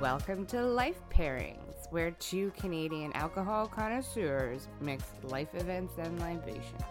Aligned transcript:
Welcome 0.00 0.44
to 0.46 0.60
Life 0.62 1.00
Pairings, 1.10 1.90
where 1.90 2.10
two 2.10 2.50
Canadian 2.58 3.12
alcohol 3.14 3.66
connoisseurs 3.66 4.68
mix 4.80 5.04
life 5.24 5.54
events 5.54 5.94
and 5.98 6.18
libations. 6.20 6.82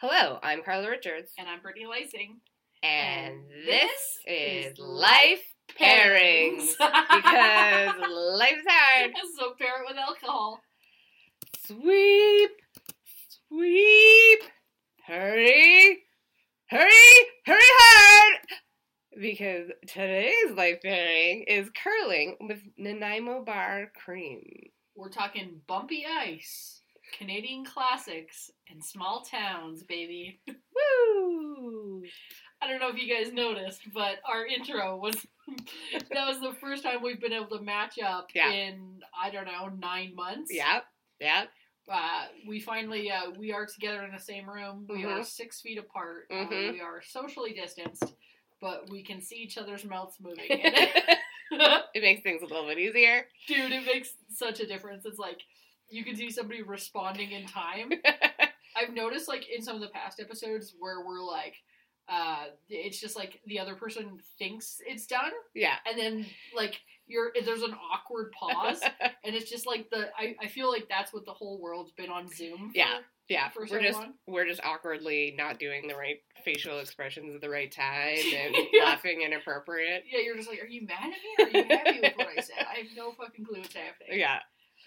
Hello, 0.00 0.38
I'm 0.42 0.62
Carla 0.62 0.90
Richards, 0.90 1.32
And 1.38 1.48
I'm 1.48 1.60
Brittany 1.60 1.86
Lacing. 1.86 2.40
and, 2.82 3.34
And 3.34 3.40
this 3.66 3.90
this 4.26 4.66
is 4.66 4.66
is 4.72 4.78
Life 4.78 5.44
Pairings 5.78 6.66
because 6.70 7.94
life's 8.10 8.66
hard. 8.68 9.10
so 9.38 9.52
pair 9.58 9.82
it 9.82 9.86
with 9.88 9.96
alcohol. 9.96 10.60
Sweep, 11.66 12.50
sweep, 13.52 14.40
hurry, 15.06 15.98
hurry, 16.66 16.90
hurry 17.46 17.60
hard. 17.78 18.38
Because 19.20 19.68
today's 19.86 20.52
life 20.56 20.78
pairing 20.82 21.44
is 21.46 21.68
curling 21.82 22.36
with 22.40 22.60
Nanaimo 22.78 23.44
Bar 23.44 23.92
Cream. 24.04 24.42
We're 24.96 25.10
talking 25.10 25.60
bumpy 25.66 26.06
ice, 26.06 26.80
Canadian 27.18 27.64
classics, 27.66 28.50
and 28.70 28.82
small 28.82 29.22
towns, 29.22 29.82
baby. 29.82 30.40
Woo! 30.48 32.02
I 32.62 32.68
don't 32.68 32.80
know 32.80 32.88
if 32.88 32.96
you 32.96 33.12
guys 33.12 33.32
noticed, 33.34 33.82
but 33.92 34.16
our 34.26 34.46
intro 34.46 34.96
was 34.96 35.14
that 36.10 36.26
was 36.28 36.40
the 36.40 36.54
first 36.60 36.84
time 36.84 37.02
we've 37.02 37.20
been 37.20 37.32
able 37.34 37.58
to 37.58 37.62
match 37.62 37.98
up 37.98 38.28
Yeah. 38.34 38.50
in 38.50 39.00
I 39.20 39.30
don't 39.30 39.44
know 39.46 39.68
nine 39.78 40.14
months. 40.14 40.50
Yep, 40.54 40.84
yep. 41.20 41.48
Uh, 41.90 42.26
we 42.46 42.60
finally 42.60 43.10
uh, 43.10 43.30
we 43.38 43.52
are 43.52 43.66
together 43.66 44.02
in 44.04 44.12
the 44.12 44.20
same 44.20 44.48
room. 44.48 44.86
We 44.88 45.04
are 45.04 45.20
Mhm. 45.20 45.24
six 45.24 45.60
feet 45.60 45.78
apart. 45.78 46.26
Uh, 46.30 46.46
Mhm. 46.46 46.72
we 46.72 46.80
are 46.80 47.02
socially 47.02 47.52
distanced, 47.52 48.14
but 48.60 48.88
we 48.90 49.02
can 49.02 49.20
see 49.20 49.36
each 49.36 49.58
other's 49.58 49.84
mouths 49.84 50.18
moving. 50.20 50.46
it 51.50 52.02
makes 52.02 52.22
things 52.22 52.42
a 52.42 52.46
little 52.46 52.66
bit 52.66 52.78
easier. 52.78 53.28
Dude, 53.46 53.72
it 53.72 53.84
makes 53.84 54.14
such 54.28 54.60
a 54.60 54.66
difference. 54.66 55.04
It's 55.04 55.18
like 55.18 55.40
you 55.90 56.04
can 56.04 56.16
see 56.16 56.30
somebody 56.30 56.62
responding 56.62 57.32
in 57.32 57.46
time. 57.46 57.92
I've 58.76 58.94
noticed 58.94 59.28
like 59.28 59.48
in 59.50 59.60
some 59.60 59.74
of 59.74 59.82
the 59.82 59.88
past 59.88 60.20
episodes 60.20 60.74
where 60.78 61.04
we're 61.04 61.22
like, 61.22 61.56
uh, 62.08 62.46
it's 62.70 62.98
just 62.98 63.16
like 63.16 63.40
the 63.46 63.58
other 63.58 63.74
person 63.74 64.18
thinks 64.38 64.80
it's 64.86 65.06
done, 65.06 65.32
yeah. 65.54 65.76
and 65.86 65.98
then 65.98 66.26
like 66.54 66.80
you're 67.12 67.30
there's 67.44 67.62
an 67.62 67.74
awkward 67.92 68.32
pause, 68.32 68.80
and 69.24 69.34
it's 69.36 69.50
just 69.50 69.66
like 69.66 69.90
the 69.90 70.08
I, 70.18 70.34
I 70.40 70.48
feel 70.48 70.70
like 70.70 70.88
that's 70.88 71.12
what 71.12 71.24
the 71.26 71.32
whole 71.32 71.60
world's 71.60 71.92
been 71.92 72.10
on 72.10 72.28
Zoom. 72.28 72.70
For. 72.70 72.78
Yeah. 72.78 72.98
Yeah, 73.28 73.48
For 73.50 73.60
we're 73.62 73.66
so 73.68 73.80
just 73.80 73.98
long? 74.00 74.14
we're 74.26 74.46
just 74.46 74.60
awkwardly 74.64 75.32
not 75.38 75.58
doing 75.58 75.86
the 75.88 75.94
right 75.94 76.16
facial 76.44 76.80
expressions 76.80 77.34
at 77.34 77.40
the 77.40 77.48
right 77.48 77.70
time 77.70 78.16
and 78.36 78.54
Yeah. 78.72 78.84
laughing 78.84 79.22
inappropriate. 79.22 80.02
Yeah, 80.12 80.18
you're 80.20 80.36
just 80.36 80.48
like, 80.50 80.60
are 80.62 80.66
you 80.66 80.86
mad 80.86 81.04
at 81.04 81.10
me? 81.10 81.38
Or 81.38 81.46
are 81.46 81.62
you 81.64 81.76
happy 81.76 82.00
with 82.02 82.12
what 82.16 82.26
I 82.36 82.40
said? 82.42 82.66
I 82.68 82.78
have 82.78 82.86
no 82.96 83.12
fucking 83.12 83.44
clue 83.44 83.60
what's 83.60 83.74
happening. 83.74 84.18
Yeah, 84.18 84.40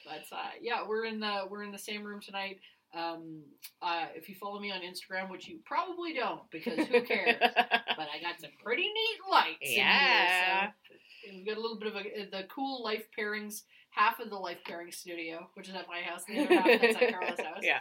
But 0.06 0.26
uh, 0.36 0.50
yeah, 0.62 0.86
we're 0.88 1.06
in 1.06 1.20
the 1.22 1.46
we're 1.50 1.64
in 1.64 1.72
the 1.72 1.80
same 1.80 2.04
room 2.04 2.20
tonight. 2.22 2.60
Um, 2.96 3.42
uh, 3.82 4.06
if 4.16 4.30
you 4.30 4.36
follow 4.36 4.60
me 4.60 4.72
on 4.72 4.80
Instagram, 4.82 5.30
which 5.30 5.48
you 5.48 5.60
probably 5.66 6.14
don't, 6.14 6.50
because 6.50 6.88
who 6.88 7.02
cares? 7.02 7.36
but 7.40 8.08
I 8.14 8.22
got 8.22 8.40
some 8.40 8.52
pretty 8.64 8.84
neat 8.84 9.20
lights. 9.30 9.58
Yeah. 9.62 10.62
Here, 10.62 10.74
so 10.90 11.32
we 11.38 11.46
got 11.46 11.58
a 11.58 11.62
little 11.62 11.78
bit 11.78 11.90
of 11.90 11.96
a, 11.96 12.30
the 12.32 12.48
cool 12.54 12.84
life 12.84 13.04
pairings. 13.18 13.64
Half 13.90 14.20
of 14.20 14.30
the 14.30 14.36
life 14.36 14.58
pairing 14.66 14.92
studio, 14.92 15.48
which 15.54 15.70
is 15.70 15.76
at 15.76 15.88
my 15.88 16.02
house, 16.02 16.24
and 16.28 16.38
the 16.38 16.44
other 16.44 16.56
half 16.56 16.82
that's 16.82 16.96
at 17.02 17.14
Carla's 17.14 17.40
house. 17.40 17.60
yeah, 17.62 17.80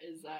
is 0.00 0.24
uh, 0.24 0.38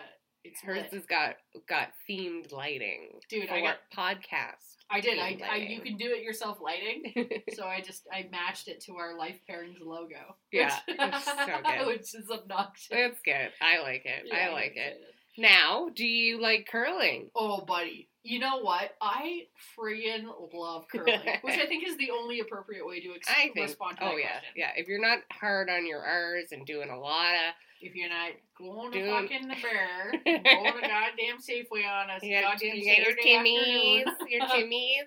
it's 0.51 0.61
hers 0.63 0.83
lit. 0.83 0.95
has 0.95 1.07
got 1.07 1.37
got 1.69 1.89
themed 2.09 2.53
lighting 2.53 3.21
dude. 3.29 3.49
for 3.49 3.55
I 3.55 3.61
got, 3.61 3.77
podcast. 3.97 4.75
I 4.91 5.01
did. 5.01 5.19
I, 5.19 5.39
I, 5.51 5.57
you 5.57 5.81
can 5.81 5.97
do 5.97 6.07
it 6.13 6.23
yourself 6.23 6.59
lighting. 6.61 7.15
so 7.55 7.65
I 7.67 7.81
just 7.81 8.05
I 8.13 8.29
matched 8.31 8.69
it 8.69 8.81
to 8.83 8.95
our 8.97 9.17
life 9.19 9.37
pairings 9.51 9.81
logo. 9.81 10.37
Yeah, 10.53 10.75
which, 10.87 10.97
it's 11.01 11.25
so 11.25 11.35
good. 11.37 11.87
which 11.87 12.15
is 12.15 12.31
obnoxious. 12.31 12.89
It's 12.93 13.21
good. 13.25 13.51
I 13.61 13.81
like 13.83 14.05
it. 14.05 14.25
Yeah, 14.27 14.49
I 14.49 14.53
like 14.53 14.75
get 14.75 14.93
it. 14.93 15.01
Now, 15.39 15.91
do 15.95 16.07
you 16.07 16.41
like 16.41 16.67
curling? 16.71 17.29
Oh, 17.35 17.63
buddy. 17.67 18.09
You 18.23 18.39
know 18.39 18.61
what? 18.61 18.93
I 19.03 19.43
friggin' 19.79 20.25
love 20.55 20.87
curling, 20.93 21.21
which 21.43 21.59
I 21.59 21.67
think 21.67 21.87
is 21.87 21.97
the 21.99 22.11
only 22.11 22.41
appropriate 22.41 22.87
way 22.87 23.01
to 23.01 23.13
ex- 23.15 23.29
I 23.29 23.51
think. 23.55 23.67
respond 23.69 23.99
to 23.99 24.05
Oh 24.05 24.09
that 24.11 24.19
yeah, 24.19 24.27
question. 24.33 24.53
yeah. 24.57 24.71
If 24.77 24.89
you're 24.89 25.01
not 25.01 25.19
hard 25.31 25.69
on 25.69 25.87
your 25.87 26.01
R's 26.03 26.53
and 26.53 26.65
doing 26.67 26.91
a 26.91 26.99
lot 26.99 27.35
of 27.35 27.55
If 27.81 27.95
you're 27.95 28.09
not 28.09 28.31
going 28.59 28.93
to 28.93 29.07
fucking 29.11 29.49
the 29.49 29.55
bear, 29.63 30.13
going 30.25 30.75
to 30.75 30.81
goddamn 30.81 31.39
Safeway 31.41 31.87
on 31.87 32.11
us. 32.11 32.23
you 32.23 32.41
got, 32.41 32.53
goddamn 32.53 32.77
you 32.77 32.87
got 32.87 32.99
your 32.99 33.17
timmies, 33.17 34.05
your 34.29 34.43
afternoon, 34.43 35.07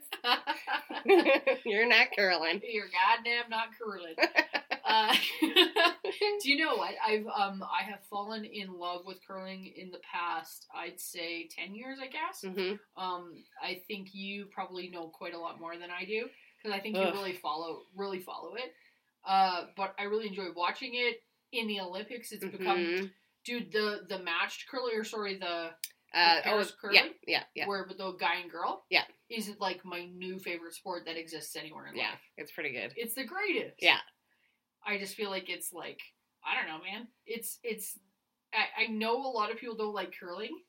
you're 1.65 1.87
not 1.87 2.07
curling. 2.15 2.61
you're 2.63 2.87
goddamn 2.87 3.49
not 3.49 3.67
curling. 3.79 4.15
Uh, 4.89 5.13
do 6.41 6.49
you 6.49 6.57
know 6.57 6.75
what? 6.75 6.95
I've 7.07 7.27
um 7.27 7.61
I 7.63 7.83
have 7.83 7.99
fallen 8.09 8.43
in 8.43 8.73
love 8.73 9.05
with 9.05 9.17
curling 9.27 9.71
in 9.77 9.91
the 9.91 9.99
past. 9.99 10.65
I'd 10.73 10.99
say 10.99 11.47
ten 11.55 11.75
years, 11.75 11.99
I 12.01 12.07
guess. 12.07 12.41
hmm 12.41 12.73
Um, 12.97 13.43
I 13.61 13.83
think 13.87 14.07
you 14.13 14.45
probably 14.51 14.89
know 14.89 15.09
quite 15.09 15.35
a 15.35 15.37
lot 15.37 15.59
more 15.59 15.77
than 15.77 15.91
I 15.91 16.05
do 16.05 16.27
because 16.57 16.75
I 16.75 16.79
think 16.81 16.97
Ugh. 16.97 17.05
you 17.05 17.11
really 17.13 17.33
follow 17.33 17.83
really 17.95 18.17
follow 18.19 18.55
it. 18.55 18.73
Uh, 19.27 19.65
but 19.77 19.93
I 19.99 20.03
really 20.05 20.25
enjoy 20.27 20.47
watching 20.55 20.95
it 20.95 21.21
in 21.51 21.67
the 21.67 21.79
Olympics. 21.81 22.31
It's 22.31 22.43
become, 22.45 22.77
Mhm. 22.77 23.13
dude, 23.45 23.71
the 23.71 24.05
the 24.07 24.19
matched 24.19 24.67
curling 24.69 24.95
or 24.95 25.03
sorry 25.03 25.37
the 25.37 25.73
Uh, 26.11 26.39
oh, 26.39 26.41
pairs 26.43 26.69
yeah, 26.69 26.75
curling? 26.81 27.13
yeah, 27.27 27.43
yeah, 27.55 27.67
where 27.67 27.83
with 27.87 27.97
the 27.97 28.11
guy 28.13 28.35
and 28.37 28.49
girl 28.49 28.85
Yeah. 28.89 29.05
is 29.29 29.55
like 29.59 29.85
my 29.85 30.05
new 30.05 30.39
favorite 30.39 30.73
sport 30.73 31.05
that 31.05 31.17
exists 31.17 31.55
anywhere 31.55 31.85
in 31.87 31.95
yeah. 31.95 32.11
life. 32.11 32.19
Yeah, 32.37 32.41
it's 32.43 32.51
pretty 32.51 32.71
good. 32.71 32.93
It's 32.95 33.13
the 33.13 33.25
greatest. 33.25 33.75
Yeah. 33.79 33.99
I 34.83 34.97
just 34.97 35.15
feel 35.15 35.29
like 35.29 35.49
it's 35.49 35.71
like 35.73 36.01
I 36.43 36.55
don't 36.55 36.67
know, 36.67 36.83
man. 36.83 37.07
It's 37.25 37.59
it's 37.63 37.99
I, 38.53 38.83
I 38.83 38.87
know 38.87 39.17
a 39.17 39.29
lot 39.29 39.51
of 39.51 39.57
people 39.59 39.75
don't 39.75 39.93
like 39.93 40.11
curling, 40.19 40.63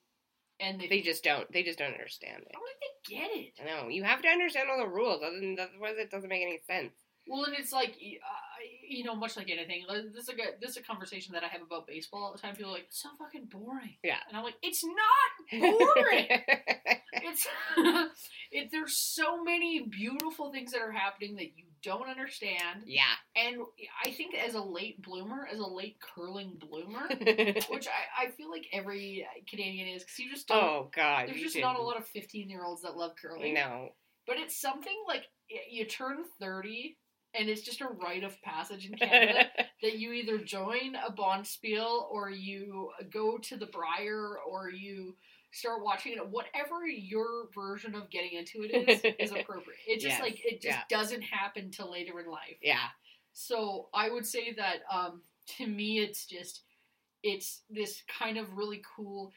and 0.59 0.79
they, 0.79 0.87
They 0.87 1.01
just 1.01 1.23
don't. 1.23 1.51
They 1.51 1.63
just 1.63 1.79
don't 1.79 1.93
understand 1.93 2.43
I 2.43 2.49
it. 2.49 2.51
don't 2.53 2.63
they 2.79 3.15
get 3.15 3.31
it. 3.31 3.53
I 3.59 3.63
know. 3.65 3.87
You 3.87 4.03
have 4.03 4.21
to 4.21 4.27
understand 4.27 4.69
all 4.69 4.77
the 4.77 4.87
rules. 4.87 5.23
Other 5.23 5.39
than 5.39 5.57
otherwise, 5.59 5.95
it 5.97 6.11
doesn't 6.11 6.29
make 6.29 6.43
any 6.43 6.59
sense. 6.59 6.93
Well, 7.25 7.45
and 7.45 7.55
it's 7.55 7.71
like 7.71 7.91
uh, 7.91 8.50
you 8.87 9.03
know, 9.03 9.15
much 9.15 9.37
like 9.37 9.49
anything. 9.49 9.85
This 10.13 10.23
is 10.23 10.29
a 10.29 10.33
good- 10.35 10.55
this 10.61 10.71
is 10.71 10.77
a 10.77 10.83
conversation 10.83 11.33
that 11.33 11.43
I 11.43 11.47
have 11.47 11.61
about 11.61 11.87
baseball 11.87 12.23
all 12.23 12.31
the 12.31 12.37
time. 12.39 12.55
People 12.55 12.71
are 12.71 12.75
like, 12.75 12.85
it's 12.87 13.01
so 13.01 13.09
fucking 13.17 13.45
boring. 13.51 13.95
Yeah. 14.03 14.17
and 14.27 14.37
I'm 14.37 14.43
like, 14.43 14.55
it's 14.61 14.83
not 14.83 15.61
boring. 15.61 16.27
it's 17.13 17.47
it. 18.51 18.69
There's 18.71 18.95
so 18.97 19.43
many 19.43 19.81
beautiful 19.87 20.51
things 20.51 20.71
that 20.71 20.81
are 20.81 20.91
happening 20.91 21.35
that 21.35 21.57
you 21.57 21.65
don't 21.83 22.07
understand, 22.07 22.83
yeah. 22.85 23.01
and 23.35 23.57
I 24.05 24.11
think 24.11 24.35
as 24.35 24.53
a 24.53 24.61
late 24.61 25.01
bloomer, 25.01 25.47
as 25.51 25.57
a 25.57 25.65
late 25.65 25.97
curling 25.99 26.59
bloomer, 26.59 27.07
which 27.09 27.87
I, 27.87 28.25
I 28.25 28.31
feel 28.37 28.51
like 28.51 28.67
every 28.71 29.27
Canadian 29.49 29.87
is, 29.87 30.03
because 30.03 30.19
you 30.19 30.29
just 30.29 30.47
don't. 30.47 30.63
oh 30.63 30.91
God. 30.95 31.27
there's 31.27 31.41
just 31.41 31.55
did- 31.55 31.61
not 31.63 31.79
a 31.79 31.81
lot 31.81 31.97
of 31.97 32.05
15 32.07 32.49
year 32.51 32.63
olds 32.63 32.83
that 32.83 32.95
love 32.97 33.13
curling. 33.19 33.55
No. 33.55 33.89
But 34.27 34.37
it's 34.37 34.61
something 34.61 34.95
like 35.07 35.23
you 35.71 35.85
turn 35.85 36.17
30 36.39 36.97
and 37.33 37.49
it's 37.49 37.61
just 37.61 37.81
a 37.81 37.87
rite 37.87 38.23
of 38.23 38.39
passage 38.41 38.85
in 38.89 38.97
Canada 38.97 39.45
that 39.81 39.97
you 39.97 40.11
either 40.13 40.37
join 40.37 40.95
a 40.95 41.11
bonspiel 41.11 42.09
or 42.11 42.29
you 42.29 42.89
go 43.11 43.37
to 43.37 43.57
the 43.57 43.67
Brier 43.67 44.37
or 44.49 44.69
you 44.69 45.15
start 45.51 45.83
watching 45.83 46.13
it. 46.13 46.29
Whatever 46.29 46.85
your 46.87 47.49
version 47.53 47.95
of 47.95 48.09
getting 48.09 48.33
into 48.33 48.63
it 48.63 48.89
is, 48.89 49.01
is 49.19 49.31
appropriate. 49.39 49.79
It 49.87 49.95
just 49.99 50.17
Yes, 50.17 50.21
like 50.21 50.39
it 50.45 50.61
just 50.61 50.77
yeah. 50.77 50.83
doesn't 50.89 51.21
happen 51.23 51.71
till 51.71 51.91
later 51.91 52.19
in 52.19 52.27
life. 52.29 52.57
yeah. 52.61 52.87
So 53.33 53.87
I 53.93 54.09
would 54.09 54.25
say 54.25 54.53
that 54.57 54.79
um, 54.91 55.21
to 55.57 55.65
me, 55.67 55.99
it's 55.99 56.25
just 56.25 56.63
it's 57.23 57.61
this 57.69 58.03
kind 58.19 58.37
of 58.37 58.57
really 58.57 58.81
cool 58.95 59.31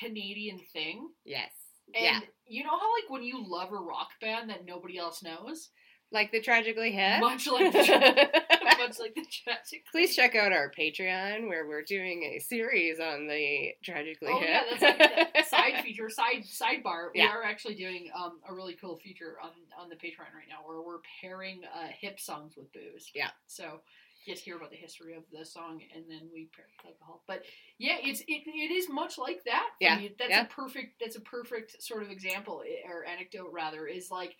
Canadian 0.00 0.58
thing. 0.72 1.08
Yes. 1.24 1.50
And 1.94 2.04
yeah. 2.04 2.20
you 2.46 2.64
know 2.64 2.70
how 2.70 2.76
like 3.00 3.08
when 3.10 3.22
you 3.22 3.44
love 3.46 3.72
a 3.72 3.76
rock 3.76 4.08
band 4.20 4.50
that 4.50 4.64
nobody 4.66 4.98
else 4.98 5.22
knows, 5.22 5.70
Like 6.16 6.32
the 6.32 6.40
tragically 6.40 6.92
hip. 6.92 7.20
much 7.20 7.46
like 7.46 7.72
the 7.72 7.84
tra- 7.84 8.78
much 8.78 8.98
like 8.98 9.14
the 9.14 9.26
tragic. 9.44 9.84
Please 9.92 10.16
check 10.16 10.34
out 10.34 10.50
our 10.50 10.72
Patreon 10.76 11.46
where 11.48 11.66
we're 11.68 11.82
doing 11.82 12.22
a 12.34 12.38
series 12.40 12.98
on 12.98 13.26
the 13.26 13.72
tragically 13.84 14.30
Oh 14.32 14.40
hip. 14.40 14.48
yeah, 14.48 14.62
that's 14.80 14.82
like 14.82 15.46
side 15.74 15.84
feature, 15.84 16.08
side 16.08 16.44
sidebar. 16.44 17.08
We 17.14 17.20
Yeah. 17.20 17.28
are 17.28 17.42
actually 17.44 17.74
doing 17.74 18.08
um, 18.14 18.40
a 18.48 18.54
really 18.54 18.74
cool 18.80 18.96
feature 18.96 19.36
on 19.42 19.50
on 19.78 19.90
the 19.90 19.96
Patreon 19.96 20.32
right 20.34 20.48
now 20.48 20.66
where 20.66 20.80
we're 20.80 21.00
pairing 21.20 21.60
uh, 21.74 21.88
hip 22.00 22.18
songs 22.18 22.54
with 22.56 22.72
booze. 22.72 23.10
Yeah. 23.14 23.28
So 23.46 23.80
to 24.26 24.32
hear 24.32 24.56
about 24.56 24.70
the 24.70 24.76
history 24.76 25.14
of 25.14 25.22
the 25.32 25.44
song, 25.44 25.80
and 25.94 26.04
then 26.08 26.22
we 26.34 26.48
pair 26.56 26.64
it 26.64 26.70
with 26.84 26.94
alcohol. 26.94 27.22
But 27.28 27.42
yeah, 27.78 27.98
it's 28.02 28.22
it, 28.22 28.42
it 28.46 28.72
is 28.72 28.88
much 28.88 29.18
like 29.18 29.44
that. 29.44 29.68
Yeah. 29.80 30.00
That's 30.18 30.30
yeah. 30.30 30.42
a 30.42 30.46
perfect. 30.46 30.94
That's 31.00 31.14
a 31.16 31.20
perfect 31.20 31.80
sort 31.82 32.02
of 32.02 32.10
example 32.10 32.62
eh, 32.66 32.88
or 32.88 33.04
anecdote 33.04 33.50
rather. 33.52 33.86
Is 33.86 34.10
like 34.10 34.34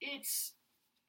it's 0.00 0.52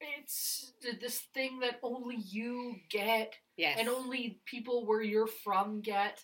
it's 0.02 0.74
this 1.02 1.20
thing 1.34 1.60
that 1.60 1.80
only 1.84 2.18
you 2.18 2.76
get 2.90 3.34
yes. 3.58 3.78
and 3.80 3.90
only 3.90 4.40
people 4.46 4.86
where 4.86 5.02
you're 5.02 5.28
from 5.28 5.82
get 5.82 6.24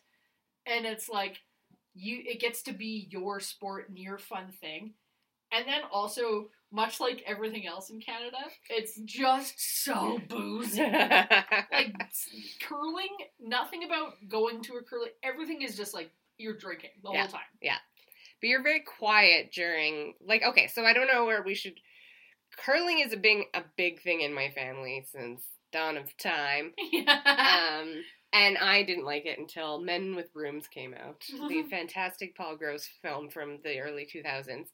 and 0.66 0.86
it's 0.86 1.10
like 1.10 1.38
you 1.94 2.22
it 2.26 2.40
gets 2.40 2.62
to 2.64 2.74
be 2.74 3.08
your 3.10 3.40
sport 3.40 3.90
and 3.90 3.98
your 3.98 4.18
fun 4.18 4.52
thing. 4.62 4.94
And 5.54 5.68
then 5.68 5.82
also, 5.92 6.48
much 6.72 7.02
like 7.02 7.24
everything 7.28 7.68
else 7.68 7.90
in 7.90 8.00
Canada, 8.00 8.38
it's 8.70 8.98
just 9.04 9.84
so 9.84 10.18
boozy. 10.30 10.82
like 10.82 11.94
curling, 12.62 13.10
nothing 13.38 13.84
about 13.84 14.14
going 14.30 14.62
to 14.64 14.76
a 14.76 14.82
curling. 14.82 15.10
Everything 15.24 15.62
is 15.62 15.76
just 15.76 15.94
like 15.94 16.10
you're 16.38 16.56
drinking 16.56 16.92
the 17.04 17.12
Yeah. 17.12 17.22
whole 17.24 17.32
time. 17.32 17.42
Yeah. 17.62 17.78
But 18.40 18.48
you're 18.48 18.64
very 18.64 18.80
quiet 18.82 19.52
during 19.54 20.16
like 20.26 20.42
okay 20.42 20.66
so 20.66 20.84
i 20.84 20.94
don't 20.94 21.06
know 21.08 21.26
where 21.26 21.44
we 21.44 21.54
should 21.54 21.76
curling 22.58 23.00
is 23.00 23.14
a 23.14 23.18
big 23.18 23.46
a 23.54 23.64
big 23.78 24.02
thing 24.02 24.22
in 24.22 24.34
my 24.34 24.50
family 24.50 25.06
since 25.12 25.44
dawn 25.72 25.98
of 25.98 26.16
time. 26.18 26.74
Um 27.08 28.04
and 28.34 28.58
i 28.58 28.84
didn't 28.84 29.06
like 29.06 29.26
it 29.26 29.40
until 29.40 29.80
men 29.80 30.16
with 30.16 30.34
brooms 30.34 30.68
came 30.68 30.94
out 30.94 31.24
the 31.50 31.64
fantastic 31.70 32.36
paul 32.36 32.56
gross 32.56 32.88
film 33.02 33.30
from 33.30 33.60
the 33.64 33.80
early 33.80 34.08
2000s 34.14 34.68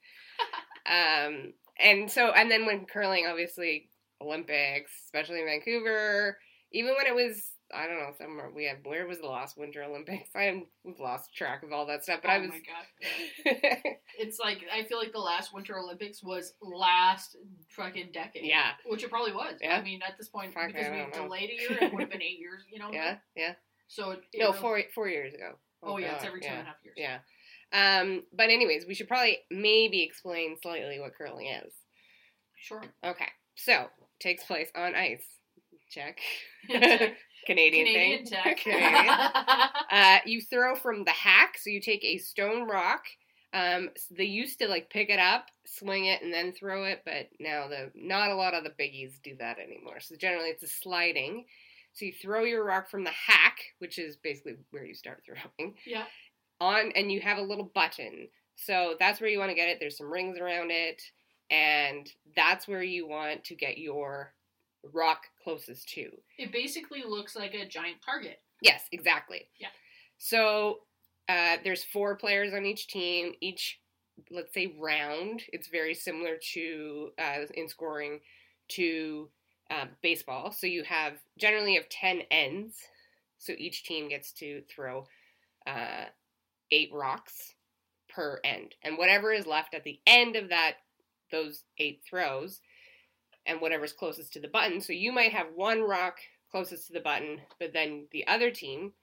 um 0.85 1.53
and 1.79 2.09
so 2.09 2.31
and 2.31 2.49
then 2.51 2.65
when 2.65 2.85
curling 2.85 3.25
obviously 3.27 3.89
olympics 4.21 4.91
especially 5.05 5.39
in 5.39 5.45
vancouver 5.45 6.37
even 6.71 6.93
when 6.95 7.07
it 7.07 7.15
was 7.15 7.51
I 7.73 7.85
don't 7.87 7.97
know 7.97 8.13
somewhere 8.17 8.49
we 8.55 8.65
had 8.65 8.77
where 8.83 9.07
was 9.07 9.19
the 9.19 9.27
last 9.27 9.57
Winter 9.57 9.83
Olympics? 9.83 10.29
I 10.35 10.43
am 10.43 10.65
we've 10.83 10.99
lost 10.99 11.33
track 11.35 11.63
of 11.63 11.71
all 11.71 11.85
that 11.87 12.03
stuff, 12.03 12.19
but 12.23 12.29
oh 12.29 12.33
I 12.33 12.39
was 12.39 12.49
my 12.49 12.59
god. 12.59 13.93
It's 14.19 14.39
like 14.39 14.59
I 14.73 14.83
feel 14.83 14.97
like 14.97 15.11
the 15.11 15.19
last 15.19 15.53
Winter 15.53 15.77
Olympics 15.77 16.23
was 16.23 16.53
last 16.61 17.35
fucking 17.69 18.09
decade. 18.13 18.45
Yeah. 18.45 18.71
Which 18.85 19.03
it 19.03 19.09
probably 19.09 19.33
was. 19.33 19.55
Yeah. 19.61 19.77
I 19.77 19.81
mean, 19.83 20.01
at 20.07 20.17
this 20.17 20.27
point, 20.29 20.53
Fuck, 20.53 20.67
because 20.67 20.89
we 20.89 20.97
know. 20.97 21.09
delayed 21.13 21.49
a 21.51 21.53
year, 21.53 21.77
it 21.81 21.93
would 21.93 22.01
have 22.01 22.09
been 22.11 22.21
eight 22.23 22.39
years. 22.39 22.63
You 22.71 22.79
know. 22.79 22.89
yeah, 22.91 23.17
yeah. 23.35 23.53
So 23.87 24.11
it, 24.11 24.23
No, 24.35 24.47
really- 24.47 24.59
four 24.59 24.81
four 24.95 25.07
years 25.07 25.33
ago. 25.33 25.53
Oh, 25.83 25.97
yeah, 25.97 26.15
it's 26.15 26.25
every 26.25 26.41
two 26.41 26.47
yeah, 26.47 26.53
and 26.53 26.61
a 26.63 26.65
half 26.65 26.75
years. 26.83 26.95
Yeah. 26.97 27.19
Um, 27.71 28.23
but 28.33 28.49
anyways, 28.49 28.85
we 28.87 28.95
should 28.95 29.07
probably 29.07 29.39
maybe 29.51 30.01
explain 30.01 30.57
slightly 30.61 30.99
what 30.99 31.15
curling 31.15 31.47
is. 31.47 31.71
Sure. 32.55 32.81
Okay, 33.05 33.27
so 33.55 33.87
takes 34.19 34.43
place 34.45 34.69
on 34.75 34.95
ice. 34.95 35.23
Check. 35.91 36.19
Canadian, 37.47 37.87
Canadian, 37.87 38.25
thing. 38.25 38.39
tech. 38.43 38.57
Canadian. 38.57 39.15
Uh, 39.89 40.17
you 40.25 40.41
throw 40.41 40.75
from 40.75 41.05
the 41.05 41.11
hack, 41.11 41.57
so 41.57 41.69
you 41.69 41.79
take 41.79 42.03
a 42.03 42.17
stone 42.17 42.67
rock. 42.67 43.05
Um, 43.53 43.89
s- 43.95 44.07
they 44.11 44.25
used 44.25 44.59
to 44.59 44.67
like 44.67 44.89
pick 44.89 45.09
it 45.09 45.17
up, 45.17 45.45
swing 45.65 46.05
it, 46.05 46.21
and 46.21 46.31
then 46.33 46.51
throw 46.51 46.83
it, 46.83 47.03
but 47.05 47.29
now 47.39 47.69
the 47.69 47.89
not 47.95 48.29
a 48.29 48.35
lot 48.35 48.53
of 48.53 48.65
the 48.65 48.69
biggies 48.71 49.13
do 49.23 49.35
that 49.39 49.59
anymore. 49.59 50.01
So 50.01 50.15
generally, 50.17 50.49
it's 50.49 50.63
a 50.63 50.67
sliding. 50.67 51.45
So 51.93 52.03
you 52.05 52.11
throw 52.11 52.43
your 52.43 52.65
rock 52.65 52.89
from 52.89 53.05
the 53.05 53.11
hack, 53.11 53.57
which 53.79 53.97
is 53.97 54.17
basically 54.17 54.57
where 54.71 54.85
you 54.85 54.93
start 54.93 55.23
throwing, 55.25 55.73
yeah. 55.85 56.03
on, 56.59 56.91
and 56.95 57.09
you 57.11 57.21
have 57.21 57.37
a 57.37 57.41
little 57.41 57.71
button. 57.73 58.27
So 58.57 58.95
that's 58.99 59.21
where 59.21 59.29
you 59.29 59.39
want 59.39 59.49
to 59.51 59.55
get 59.55 59.69
it. 59.69 59.77
There's 59.79 59.97
some 59.97 60.11
rings 60.11 60.37
around 60.37 60.69
it, 60.71 61.01
and 61.49 62.11
that's 62.35 62.67
where 62.67 62.83
you 62.83 63.07
want 63.07 63.45
to 63.45 63.55
get 63.55 63.77
your 63.77 64.33
rock 64.93 65.23
closest 65.43 65.89
to. 65.89 66.09
It 66.37 66.51
basically 66.51 67.03
looks 67.07 67.35
like 67.35 67.53
a 67.53 67.67
giant 67.67 67.97
target. 68.03 68.39
Yes, 68.61 68.85
exactly. 68.91 69.47
Yeah. 69.59 69.69
So 70.17 70.79
uh, 71.29 71.57
there's 71.63 71.83
four 71.83 72.15
players 72.15 72.53
on 72.53 72.65
each 72.65 72.87
team. 72.87 73.33
Each, 73.41 73.79
let's 74.31 74.53
say, 74.53 74.75
round. 74.79 75.43
It's 75.53 75.67
very 75.67 75.93
similar 75.93 76.37
to 76.53 77.11
uh, 77.19 77.45
in 77.53 77.67
scoring 77.67 78.19
to 78.69 79.29
uh, 79.69 79.85
baseball. 80.01 80.51
So 80.51 80.67
you 80.67 80.83
have 80.83 81.13
generally 81.37 81.73
you 81.73 81.79
have 81.79 81.89
ten 81.89 82.21
ends. 82.31 82.75
So 83.37 83.53
each 83.57 83.83
team 83.83 84.09
gets 84.09 84.31
to 84.33 84.63
throw 84.69 85.05
uh, 85.67 86.05
eight 86.71 86.89
rocks 86.91 87.53
per 88.09 88.39
end, 88.43 88.73
and 88.83 88.97
whatever 88.97 89.31
is 89.31 89.45
left 89.45 89.75
at 89.75 89.83
the 89.83 89.99
end 90.07 90.35
of 90.35 90.49
that 90.49 90.77
those 91.31 91.63
eight 91.77 92.01
throws, 92.07 92.61
and 93.47 93.61
whatever's 93.61 93.93
closest 93.93 94.33
to 94.33 94.39
the 94.39 94.47
button. 94.47 94.81
So 94.81 94.93
you 94.93 95.11
might 95.11 95.31
have 95.31 95.47
one 95.55 95.81
rock 95.81 96.17
closest 96.51 96.87
to 96.87 96.93
the 96.93 96.99
button, 96.99 97.41
but 97.59 97.73
then 97.73 98.07
the 98.11 98.27
other 98.27 98.51
team 98.51 98.93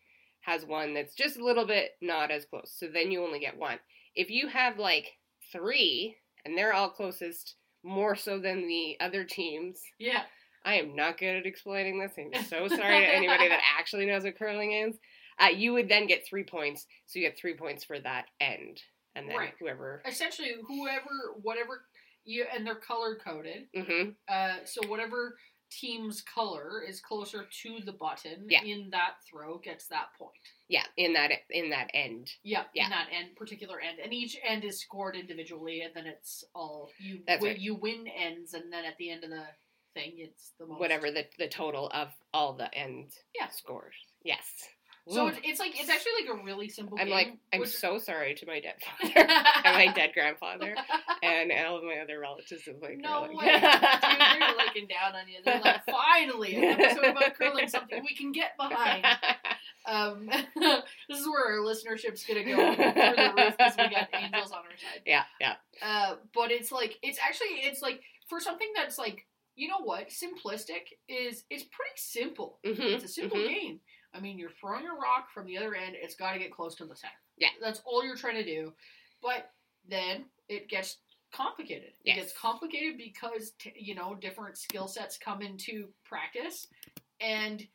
has 0.41 0.65
one 0.67 0.95
that's 0.95 1.15
just 1.15 1.39
a 1.39 1.45
little 1.45 1.67
bit 1.67 1.93
not 2.01 2.31
as 2.31 2.45
close. 2.45 2.71
So 2.79 2.87
then 2.87 3.11
you 3.11 3.23
only 3.25 3.39
get 3.41 3.59
one. 3.59 3.79
If 4.15 4.31
you 4.31 4.49
have 4.49 4.79
like 4.79 5.13
three 5.53 6.17
and 6.45 6.57
they're 6.57 6.73
all 6.75 6.91
closest 6.91 7.57
more 7.83 8.15
so 8.17 8.39
than 8.39 8.67
the 8.69 8.97
other 9.01 9.25
teams, 9.25 9.81
Yeah. 9.99 10.23
I 10.67 10.75
am 10.77 10.97
not 10.97 11.19
good 11.19 11.37
at 11.37 11.47
explaining 11.47 11.99
this. 12.01 12.13
I'm 12.17 12.45
so 12.45 12.69
sorry 12.69 13.01
to 13.01 13.15
anybody 13.15 13.49
that 13.49 13.61
actually 13.79 14.07
knows 14.07 14.25
what 14.25 14.39
curling 14.39 14.73
is. 14.73 14.97
Uh, 15.39 15.49
you 15.49 15.73
would 15.75 15.89
then 15.91 16.07
get 16.07 16.27
three 16.27 16.45
points. 16.45 16.87
So 17.07 17.19
you 17.19 17.27
get 17.29 17.37
three 17.39 17.55
points 17.55 17.85
for 17.85 17.99
that 17.99 18.27
end. 18.41 18.81
And 19.15 19.29
then 19.29 19.37
Right. 19.37 19.53
whoever. 19.61 20.03
Essentially, 20.07 20.53
whoever, 20.67 21.35
whatever 21.43 21.85
you, 22.25 22.45
and 22.55 22.67
they're 22.67 22.75
color 22.75 23.17
coded. 23.17 23.67
hmm 23.75 24.11
Uh, 24.29 24.57
so 24.65 24.87
whatever 24.89 25.37
team's 25.71 26.23
color 26.23 26.83
is 26.87 27.01
closer 27.01 27.49
to 27.63 27.81
the 27.85 27.93
button 27.93 28.47
Yeah. 28.49 28.63
in 28.63 28.91
that 28.91 29.15
throw 29.29 29.59
gets 29.59 29.87
that 29.89 30.09
point. 30.17 30.33
Yeah, 30.69 30.85
in 30.97 31.13
that 31.15 31.33
in 31.51 31.71
that 31.71 31.91
end. 31.95 32.31
Yeah, 32.45 32.65
Yeah. 32.75 32.85
in 32.85 32.91
that 32.91 33.09
end, 33.11 33.35
particular 33.37 33.81
end, 33.81 33.99
and 33.99 34.13
each 34.15 34.37
end 34.45 34.63
is 34.65 34.81
scored 34.81 35.17
individually, 35.17 35.81
and 35.81 35.93
then 35.95 36.07
it's 36.07 36.45
all 36.55 36.91
you. 36.99 37.23
That's 37.27 37.43
win, 37.43 37.53
right. 37.53 37.61
You 37.61 37.75
win 37.75 38.07
ends, 38.07 38.55
and 38.55 38.73
then 38.73 38.85
at 38.85 38.97
the 38.99 39.11
end 39.11 39.25
of 39.25 39.31
the 39.31 39.47
thing, 39.95 40.13
it's 40.19 40.53
the 40.59 40.67
most. 40.67 40.79
Whatever 40.81 41.11
the, 41.11 41.27
the 41.39 41.49
total 41.49 41.89
of 41.91 42.09
all 42.33 42.53
the 42.53 42.73
end 42.75 43.13
Yeah. 43.35 43.49
scores. 43.49 43.95
Yes. 44.23 44.69
So 45.07 45.27
it's, 45.27 45.39
it's 45.45 45.61
like 45.61 45.79
it's 45.79 45.91
actually 45.91 46.13
like 46.27 46.41
a 46.41 46.45
really 46.45 46.69
simple. 46.71 46.97
I'm 46.99 47.07
game, 47.09 47.15
like, 47.15 47.33
I'm 47.53 47.61
which- 47.61 47.77
so 47.77 47.99
sorry 47.99 48.35
to 48.37 48.47
my 48.47 48.61
dead 48.61 48.77
father 49.03 49.29
and 49.65 49.77
my 49.77 49.93
dead 49.93 50.13
grandfather 50.15 50.75
and 51.23 51.53
all 51.67 51.77
of 51.77 51.85
my 51.85 51.99
other 52.03 52.19
relatives 52.19 52.63
who 52.63 52.73
play 52.75 52.97
No 52.99 53.21
curling. 53.25 53.37
way, 53.37 53.45
dude! 53.53 53.61
They're 53.63 54.57
looking 54.67 54.87
down 54.89 55.15
on 55.15 55.29
you. 55.29 55.41
They're 55.45 55.61
like, 55.61 55.83
finally, 55.91 56.57
an 56.57 56.65
episode 56.81 57.05
about 57.05 57.35
curling, 57.39 57.69
something 57.69 58.03
we 58.03 58.15
can 58.17 58.33
get 58.33 58.57
behind. 58.57 59.05
Um, 59.87 60.31
this 60.31 61.19
is 61.21 61.27
where 61.29 61.45
our 61.45 61.59
listenership's 61.63 62.25
gonna 62.25 62.43
go 62.43 62.75
through 62.75 62.85
the 62.95 63.33
roof 63.37 63.55
because 63.59 63.75
we 63.77 63.91
got 63.91 64.09
angels 64.15 64.51
on 64.51 64.61
our 64.61 64.79
side. 64.79 65.03
yeah, 65.05 65.25
yeah. 65.39 65.57
Uh, 65.83 66.15
but 66.35 66.51
it's 66.51 66.73
like 66.73 66.97
it's 67.03 67.19
actually 67.23 67.49
it's 67.65 67.83
like 67.83 68.01
for 68.31 68.41
something 68.41 68.69
that's 68.75 68.97
like 68.97 69.27
you 69.57 69.69
know 69.69 69.83
what 69.83 70.09
simplistic 70.09 70.85
is 71.07 71.45
it's 71.51 71.65
pretty 71.65 71.97
simple. 71.97 72.61
hmm 72.65 72.73
It's 72.81 73.05
a 73.05 73.09
simple 73.09 73.37
game. 73.47 73.81
I 74.15 74.21
mean, 74.21 74.39
you're 74.39 74.51
throwing 74.61 74.87
a 74.87 74.93
rock 74.95 75.29
from 75.33 75.47
the 75.47 75.59
other 75.59 75.75
end. 75.75 75.97
It's 76.01 76.15
got 76.15 76.33
to 76.33 76.39
get 76.39 76.53
close 76.53 76.75
to 76.77 76.85
the 76.85 76.95
center. 76.97 77.13
Yeah. 77.37 77.49
that's 77.61 77.83
all 77.85 78.05
you're 78.05 78.17
trying 78.17 78.37
to 78.37 78.45
do. 78.45 78.73
But 79.23 79.51
then 79.89 80.27
it 80.49 80.69
gets 80.69 80.99
complicated. 81.33 81.91
Yes. 82.05 82.17
It 82.17 82.21
gets 82.21 82.33
complicated 82.39 82.97
because 82.97 83.53
t- 83.59 83.73
you 83.77 83.95
know 83.95 84.15
different 84.15 84.57
skill 84.57 84.87
sets 84.87 85.19
come 85.19 85.43
into 85.43 85.89
practice, 86.05 86.69
and 87.21 87.67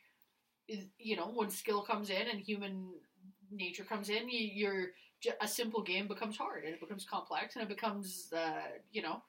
you 0.98 1.16
know 1.18 1.28
when 1.34 1.50
skill 1.50 1.82
comes 1.82 2.10
in 2.10 2.28
and 2.30 2.40
human 2.40 2.88
nature 3.52 3.84
comes 3.84 4.10
in, 4.10 4.30
you, 4.30 4.40
you're 4.54 4.88
a 5.42 5.48
simple 5.48 5.82
game 5.82 6.08
becomes 6.08 6.38
hard 6.38 6.64
and 6.64 6.74
it 6.74 6.80
becomes 6.80 7.04
complex 7.04 7.56
and 7.56 7.64
it 7.64 7.68
becomes 7.68 8.32
uh, 8.32 8.62
you 8.92 9.02
know 9.02 9.22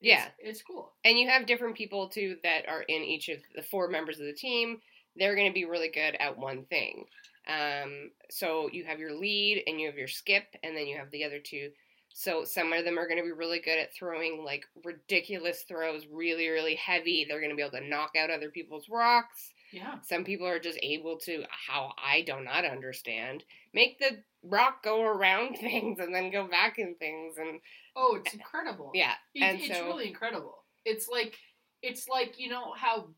it's, 0.00 0.08
Yeah. 0.08 0.26
it's 0.38 0.62
cool. 0.62 0.92
And 1.04 1.18
you 1.18 1.28
have 1.28 1.46
different 1.46 1.76
people 1.76 2.08
too 2.08 2.36
that 2.44 2.68
are 2.68 2.82
in 2.82 3.02
each 3.02 3.28
of 3.28 3.38
the 3.56 3.62
four 3.62 3.88
members 3.88 4.20
of 4.20 4.26
the 4.26 4.32
team. 4.34 4.80
They're 5.16 5.34
going 5.36 5.48
to 5.50 5.54
be 5.54 5.64
really 5.64 5.88
good 5.90 6.16
at 6.18 6.38
one 6.38 6.64
thing. 6.64 7.04
Um, 7.48 8.10
so 8.30 8.68
you 8.72 8.84
have 8.84 8.98
your 8.98 9.12
lead 9.14 9.64
and 9.66 9.80
you 9.80 9.86
have 9.88 9.98
your 9.98 10.08
skip, 10.08 10.44
and 10.62 10.76
then 10.76 10.86
you 10.86 10.96
have 10.98 11.10
the 11.10 11.24
other 11.24 11.38
two. 11.38 11.70
So 12.14 12.44
some 12.44 12.72
of 12.74 12.84
them 12.84 12.98
are 12.98 13.06
going 13.08 13.18
to 13.18 13.24
be 13.24 13.32
really 13.32 13.58
good 13.60 13.78
at 13.78 13.94
throwing 13.94 14.44
like 14.44 14.64
ridiculous 14.84 15.62
throws, 15.66 16.06
really, 16.12 16.48
really 16.48 16.74
heavy. 16.76 17.24
They're 17.26 17.40
going 17.40 17.50
to 17.50 17.56
be 17.56 17.62
able 17.62 17.78
to 17.78 17.88
knock 17.88 18.10
out 18.18 18.30
other 18.30 18.50
people's 18.50 18.88
rocks. 18.90 19.50
Yeah. 19.72 19.94
Some 20.02 20.22
people 20.22 20.46
are 20.46 20.58
just 20.58 20.78
able 20.82 21.16
to, 21.20 21.44
how 21.50 21.92
I 21.96 22.20
do 22.20 22.34
not 22.44 22.66
understand, 22.66 23.42
make 23.72 23.98
the 23.98 24.18
rock 24.42 24.82
go 24.82 25.02
around 25.02 25.56
things 25.60 25.98
and 26.00 26.14
then 26.14 26.30
go 26.30 26.46
back 26.46 26.78
in 26.78 26.94
things. 26.96 27.36
And 27.38 27.60
Oh, 27.96 28.16
it's 28.22 28.34
incredible. 28.34 28.92
yeah, 28.94 29.14
It- 29.34 29.42
and 29.42 29.58
it's 29.60 29.74
so 29.78 29.86
really 29.86 30.08
incredible. 30.08 30.64
It's 30.84 31.08
like 31.08 31.36
it's 31.82 32.08
like 32.08 32.38
you 32.38 32.48
know 32.50 32.72
how 32.74 33.08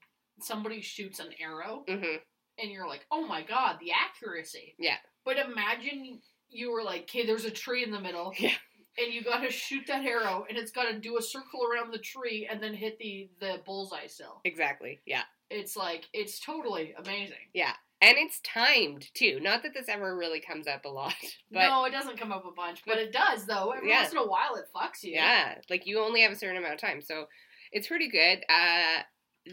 somebody 0.41 0.81
shoots 0.81 1.21
an 1.21 1.29
arrow 1.41 1.85
hmm 1.89 2.17
and 2.57 2.71
you're 2.71 2.87
like, 2.87 3.05
oh 3.11 3.27
my 3.27 3.43
god, 3.43 3.79
the 3.81 3.91
accuracy. 3.91 4.77
Yeah. 4.79 4.95
But 5.25 5.39
imagine 5.39 6.21
you 6.51 6.71
were 6.71 6.85
like, 6.85 7.03
okay, 7.03 7.27
there's 7.27 7.45
a 7.45 7.51
tree 7.51 7.83
in 7.83 7.91
the 7.91 7.99
middle. 8.01 8.33
Yeah. 8.39 8.53
And 8.97 9.13
you 9.13 9.25
got 9.25 9.41
to 9.41 9.51
shoot 9.51 9.89
that 9.89 10.05
arrow, 10.05 10.47
and 10.49 10.57
it's 10.57 10.71
got 10.71 10.85
to 10.85 10.97
do 11.01 11.19
a 11.19 11.21
circle 11.23 11.63
around 11.67 11.93
the 11.93 11.99
tree, 11.99 12.47
and 12.49 12.63
then 12.63 12.73
hit 12.75 12.97
the 13.01 13.29
the 13.41 13.61
bullseye 13.67 14.07
still. 14.07 14.41
exactly. 14.45 15.01
Yeah. 15.05 15.23
It's 15.51 15.77
like 15.77 16.05
it's 16.13 16.39
totally 16.39 16.95
amazing. 16.97 17.51
Yeah. 17.55 17.73
And 18.01 18.17
it's 18.19 18.41
timed 18.43 19.09
too. 19.15 19.41
Not 19.41 19.65
that 19.65 19.75
this 19.75 19.89
ever 19.89 20.17
really 20.17 20.39
comes 20.41 20.69
up 20.69 20.85
a 20.85 20.89
lot, 20.89 21.15
but 21.51 21.67
no, 21.67 21.85
it 21.87 21.91
doesn't 21.91 22.21
come 22.21 22.31
up 22.31 22.45
a 22.47 22.53
bunch, 22.53 22.83
but 22.87 22.99
it 22.99 23.13
does 23.13 23.47
though. 23.47 23.71
Every 23.73 23.89
Yeah. 23.89 24.03
once 24.03 24.13
in 24.13 24.19
a 24.19 24.27
while, 24.29 24.55
it 24.55 24.67
fucks 24.73 25.03
you. 25.03 25.15
yeah, 25.15 25.57
like 25.69 25.89
you 25.89 25.99
only 25.99 26.21
have 26.21 26.31
a 26.31 26.37
certain 26.37 26.57
amount 26.59 26.75
of 26.75 26.81
time, 26.81 27.03
so 27.03 27.25
it's 27.73 27.89
pretty 27.89 28.09
good. 28.09 28.45
Uh, 28.49 29.03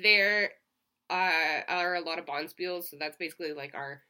there 0.03 0.51
uh, 1.11 1.61
are 1.67 1.95
a 1.95 2.01
lot 2.01 2.17
of 2.19 2.25
bonspiels, 2.25 2.85
so 2.89 2.97
that's 2.99 3.17
basically 3.17 3.53
like 3.53 3.75
our 3.75 4.01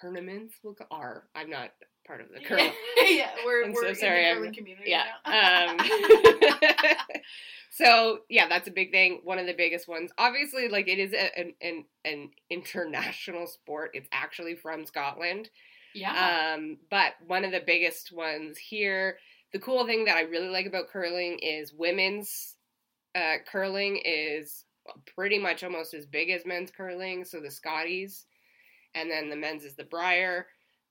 tournaments 0.00 0.54
go, 0.62 0.74
are. 0.90 1.24
I'm 1.34 1.50
not 1.50 1.70
part 2.06 2.20
of 2.20 2.28
the 2.34 2.40
curling. 2.40 2.72
yeah, 3.08 3.30
we're, 3.44 3.64
I'm 3.64 3.72
we're 3.72 3.82
so 3.82 3.88
in 3.90 3.94
sorry, 3.96 4.22
the 4.22 4.28
I'm- 4.28 4.36
curling 4.38 4.54
community 4.54 4.90
Yeah. 4.90 5.04
now. 5.26 5.70
Um, 5.70 5.78
so 7.70 8.20
yeah, 8.28 8.48
that's 8.48 8.68
a 8.68 8.72
big 8.72 8.90
thing. 8.90 9.20
One 9.24 9.38
of 9.38 9.46
the 9.46 9.54
biggest 9.54 9.88
ones. 9.88 10.10
Obviously, 10.18 10.68
like 10.68 10.88
it 10.88 10.98
is 10.98 11.12
a, 11.12 11.38
an, 11.38 11.54
an 11.60 11.84
an 12.04 12.30
international 12.50 13.46
sport. 13.46 13.90
It's 13.94 14.08
actually 14.12 14.54
from 14.56 14.84
Scotland. 14.86 15.50
yeah. 15.94 16.54
Um, 16.56 16.78
but 16.90 17.12
one 17.26 17.44
of 17.44 17.52
the 17.52 17.62
biggest 17.64 18.12
ones 18.12 18.58
here. 18.58 19.18
The 19.52 19.58
cool 19.58 19.84
thing 19.84 20.04
that 20.04 20.16
I 20.16 20.22
really 20.22 20.48
like 20.48 20.66
about 20.66 20.88
curling 20.88 21.38
is 21.40 21.72
women's 21.72 22.54
uh, 23.16 23.38
curling 23.50 24.00
is 24.04 24.64
pretty 25.14 25.38
much 25.38 25.62
almost 25.64 25.94
as 25.94 26.06
big 26.06 26.30
as 26.30 26.46
men's 26.46 26.70
curling. 26.70 27.24
So 27.24 27.40
the 27.40 27.50
Scotties, 27.50 28.26
and 28.94 29.10
then 29.10 29.30
the 29.30 29.36
men's 29.36 29.64
is 29.64 29.74
the 29.74 29.84
Brier. 29.84 30.46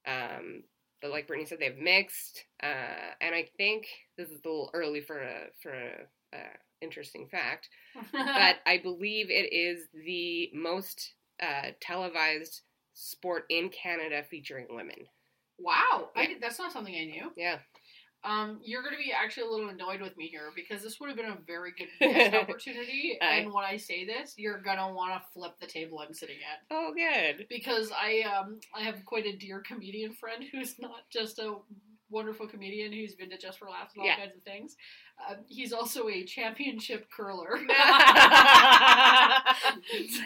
Um, 0.07 0.63
but 1.01 1.11
like 1.11 1.27
Brittany 1.27 1.47
said, 1.47 1.59
they 1.59 1.65
have 1.65 1.77
mixed, 1.77 2.43
uh, 2.61 3.13
and 3.21 3.33
I 3.33 3.47
think 3.57 3.87
this 4.17 4.29
is 4.29 4.41
a 4.43 4.47
little 4.47 4.69
early 4.73 5.01
for 5.01 5.19
a 5.21 5.45
for 5.61 5.71
a, 5.71 5.91
uh, 6.35 6.55
interesting 6.81 7.27
fact, 7.27 7.69
but 8.11 8.57
I 8.65 8.79
believe 8.81 9.29
it 9.29 9.51
is 9.53 9.87
the 9.93 10.49
most 10.53 11.13
uh, 11.41 11.71
televised 11.81 12.61
sport 12.93 13.45
in 13.49 13.69
Canada 13.69 14.23
featuring 14.29 14.67
women. 14.69 14.95
wow, 15.57 16.09
Yeah. 16.15 16.27
did, 16.27 16.41
that's 16.41 16.59
not 16.59 16.71
something 16.71 16.93
I 16.95 17.05
knew. 17.05 17.31
Yeah, 17.37 17.59
Um, 18.23 18.59
you're 18.63 18.81
going 18.81 18.93
to 18.95 18.99
be 19.01 19.13
actually 19.13 19.47
a 19.47 19.49
little 19.49 19.69
annoyed 19.69 20.01
with 20.01 20.17
me 20.17 20.27
here 20.27 20.51
because 20.55 20.83
this 20.83 20.99
would 20.99 21.07
have 21.09 21.15
been 21.17 21.27
a 21.31 21.38
very 21.47 21.71
good 21.77 21.88
guest 21.99 22.35
opportunity. 22.35 23.17
Aye. 23.21 23.35
and 23.38 23.53
when 23.53 23.63
I 23.63 23.77
say 23.77 24.05
this, 24.05 24.33
you're 24.38 24.59
gonna 24.61 24.93
want 24.93 25.13
to 25.13 25.21
flip 25.33 25.53
the 25.61 25.67
table 25.67 25.99
I'm 25.99 26.13
sitting 26.13 26.35
at 26.38 26.59
Oh, 26.69 26.91
good. 26.93 27.45
because 27.49 27.91
I 27.91 28.21
um 28.21 28.59
I 28.75 28.81
have 28.81 29.05
quite 29.05 29.25
a 29.25 29.35
dear 29.38 29.61
comedian 29.65 30.13
friend 30.13 30.43
who's 30.51 30.77
not 30.79 31.09
just 31.09 31.39
a 31.39 31.55
wonderful 32.09 32.47
comedian 32.47 32.91
who's 32.91 33.13
been 33.15 33.29
to 33.29 33.38
Just 33.38 33.59
for 33.59 33.69
Laughs 33.69 33.93
and 33.93 34.01
all 34.01 34.07
Yeah. 34.07 34.17
kinds 34.17 34.35
of 34.35 34.43
things. 34.43 34.75
Uh, 35.27 35.35
he's 35.47 35.73
also 35.73 36.07
a 36.07 36.23
championship 36.23 37.07
curler. 37.11 37.59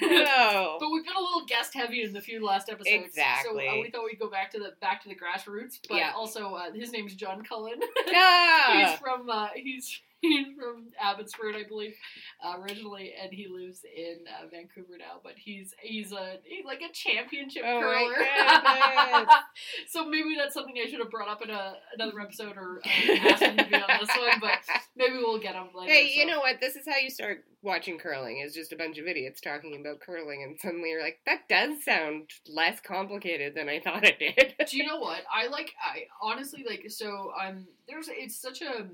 no. 0.02 0.78
But 0.80 0.90
we've 0.92 1.06
been 1.06 1.16
a 1.16 1.22
little 1.22 1.46
guest 1.48 1.74
heavy 1.74 2.04
in 2.04 2.14
the 2.14 2.22
few 2.22 2.46
last 2.46 2.70
episodes, 2.70 3.06
Exactly. 3.06 3.66
So 3.70 3.78
uh, 3.80 3.82
we 3.82 3.90
thought 3.90 4.06
we'd 4.06 4.20
go 4.20 4.30
back 4.30 4.52
to 4.52 4.60
the 4.60 4.74
back 4.82 5.02
to 5.04 5.10
the 5.10 5.16
grassroots. 5.16 5.80
But 5.88 5.98
Yeah. 5.98 6.12
also, 6.16 6.54
uh, 6.56 6.72
his 6.72 6.92
name's 6.92 7.16
John 7.16 7.44
Cullen. 7.44 7.80
Yeah. 8.08 8.90
he's 8.92 9.00
from 9.00 9.30
uh, 9.30 9.48
he's 9.56 10.00
he's 10.24 10.48
from 10.58 10.88
Abbotsford, 11.00 11.56
I 11.56 11.68
believe, 11.68 11.96
uh, 12.44 12.60
originally, 12.60 13.14
and 13.22 13.32
he 13.32 13.48
lives 13.48 13.82
in 13.84 14.26
uh, 14.28 14.48
Vancouver 14.50 14.98
now. 14.98 15.20
But 15.24 15.34
he's 15.36 15.74
he's 15.82 16.12
a 16.12 16.38
he's 16.44 16.66
like 16.66 16.82
a 16.82 16.92
championship 16.92 17.64
Oh 17.66 17.80
curler. 17.80 19.28
so 19.88 20.06
maybe 20.06 20.36
that's 20.38 20.54
something 20.54 20.76
I 20.82 20.90
should 20.90 21.00
have 21.00 21.12
brought 21.12 21.30
up 21.30 21.42
in 21.44 21.50
a, 21.50 21.76
another 21.94 22.20
episode 22.20 22.58
or 22.58 22.82
uh, 22.84 23.14
asked 23.30 23.44
him 23.44 23.58
to 23.58 23.66
be 23.66 23.76
on 23.76 24.00
this 24.00 24.10
one. 24.10 24.40
But 24.40 24.60
maybe 24.96 25.18
we'll 25.18 25.40
get 25.40 25.56
him 25.56 25.68
later. 25.76 25.92
Hey, 25.92 26.14
you 26.16 26.26
know 26.26 26.40
what? 26.40 26.60
This 26.60 26.76
is 26.76 26.86
how 26.88 26.98
you 26.98 27.10
start 27.10 27.44
watching 27.62 28.00
curling. 28.00 28.40
Is 28.40 28.54
just 28.54 28.74
a 28.74 28.78
bunch 28.78 28.98
of 28.98 29.06
idiots 29.06 29.42
talking 29.42 29.78
about 29.80 30.00
curling, 30.00 30.44
and 30.44 30.60
suddenly 30.60 30.90
you're 30.90 31.04
like, 31.04 31.20
that 31.26 31.48
does 31.50 31.84
sound 31.84 32.30
less 32.48 32.80
complicated 32.80 33.56
than 33.56 33.70
I 33.70 33.80
thought 33.80 34.06
it 34.06 34.20
did. 34.20 34.56
Do 34.70 34.78
you 34.78 34.86
know 34.86 35.00
what 35.00 35.22
I 35.34 35.48
like? 35.48 35.72
I 35.84 36.04
honestly 36.22 36.66
like. 36.68 36.86
So 36.90 37.32
I'm 37.40 37.68
there's 37.88 38.10
it's 38.10 38.42
such 38.42 38.62
a 38.62 38.88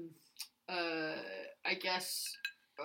uh 0.69 1.15
I 1.65 1.73
guess 1.75 2.35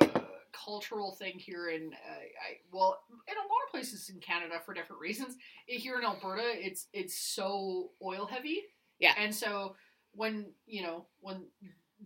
uh, 0.01 0.07
cultural 0.53 1.13
thing 1.13 1.35
here 1.39 1.69
in 1.69 1.91
uh, 1.93 2.13
I 2.15 2.59
well 2.73 2.99
in 3.29 3.35
a 3.37 3.41
lot 3.41 3.65
of 3.67 3.71
places 3.71 4.11
in 4.13 4.21
Canada 4.21 4.55
for 4.65 4.75
different 4.75 5.01
reasons. 5.01 5.37
Here 5.67 5.99
in 5.99 6.05
Alberta, 6.05 6.43
it's 6.45 6.87
it's 6.93 7.19
so 7.19 7.91
oil 8.03 8.27
heavy. 8.27 8.63
Yeah. 9.01 9.15
and 9.19 9.35
so 9.35 9.75
when 10.13 10.47
you 10.67 10.83
know 10.83 11.07
when 11.21 11.43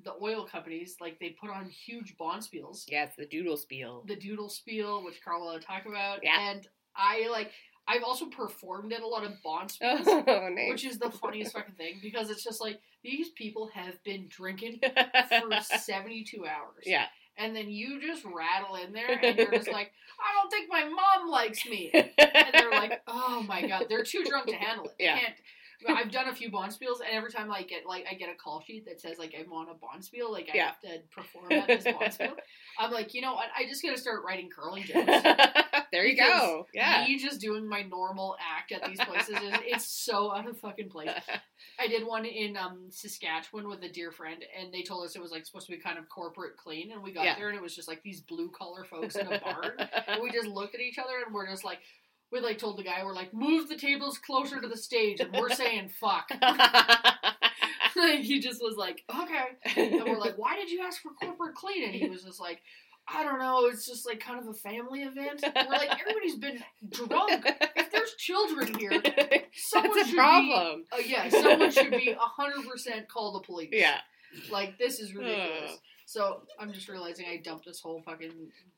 the 0.04 0.14
oil 0.22 0.44
companies 0.44 0.96
like 1.00 1.18
they 1.20 1.30
put 1.30 1.50
on 1.50 1.68
huge 1.68 2.16
bonspiels 2.18 2.84
yeah, 2.88 3.04
it's 3.04 3.16
the 3.16 3.26
doodle 3.26 3.56
spiel. 3.56 4.04
the 4.06 4.16
doodle 4.16 4.48
spiel, 4.48 5.04
which 5.04 5.20
Carla 5.22 5.52
will 5.54 5.60
talk 5.60 5.86
about. 5.86 6.20
Yeah. 6.22 6.50
And 6.50 6.66
I 6.96 7.28
like 7.30 7.52
I've 7.86 8.02
also 8.02 8.26
performed 8.26 8.92
at 8.92 9.00
a 9.02 9.06
lot 9.06 9.24
of 9.24 9.32
bond 9.42 9.70
spiels. 9.80 10.06
Oh, 10.06 10.48
nice. 10.50 10.68
Which 10.70 10.84
is 10.84 10.98
the 10.98 11.10
funniest 11.10 11.52
fucking 11.52 11.74
thing 11.74 12.00
because 12.02 12.30
it's 12.30 12.44
just 12.44 12.60
like 12.60 12.80
these 13.10 13.30
people 13.30 13.70
have 13.74 14.02
been 14.04 14.26
drinking 14.28 14.80
for 15.40 15.60
72 15.62 16.44
hours. 16.46 16.84
yeah. 16.84 17.06
And 17.40 17.54
then 17.54 17.70
you 17.70 18.00
just 18.00 18.24
rattle 18.24 18.74
in 18.84 18.92
there 18.92 19.08
and 19.22 19.36
you're 19.38 19.52
just 19.52 19.70
like, 19.70 19.92
I 20.20 20.34
don't 20.34 20.50
think 20.50 20.68
my 20.68 20.84
mom 20.84 21.30
likes 21.30 21.64
me. 21.66 21.92
And 22.18 22.54
they're 22.54 22.72
like, 22.72 23.00
oh 23.06 23.44
my 23.46 23.66
god, 23.66 23.86
they're 23.88 24.02
too 24.04 24.24
drunk 24.24 24.48
to 24.48 24.56
handle 24.56 24.86
it. 24.86 24.94
They 24.98 25.04
Yeah. 25.06 25.18
can't. 25.20 25.34
I've 25.88 26.10
done 26.10 26.28
a 26.28 26.34
few 26.34 26.50
bonspiels, 26.50 26.98
and 27.04 27.10
every 27.12 27.30
time 27.30 27.52
I 27.52 27.62
get 27.62 27.86
like 27.86 28.04
I 28.10 28.14
get 28.14 28.28
a 28.28 28.34
call 28.34 28.60
sheet 28.66 28.84
that 28.86 29.00
says 29.00 29.16
like 29.18 29.32
I'm 29.38 29.52
on 29.52 29.68
a 29.68 29.74
bonspiel, 29.74 30.30
like 30.32 30.48
I 30.52 30.56
Yeah. 30.56 30.66
have 30.66 30.80
to 30.80 30.98
perform 31.14 31.52
at 31.52 31.68
this 31.68 31.84
bonspiel. 31.86 32.34
I'm 32.78 32.90
like, 32.90 33.14
you 33.14 33.20
know 33.20 33.34
what? 33.34 33.46
I 33.56 33.64
just 33.68 33.82
gotta 33.82 33.96
start 33.98 34.24
writing 34.26 34.48
curling 34.50 34.82
jokes. 34.84 35.22
There 35.92 36.04
you 36.06 36.16
go. 36.16 36.66
Yeah. 36.74 37.04
Me 37.06 37.18
just 37.18 37.40
doing 37.40 37.66
my 37.68 37.82
normal 37.82 38.36
act 38.40 38.72
at 38.72 38.84
these 38.88 38.98
places 39.00 39.30
is 39.36 39.52
it's 39.64 39.86
so 39.86 40.34
out 40.34 40.48
of 40.48 40.58
fucking 40.58 40.88
place. 40.88 41.10
I 41.78 41.86
did 41.88 42.06
one 42.06 42.24
in 42.24 42.56
um, 42.56 42.86
Saskatchewan 42.90 43.68
with 43.68 43.82
a 43.82 43.88
dear 43.88 44.10
friend, 44.10 44.44
and 44.58 44.72
they 44.72 44.82
told 44.82 45.04
us 45.04 45.16
it 45.16 45.22
was 45.22 45.30
like 45.30 45.46
supposed 45.46 45.66
to 45.66 45.72
be 45.72 45.78
kind 45.78 45.98
of 45.98 46.08
corporate 46.08 46.56
clean, 46.56 46.92
and 46.92 47.02
we 47.02 47.12
got 47.12 47.24
Yeah. 47.24 47.36
there 47.36 47.48
and 47.48 47.56
it 47.56 47.62
was 47.62 47.74
just 47.74 47.88
like 47.88 48.02
these 48.02 48.20
blue 48.20 48.50
collar 48.50 48.84
folks 48.84 49.16
in 49.16 49.26
a 49.26 49.38
barn, 49.40 49.72
and 50.08 50.22
we 50.22 50.30
just 50.30 50.46
looked 50.48 50.74
at 50.74 50.80
each 50.80 50.98
other 50.98 51.14
and 51.24 51.34
we're 51.34 51.48
just 51.48 51.64
like. 51.64 51.78
We 52.30 52.40
like 52.40 52.58
told 52.58 52.76
the 52.78 52.82
guy 52.82 53.02
we're 53.06 53.14
like 53.14 53.32
move 53.32 53.70
the 53.70 53.76
tables 53.78 54.18
closer 54.18 54.60
to 54.60 54.68
the 54.68 54.76
stage 54.76 55.18
and 55.20 55.32
we're 55.32 55.48
saying 55.48 55.88
fuck. 55.98 56.28
Like, 57.96 58.20
he 58.20 58.38
just 58.38 58.60
was 58.62 58.76
like 58.76 59.02
okay, 59.10 59.90
and 59.98 60.04
we're 60.04 60.18
like 60.18 60.36
why 60.36 60.56
did 60.56 60.70
you 60.70 60.82
ask 60.82 61.00
for 61.00 61.10
corporate 61.12 61.54
clean? 61.54 61.84
And 61.84 61.94
he 61.94 62.06
was 62.06 62.24
just 62.24 62.38
like 62.38 62.60
I 63.12 63.22
don't 63.24 63.38
know, 63.38 63.66
it's 63.66 63.86
just 63.86 64.06
like 64.06 64.20
kind 64.20 64.38
of 64.38 64.48
a 64.48 64.54
family 64.54 65.00
event. 65.02 65.42
We're 65.42 65.70
like 65.72 65.90
everybody's 66.00 66.36
been 66.36 66.62
drunk. 66.90 67.44
If 67.76 67.90
there's 67.90 68.14
children 68.14 68.74
here, 68.78 68.90
someone 69.54 69.96
That's 69.96 70.06
a 70.06 70.10
should 70.10 70.16
problem. 70.16 70.84
be. 70.90 70.96
Uh, 70.96 71.06
yeah, 71.06 71.28
someone 71.30 71.70
should 71.70 71.90
be 71.90 72.14
hundred 72.18 72.68
percent 72.68 73.08
call 73.08 73.32
the 73.32 73.40
police. 73.40 73.70
Yeah. 73.72 73.98
like 74.50 74.78
this 74.78 75.00
is 75.00 75.14
ridiculous. 75.14 75.72
Ugh. 75.72 75.78
So 76.06 76.42
I'm 76.58 76.72
just 76.72 76.88
realizing 76.88 77.26
I 77.30 77.38
dumped 77.42 77.64
this 77.66 77.80
whole 77.80 78.02
fucking 78.02 78.32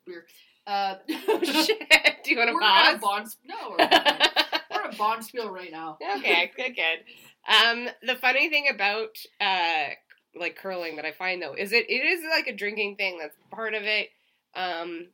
beer. 0.06 0.26
Uh, 0.66 0.96
Shit. 1.08 1.78
Do 2.24 2.30
you 2.30 2.36
want 2.38 2.48
to 2.50 2.54
we're 2.54 2.62
at 2.62 2.94
a 2.96 2.98
pause? 2.98 3.00
bond. 3.00 3.28
No, 3.46 3.70
we're, 3.70 3.76
we're 3.78 3.84
at 4.86 4.94
a 4.94 4.96
bonspiel 4.96 5.50
right 5.50 5.70
now. 5.72 5.98
okay, 6.18 6.50
good, 6.56 6.76
good. 6.76 7.52
Um, 7.52 7.88
the 8.06 8.14
funny 8.16 8.48
thing 8.50 8.66
about 8.72 9.16
uh, 9.40 9.88
like 10.38 10.56
curling 10.56 10.96
that 10.96 11.04
I 11.04 11.12
find 11.12 11.42
though 11.42 11.54
is 11.54 11.72
it 11.72 11.86
it 11.88 12.04
is 12.04 12.20
like 12.30 12.46
a 12.46 12.52
drinking 12.56 12.96
thing. 12.96 13.18
That's 13.18 13.34
part 13.50 13.74
of 13.74 13.82
it. 13.84 14.10
Um, 14.54 15.08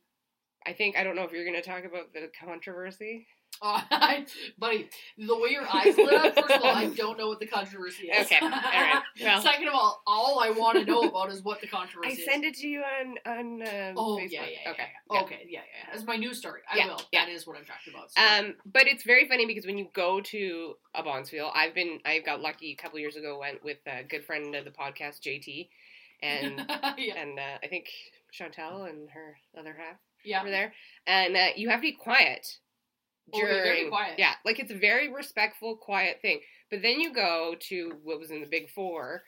I 0.65 0.73
think 0.73 0.97
I 0.97 1.03
don't 1.03 1.15
know 1.15 1.23
if 1.23 1.31
you're 1.31 1.45
going 1.45 1.55
to 1.61 1.67
talk 1.67 1.85
about 1.85 2.13
the 2.13 2.29
controversy. 2.43 3.27
Uh, 3.59 3.81
I, 3.91 4.25
buddy, 4.59 4.87
the 5.17 5.35
way 5.39 5.49
your 5.49 5.63
eyes 5.73 5.97
lit 5.97 6.13
up. 6.13 6.35
First 6.35 6.55
of 6.57 6.61
all, 6.63 6.75
I 6.75 6.87
don't 6.89 7.17
know 7.17 7.27
what 7.27 7.39
the 7.39 7.47
controversy 7.47 8.07
is. 8.07 8.25
Okay, 8.25 8.37
all 8.41 8.49
right. 8.49 9.01
Well, 9.21 9.41
Second 9.41 9.69
of 9.69 9.73
all, 9.73 10.03
all 10.05 10.39
I 10.39 10.51
want 10.51 10.77
to 10.77 10.85
know 10.85 11.01
about 11.03 11.31
is 11.31 11.41
what 11.43 11.59
the 11.61 11.65
controversy 11.67 12.17
I 12.17 12.19
is. 12.19 12.25
send 12.25 12.43
it 12.43 12.53
to 12.57 12.67
you 12.67 12.81
on 12.83 13.15
on. 13.25 13.61
Um, 13.63 13.93
Oh 13.97 14.17
Facebook. 14.17 14.31
yeah, 14.31 14.45
yeah. 14.65 14.71
Okay. 14.71 14.87
yeah. 15.11 15.21
Okay, 15.21 15.39
yeah, 15.49 15.59
yeah. 15.61 15.95
As 15.95 16.05
my 16.05 16.17
news 16.17 16.37
story, 16.37 16.61
I 16.71 16.77
Yeah, 16.77 16.87
will. 16.87 17.01
yeah. 17.11 17.25
That 17.25 17.31
is 17.31 17.47
what 17.47 17.57
I'm 17.57 17.65
talking 17.65 17.93
about. 17.95 18.11
So. 18.11 18.21
Um, 18.21 18.55
but 18.71 18.85
it's 18.87 19.03
very 19.03 19.27
funny 19.27 19.47
because 19.47 19.65
when 19.65 19.77
you 19.79 19.87
go 19.93 20.21
to 20.21 20.73
a 20.93 21.01
Bondsfield, 21.01 21.51
I've 21.55 21.73
been 21.73 21.99
I 22.05 22.19
got 22.19 22.41
lucky 22.41 22.71
a 22.71 22.75
couple 22.75 22.99
years 22.99 23.15
ago. 23.15 23.39
Went 23.39 23.63
with 23.63 23.77
a 23.87 24.03
good 24.03 24.23
friend 24.23 24.53
of 24.53 24.65
the 24.65 24.71
podcast, 24.71 25.21
JT, 25.21 25.69
and 26.21 26.59
yeah, 26.99 27.15
and 27.17 27.39
uh, 27.39 27.57
I 27.63 27.67
think 27.67 27.87
Chantel 28.33 28.89
and 28.89 29.09
her 29.11 29.37
other 29.57 29.73
half 29.77 29.97
yeah. 30.23 30.43
were 30.43 30.49
there, 30.51 30.73
and 31.05 31.35
uh, 31.35 31.47
you 31.55 31.69
have 31.69 31.79
to 31.79 31.83
be 31.83 31.91
quiet 31.93 32.47
Oh, 33.33 33.39
very 33.41 33.63
during. 33.77 33.89
quiet. 33.89 34.15
Yeah, 34.17 34.33
like 34.45 34.59
it's 34.59 34.71
a 34.71 34.77
very 34.77 35.11
respectful, 35.13 35.75
quiet 35.75 36.19
thing. 36.21 36.39
But 36.71 36.81
then 36.81 36.99
you 37.01 37.13
go 37.13 37.55
to 37.69 37.93
what 38.03 38.19
was 38.19 38.31
in 38.31 38.39
the 38.41 38.47
Big 38.47 38.69
Four. 38.69 39.23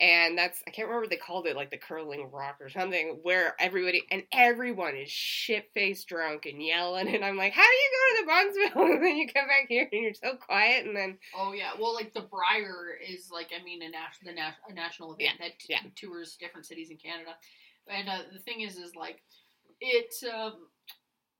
And 0.00 0.38
that's 0.38 0.62
I 0.64 0.70
can't 0.70 0.86
remember 0.86 1.02
what 1.06 1.10
they 1.10 1.16
called 1.16 1.48
it, 1.48 1.56
like 1.56 1.72
the 1.72 1.76
curling 1.76 2.30
rock 2.30 2.58
or 2.60 2.68
something, 2.68 3.18
where 3.24 3.56
everybody 3.58 4.04
and 4.12 4.22
everyone 4.30 4.94
is 4.94 5.10
shit 5.10 5.70
faced 5.74 6.06
drunk 6.06 6.46
and 6.46 6.62
yelling, 6.62 7.12
and 7.12 7.24
I'm 7.24 7.36
like, 7.36 7.52
how 7.52 7.64
do 7.64 7.68
you 7.68 7.90
go 7.90 8.06
to 8.14 8.24
the 8.24 8.30
Bondsville 8.30 8.90
and 8.94 9.04
then 9.04 9.16
you 9.16 9.26
come 9.26 9.48
back 9.48 9.66
here 9.68 9.88
and 9.90 10.02
you're 10.04 10.14
so 10.14 10.36
quiet, 10.36 10.86
and 10.86 10.96
then 10.96 11.18
Oh 11.36 11.52
yeah. 11.52 11.70
Well, 11.80 11.94
like 11.94 12.14
the 12.14 12.20
Brier 12.30 12.96
is 13.04 13.30
like 13.32 13.50
I 13.60 13.64
mean 13.64 13.82
a 13.82 13.90
national 13.90 14.32
the 14.32 14.40
nat- 14.40 14.54
a 14.70 14.72
national 14.72 15.14
event 15.14 15.38
that 15.40 15.58
t- 15.58 15.72
yeah. 15.72 15.80
tours 15.96 16.36
different 16.38 16.66
cities 16.66 16.90
in 16.90 16.96
Canada, 16.96 17.30
and 17.90 18.08
uh, 18.08 18.18
the 18.32 18.38
thing 18.38 18.60
is 18.62 18.76
is 18.76 18.94
like 18.94 19.20
it. 19.80 20.14
Um, 20.32 20.54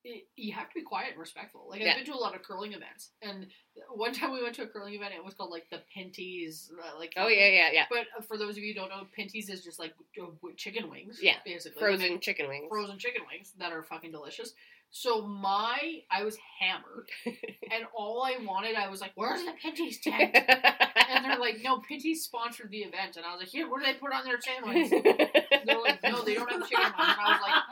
it, 0.05 0.25
you 0.37 0.53
have 0.55 0.69
to 0.69 0.75
be 0.75 0.83
quiet 0.83 1.11
and 1.11 1.19
respectful. 1.21 1.67
Like 1.69 1.81
Yeah. 1.81 1.91
I've 1.91 1.97
been 1.97 2.07
to 2.07 2.15
a 2.15 2.23
lot 2.23 2.35
of 2.35 2.43
curling 2.43 2.73
events, 2.73 3.11
and 3.21 3.47
one 3.93 4.13
time 4.13 4.33
we 4.33 4.43
went 4.43 4.55
to 4.55 4.63
a 4.63 4.67
curling 4.67 4.95
event. 4.95 5.13
It 5.15 5.25
was 5.25 5.35
called 5.35 5.51
like 5.51 5.69
the 5.71 5.83
Pinty's, 5.95 6.71
uh, 6.73 6.99
like 6.99 7.15
oh 7.17 7.27
yeah 7.29 7.49
yeah 7.49 7.69
yeah 7.73 7.85
But 7.91 8.07
uh, 8.17 8.23
for 8.23 8.39
those 8.39 8.57
of 8.57 8.63
you 8.63 8.73
who 8.73 8.81
don't 8.81 8.91
know, 8.91 9.07
Pinty's 9.15 9.49
is 9.49 9.65
just 9.65 9.79
like 9.79 9.93
uh, 10.23 10.27
chicken 10.57 10.89
wings. 10.89 11.19
Yeah. 11.21 11.35
basically 11.45 11.81
frozen 11.81 12.21
chicken 12.21 12.49
wings. 12.49 12.67
frozen 12.71 12.99
chicken 12.99 13.23
wings 13.31 13.53
that 13.59 13.73
are 13.73 13.83
fucking 13.83 14.13
delicious. 14.13 14.55
So 14.91 15.21
my, 15.27 16.01
I 16.11 16.23
was 16.25 16.39
hammered, 16.61 17.11
and 17.27 17.85
all 17.95 18.23
I 18.23 18.43
wanted, 18.43 18.75
I 18.75 18.89
was 18.89 19.03
like, 19.03 19.13
"Where's 19.17 19.45
the 19.45 19.53
Pinty's 19.63 20.01
tent?" 20.03 20.35
And 20.35 21.25
they're 21.25 21.39
like, 21.39 21.59
"No, 21.63 21.81
Pinty's 21.81 22.25
sponsored 22.25 22.71
the 22.71 22.79
event." 22.79 23.17
And 23.17 23.27
I 23.27 23.33
was 23.33 23.41
like, 23.43 23.53
"Yeah, 23.53 23.69
what 23.69 23.81
do 23.81 23.87
they 23.87 23.99
put 23.99 24.15
on 24.15 24.25
their 24.25 24.39
sandwich?" 25.69 25.99
They're 26.03 26.13
like, 26.13 26.19
"No, 26.19 26.25
they 26.25 26.35
don't 26.39 26.51
have 26.51 26.69
chicken 26.69 26.85
on." 26.85 26.93
And 26.99 27.21
I 27.21 27.33
was 27.33 27.43
like, 27.43 27.63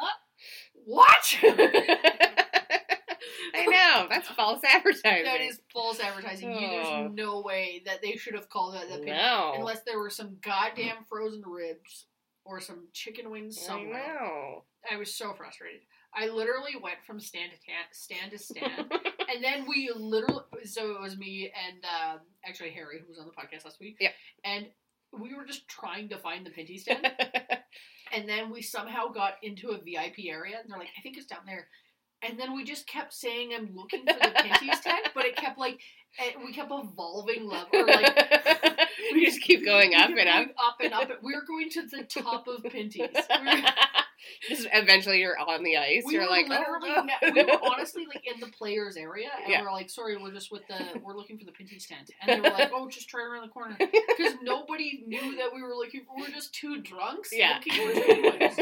"What?" 0.85 1.37
I 3.55 3.65
know 3.67 4.07
that's 4.09 4.29
false 4.29 4.61
advertising. 4.65 5.25
that 5.25 5.41
is 5.41 5.61
false 5.73 5.99
advertising. 6.01 6.53
You, 6.53 6.67
Oh. 6.69 6.71
there's 7.03 7.13
no 7.15 7.41
way 7.41 7.83
that 7.87 8.03
they 8.03 8.17
should 8.17 8.35
have 8.35 8.49
called 8.49 8.75
that 8.75 8.89
the 8.89 8.99
Pinty, 8.99 9.07
no. 9.17 9.55
unless 9.57 9.83
there 9.85 9.99
were 9.99 10.11
some 10.11 10.37
goddamn 10.43 11.05
frozen 11.09 11.43
ribs 11.47 12.07
or 12.45 12.61
some 12.61 12.89
chicken 12.93 13.31
wings 13.31 13.67
I 13.69 13.83
know. 13.83 14.65
I 14.91 14.97
was 14.97 15.13
so 15.15 15.33
frustrated. 15.35 15.81
I 16.15 16.29
literally 16.29 16.73
went 16.81 16.99
from 17.07 17.19
stand 17.21 17.51
to 17.53 17.57
ta- 17.59 17.89
stand 17.93 18.31
to 18.33 18.39
stand, 18.39 18.91
and 19.35 19.43
then 19.43 19.67
we 19.69 19.91
literally. 19.95 20.43
So 20.65 20.93
it 20.93 21.01
was 21.01 21.17
me 21.19 21.51
and 21.69 21.79
um, 21.85 22.21
actually 22.47 22.71
Harry, 22.71 23.01
who 23.01 23.09
was 23.09 23.19
on 23.19 23.27
the 23.27 23.33
podcast 23.33 23.65
last 23.65 23.81
week. 23.81 23.97
Yeah. 24.01 24.11
And 24.45 24.67
we 25.19 25.35
were 25.35 25.45
just 25.45 25.67
trying 25.69 26.09
to 26.11 26.19
find 26.19 26.45
the 26.47 26.51
Pinty 26.51 26.79
stand, 26.79 27.07
and 28.17 28.29
then 28.29 28.51
we 28.51 28.63
somehow 28.63 29.09
got 29.09 29.35
into 29.43 29.69
a 29.71 29.79
VIP 29.79 30.27
area, 30.29 30.57
and 30.61 30.71
they're 30.71 30.79
like, 30.79 30.89
"I 30.99 31.03
think 31.03 31.17
it's 31.19 31.27
down 31.27 31.41
there." 31.47 31.69
And 32.23 32.41
then 32.41 32.55
we 32.57 32.65
just 32.65 32.87
kept 32.89 33.13
saying, 33.13 33.53
"I'm 33.55 33.77
looking 33.77 34.01
for 34.07 34.15
the 34.15 34.33
Pinty's 34.35 34.81
tent," 34.81 35.09
but 35.15 35.27
it 35.27 35.37
kept 35.37 35.59
like, 35.59 35.79
eh, 36.19 36.33
we 36.45 36.53
kept 36.53 36.73
evolving 36.73 37.47
level, 37.47 37.87
like 37.87 38.89
we 39.13 39.27
just 39.27 39.43
keep 39.43 39.65
going 39.65 39.95
up 39.95 40.11
and 40.11 40.29
up. 40.29 40.49
up 40.59 40.77
and 40.83 40.95
up. 40.95 41.11
We 41.23 41.35
were 41.35 41.45
going 41.47 41.69
to 41.71 41.83
the 41.83 42.05
top 42.05 42.49
of 42.49 42.63
Pinty's. 42.65 43.09
We 43.43 43.47
were- 43.61 43.69
Just 44.49 44.67
eventually 44.73 45.21
you're 45.21 45.39
on 45.39 45.63
the 45.63 45.77
ice. 45.77 46.03
We 46.07 46.15
you're 46.15 46.29
like, 46.29 46.49
literally, 46.49 46.91
oh, 46.97 47.03
ne- 47.03 47.33
we 47.33 47.45
were 47.45 47.59
honestly 47.63 48.07
like 48.07 48.25
in 48.33 48.41
the 48.41 48.47
players 48.49 48.97
area, 48.97 49.29
and 49.43 49.51
Yeah. 49.53 49.63
we're 49.63 49.73
like, 49.73 49.91
sorry, 49.91 50.17
we're 50.17 50.33
just 50.33 50.51
with 50.53 50.67
the, 50.69 51.01
we're 51.03 51.17
looking 51.17 51.39
for 51.39 51.45
the 51.45 51.53
Pinty's 51.53 51.87
tent, 51.87 52.11
and 52.21 52.31
they 52.45 52.49
were 52.49 52.55
like, 52.55 52.71
oh, 52.75 52.89
just 52.89 53.11
turn 53.11 53.31
around 53.31 53.43
the 53.43 53.49
corner, 53.53 53.77
because 53.79 54.35
nobody 54.43 55.03
knew 55.07 55.37
that 55.37 55.55
we 55.55 55.63
were 55.63 55.75
looking. 55.75 56.03
for 56.05 56.17
We 56.17 56.23
were 56.23 56.29
just 56.29 56.53
two 56.55 56.81
drunks 56.83 57.31
yeah. 57.33 57.59
looking 57.67 57.73
for 57.73 58.61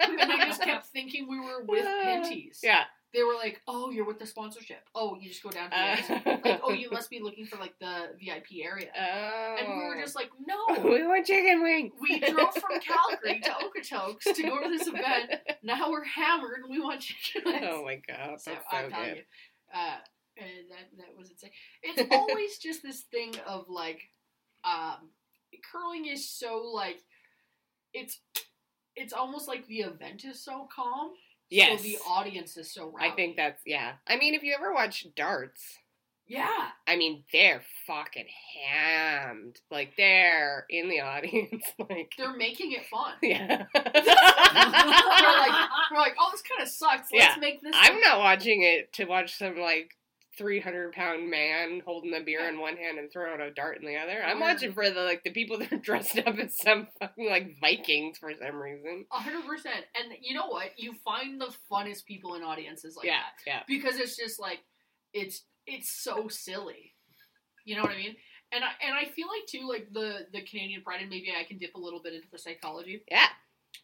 and 0.00 0.30
they 0.30 0.36
just 0.46 0.62
kept 0.62 0.86
thinking 0.86 1.28
we 1.28 1.38
were 1.38 1.62
with 1.64 1.84
Pinty's. 2.04 2.60
Yeah. 2.62 2.84
They 3.16 3.22
were 3.22 3.34
like, 3.34 3.62
oh, 3.66 3.90
you're 3.90 4.04
with 4.04 4.18
the 4.18 4.26
sponsorship. 4.26 4.82
Oh, 4.94 5.16
you 5.18 5.30
just 5.30 5.42
go 5.42 5.48
down 5.50 5.70
to 5.70 5.76
the 6.06 6.30
Uh. 6.30 6.38
Like, 6.44 6.60
oh, 6.62 6.72
you 6.72 6.90
must 6.90 7.08
be 7.08 7.18
looking 7.18 7.46
for 7.46 7.56
like 7.56 7.72
the 7.80 8.10
VIP 8.20 8.62
area, 8.62 8.90
Oh. 8.94 9.56
and 9.58 9.68
we 9.68 9.84
were 9.86 9.96
just 9.98 10.14
like, 10.14 10.28
no. 10.46 10.82
we 10.84 11.06
want 11.06 11.24
chicken 11.26 11.62
wings. 11.62 11.92
We 11.98 12.20
drove 12.20 12.52
from 12.54 12.78
Calgary 12.80 13.40
to 13.40 13.50
Okotoks 13.52 14.34
to 14.34 14.42
go 14.42 14.62
to 14.62 14.68
this 14.68 14.86
event. 14.86 15.32
Now 15.62 15.90
we're 15.90 16.04
hammered 16.04 16.60
and 16.62 16.70
we 16.70 16.78
want 16.78 17.00
chicken 17.00 17.50
wings. 17.50 17.66
Oh 17.70 17.84
my 17.84 17.94
god, 18.06 18.32
that's 18.32 18.44
so 18.44 18.52
so, 18.52 18.76
I'm 18.76 18.90
telling 18.90 19.08
good. 19.08 19.16
you, 19.16 19.22
uh, 19.74 19.96
and 20.36 20.70
that 20.70 20.98
that 20.98 21.16
was 21.16 21.30
insane. 21.30 21.50
It's 21.82 22.12
always 22.14 22.58
just 22.62 22.82
this 22.82 23.00
thing 23.10 23.34
of 23.46 23.64
like, 23.70 24.02
um, 24.62 25.08
curling 25.72 26.04
is 26.04 26.28
so 26.28 26.58
like, 26.74 26.98
it's 27.94 28.20
it's 28.94 29.14
almost 29.14 29.48
like 29.48 29.66
the 29.68 29.80
event 29.80 30.24
is 30.26 30.44
so 30.44 30.68
calm. 30.74 31.12
Yes. 31.50 31.80
So 31.80 31.88
the 31.88 31.98
audience 32.06 32.56
is 32.56 32.72
so 32.72 32.90
rowdy. 32.90 33.12
I 33.12 33.14
think 33.14 33.36
that's 33.36 33.62
yeah. 33.66 33.92
I 34.06 34.16
mean, 34.16 34.34
if 34.34 34.42
you 34.42 34.54
ever 34.56 34.72
watch 34.74 35.06
darts, 35.14 35.78
yeah. 36.26 36.68
I 36.88 36.96
mean, 36.96 37.22
they're 37.32 37.62
fucking 37.86 38.26
hammed. 38.54 39.60
Like 39.70 39.92
they're 39.96 40.66
in 40.68 40.88
the 40.88 41.00
audience, 41.02 41.64
like 41.78 42.12
They're 42.18 42.36
making 42.36 42.72
it 42.72 42.86
fun. 42.90 43.12
yeah. 43.22 43.64
we're 43.74 43.82
like, 43.82 45.68
we're 45.92 45.98
like, 45.98 46.14
oh, 46.18 46.28
this 46.32 46.42
kind 46.42 46.62
of 46.62 46.68
sucks. 46.68 47.08
Let's 47.12 47.36
Yeah. 47.36 47.36
make 47.40 47.62
this. 47.62 47.74
I'm 47.76 48.00
not 48.00 48.18
watching 48.18 48.62
it 48.62 48.92
to 48.94 49.04
watch 49.04 49.36
some 49.36 49.56
like 49.58 49.92
300 50.36 50.92
pound 50.92 51.30
man 51.30 51.80
holding 51.84 52.14
a 52.14 52.20
beer 52.20 52.48
in 52.48 52.58
one 52.60 52.76
hand 52.76 52.98
and 52.98 53.10
throwing 53.10 53.40
a 53.40 53.50
dart 53.50 53.78
in 53.80 53.86
the 53.86 53.96
other. 53.96 54.22
I'm 54.22 54.38
We're- 54.40 54.52
watching 54.52 54.72
for 54.72 54.88
the 54.90 55.02
like 55.02 55.24
the 55.24 55.30
people 55.30 55.58
that 55.58 55.72
are 55.72 55.78
dressed 55.78 56.18
up 56.18 56.38
as 56.38 56.56
some 56.56 56.88
fucking 57.00 57.28
like 57.28 57.58
Vikings 57.60 58.18
for 58.18 58.30
some 58.38 58.56
reason. 58.56 59.06
A 59.12 59.18
hundred 59.18 59.46
percent. 59.46 59.84
And 60.00 60.12
you 60.20 60.34
know 60.34 60.46
what? 60.48 60.78
You 60.78 60.94
find 61.04 61.40
the 61.40 61.54
funnest 61.70 62.04
people 62.06 62.34
in 62.34 62.42
audiences 62.42 62.96
like 62.96 63.06
yeah, 63.06 63.20
that 63.46 63.50
yeah. 63.50 63.60
because 63.66 63.96
it's 63.98 64.16
just 64.16 64.38
like 64.40 64.60
it's 65.12 65.42
it's 65.66 65.90
so 65.90 66.28
silly. 66.28 66.94
You 67.64 67.76
know 67.76 67.82
what 67.82 67.90
I 67.92 67.96
mean? 67.96 68.16
And 68.52 68.62
I 68.62 68.68
and 68.86 68.94
I 68.94 69.06
feel 69.06 69.26
like 69.28 69.46
too 69.48 69.66
like 69.68 69.88
the 69.92 70.26
the 70.32 70.42
Canadian 70.42 70.82
pride 70.82 71.00
and 71.00 71.10
maybe 71.10 71.32
I 71.38 71.44
can 71.44 71.58
dip 71.58 71.74
a 71.74 71.80
little 71.80 72.00
bit 72.02 72.14
into 72.14 72.28
the 72.30 72.38
psychology 72.38 73.02
Yeah. 73.10 73.26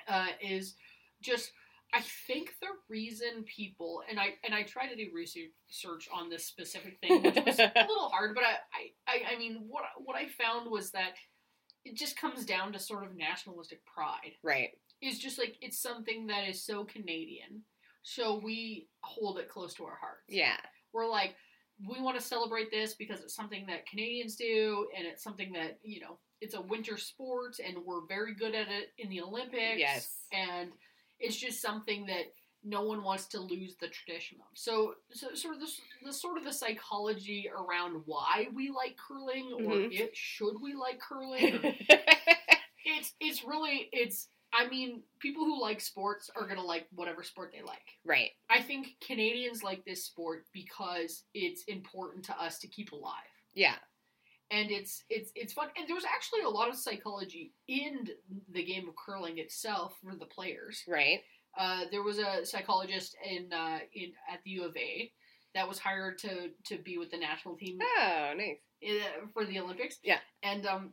uh, 0.09 0.27
is 0.41 0.75
just 1.21 1.51
I 1.95 2.01
think 2.27 2.51
the 2.61 2.69
reason 2.89 3.45
people 3.45 4.03
and 4.09 4.19
I 4.19 4.35
and 4.45 4.55
I 4.55 4.63
try 4.63 4.87
to 4.87 4.97
do 4.97 5.11
research 5.15 6.09
on 6.13 6.31
this 6.31 6.47
specific 6.47 6.99
thing, 7.01 7.23
which 7.23 7.35
was 7.45 7.59
a 7.59 7.73
little 7.89 8.09
hard, 8.09 8.35
but 8.35 8.45
I, 8.45 8.91
I, 9.07 9.35
I, 9.35 9.39
mean 9.39 9.65
what 9.69 9.85
what 9.99 10.17
I 10.17 10.27
found 10.29 10.71
was 10.71 10.91
that 10.93 11.13
it 11.85 11.97
just 11.97 12.19
comes 12.19 12.47
down 12.47 12.73
to 12.73 12.79
sort 12.79 13.05
of 13.05 13.17
nationalistic 13.17 13.85
pride 13.85 14.33
Right. 14.43 14.71
is 15.03 15.19
just 15.19 15.39
like 15.39 15.57
it's 15.61 15.81
something 15.83 16.29
that 16.29 16.49
is 16.49 16.65
so 16.65 16.85
Canadian, 16.85 17.63
so 18.03 18.41
we 18.43 18.89
hold 19.03 19.39
it 19.39 19.49
close 19.49 19.75
to 19.75 19.85
our 19.85 19.99
hearts. 20.01 20.25
Yeah. 20.29 20.57
We're 20.95 21.09
like, 21.09 21.35
we 21.89 22.01
want 22.01 22.19
to 22.19 22.25
celebrate 22.25 22.71
this 22.71 22.95
because 22.95 23.21
it's 23.21 23.35
something 23.35 23.67
that 23.67 23.87
Canadians 23.87 24.37
do, 24.37 24.87
and 24.97 25.07
it's 25.07 25.23
something 25.23 25.53
that 25.53 25.79
you 25.83 26.01
know, 26.01 26.19
it's 26.41 26.55
a 26.55 26.61
winter 26.63 26.97
sport, 26.97 27.57
and 27.65 27.77
we're 27.85 28.07
very 28.09 28.35
good 28.35 28.55
at 28.55 28.69
it 28.69 28.93
in 28.99 29.11
the 29.11 29.21
Olympics. 29.21 29.79
Yes. 29.79 30.21
and 30.33 30.71
it's 31.23 31.37
just 31.37 31.63
something 31.63 32.07
that 32.07 32.27
no 32.65 32.83
one 32.83 33.03
wants 33.03 33.27
to 33.29 33.41
lose 33.41 33.75
the 33.81 33.89
tradition 33.89 34.39
of. 34.41 34.47
So, 34.55 34.95
so 35.13 35.35
sort 35.35 35.55
of 35.57 35.61
the, 35.61 35.69
the 36.05 36.13
sort 36.13 36.39
of 36.39 36.45
the 36.45 36.53
psychology 36.53 37.51
around 37.51 38.03
why 38.07 38.47
we 38.55 38.71
like 38.71 38.97
curling, 38.97 39.51
or 39.53 39.75
Mhm. 39.75 39.93
it 39.93 40.17
should 40.17 40.57
we 40.63 40.75
like 40.75 41.01
curling, 41.01 41.55
or 41.57 41.61
it's 42.85 43.13
it's 43.21 43.45
really 43.45 43.89
it's 43.93 44.29
I 44.55 44.69
mean, 44.69 45.03
people 45.19 45.45
who 45.47 45.59
like 45.63 45.81
sports 45.81 46.29
are 46.37 46.47
gonna 46.47 46.63
like 46.63 46.87
whatever 46.95 47.23
sport 47.23 47.53
they 47.57 47.63
like. 47.63 47.89
right. 48.05 48.31
I 48.51 48.61
think 48.61 48.89
Canadians 49.01 49.63
like 49.63 49.83
this 49.87 50.05
sport 50.05 50.45
because 50.53 51.25
it's 51.33 51.65
important 51.65 52.25
to 52.27 52.39
us 52.39 52.59
to 52.59 52.69
keep 52.69 52.93
alive. 52.93 53.15
Yeah. 53.55 53.77
And 54.53 54.71
it's 54.71 55.03
it's 55.09 55.33
it's 55.35 55.55
fun 55.55 55.69
and 55.79 55.89
there's 55.89 56.05
actually 56.05 56.43
a 56.43 56.49
lot 56.49 56.69
of 56.69 56.77
psychology 56.77 57.55
in 57.69 58.07
the 58.53 58.63
game 58.63 58.87
of 58.89 58.95
curling 58.97 59.39
itself 59.39 59.95
for 60.05 60.15
the 60.15 60.27
players. 60.27 60.83
Right. 60.87 61.21
Uh, 61.59 61.85
there 61.91 62.03
was 62.03 62.19
a 62.19 62.45
psychologist 62.45 63.17
in 63.29 63.51
uh, 63.53 63.79
in 63.95 64.13
at 64.31 64.41
the 64.45 64.51
U 64.53 64.65
of 64.65 64.77
A 64.77 65.11
that 65.55 65.67
was 65.69 65.79
hired 65.79 66.19
to 66.19 66.51
to 66.67 66.79
be 66.79 66.99
with 66.99 67.11
the 67.11 67.19
national 67.19 67.57
team 67.57 67.79
Oh, 67.99 68.33
nice. 68.37 68.59
uh, 68.87 69.27
for 69.33 69.45
the 69.47 69.59
Olympics. 69.59 69.97
Yeah. 70.03 70.19
And 70.43 70.67
um, 70.67 70.93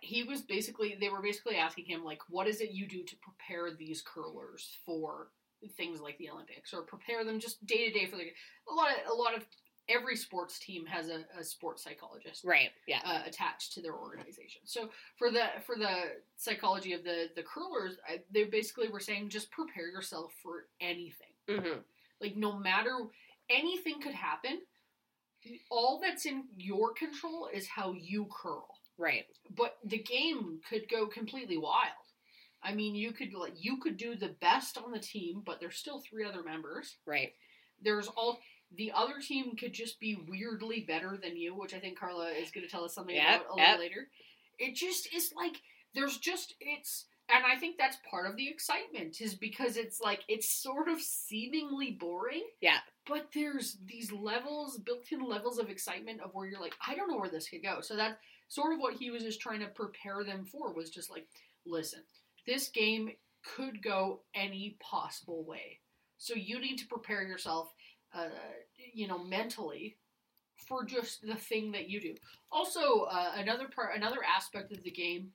he 0.00 0.22
was 0.24 0.40
basically 0.40 0.96
they 1.00 1.08
were 1.10 1.22
basically 1.22 1.56
asking 1.56 1.84
him 1.86 2.04
like, 2.04 2.20
what 2.28 2.48
is 2.48 2.60
it 2.60 2.70
you 2.72 2.88
do 2.88 3.02
to 3.04 3.16
prepare 3.22 3.70
these 3.76 4.02
curlers 4.02 4.78
for 4.86 5.28
things 5.76 6.00
like 6.00 6.18
the 6.18 6.28
Olympics 6.28 6.74
or 6.74 6.82
prepare 6.82 7.24
them 7.24 7.38
just 7.38 7.64
day 7.66 7.88
to 7.88 7.98
day 7.98 8.06
for 8.06 8.16
the 8.16 8.24
a 8.70 8.74
lot 8.74 8.88
of 8.90 9.12
a 9.12 9.14
lot 9.14 9.36
of 9.36 9.44
every 9.88 10.16
sports 10.16 10.58
team 10.58 10.86
has 10.86 11.08
a, 11.08 11.24
a 11.38 11.42
sports 11.44 11.82
psychologist 11.82 12.44
Right. 12.44 12.70
Yeah. 12.86 13.00
uh, 13.04 13.22
attached 13.26 13.72
to 13.74 13.82
their 13.82 13.94
organization. 13.94 14.62
So 14.64 14.90
for 15.16 15.30
the 15.30 15.44
for 15.66 15.76
the 15.76 15.94
psychology 16.36 16.92
of 16.92 17.02
the 17.04 17.28
the 17.36 17.42
curlers, 17.42 17.96
I, 18.08 18.20
they 18.32 18.44
basically 18.44 18.88
were 18.88 19.00
saying 19.00 19.28
just 19.30 19.50
prepare 19.50 19.88
yourself 19.88 20.32
for 20.42 20.66
anything. 20.80 21.32
hmm 21.48 21.80
Like 22.20 22.36
no 22.36 22.58
matter 22.58 22.96
anything 23.50 24.00
could 24.00 24.14
happen. 24.14 24.60
All 25.70 26.00
that's 26.00 26.24
in 26.24 26.44
your 26.56 26.92
control 26.94 27.48
is 27.52 27.66
how 27.66 27.92
you 27.98 28.26
curl. 28.30 28.68
Right. 28.96 29.24
But 29.56 29.76
the 29.84 29.98
game 29.98 30.60
could 30.68 30.88
go 30.88 31.06
completely 31.08 31.58
wild. 31.58 32.06
I 32.62 32.72
mean, 32.72 32.94
you 32.94 33.10
could 33.10 33.34
like 33.34 33.54
you 33.56 33.78
could 33.78 33.96
do 33.96 34.14
the 34.14 34.36
best 34.40 34.78
on 34.78 34.92
the 34.92 35.00
team, 35.00 35.42
but 35.44 35.58
there's 35.58 35.76
still 35.76 35.98
three 36.00 36.24
other 36.24 36.44
members. 36.44 36.94
Right. 37.06 37.32
There's 37.82 38.06
all 38.06 38.38
the 38.76 38.92
other 38.94 39.20
team 39.20 39.56
could 39.56 39.72
just 39.72 40.00
be 40.00 40.16
weirdly 40.28 40.84
better 40.86 41.18
than 41.22 41.36
you, 41.36 41.54
which 41.54 41.74
I 41.74 41.78
think 41.78 41.98
Carla 41.98 42.28
is 42.28 42.50
going 42.50 42.64
to 42.64 42.70
tell 42.70 42.84
us 42.84 42.94
something 42.94 43.14
Yep, 43.14 43.24
about 43.24 43.54
a 43.54 43.60
yep. 43.60 43.68
little 43.68 43.80
later. 43.80 44.08
It 44.58 44.74
just 44.74 45.12
is 45.14 45.32
like 45.36 45.60
there's 45.94 46.18
just 46.18 46.54
it's 46.60 47.06
and 47.28 47.44
I 47.46 47.58
think 47.58 47.78
that's 47.78 47.96
part 48.10 48.28
of 48.28 48.36
the 48.36 48.48
excitement 48.48 49.20
is 49.20 49.34
because 49.34 49.76
it's 49.76 50.00
like 50.00 50.20
it's 50.28 50.48
sort 50.48 50.88
of 50.88 51.00
seemingly 51.00 51.92
boring. 51.92 52.44
Yeah. 52.60 52.78
But 53.06 53.28
there's 53.34 53.78
these 53.86 54.12
levels, 54.12 54.78
built-in 54.78 55.26
levels 55.26 55.58
of 55.58 55.70
excitement 55.70 56.20
of 56.20 56.30
where 56.34 56.46
you're 56.46 56.60
like, 56.60 56.74
I 56.86 56.94
don't 56.94 57.10
know 57.10 57.16
where 57.18 57.30
this 57.30 57.48
could 57.48 57.62
go. 57.62 57.80
So 57.80 57.96
that's 57.96 58.16
sort 58.48 58.74
of 58.74 58.80
what 58.80 58.94
he 58.94 59.10
was 59.10 59.22
just 59.22 59.40
trying 59.40 59.60
to 59.60 59.66
prepare 59.66 60.24
them 60.24 60.44
for 60.44 60.72
was 60.72 60.90
just 60.90 61.10
like, 61.10 61.26
listen, 61.64 62.00
this 62.46 62.68
game 62.68 63.10
could 63.56 63.82
go 63.82 64.20
any 64.34 64.76
possible 64.80 65.44
way. 65.44 65.80
So 66.18 66.34
you 66.34 66.60
need 66.60 66.76
to 66.78 66.86
prepare 66.86 67.22
yourself, 67.22 67.72
uh, 68.14 68.28
you 68.92 69.06
know, 69.08 69.18
mentally 69.18 69.96
for 70.68 70.84
just 70.84 71.26
the 71.26 71.34
thing 71.34 71.72
that 71.72 71.88
you 71.88 72.00
do. 72.00 72.14
Also, 72.50 73.02
uh, 73.10 73.32
another 73.36 73.68
part, 73.68 73.96
another 73.96 74.18
aspect 74.24 74.72
of 74.72 74.82
the 74.84 74.90
game 74.90 75.30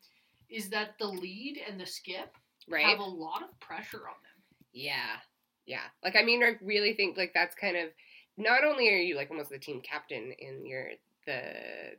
is 0.49 0.69
that 0.69 0.97
the 0.99 1.07
lead 1.07 1.59
and 1.67 1.79
the 1.79 1.85
skip 1.85 2.35
Right. 2.69 2.85
have 2.85 2.99
a 2.99 3.03
lot 3.03 3.43
of 3.43 3.57
pressure 3.61 4.07
on 4.09 4.15
them. 4.23 4.43
yeah. 4.73 5.17
Yeah. 5.65 5.83
Like 6.03 6.15
I 6.17 6.23
mean, 6.23 6.43
I 6.43 6.53
really 6.61 6.93
think 6.93 7.17
like 7.17 7.31
that's 7.33 7.55
kind 7.55 7.75
of 7.77 7.89
not 8.37 8.63
only 8.63 8.87
are 8.89 8.97
you 8.97 9.15
like 9.17 9.29
almost 9.31 9.49
the 9.49 9.57
team 9.59 9.81
captain 9.81 10.31
in 10.39 10.65
your 10.65 10.89
the 11.25 11.41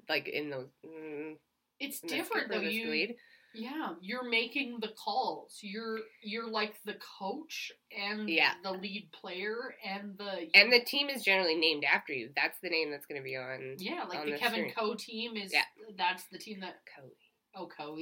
like 0.09 0.27
in 0.29 0.49
those. 0.51 0.69
Mm, 0.87 1.37
It's 1.81 2.01
in 2.01 2.09
different 2.09 2.51
though. 2.51 2.61
You 2.61 2.89
lead. 2.91 3.17
Yeah, 3.59 3.95
you're 4.01 4.29
making 4.29 4.79
the 4.81 4.89
calls. 4.89 5.59
You're 5.63 5.99
you're 6.23 6.49
like 6.49 6.75
the 6.85 6.97
coach 7.19 7.73
and 7.97 8.29
Yeah. 8.31 8.53
the 8.63 8.73
lead 8.73 9.11
player 9.13 9.75
and 9.85 10.17
the 10.17 10.49
and 10.55 10.73
the 10.73 10.81
team 10.85 11.09
is 11.09 11.23
generally 11.25 11.57
named 11.57 11.85
after 11.85 12.13
you. 12.13 12.31
That's 12.37 12.59
the 12.63 12.71
name 12.71 12.91
that's 12.91 13.07
going 13.07 13.21
to 13.21 13.25
be 13.25 13.37
on 13.37 13.75
yeah, 13.79 14.05
like 14.09 14.21
on 14.21 14.27
the 14.27 14.33
the 14.33 14.39
Kevin 14.39 14.71
screen. 14.71 14.75
Co 14.75 14.95
team 14.95 15.37
is 15.37 15.53
Yeah. 15.53 15.65
that's 15.97 16.25
the 16.31 16.39
team 16.39 16.61
that 16.61 16.77
Cody. 16.97 17.15
oh 17.57 17.67
Koe. 17.77 17.99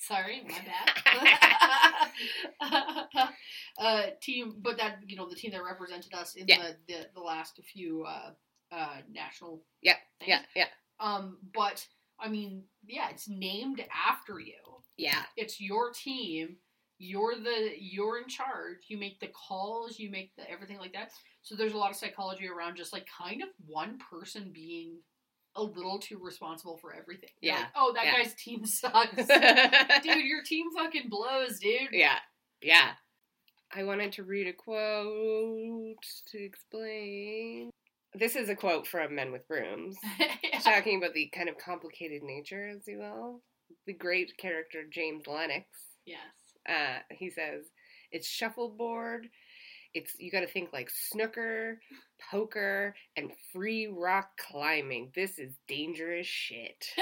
Sorry, 0.00 0.42
my 0.48 0.58
bad. 0.60 0.90
uh, 3.78 4.02
team, 4.20 4.54
but 4.58 4.78
that 4.78 4.98
you 5.06 5.16
know 5.16 5.28
the 5.28 5.36
team 5.36 5.52
that 5.52 5.62
represented 5.64 6.12
us 6.14 6.34
in 6.34 6.46
Yeah. 6.48 6.62
the, 6.62 6.76
the 6.94 7.06
the 7.14 7.20
last 7.20 7.60
few 7.72 8.04
uh, 8.04 8.30
uh, 8.72 8.96
national 9.10 9.62
Yeah, 9.82 9.94
things. 10.20 10.28
yeah, 10.28 10.42
yeah, 10.54 10.66
Um, 11.00 11.38
but 11.54 11.86
I 12.18 12.28
mean, 12.28 12.64
yeah, 12.86 13.10
it's 13.10 13.28
named 13.28 13.84
after 14.08 14.40
you. 14.40 14.54
Yeah. 14.96 15.22
It's 15.36 15.60
your 15.60 15.90
team. 15.92 16.56
You're 16.98 17.34
the 17.34 17.72
you're 17.78 18.18
in 18.18 18.28
charge. 18.28 18.78
You 18.88 18.96
make 18.98 19.20
the 19.20 19.28
calls. 19.28 19.98
You 19.98 20.10
make 20.10 20.34
the 20.36 20.50
everything 20.50 20.78
like 20.78 20.92
that. 20.94 21.10
So 21.42 21.54
there's 21.54 21.74
a 21.74 21.78
lot 21.78 21.90
of 21.90 21.96
psychology 21.96 22.48
around 22.48 22.76
just 22.76 22.92
like 22.92 23.06
kind 23.06 23.42
of 23.42 23.48
one 23.66 23.98
person 24.10 24.50
being 24.54 24.98
a 25.56 25.62
little 25.62 25.98
too 25.98 26.18
responsible 26.22 26.76
for 26.78 26.94
everything. 26.94 27.30
You're 27.40 27.54
Yeah. 27.54 27.60
like, 27.60 27.68
oh, 27.76 27.92
that 27.94 28.04
Yeah. 28.06 28.16
guy's 28.22 28.34
team 28.34 28.64
sucks. 28.66 29.14
dude, 30.02 30.24
your 30.24 30.42
team 30.42 30.66
fucking 30.76 31.08
blows, 31.08 31.58
dude. 31.58 31.88
Yeah, 31.92 32.18
yeah. 32.62 32.92
I 33.74 33.84
wanted 33.84 34.12
to 34.12 34.22
read 34.22 34.46
a 34.46 34.52
quote 34.52 35.96
to 36.30 36.38
explain. 36.42 37.70
This 38.14 38.36
is 38.36 38.48
a 38.48 38.54
quote 38.56 38.86
from 38.86 39.14
Men 39.14 39.32
with 39.32 39.46
Brooms, 39.48 39.96
talking 40.62 40.96
about 40.98 41.12
the 41.14 41.28
kind 41.34 41.48
of 41.48 41.58
complicated 41.58 42.22
nature, 42.22 42.68
as 42.68 42.86
you 42.86 42.98
will. 42.98 43.42
The 43.86 43.92
great 43.92 44.36
character 44.36 44.84
James 44.90 45.26
Lennox. 45.26 45.66
yes. 46.04 46.18
Uh, 46.68 46.98
he 47.10 47.30
says, 47.30 47.66
"It's 48.10 48.26
shuffleboard. 48.28 49.28
It's 49.94 50.12
you 50.18 50.30
got 50.30 50.40
to 50.40 50.46
think 50.48 50.72
like 50.72 50.90
snooker, 50.90 51.80
poker, 52.30 52.94
and 53.16 53.30
free 53.52 53.86
rock 53.86 54.30
climbing. 54.38 55.12
This 55.14 55.38
is 55.38 55.54
dangerous 55.68 56.26
shit." 56.26 56.86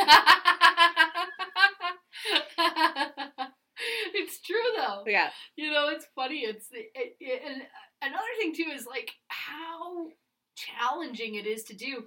it's 4.14 4.40
true 4.40 4.56
though. 4.76 5.04
Yeah, 5.06 5.30
You 5.56 5.70
know, 5.72 5.88
it's 5.88 6.06
funny. 6.14 6.40
It's 6.40 6.68
it, 6.72 7.16
it, 7.20 7.42
and 7.46 7.62
another 8.02 8.24
thing 8.38 8.54
too 8.54 8.70
is 8.74 8.86
like 8.86 9.10
how 9.28 10.08
challenging 10.56 11.34
it 11.34 11.46
is 11.46 11.64
to 11.64 11.74
do. 11.74 12.04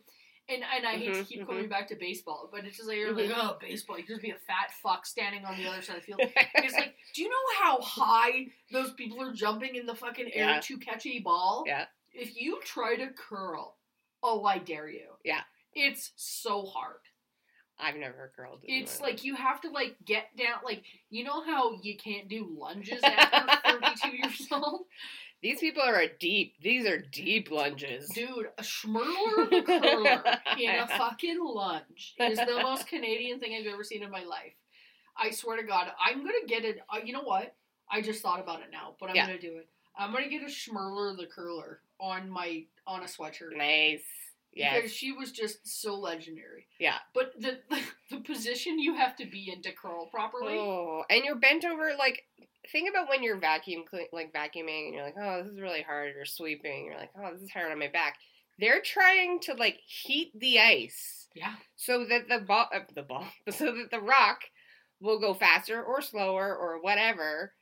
And 0.50 0.64
and 0.64 0.86
I 0.88 0.96
hate 0.98 1.14
to 1.14 1.20
Mhm, 1.24 1.28
keep 1.28 1.42
mhm. 1.42 1.48
going 1.48 1.68
back 1.68 1.88
to 1.90 1.96
baseball, 1.96 2.48
but 2.52 2.64
it's 2.66 2.78
just 2.78 2.88
like 2.88 2.98
you're 2.98 3.14
Mhm. 3.14 3.30
like, 3.30 3.38
oh, 3.38 3.58
baseball. 3.60 4.00
You 4.00 4.06
just 4.06 4.22
be 4.22 4.32
a 4.32 4.38
fat 4.40 4.72
fuck 4.82 5.06
standing 5.06 5.44
on 5.46 5.58
the 5.58 5.68
other 5.68 5.82
side 5.82 5.98
of 5.98 6.06
the 6.06 6.14
field. 6.14 6.22
It's 6.56 6.74
like, 6.74 6.96
do 7.14 7.22
you 7.22 7.30
know 7.30 7.64
how 7.64 7.82
high 7.82 8.48
those 8.72 8.94
people 8.94 9.22
are 9.22 9.34
jumping 9.34 9.76
in 9.76 9.86
the 9.86 9.96
fucking 9.96 10.32
air 10.34 10.50
Yeah. 10.56 10.60
to 10.62 10.78
catch 10.78 11.06
a 11.06 11.20
ball? 11.20 11.64
Yeah. 11.68 11.88
If 12.14 12.36
you 12.40 12.62
try 12.64 12.96
to 12.96 13.08
curl, 13.10 13.78
oh, 14.24 14.46
I 14.46 14.58
dare 14.60 14.90
you. 14.90 15.18
Yeah. 15.24 15.44
It's 15.74 16.14
so 16.16 16.66
hard. 16.66 17.02
I've 17.80 17.96
never 17.98 18.32
curled. 18.36 18.62
It's 18.64 19.00
like 19.02 19.24
you 19.24 19.36
have 19.36 19.62
to 19.62 19.70
like 19.70 19.98
get 20.04 20.36
down. 20.36 20.62
Like 20.64 20.84
you 21.12 21.24
know 21.24 21.44
how 21.44 21.74
you 21.84 21.96
can't 21.96 22.28
do 22.28 22.48
lunges 22.58 23.04
after 23.04 23.70
32 23.80 24.18
years 24.18 24.48
old, 24.52 24.88
These 25.42 25.60
people 25.60 25.84
are 25.84 26.00
a 26.00 26.10
deep. 26.18 26.56
These 26.62 26.86
are 26.88 26.98
deep 26.98 27.52
lunges. 27.52 28.10
dude. 28.10 28.48
A 28.58 28.64
Schmirler 28.64 29.50
the 29.50 29.62
curler 29.64 30.24
in 30.60 30.70
a 30.80 30.88
fucking 30.98 31.40
lunge 31.40 32.16
is 32.20 32.38
the 32.40 32.60
most 32.64 32.88
Canadian 32.88 33.40
thing 33.40 33.54
I've 33.56 33.72
ever 33.72 33.84
seen 33.84 34.04
in 34.04 34.10
my 34.12 34.24
life. 34.24 34.54
I 35.16 35.32
swear 35.32 35.58
to 35.58 35.64
God, 35.64 35.92
I'm 36.04 36.20
gonna 36.20 36.46
get 36.48 36.66
it. 36.66 36.80
Uh, 36.94 37.00
you 37.04 37.14
know 37.14 37.22
what? 37.24 37.54
I 37.90 38.02
just 38.02 38.22
thought 38.22 38.40
about 38.40 38.62
it 38.62 38.68
now, 38.72 38.96
but 39.00 39.10
I'm 39.10 39.16
Yeah. 39.16 39.28
gonna 39.28 39.40
do 39.40 39.58
it. 39.58 39.68
I'm 39.98 40.12
gonna 40.12 40.28
get 40.30 40.42
a 40.42 40.46
Schmirler 40.46 41.16
the 41.18 41.28
curler 41.28 41.82
on 42.00 42.30
my 42.30 42.66
on 42.88 43.02
a 43.02 43.06
sweatshirt. 43.06 43.56
Nice. 43.56 44.02
Yeah. 44.54 44.76
Because 44.76 44.92
she 44.94 45.12
was 45.12 45.32
just 45.32 45.68
so 45.68 45.96
legendary. 45.96 46.66
Yeah. 46.80 46.98
But 47.14 47.34
the 47.40 47.60
the 48.10 48.18
position 48.22 48.80
you 48.80 48.96
have 48.96 49.16
to 49.18 49.26
be 49.28 49.52
in 49.52 49.62
to 49.64 49.72
curl 49.72 50.08
properly. 50.08 50.58
Oh, 50.58 51.04
and 51.12 51.24
you're 51.24 51.36
bent 51.36 51.64
over. 51.64 51.92
Like, 51.98 52.26
think 52.72 52.90
about 52.90 53.10
when 53.10 53.24
you're 53.24 53.40
vacuum, 53.40 53.84
like 54.12 54.34
vacuuming, 54.34 54.86
and 54.86 54.94
you're 54.94 55.04
like, 55.04 55.16
"Oh, 55.20 55.44
this 55.44 55.52
is 55.52 55.60
really 55.60 55.82
hard." 55.82 56.14
You're 56.16 56.26
sweeping. 56.26 56.86
You're 56.86 56.98
like, 56.98 57.12
"Oh, 57.18 57.32
this 57.34 57.42
is 57.42 57.52
hard 57.52 57.72
on 57.72 57.80
my 57.80 57.88
back." 57.88 58.16
They're 58.60 58.82
trying 58.82 59.40
to 59.42 59.54
like 59.54 59.78
heat 59.86 60.32
the 60.34 60.60
ice 60.60 61.28
Yeah. 61.36 61.54
so 61.76 62.06
that 62.06 62.28
the 62.28 62.40
ball, 62.40 62.68
uh, 62.74 62.80
the 62.96 63.04
ball, 63.04 63.28
so 63.52 63.66
that 63.76 63.92
the 63.92 64.02
rock 64.02 64.40
will 65.00 65.20
go 65.20 65.34
faster 65.34 65.84
or 65.84 66.02
slower 66.02 66.56
or 66.56 66.82
whatever. 66.82 67.54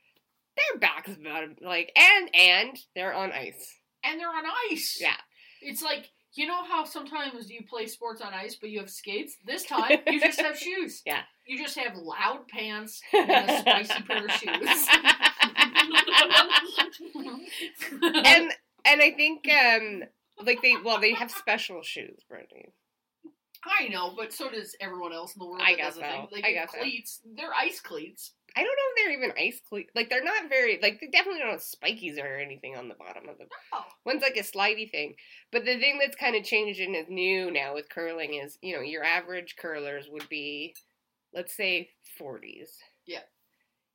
Their 0.56 0.78
back's 0.80 1.12
about 1.14 1.48
like, 1.60 1.92
and 1.96 2.34
and 2.34 2.78
they're 2.94 3.12
on 3.12 3.30
ice. 3.32 3.78
and 4.02 4.18
they're 4.20 4.28
on 4.28 4.44
ice. 4.70 4.96
Yeah. 5.00 5.16
It's 5.60 5.82
like 5.82 6.08
you 6.36 6.46
know 6.46 6.64
how 6.64 6.84
sometimes 6.84 7.50
you 7.50 7.62
play 7.68 7.86
sports 7.86 8.20
on 8.20 8.34
ice, 8.34 8.56
but 8.56 8.70
you 8.70 8.78
have 8.80 8.90
skates. 8.90 9.36
This 9.44 9.64
time 9.66 9.98
you 10.06 10.20
just 10.20 10.40
have 10.40 10.58
shoes. 10.58 11.02
Yeah. 11.04 11.22
You 11.46 11.58
just 11.58 11.78
have 11.78 11.96
loud 11.96 12.48
pants 12.48 13.00
and 13.12 13.50
a 13.50 13.60
spicy 13.60 14.02
pair 14.02 14.24
of 14.24 14.30
shoes. 14.32 14.88
and 18.02 18.52
and 18.84 19.02
I 19.02 19.12
think 19.16 19.48
um 19.48 20.04
like 20.44 20.60
they 20.62 20.74
well 20.84 21.00
they 21.00 21.14
have 21.14 21.30
special 21.30 21.82
shoes, 21.82 22.20
Brittany. 22.28 22.68
I 23.64 23.88
know, 23.88 24.14
but 24.16 24.32
so 24.32 24.48
does 24.48 24.76
everyone 24.80 25.12
else 25.12 25.34
in 25.34 25.40
the 25.40 25.46
world. 25.46 25.62
I 25.64 25.74
guess 25.74 25.94
does 25.94 25.98
a 25.98 26.00
thing. 26.00 26.28
so. 26.30 26.36
They 26.36 26.42
I 26.42 26.52
guess 26.52 26.72
so. 26.72 26.78
cleats. 26.78 27.20
They're 27.36 27.54
ice 27.54 27.80
cleats. 27.80 28.32
I 28.56 28.60
don't 28.60 28.66
know 28.68 28.72
if 28.90 28.96
they're 28.96 29.12
even 29.18 29.32
ice 29.38 29.60
cleat. 29.68 29.90
Like 29.94 30.08
they're 30.08 30.24
not 30.24 30.48
very 30.48 30.78
like 30.80 30.98
they 31.00 31.08
definitely 31.08 31.40
don't 31.40 31.50
have 31.50 31.60
spikies 31.60 32.18
or 32.18 32.36
anything 32.38 32.74
on 32.76 32.88
the 32.88 32.94
bottom 32.94 33.28
of 33.28 33.36
them. 33.38 33.48
One's 34.06 34.22
like 34.22 34.36
a 34.36 34.40
slidey 34.40 34.90
thing. 34.90 35.14
But 35.52 35.64
the 35.66 35.78
thing 35.78 35.98
that's 36.00 36.16
kind 36.16 36.34
of 36.36 36.42
changed 36.44 36.80
and 36.80 36.96
is 36.96 37.06
new 37.08 37.50
now 37.50 37.74
with 37.74 37.88
curling 37.90 38.34
is 38.42 38.58
you 38.62 38.74
know 38.74 38.80
your 38.82 39.04
average 39.04 39.56
curlers 39.58 40.06
would 40.10 40.28
be, 40.30 40.74
let's 41.34 41.54
say, 41.56 41.90
forties. 42.18 42.70
Yeah. 43.06 43.20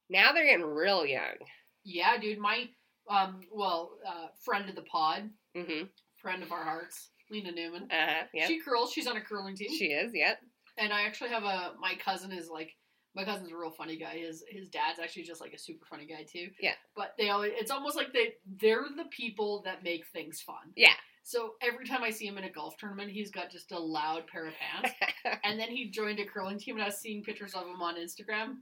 Now 0.10 0.32
they're 0.32 0.45
getting 0.45 0.65
real 0.65 1.06
young. 1.06 1.38
Yeah, 1.84 2.17
dude. 2.19 2.38
My 2.38 2.65
um, 3.10 3.41
well, 3.52 3.93
uh, 4.08 4.28
friend 4.45 4.69
of 4.69 4.76
the 4.76 4.84
pod, 4.84 5.30
Mm-hmm. 5.58 5.86
friend 6.21 6.43
of 6.43 6.52
our 6.52 6.63
hearts, 6.63 7.10
Lena 7.32 7.52
Newman. 7.52 7.84
Uh 7.91 7.95
huh. 8.08 8.24
Yeah. 8.34 8.47
She 8.47 8.60
curls. 8.62 8.91
She's 8.93 9.08
on 9.08 9.17
a 9.17 9.21
curling 9.21 9.56
team. 9.56 9.69
She 9.76 9.86
is. 9.88 10.12
Yep. 10.13 10.38
and 10.78 10.93
I 10.93 11.02
actually 11.02 11.32
have 11.32 11.43
a 11.43 11.71
my 11.82 11.95
cousin 11.95 12.32
is 12.32 12.47
like 12.47 12.71
my 13.15 13.24
cousin's 13.26 13.52
a 13.52 13.56
real 13.58 13.71
funny 13.71 13.97
guy. 13.97 14.17
His 14.19 14.43
his 14.50 14.69
dad's 14.69 15.00
actually 15.00 15.24
just 15.24 15.41
like 15.41 15.54
a 15.54 15.58
super 15.60 15.86
funny 15.86 16.06
guy 16.06 16.24
too. 16.24 16.50
Yeah. 16.60 16.74
But 16.95 17.13
they 17.17 17.30
always 17.30 17.52
it's 17.56 17.71
almost 17.71 17.95
like 17.97 18.13
they 18.13 18.34
they're 18.60 18.86
the 18.95 19.06
people 19.12 19.62
that 19.65 19.84
make 19.84 20.06
things 20.08 20.41
fun. 20.41 20.71
Yeah. 20.76 20.93
So 21.24 21.54
every 21.62 21.86
time 21.86 22.02
I 22.04 22.10
see 22.10 22.26
him 22.26 22.38
in 22.39 22.45
a 22.45 22.50
golf 22.52 22.78
tournament, 22.78 23.12
he's 23.12 23.30
got 23.30 23.52
just 23.52 23.71
a 23.71 23.78
loud 23.80 24.26
pair 24.28 24.47
of 24.47 24.54
pants. 24.56 24.95
and 25.43 25.60
then 25.60 25.69
he 25.69 25.89
joined 25.91 26.19
a 26.19 26.26
curling 26.26 26.58
team, 26.58 26.76
and 26.76 26.84
I 26.84 26.88
was 26.88 26.97
seeing 26.97 27.21
pictures 27.24 27.54
of 27.54 27.67
him 27.67 27.82
on 27.82 27.95
Instagram. 27.95 28.56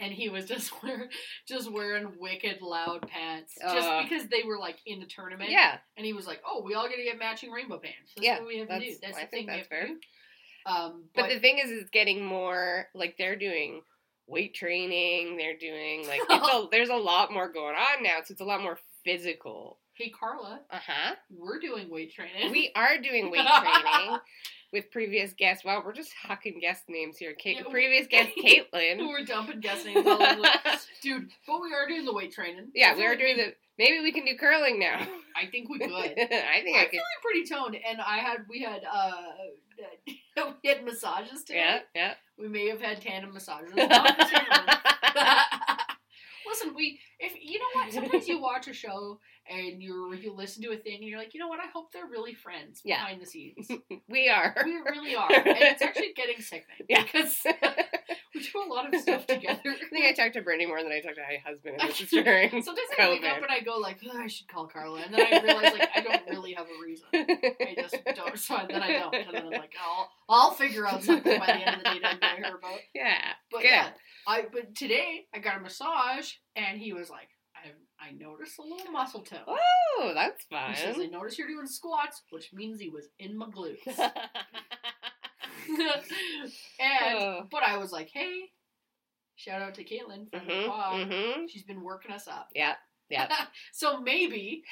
And 0.00 0.12
he 0.12 0.28
was 0.28 0.46
just 0.46 0.72
wearing, 0.82 1.08
just 1.46 1.70
wearing 1.70 2.14
wicked 2.18 2.60
loud 2.60 3.06
pants, 3.08 3.54
just 3.60 3.86
Uh. 3.86 4.02
because 4.02 4.26
they 4.28 4.42
were 4.42 4.58
like 4.58 4.78
in 4.86 4.98
the 5.00 5.06
tournament. 5.06 5.50
yeah. 5.50 5.76
And 5.96 6.04
he 6.06 6.12
was 6.12 6.26
like, 6.26 6.40
"Oh, 6.44 6.62
we 6.64 6.74
all 6.74 6.88
got 6.88 6.96
to 6.96 7.04
get 7.04 7.18
matching 7.18 7.50
rainbow 7.52 7.78
pants. 7.78 8.12
That's 8.16 8.24
Yeah, 8.26 8.38
what 8.38 8.48
we 8.48 8.58
have 8.58 8.68
to 8.68 8.74
do. 8.80 8.80
that's- 8.80 8.98
That's 9.00 9.16
I 9.18 9.20
the 9.22 9.26
thing 9.28 9.46
think 9.46 9.50
we 9.50 9.56
that's 9.58 9.68
have 9.70 9.80
to 9.88 9.94
do." 9.94 10.00
Um, 10.66 11.04
But, 11.14 11.22
but, 11.22 11.28
the 11.30 11.38
thing 11.40 11.58
is, 11.58 11.70
it's 11.70 11.90
getting 11.90 12.24
more 12.24 12.88
like 12.94 13.16
they're 13.16 13.36
doing 13.36 13.82
weight 14.26 14.54
training. 14.54 15.36
They're 15.36 15.56
doing 15.56 16.06
like 16.08 16.20
it's 16.28 16.48
a, 16.52 16.66
there's 16.70 16.88
a 16.88 16.96
lot 16.96 17.32
more 17.32 17.48
going 17.50 17.76
on 17.76 18.02
now, 18.02 18.18
so 18.24 18.32
it's 18.32 18.40
a 18.40 18.44
lot 18.44 18.62
more 18.62 18.78
physical. 19.04 19.78
hey, 19.94 20.10
Carla, 20.10 20.60
Uh 20.70 20.78
huh. 20.84 21.14
we're 21.30 21.60
doing 21.60 21.88
weight 21.90 22.12
training. 22.12 22.50
We 22.50 22.72
are 22.74 22.98
doing 22.98 23.30
weight 23.30 23.46
training 23.46 24.18
with 24.72 24.90
previous 24.90 25.32
guests. 25.34 25.64
Wow, 25.64 25.82
we're 25.84 25.92
just 25.94 26.12
hucking 26.28 26.60
guest 26.60 26.82
names 26.88 27.16
here. 27.16 27.34
Kate, 27.34 27.58
Yeah, 27.58 27.70
previous 27.70 28.06
guest 28.08 28.30
Caitlin. 28.44 29.06
we're 29.08 29.24
dumping 29.24 29.60
guest 29.60 29.86
names 29.86 30.04
all 30.06 30.20
over, 30.20 30.42
dude. 31.02 31.28
But 31.46 31.60
we 31.62 31.72
are 31.72 31.86
doing 31.86 32.04
the 32.04 32.12
weight 32.12 32.32
training. 32.32 32.68
yeah, 32.74 32.96
we 32.96 33.06
are 33.06 33.16
doing 33.16 33.36
the. 33.36 33.54
Maybe 33.78 34.00
we 34.00 34.10
can 34.10 34.24
do 34.24 34.34
curling 34.36 34.78
now. 34.80 35.06
I 35.36 35.46
think 35.50 35.68
we 35.68 35.78
could. 35.78 35.92
I 35.92 36.08
think 36.14 36.28
I 36.28 36.80
I'm 36.80 36.84
could. 36.86 36.90
feeling 36.90 37.20
pretty 37.22 37.44
toned, 37.46 37.76
and 37.88 38.00
I 38.00 38.18
had 38.18 38.38
we 38.48 38.60
had 38.62 38.82
uh 38.90 39.12
we 40.62 40.68
had 40.68 40.84
massages 40.84 41.44
today. 41.44 41.58
Yeah, 41.58 41.78
yeah. 41.94 42.14
We 42.38 42.48
may 42.48 42.68
have 42.68 42.80
had 42.80 43.00
tandem 43.00 43.32
massages. 43.32 43.72
Listen, 46.48 46.74
we 46.76 47.00
if 47.18 47.32
you 47.42 47.58
know 47.58 47.64
what, 47.74 47.92
sometimes 47.92 48.28
you 48.28 48.40
watch 48.40 48.68
a 48.68 48.72
show 48.72 49.18
and 49.50 49.82
you 49.82 50.14
you 50.14 50.32
listen 50.32 50.62
to 50.62 50.70
a 50.72 50.76
thing 50.76 50.96
and 51.00 51.04
you're 51.04 51.18
like, 51.18 51.34
you 51.34 51.40
know 51.40 51.48
what, 51.48 51.58
I 51.60 51.66
hope 51.72 51.90
they're 51.92 52.06
really 52.06 52.34
friends 52.34 52.82
Yeah. 52.84 52.98
behind 52.98 53.20
the 53.20 53.26
scenes. 53.26 53.68
we 54.08 54.28
are. 54.28 54.54
we 54.64 54.76
really 54.76 55.16
are, 55.16 55.30
and 55.32 55.44
it's 55.46 55.82
actually 55.82 56.12
getting 56.14 56.40
sickening 56.40 56.86
Yeah. 56.88 57.02
because 57.02 57.42
We 58.36 58.42
do 58.42 58.62
a 58.62 58.68
lot 58.68 58.92
of 58.92 59.00
stuff 59.00 59.26
together. 59.26 59.60
I 59.64 59.88
think 59.88 60.04
I 60.04 60.12
talked 60.12 60.34
to 60.34 60.42
Brittany 60.42 60.66
more 60.66 60.82
than 60.82 60.92
I 60.92 61.00
talked 61.00 61.16
to 61.16 61.22
my 61.22 61.38
husband 61.44 61.76
and 61.78 61.82
my 61.88 61.94
sister 61.94 62.22
Sometimes 62.50 62.88
I 62.98 63.08
wake 63.08 63.24
up 63.24 63.36
and 63.38 63.46
I 63.50 63.60
go 63.60 63.78
like, 63.78 63.98
"Ugh, 64.04 64.16
I 64.16 64.26
should 64.26 64.48
call 64.48 64.66
Carla, 64.66 65.00
and 65.00 65.14
then 65.14 65.26
I 65.26 65.40
realize 65.42 65.72
like 65.72 65.88
I 65.94 66.00
don't 66.00 66.22
really 66.28 66.52
have 66.52 66.66
a 66.66 66.82
reason. 66.84 67.06
I 67.14 67.74
just 67.80 67.96
don't. 68.14 68.38
So 68.38 68.58
then 68.68 68.82
I 68.82 68.92
don't, 68.92 69.14
and 69.14 69.26
then 69.32 69.42
I'm 69.46 69.50
like, 69.50 69.72
I'll 69.82 70.10
I'll 70.28 70.50
figure 70.52 70.86
out 70.86 71.02
something 71.02 71.38
by 71.38 71.46
the 71.46 71.66
end 71.66 71.76
of 71.76 71.84
the 71.84 71.90
day 71.90 71.98
to 72.00 72.08
annoy 72.10 72.48
her 72.48 72.56
about. 72.58 72.78
yeah. 72.94 73.32
But 73.50 73.62
Good. 73.62 73.70
yeah, 73.70 73.88
I 74.26 74.44
but 74.52 74.74
today 74.74 75.24
I 75.34 75.38
got 75.38 75.58
a 75.58 75.60
massage, 75.60 76.32
and 76.54 76.78
he 76.78 76.92
was 76.92 77.08
like, 77.08 77.28
I 77.56 77.70
I 77.98 78.12
noticed 78.12 78.58
a 78.58 78.62
little 78.62 78.92
muscle 78.92 79.22
tone. 79.22 79.40
Oh, 79.46 80.12
that's 80.14 80.44
fine. 80.44 80.74
He 80.74 80.76
says, 80.76 80.96
I 81.00 81.06
noticed 81.06 81.38
you're 81.38 81.48
doing 81.48 81.66
squats, 81.66 82.22
which 82.30 82.52
means 82.52 82.80
he 82.80 82.90
was 82.90 83.08
in 83.18 83.36
my 83.38 83.46
glutes. 83.46 83.78
and 86.80 87.18
Oh. 87.18 87.46
but 87.50 87.62
I 87.62 87.78
was 87.78 87.92
like, 87.92 88.08
hey, 88.12 88.50
shout 89.36 89.62
out 89.62 89.74
to 89.74 89.84
Caitlin 89.84 90.30
from 90.30 90.46
the 90.46 90.52
Mhm, 90.54 90.66
pod. 90.68 91.08
mhm. 91.08 91.50
She's 91.50 91.62
been 91.64 91.82
working 91.82 92.12
us 92.12 92.26
up. 92.28 92.48
Yeah, 92.54 92.74
yeah. 93.10 93.28
so 93.72 94.00
maybe 94.00 94.62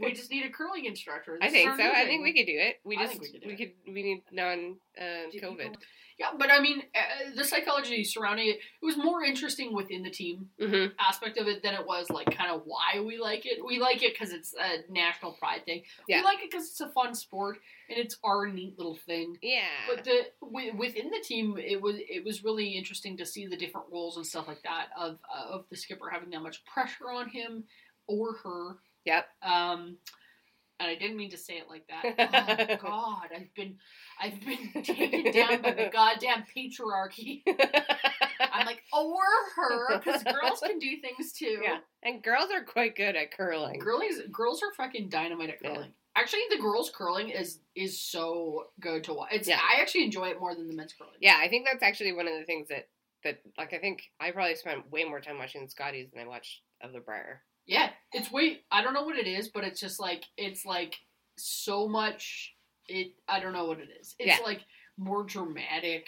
we 0.00 0.12
just 0.14 0.30
need 0.30 0.44
a 0.44 0.50
curling 0.50 0.84
instructor. 0.86 1.38
I 1.40 1.50
think 1.50 1.70
so. 1.76 1.82
I 1.82 2.04
think 2.04 2.22
we 2.22 2.32
could 2.32 2.46
do 2.46 2.58
it. 2.58 2.76
We 2.84 2.96
I 2.96 3.06
just 3.06 3.20
we 3.20 3.40
we 3.46 3.56
could 3.56 3.72
we 3.86 4.02
need 4.02 4.22
non 4.32 4.76
uh, 5.00 5.02
COVID. 5.32 5.32
people- 5.58 5.72
Yeah, 6.18 6.28
but 6.38 6.48
I 6.50 6.60
mean, 6.60 6.82
uh, 6.94 7.34
the 7.34 7.44
psychology 7.44 8.04
surrounding 8.04 8.48
it, 8.48 8.56
it 8.56 8.84
was 8.84 8.96
more 8.96 9.24
interesting 9.24 9.74
within 9.74 10.02
the 10.02 10.10
team 10.10 10.48
hmm 10.60 10.86
aspect 11.00 11.38
of 11.38 11.48
it 11.48 11.62
than 11.62 11.74
it 11.74 11.84
was 11.84 12.08
like 12.10 12.36
kind 12.36 12.50
of 12.50 12.62
why 12.64 13.00
we 13.00 13.18
like 13.18 13.46
it. 13.46 13.64
We 13.64 13.80
like 13.80 14.02
it 14.02 14.14
because 14.14 14.32
it's 14.32 14.54
a 14.54 14.90
national 14.92 15.32
pride 15.32 15.64
thing. 15.64 15.82
Yeah. 16.08 16.18
We 16.18 16.24
like 16.24 16.38
it 16.38 16.50
because 16.50 16.68
it's 16.68 16.80
a 16.80 16.88
fun 16.90 17.14
sport 17.14 17.58
and 17.88 17.98
it's 17.98 18.16
our 18.24 18.46
neat 18.46 18.78
little 18.78 18.94
thing. 18.94 19.36
Yeah. 19.42 19.62
But 19.88 20.04
the 20.04 20.26
wi- 20.40 20.74
within 20.76 21.10
the 21.10 21.22
team, 21.24 21.56
it 21.58 21.80
was 21.82 21.96
it 21.98 22.24
was 22.24 22.44
really 22.44 22.68
interesting 22.68 23.16
to 23.16 23.26
see 23.26 23.46
the 23.46 23.56
different 23.56 23.86
roles 23.92 24.16
and 24.16 24.26
stuff 24.26 24.46
like 24.46 24.62
that 24.62 24.88
of 24.96 25.18
uh, 25.34 25.54
of 25.54 25.64
the 25.70 25.76
skipper 25.76 26.08
having 26.10 26.30
that 26.30 26.42
much 26.42 26.64
pressure 26.64 27.10
on 27.10 27.28
him 27.28 27.64
or 28.06 28.34
her. 28.44 28.76
Yep. 29.04 29.26
Um, 29.42 29.96
and 30.80 30.88
I 30.90 30.94
didn't 30.96 31.16
mean 31.16 31.30
to 31.30 31.36
say 31.36 31.54
it 31.54 31.66
like 31.68 31.86
that. 31.88 32.78
Oh 32.82 32.88
God, 32.88 33.28
I've 33.34 33.54
been 33.54 33.76
I've 34.20 34.40
been 34.44 34.82
taken 34.82 35.32
down 35.32 35.62
by 35.62 35.72
the 35.72 35.90
goddamn 35.92 36.44
patriarchy. 36.56 37.42
I'm 38.40 38.66
like, 38.66 38.82
oh, 38.92 39.14
or 39.14 39.24
her, 39.56 39.98
because 39.98 40.22
girls 40.22 40.60
can 40.60 40.78
do 40.78 40.96
things 41.00 41.32
too. 41.32 41.60
yeah. 41.62 41.78
And 42.02 42.22
girls 42.22 42.50
are 42.52 42.62
quite 42.64 42.96
good 42.96 43.16
at 43.16 43.30
curling. 43.36 43.78
Girlies, 43.78 44.20
girls 44.32 44.62
are 44.62 44.72
fucking 44.76 45.08
dynamite 45.08 45.50
at 45.50 45.56
Yeah. 45.62 45.74
curling. 45.74 45.92
Actually, 46.16 46.42
the 46.50 46.58
girls 46.58 46.90
curling 46.94 47.30
is 47.30 47.58
is 47.74 48.00
so 48.00 48.66
good 48.80 49.02
to 49.04 49.14
watch. 49.14 49.30
It's 49.32 49.48
Yeah. 49.48 49.58
I 49.60 49.80
actually 49.80 50.04
enjoy 50.04 50.28
it 50.28 50.38
more 50.40 50.54
than 50.54 50.68
the 50.68 50.74
men's 50.74 50.92
curling. 50.92 51.14
Yeah, 51.20 51.36
I 51.40 51.48
think 51.48 51.66
that's 51.66 51.82
actually 51.82 52.12
one 52.12 52.28
of 52.28 52.34
the 52.38 52.44
things 52.44 52.68
that 52.68 52.88
that 53.24 53.40
like 53.58 53.72
I 53.72 53.78
think 53.78 54.02
I 54.20 54.30
probably 54.30 54.54
spent 54.54 54.90
way 54.92 55.04
more 55.04 55.20
time 55.20 55.38
watching 55.38 55.64
the 55.64 55.70
Scotties 55.70 56.10
than 56.12 56.22
I 56.22 56.28
watched 56.28 56.60
of 56.82 56.92
the 56.92 57.00
Brier. 57.00 57.42
Yeah, 57.66 57.90
it's 58.12 58.30
way. 58.30 58.60
I 58.70 58.82
don't 58.82 58.94
know 58.94 59.04
what 59.04 59.16
it 59.16 59.26
is, 59.26 59.48
but 59.48 59.64
it's 59.64 59.80
just 59.80 59.98
like 60.00 60.24
it's 60.36 60.64
like 60.64 60.96
so 61.36 61.88
much. 61.88 62.54
It. 62.88 63.12
I 63.26 63.40
don't 63.40 63.52
know 63.54 63.64
what 63.64 63.78
it 63.80 63.88
is. 64.00 64.14
It's 64.18 64.38
Yeah. 64.38 64.44
like 64.44 64.60
more 64.98 65.24
dramatic. 65.24 66.06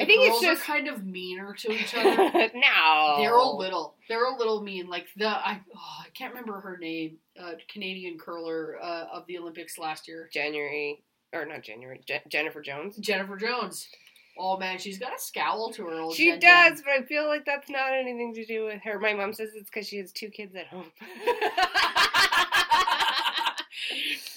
I 0.00 0.04
The 0.04 0.06
think 0.08 0.28
it's 0.32 0.40
just- 0.42 0.62
kind 0.64 0.88
of 0.88 1.04
meaner 1.06 1.54
to 1.54 1.70
each 1.72 1.94
other. 1.96 2.50
no. 2.54 3.14
They're 3.18 3.36
a 3.36 3.48
little. 3.48 3.94
They're 4.08 4.24
a 4.26 4.36
little 4.36 4.60
mean. 4.62 4.88
Like 4.88 5.06
the 5.16 5.28
I. 5.28 5.60
Oh, 5.76 6.02
I 6.04 6.08
can't 6.14 6.32
remember 6.34 6.60
her 6.60 6.76
name. 6.76 7.18
Uh, 7.40 7.52
Canadian 7.72 8.18
curler 8.18 8.76
uh, 8.82 9.06
of 9.12 9.26
the 9.28 9.38
Olympics 9.38 9.78
last 9.78 10.08
year. 10.08 10.28
January 10.32 11.04
or 11.32 11.44
not 11.46 11.62
January. 11.62 12.00
Je- 12.06 12.22
Jennifer 12.28 12.60
Jones. 12.60 12.96
Jennifer 12.96 13.36
Jones. 13.36 13.88
Oh 14.36 14.58
man, 14.58 14.78
she's 14.78 14.98
got 14.98 15.14
a 15.14 15.18
scowl 15.20 15.70
to 15.72 15.86
her. 15.86 16.00
Old 16.00 16.14
She 16.14 16.36
does, 16.36 16.82
but 16.82 16.92
I 16.92 17.02
feel 17.02 17.26
like 17.26 17.44
that's 17.44 17.70
not 17.70 17.92
anything 17.92 18.34
to 18.34 18.44
do 18.44 18.64
with 18.64 18.82
her. 18.82 18.98
My 18.98 19.14
mom 19.14 19.32
says 19.32 19.50
it's 19.54 19.70
because 19.70 19.86
she 19.86 19.98
has 19.98 20.12
two 20.12 20.28
kids 20.28 20.54
at 20.56 20.66
home. 20.66 20.90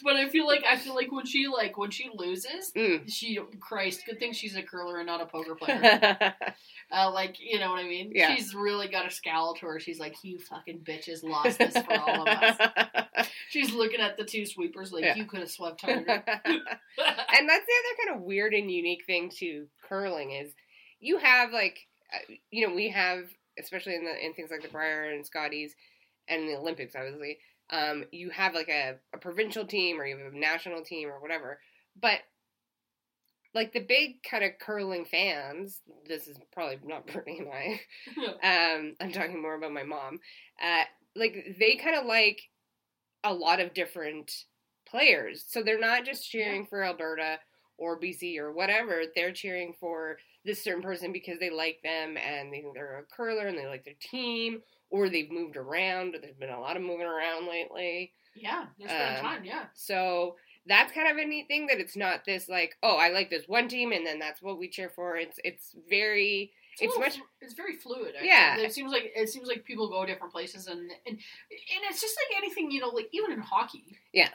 but 0.07 0.15
I 0.15 0.29
feel 0.29 0.47
like 0.47 0.63
I 0.63 0.77
feel 0.77 0.95
like 0.95 1.11
when 1.11 1.25
she 1.25 1.47
like 1.47 1.77
when 1.77 1.91
she 1.91 2.09
loses, 2.15 2.71
Mm. 2.75 3.03
she 3.11 3.37
Christ, 3.59 4.03
good 4.05 4.19
thing 4.19 4.31
she's 4.31 4.55
a 4.55 4.63
curler 4.63 4.97
and 4.99 5.05
not 5.07 5.19
a 5.19 5.25
poker 5.25 5.53
player. 5.59 6.33
Uh, 6.89 7.11
like, 7.11 7.35
you 7.41 7.59
know 7.59 7.69
what 7.71 7.79
I 7.79 7.83
mean? 7.83 8.13
Yeah. 8.15 8.33
She's 8.33 8.55
really 8.55 8.87
got 8.87 9.05
a 9.05 9.11
scowl 9.11 9.53
to 9.55 9.65
her. 9.65 9.79
She's 9.81 9.99
like, 9.99 10.15
you 10.23 10.39
fucking 10.39 10.79
bitches 10.79 11.21
lost 11.23 11.59
this 11.59 11.73
for 11.77 11.99
all 11.99 12.21
of 12.21 12.27
us. 12.29 13.27
She's 13.49 13.73
looking 13.73 13.99
at 13.99 14.15
the 14.15 14.23
two 14.23 14.45
sweepers 14.45 14.93
like, 14.93 15.03
Yeah. 15.03 15.15
you 15.15 15.25
could 15.25 15.41
have 15.41 15.51
swept 15.51 15.81
harder. 15.81 15.99
and 16.09 16.23
that's 17.49 17.65
the 17.65 17.73
other 17.79 17.95
kind 18.05 18.15
of 18.15 18.21
weird 18.21 18.53
and 18.53 18.71
unique 18.71 19.03
thing 19.05 19.29
to 19.39 19.67
curling 19.89 20.31
is 20.31 20.53
you 21.01 21.17
have 21.17 21.51
like 21.51 21.77
uh, 22.13 22.33
you 22.51 22.65
know 22.67 22.73
we 22.73 22.89
have 22.89 23.25
especially 23.59 23.95
in 23.95 24.05
the 24.05 24.25
in 24.25 24.33
things 24.33 24.49
like 24.51 24.61
the 24.61 24.69
Brier 24.69 25.11
and 25.11 25.25
Scotties 25.25 25.75
and 26.29 26.47
the 26.47 26.55
Olympics 26.55 26.95
obviously 26.95 27.37
um, 27.69 28.05
you 28.11 28.29
have 28.29 28.53
like 28.53 28.69
a, 28.69 28.95
a 29.13 29.17
provincial 29.17 29.65
team 29.65 29.99
or 29.99 30.05
you 30.05 30.17
have 30.17 30.33
a 30.33 30.37
national 30.37 30.83
team 30.83 31.09
or 31.09 31.19
whatever 31.19 31.59
but 31.99 32.19
like 33.53 33.73
the 33.73 33.79
big 33.79 34.21
kind 34.23 34.43
of 34.43 34.51
curling 34.59 35.05
fans 35.05 35.81
this 36.07 36.27
is 36.27 36.37
probably 36.53 36.79
not 36.85 37.07
Brittany 37.11 37.39
and 37.39 37.49
I 37.49 37.79
um, 38.43 38.95
I'm 39.01 39.11
talking 39.11 39.41
more 39.41 39.55
about 39.55 39.73
my 39.73 39.83
mom. 39.83 40.19
Uh, 40.63 40.83
like 41.15 41.55
they 41.59 41.75
kind 41.75 41.95
of 41.95 42.05
like 42.05 42.41
a 43.23 43.33
lot 43.33 43.59
of 43.59 43.73
different 43.73 44.31
players, 44.87 45.43
so 45.47 45.61
they're 45.61 45.79
not 45.79 46.05
just 46.05 46.29
cheering 46.29 46.65
for 46.65 46.83
Alberta 46.83 47.39
or 47.77 47.99
BC 47.99 48.37
or 48.37 48.51
whatever. 48.51 49.03
They're 49.15 49.31
cheering 49.31 49.73
for 49.79 50.17
this 50.45 50.63
certain 50.63 50.81
person 50.81 51.11
because 51.11 51.39
they 51.39 51.49
like 51.49 51.79
them 51.83 52.17
and 52.17 52.53
they 52.53 52.61
think 52.61 52.73
they're 52.73 52.99
a 52.99 53.15
curler 53.15 53.47
and 53.47 53.57
they 53.57 53.67
like 53.67 53.83
their 53.83 53.95
team, 53.99 54.61
or 54.89 55.09
they've 55.09 55.31
moved 55.31 55.57
around. 55.57 56.15
There's 56.21 56.35
been 56.35 56.49
a 56.49 56.59
lot 56.59 56.75
of 56.77 56.83
moving 56.83 57.05
around 57.07 57.47
lately, 57.47 58.11
yeah, 58.35 58.65
there's 58.77 58.91
been 58.91 59.15
Um, 59.17 59.21
time, 59.21 59.45
yeah. 59.45 59.65
so. 59.73 60.35
That's 60.69 60.91
kind 60.91 61.07
of 61.09 61.15
a 61.15 61.25
neat 61.25 61.47
thing 61.47 61.67
that 61.67 61.79
it's 61.79 61.95
not 61.95 62.25
this 62.25 62.49
like 62.49 62.75
oh 62.83 62.97
I 62.97 63.07
like 63.07 63.29
this 63.29 63.47
one 63.47 63.69
team 63.69 63.93
and 63.93 64.05
then 64.05 64.19
that's 64.19 64.41
what 64.41 64.59
we 64.59 64.67
cheer 64.67 64.89
for. 64.89 65.15
It's 65.15 65.39
it's 65.45 65.73
very 65.89 66.51
It's, 66.73 66.81
it's 66.93 66.99
much- 66.99 67.19
it's 67.39 67.53
very 67.53 67.77
fluid. 67.77 68.15
Actually. 68.15 68.27
Yeah. 68.27 68.57
it 68.57 68.73
seems 68.73 68.91
like 68.91 69.13
it 69.15 69.29
seems 69.29 69.47
like 69.47 69.63
people 69.63 69.87
go 69.87 70.05
different 70.05 70.33
places, 70.33 70.67
and 70.67 70.81
and 70.81 70.91
and 71.07 71.17
it's 71.89 72.01
just 72.01 72.17
like 72.17 72.37
anything, 72.37 72.69
you 72.69 72.81
know, 72.81 72.89
like 72.89 73.07
even 73.13 73.31
in 73.31 73.39
hockey. 73.39 73.97
Yeah. 74.11 74.27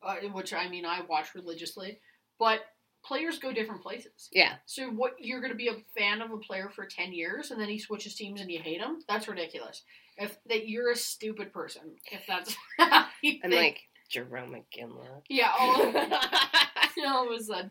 Uh, 0.00 0.14
which 0.32 0.52
I 0.52 0.68
mean, 0.68 0.86
I 0.86 1.00
watch 1.00 1.34
religiously, 1.34 1.98
but 2.38 2.60
players 3.04 3.38
go 3.38 3.52
different 3.52 3.82
places. 3.82 4.28
yeah 4.32 4.54
So 4.66 4.88
what 4.90 5.12
you're 5.18 5.40
going 5.40 5.52
to 5.52 5.56
be 5.56 5.68
a 5.68 5.76
fan 5.98 6.20
of 6.22 6.30
a 6.30 6.36
player 6.38 6.70
for 6.74 6.84
ten 6.86 7.12
years, 7.12 7.50
and 7.50 7.60
then 7.60 7.68
he 7.68 7.78
switches 7.78 8.14
teams 8.14 8.40
and 8.40 8.50
you 8.50 8.60
hate 8.60 8.80
him? 8.80 9.00
That's 9.08 9.28
ridiculous. 9.28 9.82
If 10.16 10.36
that 10.48 10.68
you're 10.68 10.90
a 10.90 10.96
stupid 10.96 11.52
person, 11.52 11.82
if 12.12 12.26
that's 12.26 12.54
and 12.78 13.52
like 13.52 13.80
Jarome 14.12 14.62
Iginla. 14.76 15.22
yeah, 15.28 15.50
all 15.58 15.82
of, 15.88 15.94
all 17.06 17.32
of 17.32 17.40
a 17.40 17.42
sudden, 17.42 17.70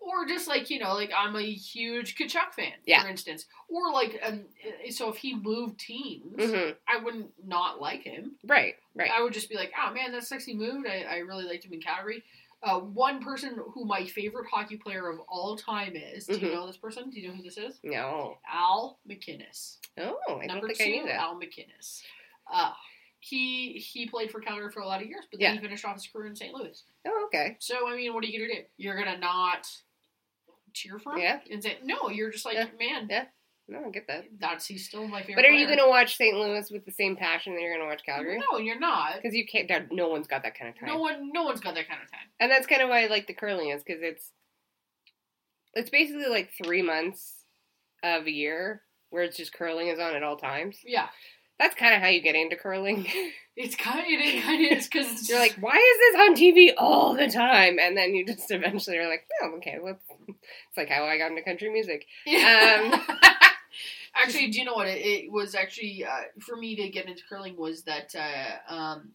or 0.00 0.24
just 0.26 0.48
like 0.48 0.70
you 0.70 0.78
know, 0.78 0.94
like 0.94 1.10
I'm 1.16 1.34
a 1.36 1.42
huge 1.42 2.14
Tkachuk 2.16 2.54
fan, 2.54 2.72
Yeah. 2.86 3.02
for 3.02 3.08
instance, 3.08 3.46
or 3.68 3.92
like 3.92 4.18
um, 4.24 4.44
so 4.90 5.10
if 5.10 5.16
he 5.16 5.34
moved 5.34 5.78
teams, 5.80 6.36
hmm 6.42 6.70
I 6.88 7.02
wouldn't 7.02 7.30
not 7.44 7.80
like 7.80 8.02
him. 8.04 8.36
Right, 8.46 8.76
right. 8.94 9.10
I 9.10 9.22
would 9.22 9.32
just 9.32 9.50
be 9.50 9.56
like, 9.56 9.72
oh 9.84 9.92
man, 9.92 10.12
that's 10.12 10.28
sexy 10.28 10.54
moved. 10.54 10.86
I, 10.88 11.02
I 11.02 11.16
really 11.18 11.44
liked 11.44 11.64
him 11.64 11.72
in 11.74 11.80
Calgary. 11.80 12.22
Uh, 12.62 12.78
one 12.80 13.22
person 13.22 13.58
who 13.72 13.86
my 13.86 14.04
favorite 14.04 14.46
hockey 14.52 14.76
player 14.76 15.08
of 15.08 15.18
all 15.28 15.56
time 15.56 15.96
is. 15.96 16.26
Do 16.26 16.34
you 16.34 16.48
Mhm. 16.48 16.52
know 16.52 16.66
this 16.66 16.76
person? 16.76 17.08
Do 17.08 17.18
you 17.18 17.28
know 17.28 17.34
who 17.34 17.42
this 17.42 17.56
is? 17.56 17.80
No. 17.82 18.38
Al 18.46 18.98
MacInnis. 19.08 19.78
Oh, 19.98 20.18
I 20.28 20.46
Number 20.46 20.66
don't 20.68 20.76
think 20.76 20.78
two, 20.78 20.84
I 20.84 20.88
knew 20.88 21.06
that. 21.06 21.20
Al 21.20 21.36
MacInnis. 21.40 22.02
Uh, 22.46 22.74
he 23.18 23.74
he 23.78 24.06
played 24.06 24.30
for 24.30 24.40
Calgary 24.40 24.70
for 24.70 24.80
a 24.80 24.86
lot 24.86 25.00
of 25.00 25.08
years, 25.08 25.24
but 25.30 25.40
then 25.40 25.54
Yeah. 25.54 25.60
he 25.60 25.66
finished 25.66 25.84
off 25.86 25.94
his 25.96 26.06
career 26.06 26.26
in 26.26 26.36
St. 26.36 26.52
Louis. 26.54 26.82
Oh, 27.06 27.24
okay. 27.26 27.56
So 27.60 27.88
I 27.88 27.96
mean, 27.96 28.12
what 28.12 28.24
are 28.24 28.26
you 28.26 28.38
gonna 28.46 28.60
do? 28.62 28.66
You're 28.76 28.96
gonna 28.96 29.16
not 29.18 29.66
cheer 30.74 30.98
for 30.98 31.14
him? 31.14 31.20
Yeah. 31.20 31.40
And 31.50 31.62
say 31.62 31.78
no. 31.82 32.10
You're 32.10 32.30
just 32.30 32.44
like, 32.44 32.54
Yeah. 32.56 32.68
man, 32.78 33.06
Yeah. 33.10 33.26
No, 33.70 33.84
I 33.86 33.90
get 33.90 34.06
that. 34.08 34.24
that's 34.40 34.66
he's 34.66 34.84
still 34.84 35.06
my 35.06 35.20
favorite. 35.20 35.36
But 35.36 35.44
are 35.44 35.50
you 35.52 35.66
player. 35.66 35.76
going 35.76 35.86
to 35.86 35.90
watch 35.90 36.16
St. 36.16 36.36
Louis 36.36 36.68
with 36.70 36.84
the 36.84 36.90
same 36.92 37.14
passion 37.16 37.54
that 37.54 37.60
you're 37.60 37.70
going 37.72 37.82
to 37.84 37.88
watch 37.88 38.02
Calgary? 38.04 38.40
No, 38.50 38.58
you're 38.58 38.78
not. 38.80 39.14
Because 39.16 39.34
you 39.34 39.46
can't. 39.46 39.70
No 39.92 40.08
one's 40.08 40.26
got 40.26 40.42
that 40.42 40.58
kind 40.58 40.68
of 40.68 40.78
time. 40.78 40.88
No 40.88 40.98
one, 40.98 41.30
no 41.32 41.44
one's 41.44 41.60
got 41.60 41.74
that 41.76 41.88
kind 41.88 42.00
of 42.02 42.10
time. 42.10 42.26
And 42.40 42.50
that's 42.50 42.66
kind 42.66 42.82
of 42.82 42.88
why 42.88 43.04
I 43.04 43.06
like 43.06 43.26
the 43.28 43.34
curling 43.34 43.70
is 43.70 43.82
because 43.84 44.02
it's 44.02 44.32
it's 45.74 45.90
basically 45.90 46.26
like 46.26 46.50
three 46.62 46.82
months 46.82 47.44
of 48.02 48.26
a 48.26 48.30
year 48.30 48.82
where 49.10 49.22
it's 49.22 49.36
just 49.36 49.52
curling 49.52 49.88
is 49.88 49.98
on 50.00 50.16
at 50.16 50.22
all 50.22 50.36
times. 50.36 50.78
Yeah, 50.84 51.06
That's 51.58 51.74
kind 51.74 51.94
of 51.94 52.00
how 52.00 52.08
you 52.08 52.22
get 52.22 52.34
into 52.34 52.56
curling. 52.56 53.06
it's 53.56 53.76
kind 53.76 54.00
of 54.00 54.04
it 54.08 54.42
kind 54.42 54.66
of 54.66 54.78
is 54.78 54.88
because 54.88 55.28
You're 55.28 55.38
like, 55.38 55.56
why 55.60 55.76
is 55.76 55.98
this 55.98 56.20
on 56.20 56.34
TV 56.36 56.72
all 56.76 57.14
the 57.14 57.28
time? 57.28 57.78
And 57.80 57.96
then 57.96 58.14
you 58.14 58.24
just 58.26 58.50
eventually 58.50 58.98
are 58.98 59.08
like, 59.08 59.26
oh, 59.42 59.56
okay. 59.58 59.78
Well, 59.80 59.98
it's 60.28 60.76
like 60.76 60.88
how 60.88 61.04
I 61.04 61.18
got 61.18 61.30
into 61.30 61.42
country 61.42 61.70
music. 61.70 62.06
Um, 62.28 62.34
actually, 64.14 64.50
do 64.50 64.58
you 64.58 64.64
know 64.64 64.74
what 64.74 64.86
it, 64.88 64.98
it 65.04 65.32
was? 65.32 65.54
Actually, 65.54 66.04
uh, 66.04 66.22
for 66.40 66.56
me 66.56 66.76
to 66.76 66.88
get 66.88 67.06
into 67.06 67.22
curling 67.28 67.56
was 67.56 67.82
that 67.84 68.14
uh, 68.14 68.72
um, 68.74 69.10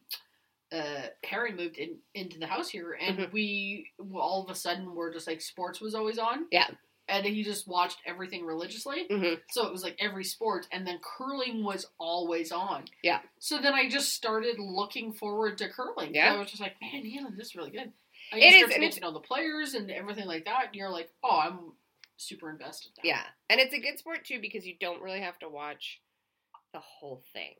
uh, 0.72 1.08
Harry 1.24 1.52
moved 1.54 1.78
in 1.78 1.98
into 2.14 2.40
the 2.40 2.48
house 2.48 2.70
here, 2.70 2.94
and 3.00 3.18
Mhm. 3.20 3.32
we 3.32 3.92
all 4.14 4.44
of 4.44 4.50
a 4.50 4.56
sudden 4.56 4.94
were 4.96 5.12
just 5.14 5.28
like 5.28 5.42
sports 5.42 5.80
was 5.82 5.96
always 5.96 6.18
on. 6.20 6.48
Yeah. 6.52 6.68
and 7.08 7.24
he 7.24 7.44
just 7.44 7.68
watched 7.68 8.00
everything 8.08 8.44
religiously. 8.44 9.06
Mhm. 9.12 9.40
So 9.52 9.68
it 9.68 9.72
was 9.72 9.84
like 9.84 9.96
every 10.00 10.24
sport, 10.24 10.68
and 10.72 10.88
then 10.88 11.00
curling 11.04 11.64
was 11.64 11.86
always 12.00 12.52
on. 12.52 12.86
Yeah. 13.04 13.22
So 13.38 13.60
then 13.62 13.76
I 13.76 13.88
just 13.88 14.14
started 14.16 14.58
looking 14.58 15.14
forward 15.14 15.60
to 15.60 15.70
curling. 15.70 16.14
So 16.16 16.16
Yeah. 16.16 16.34
I 16.34 16.38
was 16.40 16.50
just 16.50 16.64
like, 16.64 16.82
man, 16.82 17.04
this 17.38 17.50
is 17.50 17.56
really 17.56 17.70
good. 17.70 17.94
I 18.34 18.38
It 18.40 18.42
just 18.54 18.56
is, 18.56 18.76
and 18.76 18.84
it's- 18.84 19.00
know 19.00 19.12
the 19.12 19.20
players 19.20 19.76
and 19.76 19.92
everything 19.92 20.26
like 20.26 20.46
that, 20.46 20.66
and 20.66 20.76
you're 20.76 20.90
like, 20.90 21.12
oh, 21.22 21.40
I'm 21.42 21.74
super 22.18 22.50
invested. 22.50 22.92
Now. 22.98 23.10
Yeah, 23.10 23.24
and 23.50 23.60
it's 23.60 23.74
a 23.74 23.80
good 23.80 24.00
sport 24.00 24.26
too 24.26 24.40
because 24.42 24.66
you 24.66 24.76
don't 24.80 25.02
really 25.02 25.22
have 25.22 25.40
to 25.40 25.50
watch 25.50 26.02
the 26.74 26.80
whole 26.80 27.24
thing. 27.34 27.56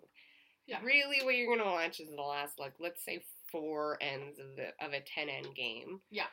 Yeah. 0.68 0.80
Really, 0.84 1.24
what 1.24 1.36
you're 1.36 1.56
gonna 1.56 1.70
watch 1.70 2.00
is 2.00 2.10
the 2.10 2.22
last, 2.22 2.60
like, 2.60 2.74
let's 2.80 3.04
say 3.04 3.24
four 3.52 3.98
ends 4.02 4.40
of 4.40 4.56
the 4.56 4.70
of 4.86 4.94
a 4.94 5.02
ten 5.02 5.30
end 5.30 5.48
game. 5.56 6.02
Yeah. 6.10 6.28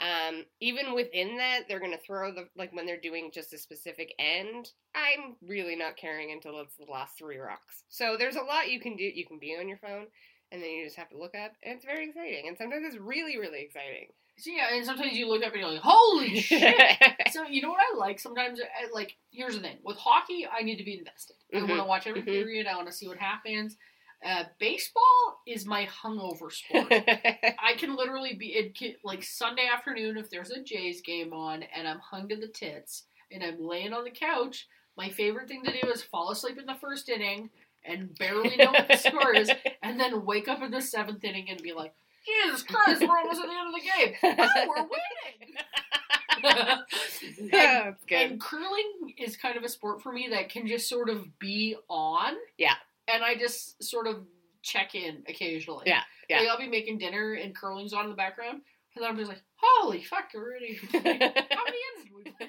Um, 0.00 0.44
even 0.60 0.94
within 0.94 1.36
that, 1.36 1.64
they're 1.68 1.80
gonna 1.80 1.98
throw 1.98 2.32
the 2.32 2.48
like 2.56 2.72
when 2.72 2.86
they're 2.86 3.00
doing 3.00 3.30
just 3.32 3.52
a 3.52 3.58
specific 3.58 4.14
end. 4.18 4.70
I'm 4.94 5.36
really 5.46 5.76
not 5.76 5.96
caring 5.96 6.32
until 6.32 6.60
it's 6.60 6.76
the 6.76 6.90
last 6.90 7.18
three 7.18 7.38
rocks. 7.38 7.84
So 7.88 8.16
there's 8.18 8.36
a 8.36 8.42
lot 8.42 8.70
you 8.70 8.80
can 8.80 8.96
do. 8.96 9.04
You 9.04 9.26
can 9.26 9.38
be 9.38 9.56
on 9.58 9.68
your 9.68 9.78
phone, 9.78 10.06
and 10.50 10.62
then 10.62 10.70
you 10.70 10.84
just 10.84 10.96
have 10.96 11.10
to 11.10 11.18
look 11.18 11.34
up, 11.34 11.52
and 11.62 11.74
it's 11.74 11.84
very 11.84 12.08
exciting. 12.08 12.48
And 12.48 12.56
sometimes 12.56 12.84
it's 12.86 12.96
really, 12.96 13.36
really 13.38 13.62
exciting. 13.62 14.08
Yeah, 14.46 14.74
and 14.74 14.84
sometimes 14.84 15.16
you 15.16 15.28
look 15.28 15.42
up 15.44 15.52
and 15.52 15.60
you're 15.60 15.70
like, 15.70 15.80
holy 15.82 16.40
shit. 16.40 16.98
So 17.30 17.44
you 17.44 17.62
know 17.62 17.70
what 17.70 17.80
I 17.80 17.96
like 17.96 18.18
sometimes? 18.18 18.60
I, 18.60 18.92
like 18.92 19.16
here's 19.30 19.54
the 19.54 19.60
thing 19.60 19.76
with 19.84 19.96
hockey, 19.96 20.46
I 20.46 20.62
need 20.62 20.76
to 20.76 20.84
be 20.84 20.98
invested. 20.98 21.36
I 21.54 21.58
Mhm. 21.58 21.68
want 21.68 21.80
to 21.82 21.86
watch 21.86 22.06
every 22.06 22.22
Mhm. 22.22 22.26
period. 22.26 22.66
I 22.66 22.74
want 22.76 22.86
to 22.88 22.92
see 22.92 23.08
what 23.08 23.18
happens. 23.18 23.76
Uh, 24.24 24.44
baseball 24.60 25.40
is 25.48 25.66
my 25.66 25.86
hungover 25.86 26.50
sport. 26.52 26.92
I 27.58 27.74
can 27.76 27.96
literally 27.96 28.34
be 28.34 28.54
it 28.54 28.74
can, 28.76 28.94
like 29.02 29.22
Sunday 29.24 29.66
afternoon 29.66 30.16
if 30.16 30.30
there's 30.30 30.50
a 30.52 30.62
Jays 30.62 31.00
game 31.00 31.32
on 31.32 31.64
and 31.64 31.88
I'm 31.88 31.98
hung 31.98 32.28
to 32.28 32.36
the 32.36 32.46
tits 32.48 33.04
and 33.32 33.42
I'm 33.42 33.60
laying 33.60 33.92
on 33.92 34.04
the 34.04 34.10
couch. 34.10 34.68
My 34.96 35.08
favorite 35.08 35.48
thing 35.48 35.64
to 35.64 35.72
do 35.72 35.88
is 35.90 36.02
fall 36.02 36.30
asleep 36.30 36.58
in 36.58 36.66
the 36.66 36.74
first 36.80 37.08
inning 37.08 37.50
and 37.84 38.16
barely 38.18 38.56
know 38.56 38.70
what 38.72 38.86
the 38.86 38.96
score 38.96 39.34
is, 39.34 39.50
and 39.82 39.98
then 39.98 40.24
wake 40.24 40.46
up 40.46 40.62
in 40.62 40.70
the 40.70 40.80
seventh 40.80 41.24
inning 41.24 41.48
and 41.50 41.60
be 41.60 41.72
like, 41.72 41.92
Jesus 42.26 42.62
Christ, 42.62 43.00
we're 43.00 43.18
almost 43.18 43.40
at 43.40 43.46
the 43.46 43.52
end 43.52 43.68
of 43.68 43.74
the 43.74 43.80
game. 43.80 44.36
Wow, 44.38 44.48
oh, 44.56 44.68
we're 44.68 44.82
winning. 44.82 45.56
and, 47.40 47.50
That's 47.50 48.04
and 48.10 48.40
curling 48.40 49.14
is 49.18 49.36
kind 49.36 49.56
of 49.56 49.62
a 49.62 49.68
sport 49.68 50.02
for 50.02 50.12
me 50.12 50.28
that 50.30 50.48
can 50.48 50.66
just 50.66 50.88
sort 50.88 51.08
of 51.08 51.38
be 51.38 51.76
on. 51.88 52.34
Yeah. 52.58 52.74
And 53.08 53.22
I 53.22 53.34
just 53.34 53.82
sort 53.82 54.06
of 54.06 54.24
check 54.62 54.94
in 54.94 55.22
occasionally. 55.28 55.84
Yeah, 55.86 56.02
yeah. 56.28 56.40
Like 56.40 56.48
I'll 56.48 56.58
be 56.58 56.68
making 56.68 56.98
dinner 56.98 57.34
and 57.34 57.54
curling's 57.54 57.92
on 57.92 58.04
in 58.04 58.10
the 58.10 58.16
background. 58.16 58.62
And 58.94 59.02
then 59.02 59.10
I'm 59.10 59.16
just 59.16 59.28
like, 59.28 59.42
holy 59.56 60.02
fuck, 60.02 60.30
already. 60.34 60.74
How 60.92 60.98
many 61.00 61.08
ends 61.08 62.04
did 62.04 62.12
we 62.14 62.30
play? 62.30 62.48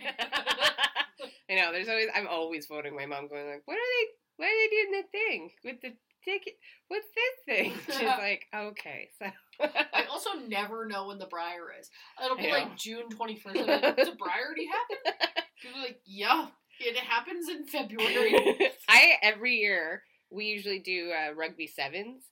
I 1.50 1.56
know. 1.56 1.72
There's 1.72 1.90
always. 1.90 2.08
I'm 2.14 2.28
always 2.28 2.66
phoning 2.66 2.96
my 2.96 3.06
mom, 3.06 3.28
going 3.28 3.48
like, 3.48 3.62
"What 3.66 3.76
are 3.76 3.78
they? 3.78 4.06
Why 4.38 4.46
are 4.46 4.50
they 4.50 4.70
doing 4.70 4.92
the 4.92 5.08
thing 5.12 5.52
with 5.64 5.82
the 5.82 5.94
ticket? 6.26 6.56
What's 6.88 7.08
this 7.16 7.46
thing?" 7.46 7.74
She's 7.86 8.02
like, 8.02 8.46
"Okay, 8.54 9.10
so." 9.20 9.28
I 9.60 10.06
also 10.12 10.32
never 10.48 10.86
know 10.86 11.08
when 11.08 11.20
the 11.20 11.26
Brier 11.26 11.68
is. 11.80 11.90
It'll 12.24 12.38
be 12.38 12.52
like 12.52 12.78
June 12.78 13.10
21st. 13.10 13.62
I'm 13.62 13.68
like, 13.68 13.96
Does 13.98 14.10
the 14.10 14.16
Brier 14.16 14.46
already 14.46 14.68
happen? 14.68 15.44
People 15.62 15.82
like, 15.82 16.02
yeah, 16.06 16.48
it 16.80 16.98
happens 16.98 17.50
in 17.50 17.66
February. 17.66 18.34
I 18.90 19.14
every 19.22 19.56
year 19.58 20.04
we 20.30 20.46
usually 20.46 20.80
do 20.80 21.12
uh, 21.12 21.34
rugby 21.34 21.68
sevens 21.68 22.24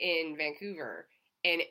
in 0.00 0.36
Vancouver, 0.36 1.06
and 1.44 1.62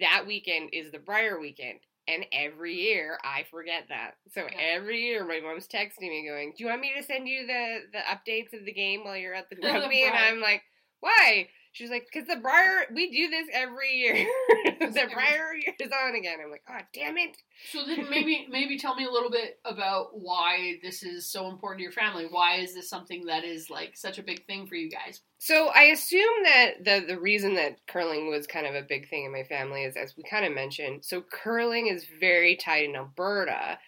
that 0.00 0.24
weekend 0.26 0.70
is 0.72 0.92
the 0.92 0.98
Brier 0.98 1.40
weekend. 1.40 1.80
And 2.08 2.24
every 2.32 2.74
year 2.74 3.18
I 3.22 3.44
forget 3.52 3.84
that. 3.90 4.14
So 4.32 4.42
Yeah. 4.42 4.58
every 4.58 5.00
year 5.00 5.24
my 5.24 5.38
mom's 5.40 5.68
texting 5.68 6.08
me 6.08 6.26
going, 6.26 6.54
"Do 6.56 6.64
you 6.64 6.70
want 6.70 6.80
me 6.80 6.92
to 6.96 7.02
send 7.04 7.28
you 7.28 7.46
the 7.46 7.82
the 7.92 7.98
updates 7.98 8.52
of 8.58 8.64
the 8.64 8.72
game 8.72 9.04
while 9.04 9.16
you're 9.16 9.34
at 9.34 9.48
the 9.48 9.56
The 9.56 9.68
rugby?" 9.68 10.02
and 10.04 10.16
I'm 10.16 10.40
like, 10.40 10.62
"Why?" 11.00 11.48
She's 11.72 11.90
like, 11.90 12.08
"Cause 12.12 12.24
the 12.26 12.36
Brier, 12.36 12.86
we 12.92 13.10
do 13.10 13.30
this 13.30 13.46
every 13.52 13.94
year. 13.94 14.14
the 14.80 15.08
Brier 15.12 15.52
is 15.78 15.90
on 15.92 16.16
again." 16.16 16.38
I'm 16.42 16.50
like, 16.50 16.64
"Oh 16.68 16.80
damn 16.92 17.16
it!" 17.16 17.36
So 17.70 17.84
then 17.86 18.10
maybe 18.10 18.48
maybe 18.50 18.76
tell 18.76 18.96
me 18.96 19.04
a 19.04 19.10
little 19.10 19.30
bit 19.30 19.60
about 19.64 20.18
why 20.18 20.78
this 20.82 21.02
is 21.04 21.30
so 21.30 21.48
important 21.48 21.78
to 21.78 21.82
your 21.84 21.92
family. 21.92 22.26
Why 22.28 22.56
is 22.56 22.74
this 22.74 22.90
something 22.90 23.26
that 23.26 23.44
is 23.44 23.70
like 23.70 23.96
such 23.96 24.18
a 24.18 24.22
big 24.22 24.46
thing 24.46 24.66
for 24.66 24.74
you 24.74 24.90
guys? 24.90 25.20
So 25.38 25.68
I 25.68 25.84
assume 25.84 26.42
that 26.44 26.84
the 26.84 27.04
the 27.06 27.20
reason 27.20 27.54
that 27.54 27.78
curling 27.86 28.28
was 28.28 28.48
kind 28.48 28.66
of 28.66 28.74
a 28.74 28.82
big 28.82 29.08
thing 29.08 29.24
in 29.24 29.32
my 29.32 29.44
family 29.44 29.84
is, 29.84 29.96
as 29.96 30.16
we 30.16 30.24
kind 30.24 30.44
of 30.44 30.52
mentioned, 30.52 31.04
so 31.04 31.22
curling 31.22 31.86
is 31.86 32.04
very 32.18 32.56
tied 32.56 32.84
in 32.84 32.96
Alberta 32.96 33.78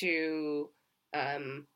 to, 0.00 0.70
um, 1.14 1.66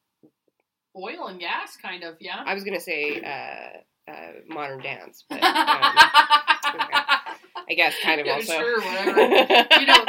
Oil 0.94 1.28
and 1.28 1.40
gas, 1.40 1.76
kind 1.80 2.04
of, 2.04 2.16
yeah. 2.20 2.42
I 2.44 2.52
was 2.52 2.64
gonna 2.64 2.80
say 2.80 3.20
uh, 3.20 3.78
uh, 4.08 4.32
modern 4.48 4.80
dance, 4.82 5.24
but 5.30 5.42
um, 5.42 5.42
I 7.68 7.74
guess 7.76 7.94
kind 8.02 8.20
of 8.20 8.26
Yeah, 8.26 8.34
also. 8.34 8.52
sure, 8.52 8.80
whatever. 8.80 9.66
You 9.80 9.86
know, 9.86 10.04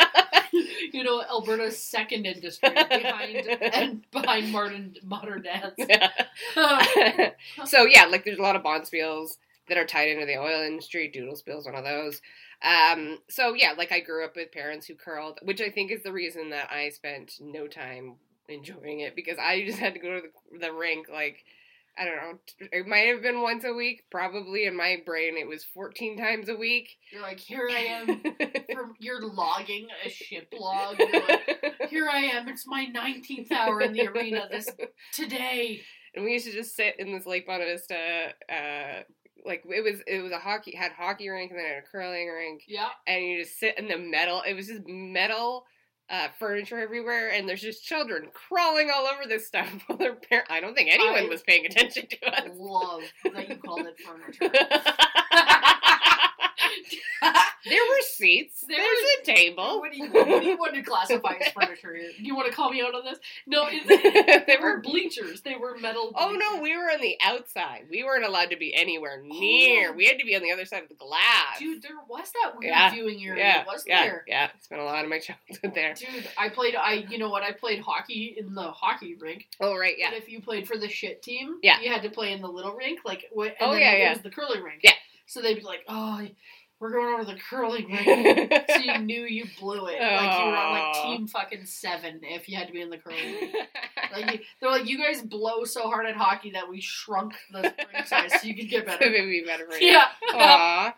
you 0.92 1.04
know, 1.04 1.24
Alberta's 1.24 1.78
second 1.78 2.26
industry 2.26 2.70
behind 2.70 3.48
and 3.48 4.04
behind 4.12 4.52
modern 4.52 4.96
modern 5.04 5.44
dance. 5.44 5.76
so 7.66 7.86
yeah, 7.86 8.06
like 8.06 8.26
there's 8.26 8.40
a 8.40 8.42
lot 8.42 8.56
of 8.56 8.64
bonspiels 8.64 9.38
that 9.70 9.78
are 9.78 9.86
tied 9.86 10.10
into 10.10 10.26
the 10.26 10.38
oil 10.38 10.62
industry. 10.62 11.08
Doodle 11.08 11.36
Spiel's 11.36 11.66
one 11.66 11.76
of 11.76 11.84
those. 11.84 12.22
Um, 12.62 13.20
so 13.30 13.54
yeah, 13.54 13.74
like 13.78 13.92
I 13.92 14.00
grew 14.00 14.24
up 14.26 14.36
with 14.36 14.52
parents 14.52 14.88
who 14.88 14.96
curled, 14.96 15.40
which 15.44 15.62
I 15.62 15.70
think 15.70 15.92
is 15.92 16.04
the 16.04 16.14
reason 16.14 16.50
that 16.52 16.70
I 16.72 16.90
spent 16.90 17.34
no 17.40 17.68
time 17.68 18.16
enjoying 18.50 19.00
it 19.02 19.16
because 19.16 19.38
I 19.40 19.64
just 19.66 19.80
had 19.80 19.94
to 19.94 20.00
go 20.00 20.16
to 20.16 20.22
the, 20.52 20.60
the 20.60 20.74
rink 20.74 21.08
like. 21.10 21.44
I 21.98 22.06
don't 22.06 22.16
know. 22.16 22.40
It 22.72 22.88
might 22.88 23.08
have 23.08 23.22
been 23.22 23.42
once 23.42 23.64
a 23.66 23.74
week. 23.74 24.04
Probably 24.10 24.66
in 24.66 24.76
my 24.76 24.98
brain, 25.06 25.38
it 25.38 25.48
was 25.48 25.64
14 25.64 26.18
times 26.18 26.50
a 26.50 26.56
week. 26.56 26.90
You're 27.12 27.22
like, 27.22 27.40
here 27.40 27.70
I 27.72 27.80
am. 27.80 28.08
From, 28.74 28.94
you're 29.00 29.22
logging 29.22 29.88
a 30.06 30.10
ship 30.10 30.52
log. 30.60 30.98
You're 30.98 31.12
like, 31.28 31.76
here 31.90 32.10
I 32.12 32.18
am. 32.20 32.48
It's 32.48 32.66
my 32.66 32.88
19th 32.94 33.52
hour 33.52 33.82
in 33.82 33.94
the 33.94 34.08
arena 34.08 34.48
this 34.50 34.68
today. 35.14 35.82
and 36.16 36.26
we 36.26 36.34
used 36.34 36.46
to 36.48 36.52
just 36.52 36.76
sit 36.76 36.96
in 37.00 37.12
this 37.14 37.26
Lake 37.28 37.48
Bonavista. 37.48 38.30
Uh, 38.52 39.04
like 39.46 39.64
it 39.70 39.84
was, 39.84 40.02
it 40.08 40.22
was 40.24 40.32
a 40.32 40.40
hockey 40.40 40.76
had 40.76 40.94
hockey 40.94 41.30
rink 41.30 41.52
and 41.52 41.60
then 41.60 41.66
a 41.78 41.82
curling 41.92 42.30
rink, 42.30 42.64
Yeah. 42.68 42.88
and 43.06 43.24
you 43.24 43.44
just 43.44 43.60
sit 43.60 43.78
in 43.78 43.88
the 43.88 43.98
metal. 43.98 44.42
It 44.48 44.54
was 44.56 44.68
just 44.68 44.82
metal 44.88 45.66
uh, 46.10 46.28
furniture 46.38 46.80
everywhere, 46.80 47.30
and 47.32 47.48
there's 47.48 47.62
just 47.62 47.84
children 47.86 48.28
crawling 48.34 48.90
all 48.94 49.06
over 49.08 49.28
this 49.28 49.48
stuff. 49.48 49.68
While 49.88 49.98
their 49.98 50.16
par- 50.16 50.44
I 50.50 50.60
don't 50.60 50.76
think 50.76 50.90
anyone 50.92 51.26
I- 51.26 51.30
was 51.30 51.42
paying 51.44 51.66
attention 51.66 52.08
to 52.08 52.16
it. 52.22 52.34
I 52.34 52.48
us. 52.48 52.52
love 52.56 53.02
that 53.34 53.50
you 53.50 53.56
called 53.58 53.86
it 53.88 53.96
furniture. 54.00 54.54
there 57.66 57.82
were 57.82 58.02
seats. 58.02 58.64
There 58.68 58.78
There's 58.78 59.00
a 59.22 59.26
table. 59.26 59.80
What 59.80 59.92
do 59.92 59.98
you 59.98 60.10
what 60.12 60.42
do 60.42 60.48
you 60.48 60.58
want 60.58 60.74
to 60.76 60.82
classify 60.82 61.34
as 61.46 61.52
furniture? 61.52 61.96
You 62.18 62.36
want 62.36 62.48
to 62.48 62.54
call 62.54 62.70
me 62.72 62.82
out 62.82 62.96
on 62.96 63.04
this? 63.04 63.20
No, 63.46 63.68
it, 63.70 64.46
they 64.48 64.58
were 64.62 64.80
bleachers. 64.82 65.42
They 65.42 65.56
were 65.56 65.78
metal. 65.78 66.12
Oh 66.16 66.32
no, 66.32 66.62
we 66.62 66.76
were 66.76 66.84
on 66.92 67.02
the 67.02 67.18
outside. 67.24 67.86
We 67.90 68.04
weren't 68.04 68.26
allowed 68.26 68.50
to 68.52 68.58
be 68.58 68.74
anywhere 68.74 69.22
oh, 69.24 69.28
near. 69.28 69.90
yeah. 69.90 69.92
We 69.92 70.06
had 70.06 70.20
to 70.20 70.26
be 70.26 70.36
on 70.36 70.42
the 70.42 70.52
other 70.52 70.66
side 70.66 70.84
of 70.84 70.90
the 70.90 70.96
glass. 70.96 71.60
Dude, 71.60 71.82
there 71.82 71.92
was 72.08 72.32
that 72.44 72.54
weird 72.58 72.72
Yeah. 72.72 72.92
viewing 72.92 73.24
area, 73.26 73.44
yeah, 73.44 73.66
wasn't 73.66 73.90
yeah, 73.90 74.04
there? 74.04 74.24
yeah. 74.28 74.50
Spent 74.62 74.82
a 74.82 74.86
lot 74.86 75.04
of 75.04 75.10
my 75.10 75.20
childhood 75.20 75.74
there. 75.76 75.94
Dude, 75.94 76.28
I 76.38 76.50
played. 76.50 76.76
I 76.76 77.06
you 77.10 77.18
know 77.18 77.30
what? 77.30 77.44
I 77.44 77.52
played 77.52 77.80
hockey 77.80 78.36
in 78.38 78.54
the 78.56 78.72
hockey 78.72 79.16
rink. 79.16 79.48
Oh 79.62 79.76
right, 79.78 79.96
yeah. 79.98 80.10
But 80.12 80.18
if 80.20 80.30
you 80.30 80.42
played 80.42 80.68
for 80.68 80.78
the 80.78 80.90
shit 80.90 81.22
team, 81.22 81.58
Yeah. 81.62 81.80
you 81.82 81.90
had 81.92 82.04
to 82.04 82.10
play 82.10 82.32
in 82.34 82.42
the 82.42 82.48
little 82.48 82.74
rink. 82.74 83.00
Like, 83.06 83.26
wh- 83.36 83.46
and 83.48 83.54
Oh, 83.62 83.72
then 83.72 83.82
yeah, 83.82 83.92
it 83.92 84.00
yeah. 84.00 84.14
was 84.14 84.22
the 84.22 84.30
curling 84.30 84.62
rink. 84.64 84.82
Yeah. 84.84 84.92
So 85.26 85.42
they'd 85.42 85.56
be 85.56 85.62
like, 85.62 85.84
"Oh, 85.88 86.28
we're 86.80 86.92
going 86.92 87.14
over 87.14 87.24
the 87.26 87.38
curling 87.50 87.88
rink." 88.06 88.52
so 88.70 88.78
you 88.78 88.98
knew 89.00 89.22
you 89.24 89.46
blew 89.60 89.88
it. 89.88 90.00
Like 90.02 90.40
you 90.40 90.46
were 90.46 90.56
on 90.58 90.80
like 90.80 91.04
team 91.04 91.28
fucking 91.28 91.66
seven 91.66 92.20
if 92.24 92.50
you 92.50 92.58
had 92.58 92.68
to 92.68 92.74
be 92.74 92.82
in 92.82 92.90
the 92.90 92.98
curling. 92.98 93.52
Like 94.12 94.32
you- 94.32 94.40
they're 94.62 94.70
like, 94.70 94.88
you 94.88 95.00
guys 95.00 95.24
blow 95.24 95.64
so 95.64 95.84
hard 95.90 96.06
at 96.06 96.16
hockey 96.16 96.52
that 96.52 96.70
we 96.70 96.80
shrunk 96.80 97.34
the 97.52 97.62
ring 97.64 97.74
size 98.06 98.32
so 98.40 98.46
you 98.48 98.56
could 98.56 98.70
get 98.70 98.82
so 98.82 98.92
better. 98.92 99.10
maybe 99.10 99.40
be 99.42 99.46
better 99.46 99.66
for 99.66 99.76
you. 99.78 99.88
Yeah. 99.88 100.92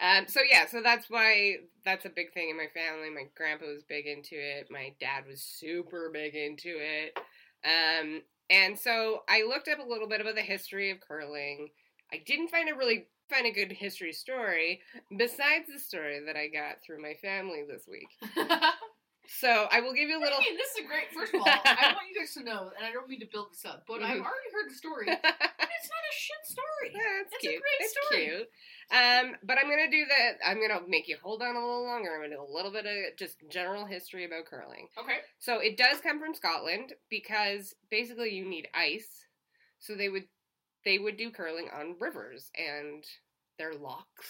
Um, 0.00 0.26
so 0.28 0.40
yeah, 0.48 0.66
so 0.66 0.80
that's 0.82 1.08
why 1.10 1.56
that's 1.84 2.04
a 2.04 2.10
big 2.10 2.32
thing 2.34 2.50
in 2.50 2.56
my 2.56 2.66
family. 2.74 3.10
My 3.10 3.24
grandpa 3.34 3.66
was 3.66 3.82
big 3.88 4.06
into 4.06 4.34
it. 4.34 4.68
My 4.70 4.92
dad 5.00 5.24
was 5.26 5.40
super 5.40 6.10
big 6.12 6.34
into 6.34 6.76
it. 6.78 7.18
Um, 7.64 8.20
and 8.50 8.78
so 8.78 9.22
I 9.28 9.44
looked 9.48 9.68
up 9.68 9.78
a 9.78 9.88
little 9.88 10.08
bit 10.08 10.20
about 10.20 10.34
the 10.36 10.42
history 10.42 10.90
of 10.90 11.00
curling. 11.00 11.70
I 12.12 12.22
didn't 12.24 12.48
find 12.50 12.68
a 12.68 12.74
really 12.76 13.06
find 13.28 13.46
a 13.46 13.50
good 13.50 13.72
history 13.72 14.12
story 14.12 14.80
besides 15.16 15.66
the 15.72 15.78
story 15.78 16.20
that 16.26 16.36
I 16.36 16.48
got 16.48 16.82
through 16.84 17.02
my 17.02 17.14
family 17.14 17.64
this 17.68 17.86
week. 17.88 18.08
So 19.40 19.68
I 19.70 19.80
will 19.82 19.92
give 19.92 20.08
you 20.08 20.18
a 20.18 20.22
little. 20.24 20.38
This 20.40 20.70
is 20.72 20.84
a 20.84 20.88
great. 20.88 21.12
First 21.12 21.34
of 21.34 21.40
all, 21.44 21.46
I 21.46 21.92
want 21.92 22.08
you 22.08 22.18
guys 22.18 22.32
to 22.32 22.42
know, 22.42 22.70
and 22.74 22.86
I 22.86 22.92
don't 22.92 23.06
mean 23.10 23.20
to 23.20 23.26
build 23.30 23.52
this 23.52 23.62
up, 23.66 23.84
but 23.86 24.02
I've 24.02 24.16
Mhm. 24.16 24.24
already 24.24 24.50
heard 24.54 24.70
the 24.70 24.74
story. 24.74 25.06
and 25.08 25.18
it's 25.18 25.90
not 25.92 26.04
a 26.08 26.14
shit 26.14 26.46
story. 26.46 26.92
Yeah, 26.94 27.20
it's 27.20 27.34
It's 27.34 27.44
a 27.44 27.48
cute. 27.48 27.60
great 27.60 27.80
it's 27.80 27.92
story. 27.92 28.24
cute. 28.24 28.48
Um, 28.90 29.36
but 29.42 29.58
I'm 29.58 29.68
gonna 29.68 29.90
do 29.90 30.06
the. 30.06 30.48
I'm 30.48 30.62
gonna 30.66 30.80
make 30.88 31.08
you 31.08 31.18
hold 31.22 31.42
on 31.42 31.56
a 31.56 31.60
little 31.60 31.84
longer. 31.84 32.14
I'm 32.14 32.22
gonna 32.22 32.36
do 32.36 32.40
a 32.42 32.50
little 32.50 32.72
bit 32.72 32.86
of 32.86 33.16
just 33.18 33.36
general 33.50 33.84
history 33.84 34.24
about 34.24 34.46
curling. 34.46 34.88
Okay. 34.98 35.18
So 35.40 35.58
it 35.58 35.76
does 35.76 36.00
come 36.00 36.18
from 36.20 36.32
Scotland 36.34 36.94
because 37.10 37.74
basically 37.90 38.30
you 38.30 38.46
need 38.48 38.68
ice. 38.72 39.26
So 39.78 39.94
they 39.94 40.08
would 40.08 40.24
they 40.84 40.98
would 40.98 41.16
do 41.16 41.30
curling 41.30 41.68
on 41.74 41.96
rivers 42.00 42.50
and 42.56 43.04
their 43.58 43.74
locks. 43.74 44.26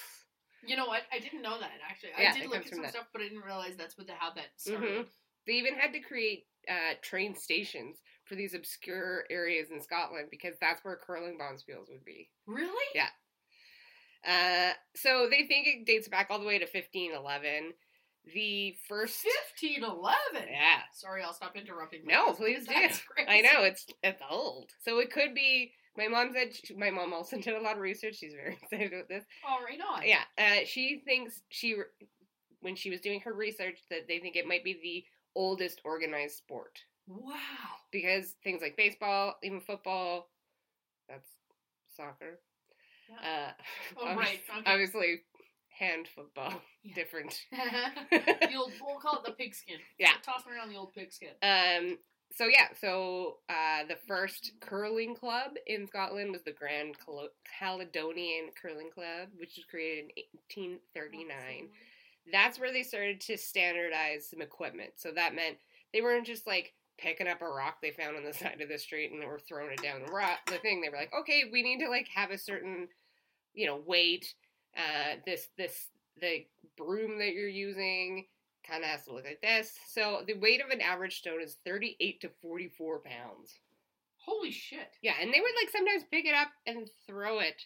You 0.67 0.77
know 0.77 0.87
what? 0.87 1.03
I 1.13 1.19
didn't 1.21 1.43
know 1.43 1.59
that 1.61 1.71
actually. 1.89 2.11
Yeah, 2.19 2.33
I 2.35 2.39
did 2.39 2.51
look 2.51 2.67
at 2.67 2.69
some 2.73 2.83
that. 2.83 2.91
stuff, 2.91 3.07
but 3.13 3.23
I 3.23 3.29
didn't 3.29 3.45
realize 3.45 3.75
that's 3.77 3.97
what 3.97 4.07
the, 4.07 4.15
how 4.19 4.33
that 4.35 4.47
started. 4.57 5.07
They 5.47 5.53
even 5.55 5.75
had 5.75 5.93
to 5.93 6.01
create 6.01 6.47
uh, 6.69 6.95
train 7.01 7.35
stations 7.35 7.99
for 8.25 8.35
these 8.35 8.55
obscure 8.55 9.25
areas 9.31 9.69
in 9.71 9.81
Scotland 9.81 10.29
because 10.31 10.55
that's 10.61 10.85
where 10.85 10.97
curling 10.97 11.39
bonspiels 11.39 11.89
would 11.91 12.05
be. 12.05 12.29
Really? 12.47 12.85
Yeah. 12.95 13.09
Uh, 14.27 14.73
so 14.97 15.29
they 15.31 15.47
think 15.47 15.67
it 15.69 15.87
dates 15.87 16.09
back 16.09 16.27
all 16.31 16.41
the 16.41 16.45
way 16.47 16.59
to 16.59 16.65
1511. 16.65 17.73
The 18.35 18.75
first, 18.89 19.25
Fifteen 19.57 19.83
eleven. 19.85 20.49
yeah, 20.51 20.81
Sorry, 20.93 21.23
I'll 21.23 21.33
stop 21.33 21.57
interrupting. 21.57 22.03
No, 22.05 22.33
please 22.35 22.67
do. 22.67 22.75
crazy. 22.75 23.01
I 23.27 23.41
know 23.41 23.63
it's 23.63 23.87
it's 24.03 24.21
old. 24.29 24.71
So 24.85 24.99
it 24.99 25.11
could 25.11 25.35
be. 25.35 25.73
My 25.99 26.07
mom 26.09 26.31
said 26.33 26.55
she, 26.55 26.75
my 26.75 26.91
mom 26.91 27.13
also 27.13 27.37
did 27.41 27.55
a 27.57 27.61
lot 27.61 27.75
of 27.75 27.83
research. 27.83 28.17
She's 28.17 28.33
very 28.33 28.57
excited 28.63 28.93
about 28.93 29.09
this. 29.09 29.25
Oh, 29.47 29.63
right 29.65 29.79
on. 29.95 30.07
Yeah, 30.07 30.23
uh, 30.39 30.65
she 30.65 31.03
thinks 31.05 31.43
she 31.51 31.77
when 32.61 32.77
she 32.77 32.89
was 32.91 33.01
doing 33.01 33.21
her 33.21 33.35
research 33.35 33.81
that 33.91 34.07
they 34.09 34.19
think 34.21 34.37
it 34.37 34.47
might 34.47 34.65
be 34.65 34.79
the 34.83 35.05
oldest 35.39 35.81
organized 35.85 36.37
sport 36.37 36.79
Wow. 37.07 37.35
because 37.93 38.35
things 38.43 38.63
like 38.63 38.77
baseball, 38.77 39.37
even 39.43 39.61
football, 39.61 40.29
that's 41.09 41.29
soccer. 41.97 42.41
Uh, 43.23 43.51
Oh, 43.97 44.15
right, 44.17 44.41
okay. 44.59 44.71
Obviously, 44.71 45.21
hand 45.79 46.09
football 46.15 46.53
Yeah. 46.83 46.95
different. 46.95 47.41
the 47.53 48.55
old, 48.57 48.73
we'll 48.83 48.99
call 49.01 49.19
it 49.21 49.25
the 49.25 49.33
pigskin. 49.33 49.77
Yeah. 49.99 50.13
Tossing 50.23 50.53
around 50.53 50.69
the 50.71 50.77
old 50.77 50.93
pigskin. 50.95 51.31
Um. 51.43 51.99
So 52.35 52.47
yeah. 52.47 52.69
So 52.81 53.39
uh, 53.49 53.85
the 53.89 53.99
first 54.07 54.53
curling 54.61 55.15
club 55.15 55.53
in 55.67 55.87
Scotland 55.87 56.33
was 56.33 56.43
the 56.43 56.53
Grand 56.53 56.97
Caledonian 57.59 58.51
Curling 58.61 58.91
Club, 58.91 59.29
which 59.37 59.57
was 59.57 59.65
created 59.65 60.11
in 60.17 60.23
1839. 60.77 61.69
That's 62.31 62.61
where 62.61 62.73
they 62.73 62.83
started 62.83 63.21
to 63.23 63.37
standardize 63.37 64.29
some 64.29 64.43
equipment. 64.43 64.93
So 64.97 65.11
that 65.13 65.35
meant 65.35 65.57
they 65.93 66.01
weren't 66.01 66.27
just 66.27 66.47
like 66.47 66.75
picking 66.99 67.29
up 67.29 67.43
a 67.43 67.49
rock 67.49 67.77
they 67.81 67.91
found 67.91 68.17
on 68.17 68.25
the 68.25 68.33
side 68.35 68.61
of 68.61 68.69
the 68.69 68.79
street 68.79 69.11
and 69.13 69.23
they 69.23 69.27
were 69.27 69.41
throwing 69.41 69.73
it 69.73 69.83
down 69.83 70.03
the 70.05 70.13
rock. 70.13 70.39
The 70.47 70.59
thing 70.59 70.81
they 70.81 70.91
were 70.91 70.97
like, 70.97 71.13
okay, 71.19 71.45
we 71.51 71.63
need 71.63 71.81
to 71.81 71.89
like 71.89 72.09
have 72.15 72.31
a 72.31 72.39
certain, 72.39 72.89
you 73.55 73.67
know, 73.67 73.81
weight. 73.87 74.35
Uh, 74.77 75.17
this 75.25 75.49
this 75.57 75.89
the 76.21 76.47
broom 76.77 77.19
that 77.19 77.33
you're 77.33 77.49
using 77.49 78.27
kind 78.69 78.85
of 78.85 78.91
has 78.91 79.05
to 79.05 79.13
look 79.13 79.25
like 79.25 79.41
this. 79.41 79.73
So 79.89 80.23
the 80.27 80.35
weight 80.35 80.63
of 80.63 80.71
an 80.71 80.81
average 80.81 81.19
stone 81.19 81.43
is 81.43 81.57
38 81.65 82.21
to 82.21 82.31
44 82.43 83.01
pounds. 83.01 83.55
Holy 84.19 84.51
shit. 84.51 84.97
Yeah, 85.03 85.15
and 85.21 85.33
they 85.33 85.41
would 85.41 85.55
like 85.61 85.71
sometimes 85.71 86.05
pick 86.11 86.27
it 86.27 86.35
up 86.35 86.49
and 86.67 86.89
throw 87.07 87.39
it, 87.39 87.63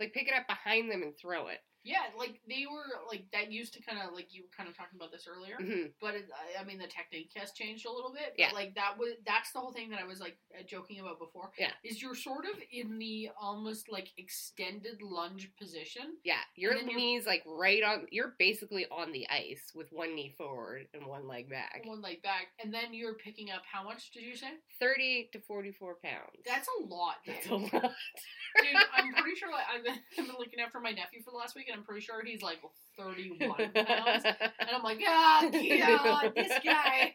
like 0.00 0.12
pick 0.12 0.26
it 0.26 0.34
up 0.34 0.48
behind 0.48 0.90
them 0.90 1.02
and 1.02 1.16
throw 1.16 1.48
it. 1.48 1.60
Yeah, 1.82 2.02
like 2.18 2.40
they 2.48 2.64
were 2.70 2.84
like 3.08 3.24
that 3.32 3.50
used 3.50 3.72
to 3.74 3.82
kind 3.82 3.98
of 4.06 4.14
like 4.14 4.34
you 4.34 4.42
were 4.42 4.48
kind 4.56 4.68
of 4.68 4.76
talking 4.76 4.96
about 4.96 5.10
this 5.12 5.26
earlier, 5.30 5.56
hmm 5.56 5.86
but 6.00 6.14
it, 6.14 6.28
I- 6.32 6.60
I 6.60 6.64
mean 6.64 6.78
the 6.78 6.86
technique 6.86 7.30
has 7.36 7.52
changed 7.52 7.86
a 7.86 7.90
little 7.92 8.12
bit. 8.12 8.34
Yeah. 8.36 8.50
like 8.52 8.74
that 8.74 8.98
was 8.98 9.14
that's 9.26 9.52
the 9.52 9.58
whole 9.60 9.72
thing 9.72 9.90
that 9.90 9.98
I 10.00 10.04
was 10.04 10.20
like 10.20 10.36
uh, 10.58 10.62
joking 10.66 11.00
about 11.00 11.18
before. 11.18 11.50
Yeah. 11.58 11.70
is 11.84 12.02
you're 12.02 12.14
sort 12.14 12.44
of 12.44 12.60
in 12.70 12.98
the 12.98 13.30
almost 13.40 13.90
like 13.90 14.08
extended 14.18 15.00
lunge 15.02 15.50
position. 15.58 16.16
Yeah, 16.24 16.40
your 16.54 16.82
knees 16.82 17.26
like 17.26 17.42
right 17.46 17.82
on. 17.82 18.06
You're 18.10 18.34
basically 18.38 18.86
on 18.90 19.12
the 19.12 19.26
ice 19.30 19.72
with 19.74 19.88
one 19.92 20.14
knee 20.14 20.34
forward 20.36 20.86
and 20.94 21.06
one 21.06 21.26
leg 21.26 21.48
back. 21.48 21.82
One 21.84 22.02
leg 22.02 22.22
back, 22.22 22.48
and 22.62 22.72
then 22.74 22.92
you're 22.92 23.14
picking 23.14 23.50
up 23.50 23.62
how 23.70 23.82
much 23.84 24.10
did 24.12 24.22
you 24.22 24.36
say? 24.36 24.50
Thirty 24.78 25.28
to 25.32 25.40
forty-four 25.40 25.96
pounds. 26.02 26.40
That's 26.46 26.68
a 26.80 26.84
lot, 26.84 27.16
That's 27.26 27.46
a 27.48 27.54
lot. 27.54 27.70
Dude, 27.72 28.76
I'm 28.96 29.12
pretty 29.14 29.36
sure 29.38 29.50
like, 29.50 29.64
I've, 29.72 29.84
been, 29.84 29.94
I've 30.18 30.26
been 30.26 30.36
looking 30.38 30.60
after 30.60 30.80
my 30.80 30.90
nephew 30.90 31.22
for 31.22 31.30
the 31.30 31.36
last 31.36 31.54
week, 31.54 31.69
and 31.70 31.78
I'm 31.78 31.84
pretty 31.84 32.00
sure 32.02 32.24
he's 32.24 32.42
like 32.42 32.58
31 32.98 33.72
pounds. 33.72 34.24
And 34.24 34.70
I'm 34.72 34.82
like, 34.82 35.00
ah, 35.06 35.48
God, 35.50 36.32
this 36.34 36.52
guy. 36.64 37.12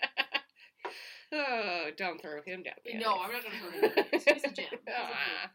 oh, 1.33 1.85
don't 1.97 2.21
throw 2.21 2.41
him 2.41 2.63
down. 2.63 2.73
the 2.85 2.97
No. 2.97 3.17
I'm 3.19 3.31
not 3.31 3.43
gonna 3.43 3.55
throw 3.59 3.71
him 3.71 3.95
down 3.95 4.05
the. 4.11 4.17
He's 4.17 4.43
a 4.43 4.47
gem. 4.49 4.65
He's 4.71 4.79
Ah. 4.89 5.51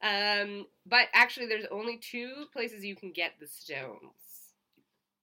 Um, 0.00 0.66
but 0.86 1.06
actually, 1.12 1.46
there's 1.46 1.66
only 1.72 1.98
two 1.98 2.44
places 2.52 2.84
you 2.84 2.94
can 2.94 3.12
get 3.12 3.32
the 3.40 3.48
stones 3.48 4.54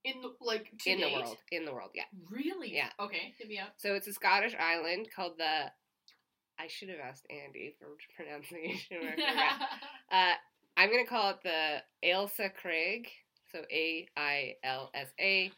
In 0.03 0.21
the, 0.21 0.31
like 0.41 0.69
to 0.79 0.89
in 0.89 0.99
the 0.99 1.09
world. 1.13 1.37
In 1.51 1.65
the 1.65 1.73
world, 1.73 1.91
yeah. 1.95 2.03
Really? 2.29 2.73
Yeah. 2.75 2.89
Okay, 2.99 3.33
hit 3.37 3.47
me 3.47 3.57
up. 3.57 3.73
So 3.77 3.93
it's 3.95 4.07
a 4.07 4.13
Scottish 4.13 4.55
island 4.59 5.07
called 5.15 5.37
the. 5.37 5.71
I 6.57 6.67
should 6.67 6.89
have 6.89 6.99
asked 6.99 7.25
Andy 7.29 7.75
for 7.79 7.87
pronunciation. 8.15 8.97
I 9.01 9.11
forgot. 9.11 9.69
Uh, 10.11 10.33
I'm 10.77 10.89
gonna 10.89 11.05
call 11.05 11.29
it 11.31 11.41
the 11.43 11.81
Ailsa 12.07 12.49
Craig, 12.53 13.07
so 13.51 13.59
A 13.71 14.07
I 14.17 14.55
L 14.63 14.91
S 14.93 15.07
A, 15.19 15.51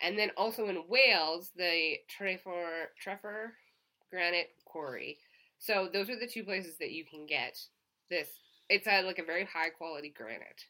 and 0.00 0.18
then 0.18 0.30
also 0.36 0.66
in 0.66 0.82
Wales 0.88 1.50
the 1.56 1.96
Trefor 2.18 2.86
Trefor 3.02 3.50
Granite 4.10 4.50
Quarry. 4.64 5.18
So 5.58 5.88
those 5.92 6.10
are 6.10 6.18
the 6.18 6.26
two 6.26 6.44
places 6.44 6.76
that 6.78 6.92
you 6.92 7.04
can 7.04 7.26
get 7.26 7.58
this. 8.10 8.28
It's 8.68 8.86
a, 8.86 9.02
like 9.02 9.18
a 9.18 9.24
very 9.24 9.44
high 9.44 9.70
quality 9.70 10.12
granite. 10.16 10.64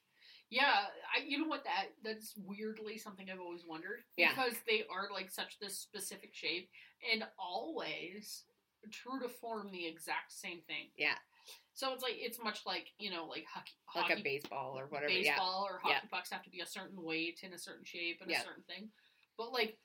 yeah, 0.50 0.86
I, 1.14 1.24
you 1.26 1.38
know 1.38 1.48
what? 1.48 1.64
That 1.64 1.86
that's 2.04 2.34
weirdly 2.44 2.98
something 2.98 3.28
I've 3.30 3.40
always 3.40 3.64
wondered. 3.66 4.00
Yeah. 4.16 4.30
Because 4.30 4.54
they 4.68 4.84
are 4.90 5.08
like 5.12 5.30
such 5.30 5.58
this 5.58 5.78
specific 5.78 6.34
shape, 6.34 6.68
and 7.12 7.24
always 7.38 8.44
true 8.92 9.18
to 9.20 9.28
form, 9.28 9.70
the 9.72 9.86
exact 9.86 10.32
same 10.32 10.60
thing. 10.68 10.88
Yeah. 10.96 11.16
So 11.76 11.92
it's 11.92 12.02
like 12.02 12.14
it's 12.16 12.42
much 12.42 12.60
like 12.66 12.88
you 12.98 13.10
know 13.10 13.26
like 13.26 13.44
hockey, 13.52 13.72
Like 13.94 14.06
hockey 14.06 14.20
a 14.20 14.24
baseball 14.24 14.78
or 14.78 14.86
whatever. 14.86 15.12
Yeah. 15.12 15.32
baseball 15.32 15.66
or 15.70 15.78
hockey 15.82 15.94
Yeah. 16.02 16.08
pucks 16.10 16.30
have 16.30 16.42
to 16.42 16.50
be 16.50 16.60
a 16.60 16.66
certain 16.66 17.00
weight 17.02 17.40
and 17.44 17.52
a 17.54 17.58
certain 17.58 17.84
shape 17.84 18.18
and 18.22 18.30
Yeah. 18.30 18.40
a 18.40 18.44
certain 18.44 18.64
thing. 18.64 18.88
But 19.38 19.52
like 19.52 19.78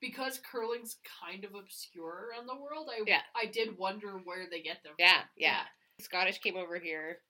because 0.00 0.38
curling's 0.40 0.96
kind 1.22 1.44
of 1.44 1.54
obscure 1.54 2.28
around 2.30 2.46
the 2.46 2.56
world, 2.56 2.90
I 2.92 3.02
Yeah. 3.06 3.22
I 3.34 3.46
did 3.46 3.78
wonder 3.78 4.18
where 4.18 4.46
they 4.50 4.60
get 4.60 4.82
them. 4.82 4.94
Yeah, 4.98 5.20
from. 5.22 5.28
yeah. 5.36 5.62
Scottish 6.00 6.38
came 6.40 6.56
over 6.56 6.78
here 6.78 7.22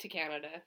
to 0.00 0.08
Canada, 0.08 0.62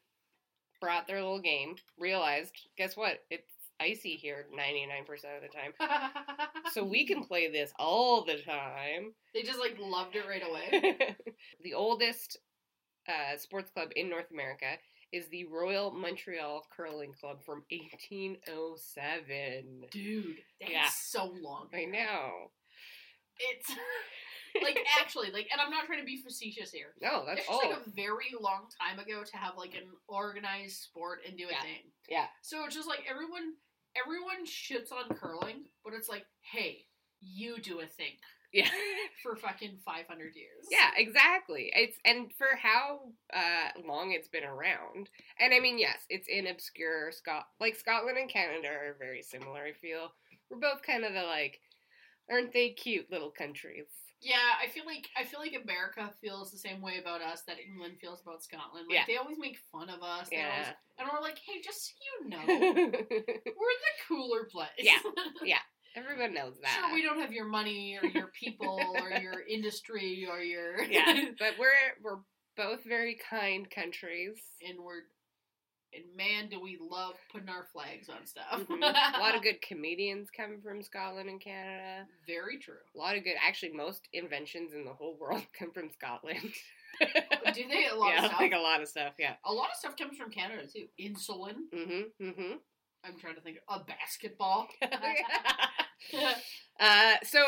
brought 0.79 1.07
their 1.07 1.17
little 1.21 1.41
game, 1.41 1.75
realized, 1.97 2.53
guess 2.77 2.95
what? 2.95 3.25
It's 3.29 3.51
icy 3.81 4.15
here 4.15 4.47
99% 4.53 5.35
of 5.35 5.41
the 5.41 5.49
time. 5.49 5.73
So 6.71 6.83
we 6.83 7.07
can 7.07 7.23
play 7.23 7.49
this 7.49 7.73
all 7.79 8.23
the 8.25 8.37
time. 8.43 9.15
They 9.33 9.41
just 9.41 9.57
like 9.59 9.75
loved 9.79 10.15
it 10.15 10.27
right 10.27 10.43
away. 10.47 11.15
the 11.63 11.73
oldest 11.73 12.37
uh, 13.09 13.37
sports 13.37 13.71
club 13.71 13.89
in 13.95 14.09
North 14.09 14.29
America 14.31 14.65
is 15.11 15.27
the 15.29 15.45
Royal 15.45 15.91
Montreal 15.91 16.67
Curling 16.75 17.13
Club 17.19 17.43
from 17.43 17.63
1807. 17.71 19.85
Dude, 19.91 20.37
that's 20.59 20.71
Yeah. 20.71 20.87
so 20.89 21.25
long. 21.41 21.67
I 21.73 21.85
know. 21.85 22.51
It's 23.39 23.69
like 24.63 24.79
actually 25.01 25.31
like, 25.31 25.47
and 25.51 25.61
I'm 25.61 25.71
not 25.71 25.85
trying 25.85 25.99
to 25.99 26.05
be 26.05 26.21
facetious 26.21 26.71
here. 26.71 26.93
No, 27.01 27.23
that's 27.25 27.39
it's 27.39 27.47
just 27.49 27.63
like 27.65 27.77
a 27.85 27.89
very 27.91 28.31
long 28.39 28.67
time 28.81 28.99
ago 28.99 29.23
to 29.23 29.37
have 29.37 29.53
like 29.57 29.73
an 29.75 29.89
organized 30.07 30.77
sport 30.81 31.19
and 31.27 31.37
do 31.37 31.47
a 31.47 31.51
Yeah. 31.51 31.61
thing. 31.61 31.83
Yeah. 32.07 32.25
So 32.41 32.65
it's 32.65 32.75
just 32.75 32.87
like 32.87 33.03
everyone, 33.09 33.53
everyone 33.95 34.45
shits 34.45 34.91
on 34.91 35.15
curling, 35.15 35.65
but 35.83 35.93
it's 35.93 36.09
like, 36.09 36.25
hey, 36.41 36.85
you 37.21 37.59
do 37.59 37.79
a 37.81 37.85
thing 37.85 38.13
yeah. 38.53 38.69
for 39.23 39.35
fucking 39.35 39.77
500 39.85 40.35
years. 40.35 40.65
Yeah, 40.71 40.89
exactly. 40.95 41.71
It's 41.73 41.97
and 42.05 42.31
for 42.37 42.55
how 42.61 42.99
uh, 43.33 43.81
long 43.87 44.11
it's 44.11 44.27
been 44.27 44.43
around, 44.43 45.09
and 45.39 45.53
I 45.53 45.59
mean, 45.59 45.77
yes, 45.79 45.99
it's 46.09 46.27
in 46.27 46.47
obscure 46.47 47.11
Scot 47.11 47.47
like 47.59 47.75
Scotland 47.75 48.17
and 48.17 48.29
Canada 48.29 48.69
are 48.69 48.95
very 48.99 49.21
similar. 49.21 49.63
I 49.63 49.73
feel 49.73 50.11
we're 50.49 50.57
both 50.59 50.81
kind 50.81 51.03
of 51.05 51.13
the 51.13 51.23
like, 51.23 51.59
aren't 52.31 52.53
they 52.53 52.69
cute 52.69 53.11
little 53.11 53.31
countries? 53.31 53.85
Yeah, 54.21 54.35
I 54.61 54.67
feel 54.67 54.85
like 54.85 55.07
I 55.17 55.23
feel 55.23 55.39
like 55.39 55.55
America 55.63 56.11
feels 56.19 56.51
the 56.51 56.57
same 56.57 56.81
way 56.81 56.97
about 56.99 57.21
us 57.21 57.43
that 57.47 57.55
England 57.59 57.95
feels 58.01 58.21
about 58.21 58.43
Scotland. 58.43 58.87
Like 58.89 58.95
Yeah. 58.95 59.03
they 59.07 59.15
always 59.15 59.37
make 59.39 59.57
fun 59.71 59.89
of 59.89 60.03
us. 60.03 60.27
Yeah. 60.31 60.49
always, 60.51 60.67
and 60.99 61.09
we're 61.13 61.21
like, 61.21 61.37
hey, 61.39 61.61
just 61.63 61.87
so 61.87 61.93
you 62.03 62.29
know, 62.29 62.43
we're 62.47 62.91
the 62.91 63.95
cooler 64.07 64.43
place. 64.51 64.69
Yeah. 64.77 64.99
Yeah. 65.43 65.59
Everyone 65.99 66.33
knows 66.33 66.55
that. 66.61 66.77
Sure, 66.79 66.93
we 66.93 67.01
don't 67.03 67.19
have 67.19 67.31
your 67.33 67.45
money 67.47 67.97
or 68.01 68.07
your 68.07 68.27
people 68.39 68.79
or 68.95 69.09
your 69.21 69.41
industry 69.47 70.27
or 70.29 70.39
your 70.41 70.81
yeah, 70.83 71.25
but 71.39 71.53
we're 71.59 71.71
we're 72.01 72.19
both 72.57 72.83
very 72.85 73.17
kind 73.29 73.69
countries. 73.69 74.37
inward. 74.61 75.03
And 75.91 76.03
man, 76.15 76.49
do 76.49 76.61
we 76.61 76.77
love 76.79 77.15
putting 77.31 77.49
our 77.49 77.65
flags 77.73 78.09
on 78.09 78.27
stuff. 78.27 78.45
Mhm. 78.67 78.77
A 79.15 79.19
lot 79.19 79.33
of 79.35 79.41
good 79.41 79.59
comedians 79.67 80.29
come 80.29 80.59
from 80.61 80.83
Scotland 80.83 81.29
and 81.29 81.41
Canada. 81.41 82.05
Very 82.27 82.59
true. 82.59 82.75
A 82.93 82.97
lot 82.97 83.17
of 83.17 83.23
good, 83.23 83.33
actually, 83.43 83.71
most 83.73 84.07
inventions 84.13 84.73
in 84.73 84.85
the 84.85 84.93
whole 84.93 85.17
world 85.19 85.41
come 85.57 85.71
from 85.71 85.89
Scotland. 85.89 86.53
Do 87.01 87.63
they 87.67 87.87
a 87.87 87.95
lot 87.95 88.09
yeah, 88.13 88.19
of 88.19 88.25
stuff? 88.25 88.39
like 88.39 88.53
a 88.53 88.57
lot 88.59 88.81
of 88.83 88.87
stuff. 88.87 89.13
Yeah. 89.17 89.33
A 89.45 89.51
lot 89.51 89.69
of 89.71 89.77
stuff 89.77 89.95
comes 89.97 90.15
from 90.15 90.29
Canada 90.29 90.61
too. 90.71 90.85
Insulin. 91.01 91.55
Mm-hmm. 91.73 92.23
Mm-hmm. 92.23 92.53
I'm 93.03 93.17
trying 93.19 93.35
to 93.35 93.41
think. 93.41 93.57
A 93.67 93.79
basketball. 93.79 94.67
uh, 96.79 97.15
so 97.23 97.43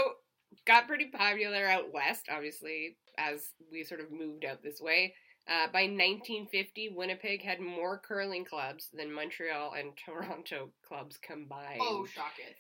got 0.66 0.88
pretty 0.88 1.06
popular 1.06 1.66
out 1.66 1.94
west, 1.94 2.28
obviously, 2.32 2.98
as 3.18 3.52
we 3.72 3.84
sort 3.84 4.00
of 4.02 4.12
moved 4.12 4.46
out 4.46 4.64
this 4.64 4.82
way. 4.82 5.14
Uh, 5.48 5.66
by 5.74 5.82
1950, 5.82 6.94
Winnipeg 6.96 7.42
had 7.42 7.60
more 7.60 7.98
curling 7.98 8.46
clubs 8.46 8.90
than 8.94 9.12
Montreal 9.12 9.74
and 9.74 9.92
Toronto 10.06 10.70
clubs 10.88 11.18
combined. 11.18 11.82
oh, 11.82 12.06
shock 12.06 12.34
it. 12.38 12.56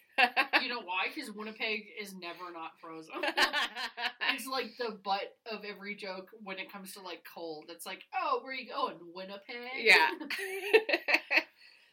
You 0.62 0.70
know 0.70 0.82
why? 0.82 1.06
Because 1.14 1.32
Winnipeg 1.32 1.84
is 2.00 2.14
never 2.14 2.52
not 2.54 2.72
frozen. 2.82 3.14
it's 4.34 4.46
like 4.46 4.72
the 4.78 5.00
butt 5.04 5.36
of 5.52 5.64
every 5.64 5.96
joke 5.96 6.30
when 6.44 6.60
it 6.60 6.72
comes 6.72 6.94
to 6.94 7.02
like 7.02 7.24
cold. 7.34 7.66
It's 7.70 7.86
like, 7.86 8.04
oh, 8.20 8.40
where 8.42 8.52
are 8.52 8.56
you 8.56 8.68
going? 8.68 8.98
Winnipeg? 9.14 9.56
yeah. 9.80 10.10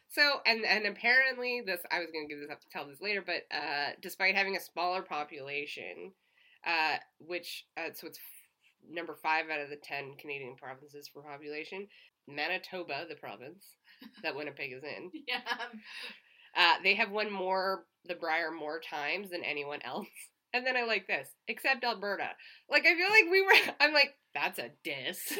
So 0.09 0.39
and 0.45 0.65
and 0.65 0.87
apparently 0.87 1.61
this 1.65 1.81
I 1.91 1.99
was 1.99 2.09
gonna 2.11 2.27
give 2.27 2.39
this 2.39 2.49
up 2.49 2.61
to 2.61 2.69
tell 2.69 2.87
this 2.87 3.01
later, 3.01 3.23
but 3.25 3.43
uh, 3.55 3.91
despite 4.01 4.35
having 4.35 4.55
a 4.55 4.59
smaller 4.59 5.03
population, 5.03 6.13
uh, 6.65 6.97
which 7.19 7.65
uh, 7.77 7.89
so 7.93 8.07
it's 8.07 8.19
number 8.89 9.15
five 9.21 9.45
out 9.51 9.61
of 9.61 9.69
the 9.69 9.75
ten 9.75 10.15
Canadian 10.17 10.55
provinces 10.55 11.07
for 11.07 11.21
population, 11.21 11.87
Manitoba, 12.27 13.05
the 13.07 13.15
province 13.15 13.75
that 14.23 14.35
Winnipeg 14.35 14.73
is 14.73 14.83
in, 14.83 15.11
yeah. 15.27 15.41
uh, 16.57 16.81
they 16.83 16.95
have 16.95 17.11
won 17.11 17.31
more 17.31 17.85
the 18.05 18.15
Brier 18.15 18.51
more 18.51 18.79
times 18.79 19.29
than 19.29 19.43
anyone 19.43 19.81
else. 19.83 20.07
And 20.51 20.65
then 20.65 20.75
I 20.75 20.83
like 20.83 21.05
this, 21.05 21.27
except 21.47 21.83
Alberta. 21.83 22.29
Like 22.71 22.83
I 22.83 22.95
feel 22.95 23.11
like 23.11 23.25
we 23.29 23.43
were. 23.43 23.51
I'm 23.79 23.93
like 23.93 24.15
that's 24.33 24.57
a 24.57 24.71
diss. 24.83 25.31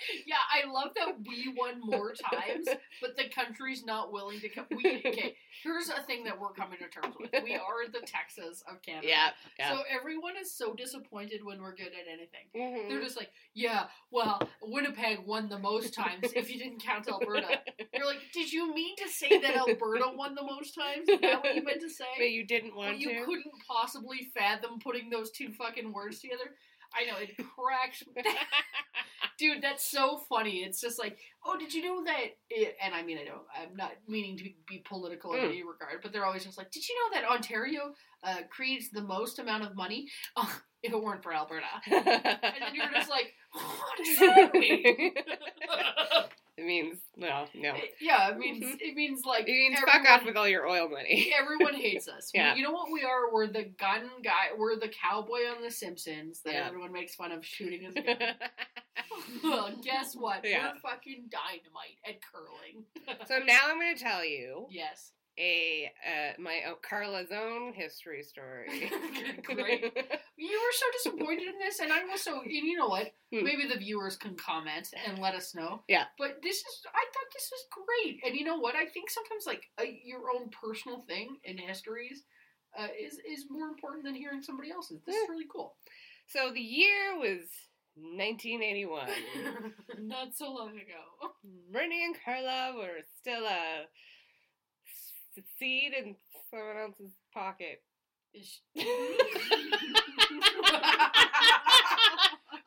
Yeah, 0.26 0.36
I 0.52 0.70
love 0.70 0.90
that 0.96 1.14
we 1.26 1.54
won 1.56 1.80
more 1.80 2.12
times, 2.12 2.66
but 3.00 3.16
the 3.16 3.28
country's 3.28 3.84
not 3.84 4.12
willing 4.12 4.40
to 4.40 4.48
come. 4.48 4.66
We, 4.70 5.02
okay, 5.06 5.36
here's 5.62 5.88
a 5.88 6.02
thing 6.02 6.24
that 6.24 6.38
we're 6.40 6.52
coming 6.52 6.78
to 6.78 6.88
terms 6.88 7.14
with. 7.20 7.30
We 7.44 7.54
are 7.54 7.88
the 7.92 8.00
Texas 8.06 8.62
of 8.68 8.82
Canada. 8.82 9.06
yeah, 9.08 9.28
yeah. 9.58 9.72
So 9.74 9.82
everyone 9.88 10.34
is 10.40 10.52
so 10.56 10.74
disappointed 10.74 11.44
when 11.44 11.60
we're 11.60 11.74
good 11.74 11.88
at 11.88 12.06
anything. 12.12 12.46
Mhm. 12.56 12.88
They're 12.88 13.00
just 13.02 13.16
like, 13.16 13.30
yeah, 13.54 13.84
well, 14.10 14.40
Winnipeg 14.62 15.20
won 15.26 15.48
the 15.48 15.58
most 15.58 15.94
times 15.94 16.32
if 16.34 16.50
you 16.50 16.58
didn't 16.58 16.82
count 16.82 17.08
Alberta. 17.08 17.60
You're 17.94 18.06
like, 18.06 18.20
did 18.32 18.52
you 18.52 18.74
mean 18.74 18.96
to 18.96 19.08
say 19.08 19.38
that 19.40 19.56
Alberta 19.56 20.04
won 20.14 20.34
the 20.34 20.42
most 20.42 20.74
times? 20.74 21.08
Is 21.08 21.20
that 21.20 21.42
what 21.42 21.54
you 21.54 21.62
meant 21.62 21.80
to 21.80 21.88
say? 21.90 22.04
But 22.18 22.30
you 22.30 22.44
didn't 22.46 22.74
want 22.76 22.92
But 22.92 22.98
you 22.98 23.10
to. 23.20 23.24
couldn't 23.24 23.52
possibly 23.66 24.30
fathom 24.36 24.78
putting 24.80 25.10
those 25.10 25.30
two 25.30 25.52
fucking 25.52 25.92
words 25.92 26.20
together. 26.20 26.54
I 26.94 27.04
know 27.10 27.18
it 27.18 27.36
cracks. 27.36 28.02
Dude, 29.38 29.62
that's 29.62 29.84
so 29.90 30.18
funny. 30.30 30.58
It's 30.64 30.80
just 30.80 30.98
like, 30.98 31.18
oh, 31.44 31.58
did 31.58 31.74
you 31.74 31.84
know 31.84 32.04
that? 32.04 32.36
It, 32.48 32.74
and 32.82 32.94
I 32.94 33.02
mean, 33.02 33.18
I 33.18 33.24
don't. 33.24 33.42
I'm 33.54 33.76
not 33.76 33.92
meaning 34.08 34.36
to 34.38 34.44
be 34.66 34.82
political 34.88 35.34
in 35.34 35.40
Mm. 35.40 35.48
any 35.48 35.62
regard, 35.62 36.00
but 36.02 36.12
they're 36.12 36.24
always 36.24 36.44
just 36.44 36.56
like, 36.56 36.70
did 36.70 36.88
you 36.88 36.94
know 36.94 37.20
that 37.20 37.28
Ontario 37.30 37.92
uh, 38.24 38.36
creates 38.50 38.88
the 38.90 39.02
most 39.02 39.38
amount 39.38 39.64
of 39.64 39.76
money? 39.76 40.06
Uh, 40.36 40.46
if 40.82 40.92
it 40.92 41.02
weren't 41.02 41.22
for 41.22 41.34
Alberta, 41.34 41.66
and 41.86 42.04
then 42.06 42.74
you're 42.74 42.90
just 42.94 43.10
like, 43.10 43.34
what 43.52 43.96
does 43.98 44.18
that 44.18 44.54
mean? 44.54 45.12
It 46.56 46.64
means 46.64 46.98
no, 47.16 47.46
no. 47.54 47.74
yeah, 48.00 48.30
it 48.30 48.38
means 48.38 48.64
mm-hmm. 48.64 48.76
it 48.80 48.94
means 48.94 49.24
like 49.26 49.42
It 49.42 49.52
means 49.52 49.78
everyone- 49.78 50.04
fuck 50.04 50.20
off 50.20 50.26
with 50.26 50.36
all 50.36 50.48
your 50.48 50.66
oil 50.66 50.88
money. 50.88 51.32
Everyone 51.40 51.74
hates 51.74 52.08
us. 52.08 52.30
Yeah. 52.32 52.54
You 52.54 52.62
know 52.62 52.70
what 52.70 52.90
we 52.90 53.02
are? 53.02 53.32
We're 53.32 53.46
the 53.46 53.64
gun 53.78 54.08
guy. 54.24 54.56
We're 54.56 54.78
the 54.78 54.88
cowboy 54.88 55.40
on 55.54 55.62
The 55.62 55.70
Simpsons 55.70 56.40
that 56.44 56.54
Yeah. 56.54 56.66
everyone 56.66 56.92
makes 56.92 57.14
fun 57.14 57.32
of 57.32 57.44
shooting 57.44 57.82
his 57.82 57.94
gun. 57.94 58.16
well, 59.44 59.70
guess 59.82 60.14
what? 60.14 60.40
Yeah. 60.44 60.72
We're 60.72 60.90
fucking 60.90 61.30
dynamite 61.30 61.98
at 62.06 62.20
curling. 62.22 62.84
so 63.26 63.38
now 63.44 63.60
I'm 63.68 63.78
going 63.78 63.94
to 63.96 64.02
tell 64.02 64.24
you 64.24 64.66
yes. 64.70 65.12
A 65.38 65.90
uh, 66.06 66.40
my 66.40 66.60
uh, 66.68 66.74
Carla's 66.88 67.30
own 67.32 67.72
history 67.72 68.22
story. 68.22 68.68
Great. 69.42 69.82
You 70.36 70.60
were 70.60 70.72
so 70.72 70.86
disappointed 70.92 71.48
in 71.48 71.58
this, 71.58 71.80
and 71.80 71.92
I 71.92 72.04
was 72.04 72.22
so. 72.22 72.40
And 72.40 72.50
you 72.50 72.76
know 72.76 72.88
what? 72.88 73.12
Hmm. 73.32 73.44
Maybe 73.44 73.66
the 73.66 73.78
viewers 73.78 74.16
can 74.16 74.34
comment 74.36 74.88
and 75.06 75.18
let 75.18 75.34
us 75.34 75.54
know. 75.54 75.82
Yeah. 75.88 76.04
But 76.18 76.38
this 76.42 76.56
is. 76.56 76.82
I 76.86 77.04
thought 77.12 77.32
this 77.34 77.50
was 77.52 77.84
great, 77.86 78.20
and 78.24 78.36
you 78.38 78.44
know 78.44 78.58
what? 78.58 78.74
I 78.76 78.86
think 78.86 79.10
sometimes 79.10 79.46
like 79.46 79.62
a, 79.80 80.00
your 80.04 80.30
own 80.34 80.50
personal 80.50 81.00
thing 81.00 81.36
in 81.44 81.58
histories 81.58 82.24
uh, 82.78 82.88
is 82.98 83.18
is 83.28 83.46
more 83.50 83.68
important 83.68 84.04
than 84.04 84.14
hearing 84.14 84.42
somebody 84.42 84.70
else's. 84.70 85.00
This 85.06 85.16
is 85.16 85.28
really 85.28 85.46
cool. 85.52 85.76
So 86.26 86.50
the 86.52 86.60
year 86.60 87.18
was 87.18 87.48
1981. 87.94 89.08
Not 89.98 90.34
so 90.34 90.52
long 90.52 90.70
ago. 90.70 91.32
Brittany 91.72 92.04
and 92.04 92.16
Carla 92.24 92.74
were 92.76 93.00
still 93.20 93.44
a 93.44 93.82
s- 93.82 93.88
seed 95.58 95.92
in 95.98 96.16
someone 96.50 96.76
else's 96.76 97.12
pocket. 97.32 97.82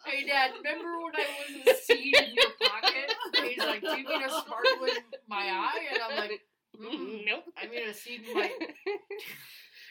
Hey, 0.05 0.25
Dad, 0.25 0.51
remember 0.57 0.97
when 1.03 1.15
I 1.15 1.27
was 1.67 1.75
a 1.75 1.81
seed 1.81 2.15
in 2.15 2.33
your 2.33 2.69
pocket? 2.69 3.13
And 3.37 3.45
he's 3.45 3.59
like, 3.59 3.81
Do 3.81 3.89
you 3.89 4.07
mean 4.07 4.23
a 4.23 4.29
sparkle 4.29 4.85
in 4.85 5.03
my 5.27 5.37
eye? 5.37 5.85
And 5.93 6.01
I'm 6.01 6.17
like, 6.17 6.41
mm, 6.81 7.25
Nope. 7.25 7.43
I 7.61 7.67
mean 7.67 7.87
a 7.87 7.93
seed 7.93 8.21
in 8.27 8.33
my. 8.33 8.49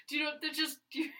Do 0.08 0.16
you 0.16 0.24
know 0.24 0.30
that 0.40 0.54
just 0.54 0.78
do 0.92 1.00
you, 1.00 1.10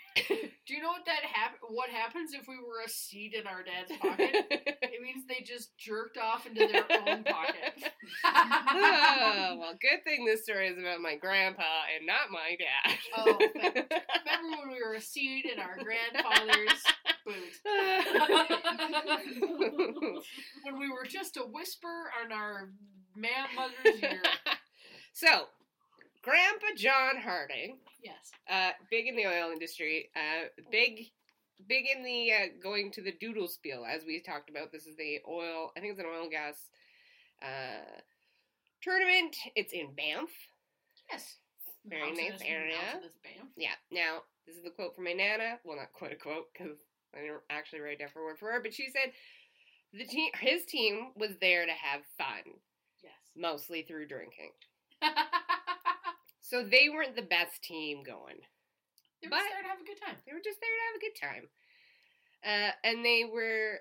do 0.66 0.74
you 0.74 0.80
know 0.82 0.88
what 0.88 1.04
that 1.06 1.22
hap- 1.22 1.58
What 1.68 1.90
happens 1.90 2.32
if 2.32 2.48
we 2.48 2.56
were 2.56 2.80
a 2.84 2.88
seed 2.88 3.34
in 3.34 3.46
our 3.46 3.62
dad's 3.62 3.92
pocket? 4.00 4.46
It 4.90 5.02
means 5.02 5.26
they 5.28 5.44
just 5.44 5.76
jerked 5.78 6.18
off 6.18 6.44
into 6.46 6.66
their 6.66 6.84
own 6.90 7.22
pocket. 7.22 7.92
oh, 8.24 9.56
well, 9.60 9.74
good 9.80 10.02
thing 10.02 10.24
this 10.26 10.42
story 10.42 10.66
is 10.68 10.78
about 10.78 11.00
my 11.00 11.14
grandpa 11.14 11.62
and 11.96 12.04
not 12.06 12.30
my 12.32 12.56
dad. 12.58 12.98
Oh, 13.16 13.38
Remember 13.38 14.56
when 14.58 14.70
we 14.72 14.82
were 14.84 14.94
a 14.94 15.00
seed 15.00 15.44
in 15.46 15.60
our 15.60 15.76
grandfather's 15.76 16.82
boot? 17.24 17.52
when 20.64 20.78
we 20.78 20.88
were 20.90 21.04
just 21.08 21.36
a 21.36 21.42
whisper 21.42 22.10
on 22.24 22.32
our 22.32 22.70
man 23.14 23.46
mother's 23.54 24.02
ear. 24.02 24.22
so, 25.12 25.46
Grandpa 26.22 26.66
John 26.76 27.20
Harding, 27.22 27.78
Yes. 28.02 28.30
uh, 28.50 28.70
big 28.90 29.06
in 29.06 29.16
the 29.16 29.26
oil 29.26 29.50
industry, 29.52 30.10
uh, 30.16 30.48
big, 30.70 31.06
big 31.68 31.84
in 31.94 32.02
the 32.04 32.32
uh, 32.32 32.46
going 32.62 32.92
to 32.92 33.02
the 33.02 33.12
doodle 33.20 33.48
spiel, 33.48 33.84
as 33.84 34.04
we 34.06 34.20
talked 34.20 34.50
about. 34.50 34.70
This 34.72 34.86
is 34.86 34.96
the 34.96 35.18
oil. 35.28 35.72
I 35.76 35.80
think 35.80 35.92
it's 35.92 36.00
an 36.00 36.06
oil 36.06 36.22
and 36.22 36.30
gas 36.30 36.56
uh, 37.42 38.00
tournament. 38.82 39.36
It's 39.56 39.72
in 39.72 39.94
Banff. 39.96 40.30
Yes. 41.10 41.36
Very 41.86 42.02
Mountainous- 42.12 42.40
nice 42.40 42.48
area. 42.48 42.76
Banff. 43.24 43.48
Yeah. 43.56 43.74
Now, 43.90 44.18
this 44.46 44.56
is 44.56 44.62
the 44.62 44.70
quote 44.70 44.94
from 44.94 45.04
my 45.04 45.12
nana. 45.12 45.58
Well, 45.64 45.76
not 45.76 45.92
quite 45.92 46.12
a 46.12 46.16
quote 46.16 46.46
because 46.52 46.78
I 47.14 47.20
didn't 47.20 47.40
actually 47.50 47.80
write 47.80 47.98
down 47.98 48.08
for 48.12 48.24
word 48.24 48.38
for 48.38 48.46
word, 48.52 48.62
but 48.62 48.74
she 48.74 48.88
said 48.90 49.12
the 49.92 50.04
team, 50.04 50.30
his 50.38 50.64
team, 50.66 51.12
was 51.16 51.30
there 51.40 51.64
to 51.66 51.72
have 51.72 52.02
fun, 52.18 52.52
Yes. 53.02 53.12
mostly 53.36 53.82
through 53.82 54.06
drinking. 54.08 54.52
So 56.48 56.64
they 56.64 56.88
weren't 56.88 57.14
the 57.14 57.20
best 57.22 57.62
team 57.62 58.02
going. 58.02 58.40
they 59.20 59.26
were 59.26 59.30
But- 59.30 59.40
just 59.40 59.50
there 59.52 59.62
to 59.62 59.68
have 59.68 59.80
a 59.80 59.84
good 59.84 60.00
time. 60.00 60.16
They 60.24 60.32
were 60.32 60.40
just 60.40 60.60
there 60.60 60.70
to 60.70 60.82
have 60.86 60.96
a 60.96 61.00
good 61.00 61.14
time. 61.20 61.50
Uh, 62.42 62.72
and 62.84 63.04
they 63.04 63.24
were, 63.24 63.80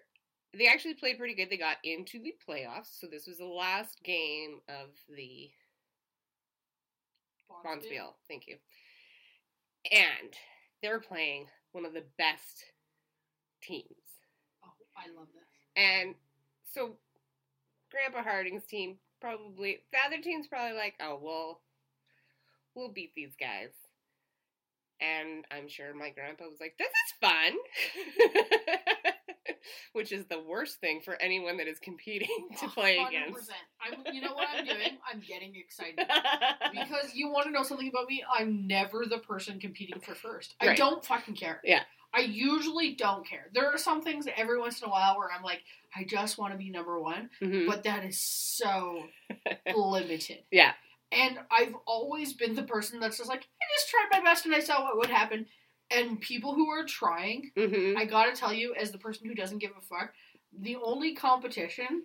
they 0.54 0.68
actually 0.68 0.96
played 0.96 1.18
pretty 1.18 1.34
good. 1.36 1.50
They 1.50 1.58
got 1.58 1.78
into 1.86 2.20
the 2.22 2.34
playoffs. 2.46 3.00
So 3.00 3.08
this 3.08 3.26
was 3.26 3.38
the 3.38 3.46
last 3.46 4.04
game 4.04 4.60
of 4.68 4.90
the 5.16 5.50
Bonspiel. 7.64 8.16
Thank 8.28 8.48
you. 8.48 8.58
And 9.92 10.34
they 10.82 10.90
were 10.90 11.00
playing 11.00 11.48
one 11.72 11.86
of 11.86 11.94
the 11.94 12.04
best 12.18 12.66
teams. 13.62 13.86
Oh, 14.66 14.74
I 14.98 15.08
love 15.18 15.28
this. 15.34 15.48
And 15.76 16.16
so 16.66 16.98
Grandpa 17.92 18.24
Harding's 18.24 18.66
team 18.66 18.98
probably, 19.22 19.84
the 19.94 20.00
other 20.06 20.22
team's 20.22 20.48
probably 20.48 20.76
like, 20.78 20.96
oh, 21.00 21.18
well, 21.22 21.62
we'll 22.78 22.90
beat 22.94 23.14
these 23.16 23.36
guys. 23.40 23.70
And 25.02 25.46
I'm 25.52 25.68
sure 25.68 25.94
my 25.94 26.10
grandpa 26.12 26.46
was 26.46 26.60
like, 26.60 26.76
this 26.80 26.88
is 26.88 27.14
fun. 27.22 27.54
Which 29.94 30.12
is 30.12 30.26
the 30.26 30.40
worst 30.42 30.80
thing 30.80 31.02
for 31.04 31.20
anyone 31.22 31.58
that 31.58 31.68
is 31.68 31.78
competing 31.80 32.48
to 32.62 32.68
play 32.70 32.98
100%. 32.98 33.08
against. 33.10 33.52
I'm, 33.82 34.14
you 34.16 34.22
know 34.22 34.34
what 34.34 34.48
I'm 34.56 34.66
doing? 34.66 34.98
I'm 35.12 35.22
getting 35.28 35.56
excited. 35.56 36.00
Because 36.72 37.14
you 37.14 37.30
want 37.30 37.46
to 37.48 37.52
know 37.52 37.64
something 37.64 37.88
about 37.88 38.08
me? 38.08 38.24
I'm 38.32 38.68
never 38.68 39.06
the 39.06 39.18
person 39.18 39.60
competing 39.60 40.00
for 40.00 40.14
first. 40.16 40.56
I 40.62 40.68
Right. 40.68 40.78
don't 40.78 41.04
fucking 41.04 41.36
care. 41.36 41.60
Yeah. 41.64 41.82
I 42.14 42.22
usually 42.22 42.94
don't 42.96 43.28
care. 43.28 43.48
There 43.54 43.68
are 43.68 43.78
some 43.78 44.02
things 44.02 44.28
every 44.38 44.60
once 44.60 44.82
in 44.82 44.88
a 44.88 44.92
while 44.92 45.18
where 45.18 45.30
I'm 45.32 45.44
like, 45.44 45.62
I 45.96 46.04
just 46.06 46.38
want 46.38 46.54
to 46.54 46.58
be 46.58 46.70
number 46.70 47.00
one, 47.00 47.30
Mhm. 47.42 47.68
but 47.68 47.84
that 47.84 48.06
is 48.06 48.20
so 48.20 49.04
limited. 49.76 50.44
Yeah. 50.52 50.74
And 51.12 51.40
I've 51.52 51.76
always 51.86 52.34
been 52.34 52.56
the 52.56 52.64
person 52.64 53.00
that's 53.00 53.18
just 53.18 53.30
like, 53.30 53.42
I 53.62 53.66
just 53.78 53.90
tried 53.90 54.08
my 54.12 54.24
best 54.30 54.46
and 54.46 54.54
I 54.54 54.60
saw 54.60 54.84
what 54.84 54.98
would 54.98 55.10
happen. 55.10 55.46
And 55.90 56.20
people 56.20 56.54
who 56.54 56.70
are 56.70 56.86
trying, 56.86 57.52
Mhm. 57.56 57.96
I 57.98 58.06
gotta 58.06 58.36
tell 58.36 58.52
you, 58.54 58.76
as 58.76 58.92
the 58.92 58.98
person 58.98 59.28
who 59.28 59.34
doesn't 59.36 59.60
give 59.60 59.72
a 59.78 59.82
fuck, 59.82 60.14
the 60.52 60.76
only 60.76 61.16
competition 61.16 62.04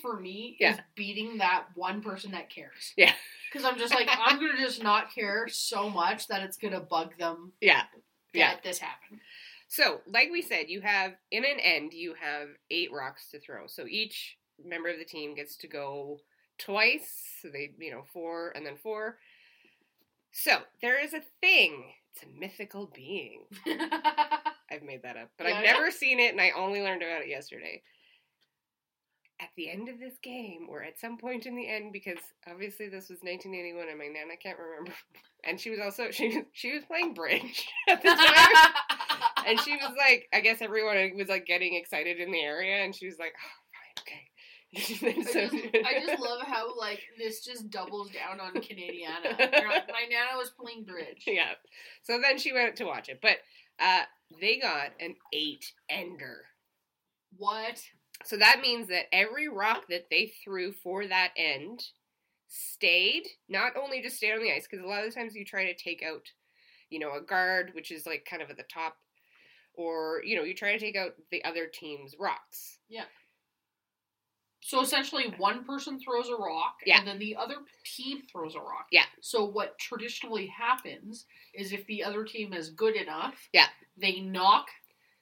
for 0.00 0.18
me 0.18 0.56
is 0.58 0.78
beating 0.94 1.36
that 1.38 1.66
one 1.74 2.00
person 2.00 2.30
that 2.32 2.48
cares. 2.48 2.92
Yeah. 2.96 3.14
Because 3.52 3.66
I'm 3.66 3.78
just 3.78 3.92
like, 3.94 4.08
I'm 4.10 4.40
gonna 4.40 4.56
just 4.56 4.82
not 4.82 5.14
care 5.14 5.46
so 5.46 5.90
much 5.90 6.26
that 6.28 6.42
it's 6.42 6.56
gonna 6.56 6.80
bug 6.80 7.18
them 7.18 7.52
Yeah. 7.60 7.82
that 7.92 8.38
Yeah. 8.38 8.60
this 8.62 8.78
happened. 8.78 9.20
So, 9.68 10.00
like 10.06 10.30
we 10.30 10.40
said, 10.40 10.70
you 10.70 10.80
have 10.80 11.12
in 11.30 11.44
an 11.44 11.60
end 11.60 11.92
you 11.92 12.14
have 12.14 12.48
eight 12.70 12.90
rocks 12.92 13.28
to 13.32 13.40
throw. 13.40 13.66
So 13.66 13.86
each 13.86 14.38
member 14.64 14.88
of 14.88 14.98
the 14.98 15.04
team 15.04 15.34
gets 15.34 15.56
to 15.58 15.68
go 15.68 16.20
twice. 16.64 17.10
So 17.40 17.48
they, 17.48 17.72
you 17.78 17.90
know, 17.90 18.04
four 18.12 18.52
and 18.54 18.64
then 18.64 18.76
four. 18.82 19.18
So 20.32 20.58
there 20.80 21.02
is 21.02 21.12
a 21.14 21.22
thing. 21.40 21.92
It's 22.14 22.22
a 22.24 22.38
mythical 22.40 22.90
being. 22.94 23.44
I've 24.70 24.82
made 24.82 25.02
that 25.02 25.16
up, 25.16 25.30
but 25.36 25.46
I've 25.46 25.64
Yeah. 25.64 25.72
never 25.72 25.90
seen 25.90 26.20
it, 26.20 26.32
and 26.32 26.40
I 26.40 26.50
only 26.56 26.82
learned 26.82 27.02
about 27.02 27.22
it 27.22 27.28
yesterday. 27.28 27.82
At 29.40 29.48
the 29.56 29.70
end 29.70 29.88
of 29.88 29.98
this 29.98 30.18
game, 30.22 30.66
or 30.70 30.82
at 30.84 31.00
some 31.00 31.18
point 31.18 31.46
in 31.46 31.56
the 31.56 31.68
end, 31.68 31.92
because 31.92 32.18
obviously 32.46 32.88
this 32.88 33.08
was 33.10 33.18
1981, 33.22 33.88
and 33.88 33.98
my 33.98 34.06
nana 34.06 34.36
can't 34.40 34.58
remember, 34.58 34.92
and 35.44 35.58
she 35.60 35.68
was 35.70 35.80
also 35.80 36.10
she 36.10 36.42
she 36.52 36.72
was 36.72 36.84
playing 36.84 37.12
bridge 37.12 37.66
at 37.88 38.00
the 38.02 38.08
time, 38.08 38.72
and 39.46 39.58
she 39.60 39.72
was 39.76 39.92
like, 39.98 40.28
I 40.32 40.40
guess 40.40 40.62
everyone 40.62 41.16
was 41.16 41.28
like 41.28 41.44
getting 41.44 41.74
excited 41.74 42.20
in 42.20 42.30
the 42.30 42.40
area, 42.40 42.84
and 42.84 42.94
she 42.94 43.06
was 43.06 43.18
like, 43.18 43.34
oh, 43.36 43.61
okay. 44.76 45.08
I 45.08 45.22
just, 45.22 45.54
I 45.86 46.00
just 46.00 46.22
love 46.22 46.40
how 46.46 46.76
like 46.78 47.00
this 47.18 47.44
just 47.44 47.70
doubles 47.70 48.10
down 48.10 48.40
on 48.40 48.54
Canadiana. 48.54 49.38
Like, 49.38 49.52
My 49.88 50.06
nana 50.08 50.36
was 50.36 50.50
playing 50.50 50.84
bridge. 50.84 51.24
yeah. 51.26 51.52
So 52.02 52.18
then 52.20 52.38
she 52.38 52.52
went 52.52 52.76
to 52.76 52.84
watch 52.84 53.08
it, 53.08 53.20
but 53.20 53.36
uh, 53.78 54.02
they 54.40 54.58
got 54.58 54.90
an 55.00 55.16
eight 55.32 55.72
ender. 55.90 56.44
What? 57.36 57.82
So 58.24 58.36
that 58.36 58.60
means 58.62 58.88
that 58.88 59.12
every 59.12 59.48
rock 59.48 59.84
that 59.88 60.06
they 60.10 60.32
threw 60.44 60.72
for 60.72 61.06
that 61.06 61.30
end 61.36 61.84
stayed, 62.48 63.24
not 63.48 63.72
only 63.76 64.02
just 64.02 64.16
stayed 64.16 64.32
on 64.32 64.42
the 64.42 64.52
ice, 64.52 64.66
because 64.70 64.84
a 64.84 64.88
lot 64.88 65.04
of 65.04 65.10
the 65.12 65.14
times 65.18 65.34
you 65.34 65.44
try 65.44 65.64
to 65.64 65.74
take 65.74 66.02
out, 66.02 66.30
you 66.90 66.98
know, 66.98 67.14
a 67.14 67.20
guard, 67.20 67.72
which 67.74 67.90
is 67.90 68.06
like 68.06 68.26
kind 68.28 68.42
of 68.42 68.50
at 68.50 68.56
the 68.56 68.64
top, 68.72 68.96
or, 69.74 70.22
you 70.24 70.36
know, 70.36 70.42
you 70.44 70.54
try 70.54 70.72
to 70.72 70.78
take 70.78 70.96
out 70.96 71.14
the 71.30 71.42
other 71.44 71.66
team's 71.66 72.14
rocks. 72.18 72.78
So 74.64 74.80
essentially, 74.80 75.34
one 75.38 75.64
person 75.64 75.98
throws 75.98 76.28
a 76.28 76.36
rock, 76.36 76.78
Yeah. 76.86 76.98
and 76.98 77.06
then 77.06 77.18
the 77.18 77.34
other 77.36 77.56
team 77.84 78.22
throws 78.30 78.54
a 78.54 78.60
rock. 78.60 78.86
Yeah. 78.92 79.04
So 79.20 79.44
what 79.44 79.76
traditionally 79.78 80.46
happens 80.46 81.26
is 81.52 81.72
if 81.72 81.84
the 81.86 82.04
other 82.04 82.24
team 82.24 82.52
is 82.52 82.70
good 82.70 82.94
enough, 82.94 83.48
Yeah. 83.52 83.68
they 83.96 84.20
knock 84.20 84.68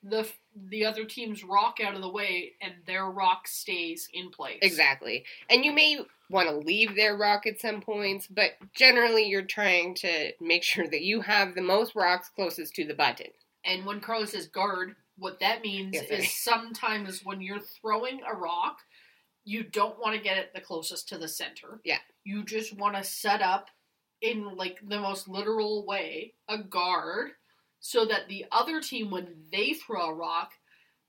the 0.02 0.30
the 0.68 0.84
other 0.84 1.04
team's 1.04 1.44
rock 1.44 1.78
out 1.82 1.94
of 1.94 2.00
the 2.02 2.08
way, 2.08 2.54
and 2.60 2.74
their 2.84 3.06
rock 3.06 3.46
stays 3.46 4.08
in 4.12 4.30
place. 4.30 4.58
Exactly. 4.62 5.24
And 5.48 5.64
you 5.64 5.72
may 5.72 6.00
want 6.28 6.48
to 6.48 6.56
leave 6.56 6.96
their 6.96 7.16
rock 7.16 7.46
at 7.46 7.60
some 7.60 7.80
points, 7.80 8.26
but 8.26 8.52
generally 8.74 9.24
you're 9.24 9.42
trying 9.42 9.94
to 9.96 10.32
make 10.40 10.62
sure 10.64 10.86
that 10.88 11.02
you 11.02 11.20
have 11.22 11.54
the 11.54 11.62
most 11.62 11.94
rocks 11.94 12.28
closest 12.30 12.74
to 12.74 12.84
the 12.84 12.94
button. 12.94 13.28
And 13.64 13.86
when 13.86 14.00
Carlos 14.00 14.32
says 14.32 14.48
guard, 14.48 14.96
what 15.16 15.38
that 15.40 15.62
means 15.62 15.94
Yes, 15.94 16.10
is 16.10 16.32
sometimes 16.34 17.24
when 17.24 17.40
you're 17.42 17.60
throwing 17.60 18.20
a 18.22 18.34
rock, 18.34 18.78
you 19.50 19.64
don't 19.64 19.98
want 19.98 20.14
to 20.16 20.22
get 20.22 20.38
it 20.38 20.54
the 20.54 20.60
closest 20.60 21.08
to 21.08 21.18
the 21.18 21.26
center. 21.26 21.80
Yeah. 21.84 21.98
You 22.22 22.44
just 22.44 22.76
want 22.78 22.94
to 22.94 23.02
set 23.02 23.42
up 23.42 23.68
in 24.22 24.56
like 24.56 24.78
the 24.86 25.00
most 25.00 25.28
literal 25.28 25.84
way 25.84 26.34
a 26.48 26.58
guard 26.58 27.32
so 27.80 28.04
that 28.04 28.28
the 28.28 28.44
other 28.52 28.80
team 28.80 29.10
when 29.10 29.34
they 29.50 29.72
throw 29.72 30.10
a 30.10 30.14
rock, 30.14 30.52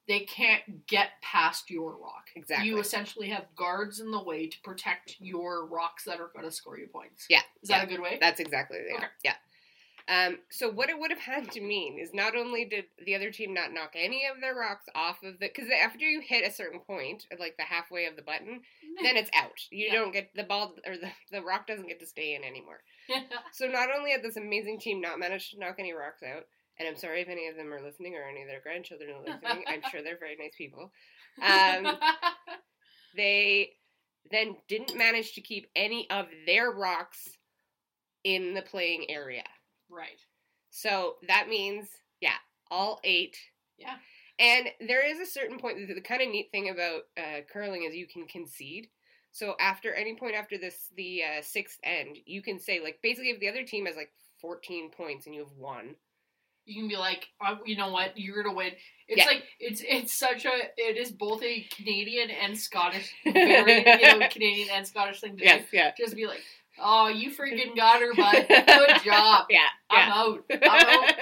they 0.07 0.21
can't 0.21 0.87
get 0.87 1.09
past 1.21 1.69
your 1.69 1.91
rock. 1.91 2.29
Exactly. 2.35 2.67
You 2.67 2.79
essentially 2.79 3.29
have 3.29 3.45
guards 3.55 3.99
in 3.99 4.09
the 4.09 4.23
way 4.23 4.47
to 4.47 4.57
protect 4.63 5.17
your 5.19 5.67
rocks 5.67 6.05
that 6.05 6.19
are 6.19 6.31
going 6.33 6.45
to 6.45 6.51
score 6.51 6.79
you 6.79 6.87
points. 6.87 7.27
Yeah, 7.29 7.41
Is 7.61 7.69
that 7.69 7.83
a 7.83 7.87
good 7.87 8.01
way? 8.01 8.17
That's 8.19 8.39
exactly 8.39 8.79
yeah. 8.89 8.95
Okay. 8.95 9.05
Yeah. 9.23 9.35
Um, 10.11 10.39
so 10.49 10.69
what 10.69 10.89
it 10.89 10.99
would 10.99 11.09
have 11.09 11.21
had 11.21 11.49
to 11.51 11.61
mean 11.61 11.97
is 11.97 12.13
not 12.13 12.35
only 12.35 12.65
did 12.65 12.83
the 13.05 13.15
other 13.15 13.31
team 13.31 13.53
not 13.53 13.71
knock 13.71 13.93
any 13.95 14.25
of 14.25 14.41
their 14.41 14.53
rocks 14.53 14.85
off 14.93 15.23
of 15.23 15.39
the 15.39 15.47
because 15.47 15.69
after 15.71 16.03
you 16.03 16.19
hit 16.19 16.45
a 16.45 16.51
certain 16.53 16.81
point, 16.81 17.25
like 17.39 17.55
the 17.55 17.63
halfway 17.63 18.05
of 18.07 18.17
the 18.17 18.21
button, 18.21 18.59
then 19.01 19.15
it's 19.15 19.29
out. 19.33 19.57
You 19.71 19.85
Yeah. 19.85 19.93
don't 19.93 20.11
get 20.11 20.31
the 20.35 20.43
ball 20.43 20.75
or 20.85 20.97
the, 20.97 21.09
the 21.31 21.41
rock 21.41 21.65
doesn't 21.65 21.87
get 21.87 22.01
to 22.01 22.05
stay 22.05 22.35
in 22.35 22.43
anymore. 22.43 22.81
So 23.53 23.67
not 23.67 23.89
only 23.97 24.11
had 24.11 24.21
this 24.23 24.37
amazing 24.37 24.79
team 24.79 24.99
not 25.01 25.19
managed 25.19 25.51
to 25.51 25.59
knock 25.59 25.75
any 25.79 25.93
rocks 25.93 26.23
out, 26.23 26.43
and 26.77 26.87
I'm 26.87 26.97
sorry 26.97 27.21
if 27.21 27.29
any 27.29 27.47
of 27.47 27.55
them 27.55 27.71
are 27.73 27.81
listening 27.81 28.15
or 28.15 28.23
any 28.27 28.41
of 28.41 28.47
their 28.47 28.61
grandchildren 28.61 29.11
are 29.11 29.19
listening. 29.19 29.63
I'm 29.67 29.81
sure 29.89 30.01
they're 30.03 30.17
very 30.19 30.35
nice 30.37 30.55
people. 30.57 30.91
Um, 31.41 31.97
they 33.15 33.71
then 34.29 34.57
didn't 34.67 34.97
manage 34.97 35.33
to 35.33 35.41
keep 35.41 35.69
any 35.75 36.09
of 36.09 36.27
their 36.45 36.71
rocks 36.71 37.29
in 38.23 38.53
the 38.53 38.61
playing 38.61 39.05
area. 39.09 39.43
Right. 39.91 40.19
So 40.69 41.15
that 41.27 41.47
means, 41.49 41.87
yeah, 42.21 42.35
all 42.69 42.99
eight. 43.03 43.37
Yeah. 43.77 43.95
And 44.39 44.69
there 44.87 45.05
is 45.05 45.19
a 45.19 45.29
certain 45.31 45.59
point. 45.59 45.77
The, 45.87 45.93
the 45.93 46.01
kind 46.01 46.21
of 46.21 46.29
neat 46.29 46.49
thing 46.51 46.69
about 46.69 47.01
uh, 47.17 47.41
curling 47.51 47.83
is 47.83 47.93
you 47.95 48.07
can 48.07 48.25
concede. 48.27 48.87
So 49.31 49.55
after 49.59 49.93
any 49.93 50.15
point 50.15 50.35
after 50.35 50.57
this, 50.57 50.87
the 50.97 51.21
uh, 51.23 51.41
sixth 51.41 51.79
end, 51.83 52.17
you 52.25 52.41
can 52.41 52.59
say 52.59 52.81
like 52.81 52.99
basically 53.03 53.29
if 53.29 53.39
the 53.39 53.49
other 53.49 53.63
team 53.63 53.85
has 53.85 53.95
like 53.95 54.11
14 54.41 54.89
points 54.91 55.25
and 55.25 55.35
you 55.35 55.41
have 55.41 55.53
one, 55.57 55.95
you 56.65 56.81
can 56.81 56.87
be 56.89 56.97
like, 56.97 57.27
oh, 57.45 57.59
you 57.65 57.75
know 57.77 57.91
what, 57.91 58.17
you're 58.17 58.43
gonna 58.43 58.55
win. 58.55 58.71
It's 59.07 59.19
Yeah. 59.19 59.25
like 59.25 59.43
it's 59.59 59.81
it's 59.87 60.13
such 60.13 60.45
a 60.45 60.51
it 60.77 60.97
is 60.97 61.11
both 61.11 61.41
a 61.43 61.61
Canadian 61.75 62.29
and 62.29 62.57
Scottish, 62.57 63.13
very 63.25 63.77
you 63.79 64.19
know 64.19 64.27
Canadian 64.29 64.69
and 64.71 64.87
Scottish 64.87 65.21
thing 65.21 65.37
to 65.37 65.43
yes, 65.43 65.65
yeah. 65.71 65.91
Just 65.97 66.15
be 66.15 66.27
like, 66.27 66.41
oh, 66.81 67.07
you 67.07 67.31
freaking 67.31 67.75
got 67.75 68.01
her, 68.01 68.13
bud. 68.13 68.45
Good 68.47 69.01
job. 69.05 69.45
yeah, 69.49 69.67
I'm 69.89 70.07
yeah. 70.07 70.13
out. 70.15 70.45
I'm 70.51 71.03
out. 71.03 71.13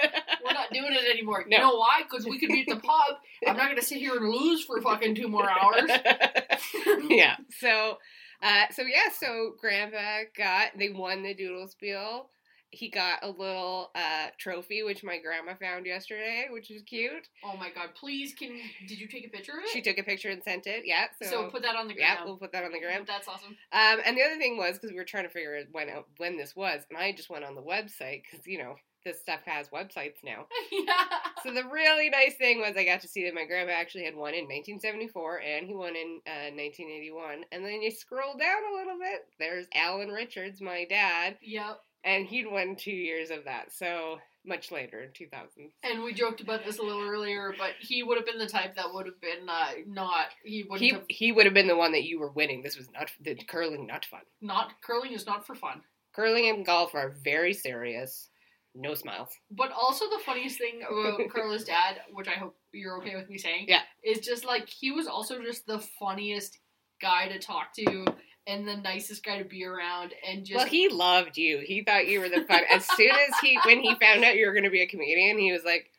We're 0.44 0.52
not 0.52 0.72
doing 0.72 0.92
it 0.92 1.10
anymore. 1.10 1.44
No. 1.48 1.56
You 1.56 1.62
know 1.62 1.76
why? 1.76 2.02
Because 2.02 2.26
we 2.26 2.38
could 2.38 2.48
be 2.48 2.62
at 2.62 2.74
the 2.74 2.80
pub. 2.80 3.16
I'm 3.46 3.56
not 3.56 3.68
gonna 3.68 3.82
sit 3.82 3.98
here 3.98 4.16
and 4.16 4.28
lose 4.28 4.64
for 4.64 4.80
fucking 4.80 5.14
two 5.14 5.28
more 5.28 5.48
hours. 5.48 5.90
yeah. 7.08 7.36
So, 7.58 7.98
uh, 8.42 8.64
so 8.70 8.82
yeah. 8.82 9.10
So 9.12 9.54
Grandpa 9.60 10.24
got 10.36 10.78
they 10.78 10.90
won 10.90 11.22
the 11.22 11.34
Doodle 11.34 11.68
Spiel. 11.68 12.28
He 12.70 12.88
got 12.88 13.20
a 13.22 13.28
little 13.28 13.90
uh, 13.94 14.28
trophy, 14.38 14.82
which 14.82 15.02
my 15.02 15.18
grandma 15.18 15.54
found 15.54 15.86
yesterday, 15.86 16.46
which 16.50 16.70
is 16.70 16.82
cute. 16.82 17.28
Oh 17.44 17.56
my 17.56 17.70
god! 17.70 17.90
Please, 17.94 18.34
can 18.34 18.58
did 18.86 19.00
you 19.00 19.08
take 19.08 19.26
a 19.26 19.30
picture 19.30 19.52
of 19.52 19.64
it? 19.64 19.70
She 19.70 19.82
took 19.82 19.98
a 19.98 20.02
picture 20.02 20.30
and 20.30 20.42
sent 20.42 20.66
it. 20.66 20.82
Yeah. 20.84 21.06
So, 21.22 21.30
so, 21.30 21.50
put 21.50 21.62
that 21.62 21.76
on 21.76 21.88
the 21.88 21.94
yeah, 21.96 22.24
we'll 22.24 22.36
put 22.36 22.52
that 22.52 22.64
on 22.64 22.72
the 22.72 22.80
gram. 22.80 23.04
That's 23.06 23.28
awesome. 23.28 23.56
Um, 23.72 24.00
and 24.04 24.16
the 24.16 24.22
other 24.22 24.38
thing 24.38 24.56
was 24.56 24.74
because 24.74 24.90
we 24.90 24.96
were 24.96 25.04
trying 25.04 25.24
to 25.24 25.30
figure 25.30 25.56
out 25.56 25.66
when 25.72 25.88
out 25.88 26.06
when 26.18 26.36
this 26.36 26.54
was, 26.54 26.82
and 26.90 26.98
I 26.98 27.12
just 27.12 27.30
went 27.30 27.44
on 27.44 27.54
the 27.54 27.62
website 27.62 28.22
because 28.30 28.46
you 28.46 28.58
know 28.58 28.76
this 29.04 29.20
stuff 29.20 29.40
has 29.46 29.68
websites 29.68 30.22
now. 30.24 30.46
yeah. 30.72 31.04
So 31.42 31.52
the 31.52 31.64
really 31.64 32.10
nice 32.10 32.34
thing 32.34 32.60
was 32.60 32.76
I 32.76 32.84
got 32.84 33.00
to 33.00 33.08
see 33.08 33.24
that 33.24 33.34
my 33.34 33.46
grandpa 33.46 33.72
actually 33.72 34.04
had 34.04 34.14
one 34.14 34.34
in 34.34 34.44
1974 34.44 35.40
and 35.40 35.66
he 35.66 35.74
won 35.74 35.96
in 35.96 36.20
uh, 36.26 36.52
1981. 36.52 37.44
And 37.52 37.64
then 37.64 37.82
you 37.82 37.90
scroll 37.90 38.36
down 38.36 38.58
a 38.70 38.76
little 38.76 38.98
bit, 38.98 39.26
there's 39.38 39.66
Alan 39.74 40.10
Richards, 40.10 40.60
my 40.60 40.84
dad, 40.88 41.38
Yep. 41.42 41.80
And 42.04 42.26
he'd 42.26 42.50
won 42.50 42.76
two 42.76 42.90
years 42.92 43.30
of 43.30 43.44
that. 43.44 43.72
So 43.72 44.18
much 44.44 44.70
later 44.72 45.02
in 45.02 45.10
2000. 45.12 45.70
And 45.82 46.02
we 46.02 46.14
joked 46.14 46.40
about 46.40 46.64
this 46.64 46.78
a 46.78 46.82
little 46.82 47.02
earlier, 47.06 47.54
but 47.58 47.72
he 47.78 48.02
would 48.02 48.16
have 48.16 48.24
been 48.26 48.38
the 48.38 48.46
type 48.46 48.74
that 48.76 48.86
would 48.92 49.04
have 49.06 49.20
been 49.20 49.48
uh, 49.48 49.68
not. 49.86 50.26
He 50.44 50.62
wouldn't 50.62 50.80
He 50.80 50.88
have. 50.90 51.02
he 51.08 51.32
would 51.32 51.44
have 51.44 51.54
been 51.54 51.66
the 51.68 51.76
one 51.76 51.92
that 51.92 52.04
you 52.04 52.18
were 52.18 52.30
winning. 52.30 52.62
This 52.62 52.78
was 52.78 52.88
not 52.90 53.10
the 53.20 53.34
curling, 53.34 53.86
not 53.86 54.06
fun. 54.06 54.20
Not 54.40 54.72
curling 54.82 55.12
is 55.12 55.26
not 55.26 55.46
for 55.46 55.54
fun. 55.54 55.82
Curling 56.14 56.48
and 56.48 56.64
golf 56.64 56.94
are 56.94 57.14
very 57.22 57.52
serious. 57.52 58.28
No 58.74 58.94
smiles. 58.94 59.28
But 59.50 59.72
also 59.72 60.06
the 60.08 60.22
funniest 60.24 60.56
thing 60.58 60.82
about 60.88 61.20
Carla's 61.34 61.64
dad, 61.64 61.96
which 62.12 62.28
I 62.28 62.32
hope 62.38 62.56
you're 62.72 62.96
okay 62.98 63.16
with 63.16 63.28
me 63.28 63.36
saying, 63.36 63.66
Yeah. 63.68 63.80
is 64.04 64.20
just 64.20 64.44
like 64.44 64.68
he 64.68 64.90
was 64.92 65.06
also 65.06 65.42
just 65.42 65.66
the 65.66 65.80
funniest 65.98 66.56
guy 67.02 67.28
to 67.28 67.38
talk 67.38 67.74
to 67.74 68.06
and 68.50 68.66
the 68.66 68.76
nicest 68.76 69.24
guy 69.24 69.38
to 69.38 69.44
be 69.44 69.64
around 69.64 70.12
and 70.26 70.44
just 70.44 70.56
Well, 70.56 70.66
he 70.66 70.88
loved 70.88 71.36
you. 71.36 71.60
He 71.64 71.82
thought 71.82 72.06
you 72.06 72.20
were 72.20 72.28
the 72.28 72.44
fun. 72.44 72.62
As 72.70 72.84
soon 72.96 73.10
as 73.10 73.38
he, 73.42 73.58
when 73.64 73.80
he 73.80 73.94
found 74.00 74.24
out 74.24 74.36
you 74.36 74.46
were 74.46 74.52
going 74.52 74.64
to 74.64 74.70
be 74.70 74.82
a 74.82 74.86
comedian, 74.86 75.38
he 75.38 75.52
was 75.52 75.64
like, 75.64 75.90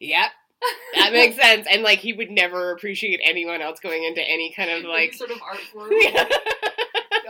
"Yep, 0.00 0.30
that 0.94 1.12
makes 1.12 1.36
sense." 1.36 1.66
And 1.70 1.82
like, 1.82 1.98
he 1.98 2.12
would 2.12 2.30
never 2.30 2.72
appreciate 2.72 3.20
anyone 3.22 3.60
else 3.60 3.80
going 3.80 4.04
into 4.04 4.22
any 4.22 4.52
kind 4.52 4.70
of 4.70 4.78
any 4.80 4.88
like, 4.88 5.14
sort 5.14 5.30
of 5.30 5.38
art 5.42 5.60
form. 5.72 5.90
yeah, 6.00 6.26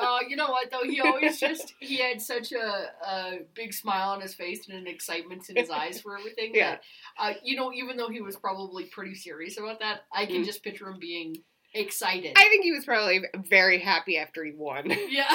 uh, 0.01 0.19
you 0.29 0.37
know 0.37 0.49
what 0.49 0.71
though? 0.71 0.89
He 0.89 1.01
always 1.01 1.39
just 1.41 1.75
he 1.81 1.97
had 1.97 2.21
such 2.21 2.53
a, 2.53 2.91
a 3.07 3.39
big 3.55 3.73
smile 3.73 4.11
on 4.11 4.21
his 4.21 4.35
face 4.35 4.69
and 4.69 4.77
an 4.79 4.87
excitement 4.87 5.49
in 5.51 5.57
his 5.57 5.71
eyes 5.71 6.01
for 6.01 6.17
everything. 6.19 6.53
Yeah. 6.55 6.73
That, 6.73 6.83
uh, 7.19 7.33
you 7.43 7.57
know, 7.57 7.73
even 7.73 7.97
though 7.97 8.09
he 8.09 8.21
was 8.21 8.37
probably 8.37 8.85
pretty 8.85 9.15
serious 9.15 9.59
about 9.59 9.81
that, 9.81 10.03
I 10.13 10.27
can 10.27 10.43
Mm. 10.43 10.45
just 10.45 10.63
picture 10.63 10.89
him 10.89 10.99
being 11.01 11.37
excited. 11.75 12.33
I 12.37 12.49
think 12.49 12.65
he 12.65 12.73
was 12.73 12.85
probably 12.85 13.25
very 13.35 13.79
happy 13.79 14.19
after 14.19 14.45
he 14.45 14.53
won. 14.53 14.91
yeah. 15.09 15.27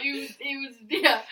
he 0.00 0.20
was. 0.20 0.30
He 0.38 0.56
was. 0.56 0.76
Yeah. 0.88 1.22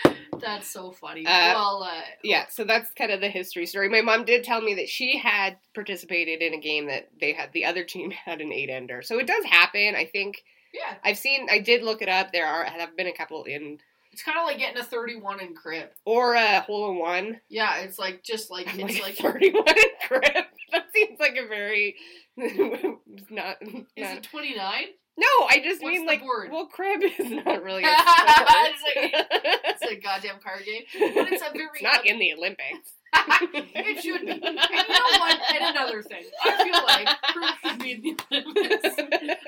That's 0.40 0.68
so 0.68 0.90
funny. 0.90 1.24
Uh, 1.24 1.54
well, 1.54 1.84
uh, 1.84 2.00
yeah, 2.24 2.46
so 2.48 2.64
that's 2.64 2.92
kind 2.94 3.12
of 3.12 3.20
the 3.20 3.28
history 3.28 3.64
story. 3.64 3.88
My 3.88 4.00
mom 4.00 4.24
did 4.24 4.42
tell 4.42 4.60
me 4.60 4.74
that 4.74 4.88
she 4.88 5.16
had 5.16 5.56
participated 5.72 6.42
in 6.42 6.52
a 6.52 6.60
game 6.60 6.86
that 6.86 7.10
they 7.20 7.32
had 7.32 7.52
the 7.52 7.64
other 7.64 7.84
team 7.84 8.10
had 8.24 8.40
an 8.40 8.52
eight 8.52 8.68
ender. 8.68 9.02
So 9.02 9.18
it 9.18 9.26
does 9.26 9.44
happen. 9.44 9.94
I 9.94 10.04
think 10.04 10.42
yeah. 10.74 10.96
I've 11.04 11.18
seen. 11.18 11.48
I 11.50 11.60
did 11.60 11.82
look 11.82 12.02
it 12.02 12.08
up. 12.08 12.32
There 12.32 12.46
are 12.46 12.64
have 12.64 12.96
been 12.96 13.06
a 13.06 13.12
couple 13.12 13.44
in 13.44 13.78
It's 14.10 14.22
kind 14.22 14.38
of 14.38 14.44
like 14.44 14.58
getting 14.58 14.78
a 14.78 14.84
thirty-one 14.84 15.40
in 15.40 15.54
crib. 15.54 15.90
or 16.04 16.34
a 16.34 16.60
hole 16.60 16.90
in 16.90 16.98
one. 16.98 17.40
Yeah, 17.48 17.78
it's 17.80 17.98
like 17.98 18.24
just 18.24 18.50
like 18.50 18.66
I'm 18.72 18.80
it's 18.88 19.00
like, 19.00 19.20
like. 19.22 19.34
31 19.34 19.64
in 19.68 20.08
grip. 20.08 20.46
That 20.72 20.86
seems 20.92 21.20
like 21.20 21.36
a 21.36 21.46
very 21.46 21.96
not. 22.36 23.56
Is 23.62 24.08
not 24.08 24.16
it 24.16 24.22
twenty-nine? 24.24 24.84
no, 25.18 25.26
I 25.48 25.60
just 25.62 25.82
What's 25.82 25.92
mean 25.92 26.06
the 26.06 26.12
like 26.12 26.24
word? 26.24 26.50
well, 26.50 26.66
crib 26.66 27.02
is 27.02 27.30
not 27.44 27.62
really. 27.62 27.84
A 27.84 27.88
It's 27.94 28.80
sport. 28.80 29.26
It's 29.64 29.82
a 29.92 29.96
goddamn 29.96 30.36
card 30.42 30.64
game, 30.64 30.82
but 31.14 31.32
it's 31.32 31.42
a 31.42 31.50
very. 31.52 31.68
It's 31.74 31.82
not 31.82 32.06
in 32.06 32.18
the 32.18 32.32
Olympics. 32.32 32.92
it 33.14 34.02
should 34.02 34.22
be. 34.22 34.30
And 34.30 34.42
you 34.42 34.52
know 34.54 35.18
what? 35.18 35.38
And 35.54 35.76
another 35.76 36.02
thing, 36.02 36.24
I 36.42 36.64
feel 36.64 36.82
like 36.86 37.08
crib 37.24 37.54
should 37.62 37.78
be 37.78 37.90
in 37.92 38.02
the 38.02 38.16
Olympics. 38.32 39.38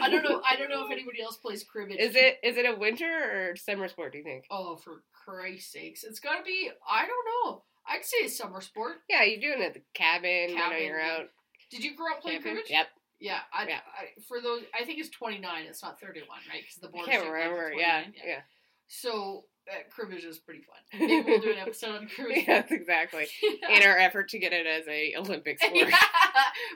I 0.00 0.08
don't 0.10 0.24
know. 0.24 0.40
I 0.46 0.56
don't 0.56 0.70
know 0.70 0.86
if 0.86 0.90
anybody 0.90 1.20
else 1.20 1.36
plays 1.36 1.62
cribbage. 1.64 1.98
Is 1.98 2.16
it 2.16 2.38
is 2.42 2.56
it 2.56 2.64
a 2.64 2.74
winter 2.78 3.04
or 3.50 3.56
summer 3.56 3.88
sport? 3.88 4.12
Do 4.12 4.18
you 4.18 4.24
think? 4.24 4.44
Oh, 4.50 4.76
for 4.76 5.02
Christ's 5.24 5.72
sakes! 5.72 6.02
It's 6.04 6.20
got 6.20 6.38
to 6.38 6.42
be. 6.44 6.70
I 6.90 7.06
don't 7.06 7.26
know. 7.52 7.62
I'd 7.88 8.04
say 8.04 8.26
a 8.26 8.28
summer 8.28 8.60
sport. 8.60 8.96
Yeah, 9.08 9.22
you're 9.24 9.40
doing 9.40 9.62
it 9.62 9.66
at 9.66 9.74
the 9.74 9.82
cabin. 9.94 10.50
you 10.50 10.54
know, 10.56 10.62
Cabin, 10.62 10.82
you're 10.86 11.00
out 11.00 11.26
Did 11.70 11.82
you 11.84 11.96
grow 11.96 12.12
up 12.14 12.20
playing 12.20 12.38
camping. 12.38 12.54
cribbage? 12.54 12.70
Yep. 12.70 12.86
Yeah, 13.20 13.38
I, 13.52 13.66
Yeah. 13.68 13.80
I, 13.98 14.20
for 14.28 14.40
those, 14.40 14.62
I 14.78 14.84
think 14.84 15.00
it's 15.00 15.08
twenty 15.10 15.38
nine. 15.38 15.64
It's 15.68 15.82
not 15.82 15.98
thirty 16.00 16.20
one, 16.20 16.38
right? 16.52 16.62
Because 16.62 16.76
the 16.80 16.88
I 16.88 16.90
board. 16.90 17.06
can't 17.06 17.24
remember. 17.30 17.72
Yeah, 17.72 18.04
yeah. 18.24 18.40
So 18.86 19.44
uh, 19.70 19.82
cribbage 19.90 20.24
is 20.24 20.38
pretty 20.38 20.62
fun. 20.62 21.00
Maybe 21.00 21.22
we'll 21.26 21.40
do 21.40 21.52
an 21.52 21.58
episode 21.58 21.94
on 21.94 22.08
cribbage. 22.08 22.44
yes, 22.48 22.70
exactly. 22.70 23.26
In 23.68 23.82
our 23.82 23.98
effort 23.98 24.28
to 24.30 24.38
get 24.38 24.52
it 24.52 24.66
as 24.66 24.86
a 24.88 25.14
Olympic 25.16 25.58
sport. 25.60 25.88
Yeah. 25.88 25.96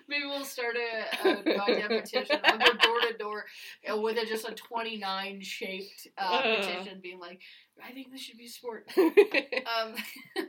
Maybe 0.09 0.25
we'll 0.25 0.45
start 0.45 0.77
a, 0.77 1.29
a 1.29 1.57
goddamn 1.57 2.01
petition. 2.01 2.39
Go 2.43 2.59
door 2.59 3.01
to 3.09 3.17
door 3.19 3.45
uh, 3.91 3.97
with 3.97 4.19
a, 4.19 4.27
just 4.27 4.49
a 4.49 4.53
29 4.53 5.41
shaped 5.43 6.09
uh, 6.19 6.43
Ugh. 6.45 6.57
petition 6.61 7.01
being 7.03 7.19
like, 7.19 7.41
I 7.83 7.93
think 7.93 8.13
this 8.13 8.21
should 8.21 8.39
be 8.39 8.47
a 8.47 8.51
sport. 8.51 8.91
Um, 8.97 9.95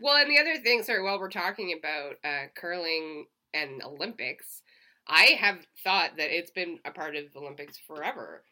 well, 0.01 0.17
and 0.17 0.29
the 0.29 0.39
other 0.39 0.57
thing, 0.61 0.83
sorry, 0.83 1.03
while 1.03 1.19
we're 1.19 1.29
talking 1.29 1.77
about 1.77 2.15
uh, 2.23 2.47
curling 2.55 3.25
and 3.53 3.81
Olympics, 3.83 4.61
I 5.07 5.37
have 5.39 5.59
thought 5.83 6.17
that 6.17 6.35
it's 6.35 6.51
been 6.51 6.79
a 6.85 6.91
part 6.91 7.15
of 7.15 7.25
Olympics 7.35 7.77
forever. 7.77 8.43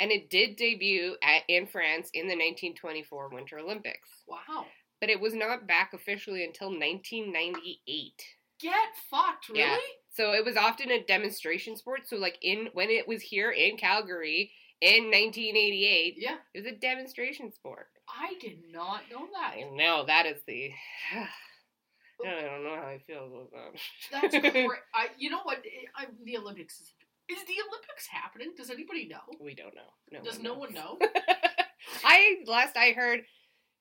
And 0.00 0.10
it 0.10 0.30
did 0.30 0.56
debut 0.56 1.14
at, 1.22 1.42
in 1.46 1.66
France 1.66 2.10
in 2.14 2.22
the 2.26 2.34
1924 2.34 3.28
Winter 3.28 3.58
Olympics. 3.58 4.08
wow. 4.26 4.64
But 5.00 5.08
it 5.10 5.20
was 5.20 5.32
not 5.34 5.66
back 5.66 5.92
officially 5.94 6.44
until 6.44 6.68
1998. 6.68 8.22
Get 8.60 8.74
fucked, 9.10 9.48
really? 9.48 9.60
Yeah. 9.60 9.76
So 10.12 10.32
it 10.32 10.44
was 10.44 10.56
often 10.56 10.90
a 10.90 11.02
demonstration 11.02 11.76
sport. 11.76 12.02
So 12.06 12.16
like 12.16 12.36
in 12.42 12.68
when 12.74 12.90
it 12.90 13.08
was 13.08 13.22
here 13.22 13.50
in 13.50 13.76
Calgary 13.78 14.50
in 14.82 15.04
1988, 15.04 16.16
Yeah. 16.18 16.36
it 16.52 16.58
was 16.58 16.66
a 16.66 16.76
demonstration 16.76 17.52
sport. 17.52 17.88
I 18.08 18.34
did 18.40 18.58
not 18.70 19.02
know 19.10 19.26
that. 19.32 19.54
I 19.56 19.70
know 19.74 20.04
that 20.06 20.26
is 20.26 20.42
the. 20.46 20.70
I 21.14 22.28
oh. 22.28 22.40
don't 22.42 22.64
know 22.64 22.76
how 22.76 22.88
I 22.88 22.98
feel 23.06 23.26
about 23.26 23.50
that. 23.52 24.30
That's 24.32 24.38
great. 24.52 24.68
I, 24.94 25.08
you 25.18 25.30
know 25.30 25.40
what? 25.44 25.62
I, 25.96 26.06
the 26.24 26.36
Olympics 26.36 26.80
is. 26.80 26.92
Is 27.30 27.44
the 27.44 27.54
Olympics 27.68 28.06
happening? 28.10 28.52
Does 28.56 28.70
anybody 28.70 29.06
know? 29.08 29.20
we 29.40 29.54
don't 29.54 29.74
know. 29.74 29.92
No 30.10 30.22
Does 30.22 30.36
one 30.36 30.44
no 30.44 30.50
knows. 30.54 30.60
one 30.60 30.72
know? 30.74 30.98
I 32.04 32.36
last 32.46 32.76
I 32.76 32.92
heard, 32.92 33.20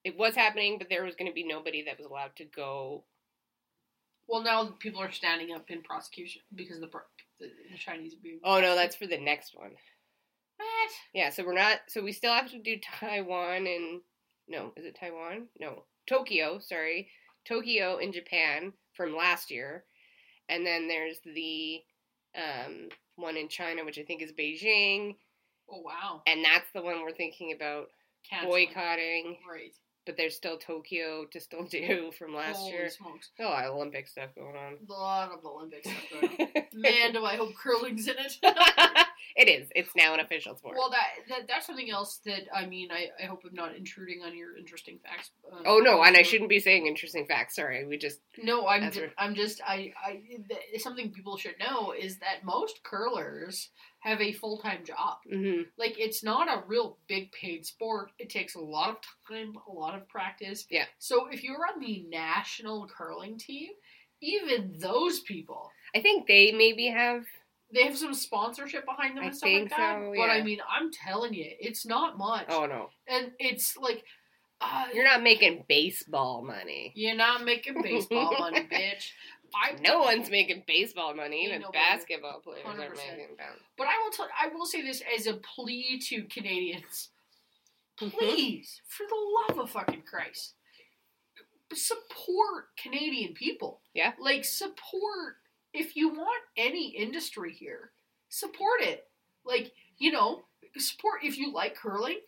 it 0.04 0.18
was 0.18 0.36
happening, 0.36 0.78
but 0.78 0.88
there 0.90 1.04
was 1.04 1.16
going 1.16 1.30
to 1.30 1.34
be 1.34 1.46
nobody 1.46 1.84
that 1.86 1.98
was 1.98 2.06
allowed 2.06 2.36
to 2.38 2.46
go. 2.46 3.04
Well, 4.28 4.44
now 4.44 4.76
people 4.80 5.02
are 5.02 5.12
standing 5.12 5.54
up 5.54 5.70
in 5.70 5.82
prosecution 5.82 6.42
because 6.54 6.80
the 6.80 6.90
the, 7.40 7.48
the 7.72 7.78
Chinese 7.78 8.16
being. 8.16 8.40
Oh 8.44 8.62
no, 8.62 8.76
that's 8.76 8.96
for 8.96 9.08
the 9.08 9.18
next 9.18 9.56
one. 9.56 9.72
What? 10.58 10.90
Yeah, 11.14 11.30
so 11.30 11.44
we're 11.44 11.54
not. 11.54 11.80
So 11.88 12.04
we 12.04 12.12
still 12.12 12.34
have 12.34 12.52
to 12.52 12.60
do 12.60 12.78
Taiwan 13.00 13.66
and 13.68 14.02
no, 14.48 14.74
is 14.76 14.86
it 14.86 14.98
Taiwan? 15.00 15.48
No, 15.60 15.84
Tokyo. 16.08 16.60
Sorry, 16.60 17.10
Tokyo 17.46 17.98
in 17.98 18.12
Japan 18.12 18.74
from 18.94 19.16
last 19.16 19.52
year, 19.52 19.86
and 20.50 20.66
then 20.66 20.88
there's 20.88 21.20
the 21.24 21.82
um, 22.40 22.90
one 23.16 23.38
in 23.38 23.48
China, 23.50 23.84
which 23.86 24.00
I 24.00 24.04
think 24.04 24.22
is 24.22 24.32
Beijing, 24.32 25.16
Oh 25.72 25.82
wow! 25.82 26.22
and 26.26 26.44
that's 26.44 26.72
the 26.74 26.82
one 26.82 27.02
we're 27.04 27.12
thinking 27.12 27.52
about 27.56 27.88
Canceling. 28.30 28.68
boycotting. 28.68 29.38
Right. 29.50 29.74
But 30.06 30.18
there's 30.18 30.36
still 30.36 30.58
Tokyo 30.58 31.26
to 31.32 31.40
still 31.40 31.66
do 31.66 32.12
from 32.18 32.34
last 32.34 32.58
Holy 32.58 32.72
year. 32.72 32.90
smokes! 32.90 33.30
A 33.40 33.44
lot 33.44 33.66
of 33.66 33.76
Olympic 33.76 34.08
stuff 34.08 34.30
going 34.36 34.56
on. 34.56 34.78
A 34.88 34.92
lot 34.92 35.32
of 35.32 35.46
Olympic 35.46 35.84
stuff 35.84 36.04
going 36.20 36.38
on. 36.56 36.64
Man, 36.74 37.14
do 37.14 37.24
I 37.26 37.36
hope 37.36 37.54
curling's 37.56 38.08
in 38.08 38.16
it. 38.18 38.38
it 39.36 39.48
is. 39.50 39.70
It's 39.76 39.96
now 39.96 40.14
an 40.14 40.20
official 40.20 40.56
sport. 40.56 40.76
well, 40.78 40.90
that, 40.90 41.08
that 41.30 41.48
that's 41.48 41.66
something 41.68 41.90
else 41.90 42.20
that 42.26 42.44
I 42.54 42.66
mean. 42.66 42.90
I, 42.92 43.10
I 43.22 43.26
hope 43.28 43.42
I'm 43.48 43.54
not 43.56 43.76
intruding 43.76 44.22
on 44.24 44.36
your 44.36 44.58
interesting 44.58 45.00
facts. 45.04 45.32
Uh, 45.52 45.62
oh 45.66 45.78
no, 45.80 46.04
and 46.04 46.16
I 46.18 46.22
shouldn't 46.24 46.50
be 46.50 46.60
saying 46.60 46.88
interesting 46.88 47.26
facts. 47.26 47.56
Sorry, 47.56 47.86
we 47.86 47.98
just 47.98 48.20
No, 48.42 48.68
I'm 48.68 48.92
just, 48.92 49.14
I'm 49.18 49.36
just 49.36 49.62
I 49.66 49.94
I 50.06 50.22
th- 50.50 50.82
something 50.82 51.12
people 51.12 51.38
should 51.38 51.56
know 51.60 51.92
is 51.94 52.18
that 52.20 52.44
most 52.44 52.84
curlers 52.84 53.70
have 54.02 54.22
a 54.22 54.32
full 54.32 54.58
time 54.60 54.86
job. 54.86 55.18
mhm. 55.32 55.66
Like 55.78 56.00
it's 56.00 56.24
not 56.24 56.48
a 56.48 56.64
real 56.68 56.98
big 57.08 57.32
paid 57.32 57.66
sport. 57.66 58.12
It 58.18 58.30
takes 58.30 58.56
a 58.56 58.60
lot 58.62 58.90
of 58.90 58.98
time, 59.28 59.54
a 59.70 59.72
lot 59.74 59.96
of 59.96 60.08
practice. 60.08 60.66
Yeah. 60.70 60.86
So 61.00 61.28
if 61.28 61.44
you're 61.44 61.66
on 61.74 61.82
the 61.82 62.06
national 62.10 62.88
curling 62.88 63.38
team, 63.38 63.70
even 64.22 64.74
those 64.80 65.20
people, 65.22 65.72
I 65.96 66.02
think 66.02 66.28
they 66.28 66.52
maybe 66.52 66.88
have. 66.88 67.26
They 67.74 67.84
have 67.84 67.98
some 67.98 68.14
sponsorship 68.14 68.86
behind 68.86 69.16
them 69.18 69.24
I 69.24 69.28
and 69.28 69.36
stuff 69.36 69.50
like 69.52 69.70
that. 69.70 70.00
so, 70.02 70.14
But 70.16 70.30
I 70.30 70.42
mean, 70.42 70.60
I'm 70.70 70.92
telling 70.92 71.34
you, 71.34 71.46
it's 71.60 71.86
not 71.86 72.18
much. 72.18 72.46
Oh 72.50 72.66
no, 72.66 72.90
And 73.08 73.32
it's 73.40 73.78
like, 73.78 74.04
uh, 74.62 74.86
you're 74.94 75.06
not 75.06 75.22
making 75.24 75.64
baseball 75.70 76.44
money. 76.44 76.92
you're 76.96 77.16
not 77.16 77.44
making 77.44 77.82
baseball 77.82 78.36
money, 78.40 78.62
bitch. 78.72 79.12
I 79.56 79.76
No 79.82 80.00
one's 80.00 80.30
making 80.30 80.64
baseball 80.68 81.16
money. 81.16 81.46
Even 81.46 81.62
nobody. 81.62 81.80
basketball 81.80 82.40
players 82.42 82.62
are 82.66 82.74
100%. 82.74 82.78
making 82.78 83.36
pounds. 83.38 83.62
But 83.78 83.88
I 83.88 83.98
will 84.04 84.12
tell. 84.12 84.28
I 84.40 84.48
will 84.50 84.66
say 84.68 84.82
this 84.84 85.02
as 85.18 85.26
a 85.26 85.34
plea 85.38 86.00
to 86.10 86.24
Canadians: 86.26 87.10
Mhm. 88.00 88.12
please, 88.12 88.82
for 88.88 89.06
the 89.10 89.16
love 89.56 89.60
of 89.64 89.72
fucking 89.72 90.04
Christ, 90.04 90.54
support 91.74 92.76
Canadian 92.78 93.34
people. 93.34 93.82
Yeah. 93.94 94.14
like 94.20 94.46
support. 94.46 95.38
If 95.74 95.96
you 95.96 96.10
want 96.10 96.42
any 96.58 96.90
industry 96.96 97.54
here, 97.54 97.92
support 98.30 98.82
it. 98.82 99.08
Like 99.46 99.72
you 99.98 100.12
know, 100.12 100.44
support. 100.78 101.24
If 101.24 101.38
you 101.38 101.52
like 101.54 101.76
curling, 101.76 102.20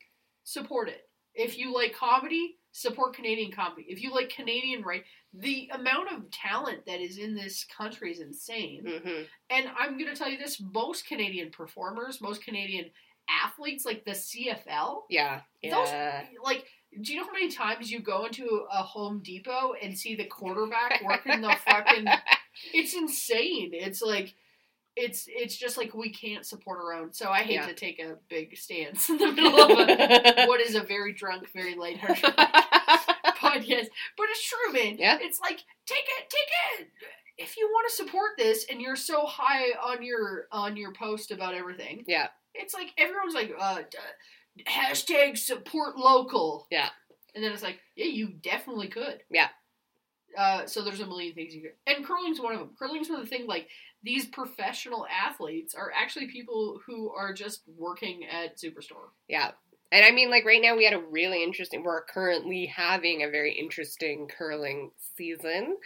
support 0.43 0.89
it. 0.89 1.07
If 1.33 1.57
you 1.57 1.73
like 1.73 1.95
comedy, 1.95 2.57
support 2.73 3.15
Canadian 3.15 3.51
comedy. 3.51 3.85
If 3.87 4.01
you 4.03 4.13
like 4.13 4.29
Canadian 4.29 4.81
right, 4.83 5.03
the 5.33 5.69
amount 5.73 6.11
of 6.11 6.29
talent 6.31 6.85
that 6.85 6.99
is 6.99 7.17
in 7.17 7.35
this 7.35 7.65
country 7.75 8.11
is 8.11 8.19
insane. 8.19 8.83
Mhm. 8.85 9.27
And 9.49 9.69
I'm 9.77 9.97
going 9.97 10.09
to 10.09 10.15
tell 10.15 10.29
you 10.29 10.37
this 10.37 10.59
most 10.59 11.07
Canadian 11.07 11.51
performers, 11.51 12.19
most 12.19 12.43
Canadian 12.43 12.91
athletes, 13.29 13.85
like 13.85 14.03
the 14.03 14.11
CFL, 14.11 15.05
Yeah, 15.09 15.41
those, 15.63 15.87
yeah. 15.87 16.25
like, 16.43 16.65
do 17.01 17.13
you 17.13 17.19
know 17.21 17.25
how 17.27 17.31
many 17.31 17.49
times 17.49 17.89
you 17.89 17.99
go 18.01 18.25
into 18.25 18.65
a 18.69 18.83
Home 18.83 19.21
Depot 19.23 19.73
and 19.81 19.97
see 19.97 20.15
the 20.15 20.25
quarterback 20.25 21.01
working 21.05 21.39
the 21.41 21.55
fucking. 21.65 22.05
It's 22.73 22.93
insane. 22.93 23.71
It's 23.73 24.01
like. 24.01 24.35
It's 24.97 25.23
it's 25.29 25.55
just 25.55 25.77
like 25.77 25.93
we 25.93 26.09
can't 26.11 26.45
support 26.45 26.79
our 26.79 26.93
own. 26.93 27.13
So 27.13 27.29
I 27.29 27.43
hate 27.43 27.53
Yeah. 27.53 27.65
to 27.65 27.73
take 27.73 27.97
a 27.99 28.17
big 28.29 28.57
stance 28.57 29.09
in 29.09 29.17
the 29.19 29.31
middle 29.31 29.57
of 29.57 29.69
a, 29.71 30.45
what 30.47 30.59
is 30.59 30.75
a 30.75 30.81
very 30.83 31.13
drunk, 31.13 31.47
very 31.53 31.75
lighthearted 31.75 32.21
podcast. 32.25 33.87
But 34.17 34.27
it's 34.31 34.45
true, 34.49 34.73
man. 34.73 34.97
Yeah. 34.99 35.17
It's 35.21 35.39
like 35.39 35.59
take 35.85 36.03
it, 36.19 36.29
take 36.29 36.81
it. 36.81 36.87
If 37.37 37.55
you 37.55 37.67
want 37.71 37.89
to 37.89 37.95
support 37.95 38.31
this 38.37 38.65
and 38.69 38.81
you're 38.81 38.97
so 38.97 39.25
high 39.25 39.69
on 39.81 40.03
your 40.03 40.47
on 40.51 40.75
your 40.75 40.91
post 40.91 41.31
about 41.31 41.53
everything, 41.53 42.03
yeah, 42.05 42.27
it's 42.53 42.73
like 42.73 42.89
everyone's 42.97 43.33
like, 43.33 43.53
uh, 43.57 43.79
hashtag 44.67 45.37
support 45.37 45.97
local. 45.97 46.67
Yeah. 46.69 46.89
And 47.33 47.41
then 47.41 47.53
it's 47.53 47.63
like, 47.63 47.79
yeah, 47.95 48.07
you 48.07 48.27
definitely 48.43 48.89
could. 48.89 49.23
Yeah. 49.31 49.47
Uh, 50.37 50.65
so 50.65 50.83
there's 50.83 50.99
a 50.99 51.05
million 51.05 51.33
things 51.33 51.53
you 51.53 51.61
can, 51.61 51.95
and 51.95 52.05
curling's 52.05 52.39
one 52.39 52.53
of 52.53 52.59
them. 52.59 52.69
Curling's 52.77 53.09
one 53.09 53.19
of 53.19 53.25
the 53.25 53.29
things 53.29 53.47
like 53.47 53.67
these 54.03 54.25
professional 54.25 55.05
athletes 55.07 55.75
are 55.75 55.91
actually 55.95 56.27
people 56.27 56.79
who 56.85 57.11
are 57.11 57.33
just 57.33 57.61
working 57.77 58.25
at 58.25 58.57
Superstore. 58.57 59.09
Yeah. 59.27 59.51
And 59.91 60.05
I 60.05 60.11
mean, 60.11 60.29
like 60.29 60.45
right 60.45 60.61
now, 60.61 60.75
we 60.77 60.85
had 60.85 60.93
a 60.93 60.99
really 60.99 61.43
interesting. 61.43 61.83
We're 61.83 62.05
currently 62.05 62.65
having 62.65 63.23
a 63.23 63.29
very 63.29 63.53
interesting 63.53 64.27
curling 64.27 64.91
season 65.17 65.77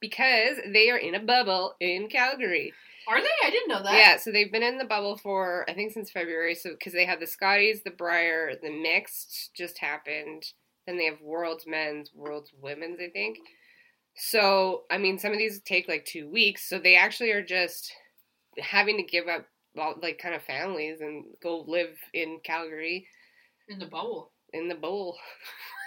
because 0.00 0.58
they 0.72 0.90
are 0.90 0.98
in 0.98 1.14
a 1.14 1.20
bubble 1.20 1.74
in 1.80 2.08
Calgary. 2.08 2.72
Are 3.08 3.20
they? 3.20 3.28
I 3.44 3.50
didn't 3.50 3.68
know 3.68 3.82
that. 3.84 3.94
Yeah, 3.94 4.16
so 4.16 4.32
they've 4.32 4.50
been 4.50 4.64
in 4.64 4.78
the 4.78 4.84
bubble 4.84 5.16
for 5.16 5.64
I 5.68 5.74
think 5.74 5.92
since 5.92 6.10
February. 6.10 6.56
So 6.56 6.70
because 6.70 6.92
they 6.92 7.06
have 7.06 7.20
the 7.20 7.26
Scotties, 7.26 7.82
the 7.84 7.90
Brier, 7.90 8.54
the 8.60 8.70
mixed 8.70 9.50
just 9.54 9.78
happened. 9.78 10.44
Then 10.86 10.98
they 10.98 11.04
have 11.04 11.20
World's 11.20 11.66
Men's, 11.66 12.10
World's 12.14 12.52
Women's, 12.60 12.98
I 13.00 13.08
think. 13.10 13.38
So 14.16 14.84
I 14.90 14.98
mean, 14.98 15.18
some 15.18 15.32
of 15.32 15.38
these 15.38 15.60
take 15.60 15.88
like 15.88 16.04
two 16.04 16.28
weeks. 16.28 16.68
So 16.68 16.78
they 16.78 16.96
actually 16.96 17.32
are 17.32 17.42
just 17.44 17.92
having 18.58 18.96
to 18.96 19.02
give 19.02 19.28
up, 19.28 19.46
well, 19.74 19.94
like 20.02 20.18
kind 20.18 20.34
of 20.34 20.42
families 20.42 21.00
and 21.00 21.24
go 21.42 21.64
live 21.66 21.98
in 22.14 22.40
Calgary 22.42 23.06
In 23.68 23.78
the 23.78 23.86
bubble. 23.86 24.32
in 24.52 24.68
the 24.68 24.74
bowl. 24.74 25.18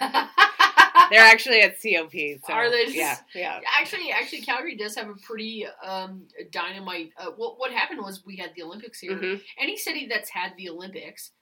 They're 1.10 1.20
actually 1.20 1.60
at 1.62 1.74
COP. 1.82 2.12
So, 2.46 2.52
Are 2.52 2.70
they 2.70 2.84
just- 2.84 2.96
Yeah, 2.96 3.16
yeah. 3.34 3.60
Actually, 3.80 4.12
actually, 4.12 4.42
Calgary 4.42 4.76
does 4.76 4.94
have 4.96 5.08
a 5.08 5.14
pretty 5.26 5.66
um, 5.84 6.28
dynamite. 6.52 7.10
Uh, 7.16 7.30
what 7.36 7.58
what 7.58 7.72
happened 7.72 8.00
was 8.00 8.24
we 8.24 8.36
had 8.36 8.52
the 8.54 8.62
Olympics 8.62 9.00
here. 9.00 9.12
Mhm. 9.16 9.42
Any 9.58 9.76
city 9.76 10.06
that's 10.08 10.30
had 10.30 10.52
the 10.56 10.68
Olympics 10.68 11.32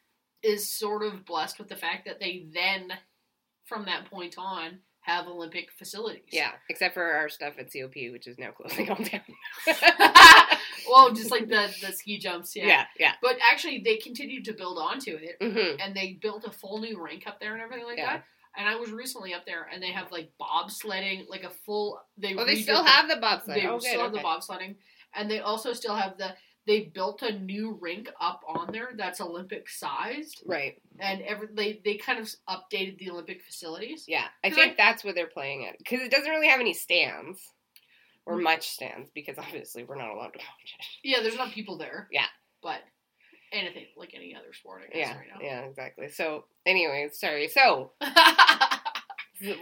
is 0.42 0.70
sort 0.72 1.02
of 1.02 1.24
blessed 1.26 1.58
with 1.58 1.68
the 1.68 1.76
fact 1.76 2.06
that 2.06 2.18
they 2.20 2.46
then, 2.54 2.92
from 3.66 3.84
that 3.86 4.06
point 4.06 4.36
on, 4.38 4.80
have 5.08 5.26
Olympic 5.26 5.70
facilities. 5.72 6.22
Yeah, 6.30 6.50
except 6.68 6.94
for 6.94 7.02
our 7.02 7.28
stuff 7.28 7.54
at 7.58 7.72
COP, 7.72 7.94
which 8.12 8.26
is 8.26 8.38
now 8.38 8.50
closing 8.50 8.90
all 8.90 8.96
down. 8.96 9.22
well, 10.90 11.12
just 11.12 11.30
like 11.30 11.48
the 11.48 11.72
the 11.80 11.92
ski 11.92 12.18
jumps. 12.18 12.54
Yeah. 12.54 12.66
yeah, 12.66 12.84
yeah. 12.98 13.12
But 13.22 13.36
actually, 13.50 13.80
they 13.84 13.96
continued 13.96 14.44
to 14.46 14.52
build 14.52 14.78
onto 14.78 15.16
it, 15.20 15.36
hmm 15.40 15.80
and 15.80 15.94
they 15.96 16.18
built 16.20 16.44
a 16.44 16.50
full 16.50 16.78
new 16.80 17.02
rink 17.02 17.26
up 17.26 17.40
there 17.40 17.54
and 17.54 17.62
everything 17.62 17.86
like 17.86 17.98
Yeah. 17.98 18.16
that. 18.16 18.24
And 18.56 18.66
I 18.68 18.76
was 18.76 18.90
recently 18.90 19.34
up 19.34 19.46
there, 19.46 19.68
and 19.72 19.82
they 19.82 19.92
have 19.92 20.10
like 20.12 20.30
bobsledding, 20.40 21.28
like 21.28 21.44
a 21.44 21.50
full. 21.50 22.00
They 22.16 22.34
Oh, 22.34 22.44
they 22.44 22.56
still 22.56 22.82
the- 22.82 22.90
have 22.90 23.08
the 23.08 23.16
bobsled. 23.16 23.56
They 23.56 23.66
oh, 23.66 23.78
good. 23.78 23.88
still 23.88 24.00
have 24.02 24.12
okay. 24.12 24.22
the 24.22 24.26
bobsledding, 24.28 24.74
and 25.14 25.30
they 25.30 25.40
also 25.40 25.72
still 25.72 25.94
have 25.94 26.18
the. 26.18 26.34
They 26.68 26.82
built 26.82 27.22
a 27.22 27.32
new 27.36 27.76
rink 27.80 28.08
up 28.20 28.42
on 28.46 28.70
there 28.72 28.90
that's 28.94 29.20
Olympic 29.20 29.68
sized, 29.68 30.42
Right. 30.46 30.80
and 31.00 31.22
every 31.22 31.48
they 31.50 31.80
they 31.84 31.96
kind 31.96 32.20
of 32.20 32.28
updated 32.48 32.98
the 32.98 33.10
Olympic 33.10 33.42
facilities. 33.42 34.04
Yeah, 34.06 34.26
I 34.44 34.50
think 34.50 34.72
I- 34.72 34.74
that's 34.76 35.02
what 35.02 35.14
they're 35.16 35.26
playing 35.26 35.66
at 35.66 35.78
because 35.78 36.00
it 36.02 36.10
doesn't 36.12 36.30
really 36.30 36.48
have 36.48 36.60
any 36.60 36.74
stands 36.74 37.40
or 38.26 38.36
Mm. 38.36 38.42
much 38.42 38.68
stands 38.68 39.08
because 39.10 39.38
obviously 39.38 39.82
we're 39.84 39.96
not 39.96 40.10
allowed 40.10 40.34
to 40.34 40.38
watch 40.38 40.74
it. 40.78 40.86
Yeah, 41.02 41.20
there's 41.22 41.36
not 41.36 41.50
people 41.52 41.78
there. 41.78 42.06
Yeah. 42.12 42.26
but 42.62 42.82
anything 43.50 43.86
like 43.96 44.12
any 44.14 44.34
other 44.36 44.52
sport, 44.52 44.82
I 44.84 44.88
guess. 44.92 45.08
Yeah, 45.08 45.16
right 45.16 45.28
now. 45.32 45.40
yeah, 45.40 45.60
exactly. 45.62 46.08
So, 46.08 46.44
anyways, 46.66 47.18
sorry. 47.18 47.48
So 47.48 47.92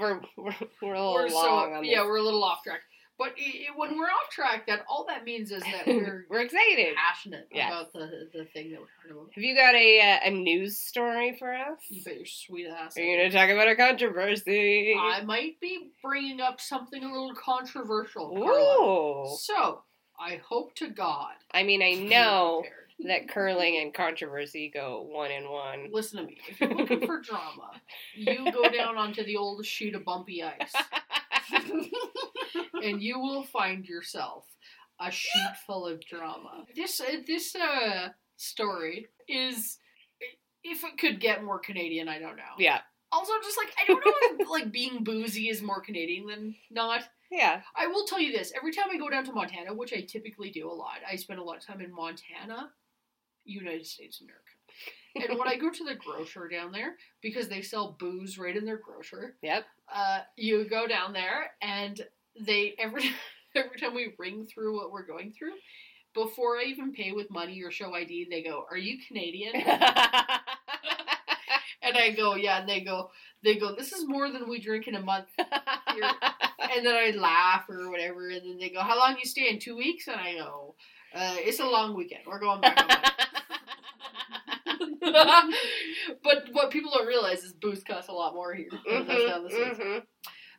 we're 0.00 0.20
we're, 0.36 0.54
we're 0.82 0.94
a 0.94 0.98
little 0.98 1.14
we're 1.14 1.28
long 1.28 1.30
so 1.30 1.74
on 1.76 1.82
this. 1.82 1.90
yeah, 1.92 2.02
we're 2.04 2.16
a 2.16 2.22
little 2.22 2.42
off 2.42 2.62
track. 2.64 2.80
But 3.18 3.28
i 3.38 3.42
i 3.72 3.76
when 3.76 3.96
we're 3.98 4.04
off 4.06 4.30
track, 4.30 4.66
that 4.66 4.84
all 4.88 5.06
that 5.08 5.24
means 5.24 5.50
is 5.50 5.62
that 5.62 5.86
we're 5.86 6.26
we're 6.30 6.40
excited. 6.42 6.94
passionate 6.96 7.48
Yes. 7.52 7.70
about 7.72 7.92
the 7.92 8.28
the 8.32 8.44
thing 8.46 8.70
that 8.72 8.80
we're 8.80 8.86
talking 9.02 9.12
about. 9.12 9.30
Have 9.34 9.42
you 9.44 9.54
got 9.56 9.74
a 9.74 10.00
uh, 10.00 10.18
a 10.28 10.30
news 10.30 10.78
story 10.78 11.34
for 11.38 11.54
us? 11.54 11.78
You 11.88 12.02
bet 12.04 12.16
your 12.16 12.26
sweet 12.26 12.66
ass. 12.68 12.96
Are 12.96 13.00
you 13.02 13.16
gonna 13.16 13.30
talk 13.30 13.48
about 13.50 13.68
a 13.68 13.74
controversy? 13.76 14.94
I 14.98 15.22
might 15.22 15.58
be 15.60 15.90
bringing 16.02 16.40
up 16.40 16.60
something 16.60 17.02
a 17.02 17.06
little 17.06 17.34
controversial. 17.34 18.30
Carla. 18.36 19.24
Ooh. 19.30 19.36
So 19.38 19.82
I 20.18 20.40
hope 20.46 20.74
to 20.76 20.88
God. 20.88 21.32
I 21.52 21.62
mean, 21.62 21.82
I 21.82 21.94
know 21.94 22.64
that 23.00 23.28
curling 23.28 23.76
and 23.82 23.92
controversy 23.92 24.70
go 24.72 25.02
one 25.10 25.30
in 25.30 25.50
one. 25.50 25.88
Listen 25.92 26.20
to 26.20 26.26
me. 26.26 26.38
If 26.48 26.60
you're 26.60 26.74
looking 26.74 27.06
for 27.06 27.20
drama, 27.22 27.72
you 28.14 28.50
go 28.52 28.68
down 28.70 28.96
onto 28.96 29.22
the 29.24 29.36
old 29.36 29.64
sheet 29.66 29.94
of 29.94 30.04
bumpy 30.04 30.42
ice, 30.42 30.74
and 32.82 33.02
you 33.02 33.18
will 33.18 33.42
find 33.44 33.86
yourself 33.86 34.44
a 35.00 35.10
sheet 35.10 35.56
full 35.66 35.86
of 35.86 36.04
drama. 36.04 36.64
This 36.74 37.00
uh, 37.00 37.18
this 37.26 37.54
uh, 37.54 38.08
story 38.36 39.08
is, 39.28 39.78
if 40.64 40.84
it 40.84 40.98
could 40.98 41.20
get 41.20 41.44
more 41.44 41.58
Canadian, 41.58 42.08
I 42.08 42.18
don't 42.18 42.36
know. 42.36 42.54
Yeah. 42.58 42.80
Also, 43.12 43.32
just 43.42 43.56
like 43.56 43.72
I 43.80 43.86
don't 43.86 44.04
know 44.04 44.44
if 44.44 44.48
like 44.50 44.72
being 44.72 45.04
boozy 45.04 45.48
is 45.48 45.62
more 45.62 45.80
Canadian 45.80 46.26
than 46.26 46.54
not. 46.70 47.08
Yeah. 47.30 47.60
I 47.76 47.86
will 47.86 48.06
tell 48.06 48.20
you 48.20 48.32
this: 48.32 48.52
every 48.56 48.72
time 48.72 48.86
I 48.92 48.98
go 48.98 49.10
down 49.10 49.24
to 49.26 49.32
Montana, 49.32 49.74
which 49.74 49.92
I 49.92 50.00
typically 50.00 50.50
do 50.50 50.70
a 50.70 50.72
lot, 50.72 50.98
I 51.08 51.16
spend 51.16 51.38
a 51.38 51.44
lot 51.44 51.56
of 51.56 51.66
time 51.66 51.80
in 51.80 51.94
Montana, 51.94 52.70
United 53.44 53.86
States 53.86 54.20
of 54.20 54.26
America. 54.26 54.55
And 55.16 55.38
when 55.38 55.48
I 55.48 55.56
go 55.56 55.70
to 55.70 55.84
the 55.84 55.94
grocer 56.04 56.48
down 56.48 56.72
there, 56.72 56.96
because 57.22 57.48
they 57.48 57.62
sell 57.62 57.96
booze 57.98 58.38
right 58.38 58.56
in 58.56 58.64
their 58.64 58.78
grocer, 58.78 59.36
Yep. 59.42 59.64
uh, 59.92 60.20
you 60.36 60.68
go 60.68 60.86
down 60.86 61.12
there 61.12 61.52
and 61.62 62.00
they 62.38 62.74
every 62.78 63.10
every 63.54 63.78
time 63.78 63.94
we 63.94 64.14
ring 64.18 64.46
through 64.46 64.76
what 64.76 64.90
we're 64.92 65.06
going 65.06 65.32
through, 65.32 65.54
before 66.14 66.58
I 66.58 66.64
even 66.64 66.92
pay 66.92 67.12
with 67.12 67.30
money 67.30 67.62
or 67.62 67.70
show 67.70 67.94
ID, 67.94 68.26
they 68.30 68.42
go, 68.42 68.64
"Are 68.70 68.76
you 68.76 68.98
Canadian?" 69.06 69.54
And 71.82 71.96
I 71.96 72.10
go, 72.10 72.34
"Yeah." 72.34 72.58
And 72.60 72.68
they 72.68 72.80
go, 72.80 73.10
"They 73.44 73.56
go, 73.56 73.74
this 73.76 73.92
is 73.92 74.08
more 74.08 74.30
than 74.30 74.48
we 74.48 74.58
drink 74.58 74.88
in 74.88 74.96
a 74.96 75.00
month." 75.00 75.28
And 75.38 76.84
then 76.84 76.94
I 76.96 77.16
laugh 77.16 77.64
or 77.68 77.90
whatever, 77.90 78.28
and 78.28 78.42
then 78.44 78.58
they 78.58 78.70
go, 78.70 78.80
"How 78.80 78.98
long 78.98 79.16
you 79.18 79.24
stay 79.24 79.48
in? 79.48 79.58
Two 79.60 79.76
weeks?" 79.76 80.08
And 80.08 80.20
I 80.20 80.34
go, 80.34 80.74
uh, 81.14 81.36
"It's 81.38 81.60
a 81.60 81.64
long 81.66 81.94
weekend. 81.96 82.22
We're 82.26 82.40
going 82.40 82.60
back." 82.60 83.25
On 85.14 85.26
Monday." 85.26 85.56
but 86.22 86.44
what 86.52 86.70
people 86.70 86.90
don't 86.92 87.06
realize 87.06 87.42
is 87.44 87.52
booze 87.52 87.82
costs 87.84 88.08
a 88.08 88.12
lot 88.12 88.34
more 88.34 88.54
here 88.54 88.68
than 88.86 89.02
it 89.02 89.06
does 89.08 89.30
down 89.30 89.44
the 89.44 89.50
States. 89.50 89.78
Mhm, 89.78 90.02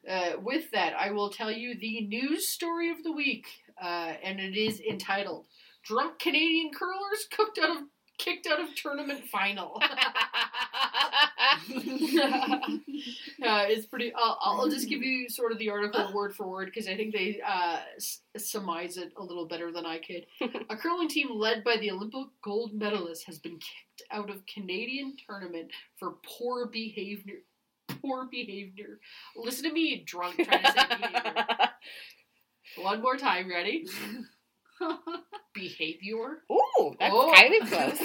Uh, 0.07 0.37
with 0.41 0.71
that, 0.71 0.93
I 0.97 1.11
will 1.11 1.29
tell 1.29 1.51
you 1.51 1.75
the 1.77 2.01
news 2.07 2.47
story 2.47 2.89
of 2.91 3.03
the 3.03 3.11
week, 3.11 3.45
uh, 3.81 4.13
and 4.23 4.39
it 4.39 4.55
is 4.57 4.79
entitled 4.79 5.47
"Drunk 5.83 6.19
Canadian 6.19 6.71
Curlers 6.73 7.27
Cooked 7.31 7.59
Out 7.59 7.77
of 7.77 7.83
Kicked 8.17 8.47
Out 8.47 8.59
of 8.59 8.73
Tournament 8.75 9.27
Final." 9.27 9.81
uh, 11.69 13.65
it's 13.69 13.85
pretty. 13.85 14.11
I'll, 14.15 14.37
I'll 14.41 14.69
just 14.69 14.89
give 14.89 15.01
you 15.01 15.29
sort 15.29 15.51
of 15.51 15.59
the 15.59 15.69
article 15.69 16.11
word 16.13 16.35
for 16.35 16.47
word 16.47 16.65
because 16.65 16.87
I 16.87 16.95
think 16.95 17.13
they 17.13 17.39
uh, 17.45 17.79
s- 17.95 18.21
surmise 18.37 18.97
it 18.97 19.13
a 19.17 19.23
little 19.23 19.45
better 19.45 19.71
than 19.71 19.85
I 19.85 19.99
could. 19.99 20.25
a 20.69 20.75
curling 20.75 21.09
team 21.09 21.29
led 21.31 21.63
by 21.63 21.77
the 21.77 21.91
Olympic 21.91 22.27
gold 22.43 22.73
medalist 22.73 23.25
has 23.25 23.39
been 23.39 23.53
kicked 23.53 24.03
out 24.11 24.29
of 24.29 24.45
Canadian 24.45 25.15
tournament 25.27 25.71
for 25.97 26.15
poor 26.25 26.67
behavior. 26.67 27.37
Poor 28.01 28.27
behavior. 28.29 28.99
Listen 29.35 29.63
to 29.65 29.73
me, 29.73 30.03
drunk, 30.05 30.41
trying 30.43 30.63
to 30.63 30.71
say 30.71 30.83
behavior. 30.87 31.69
One 32.75 33.01
more 33.01 33.17
time, 33.17 33.49
ready? 33.49 33.87
Behavior. 35.53 36.39
Ooh, 36.51 36.95
that's 36.99 37.13
Oh. 37.15 37.33
kind 37.33 37.53
of 37.61 37.69
close. 37.69 37.99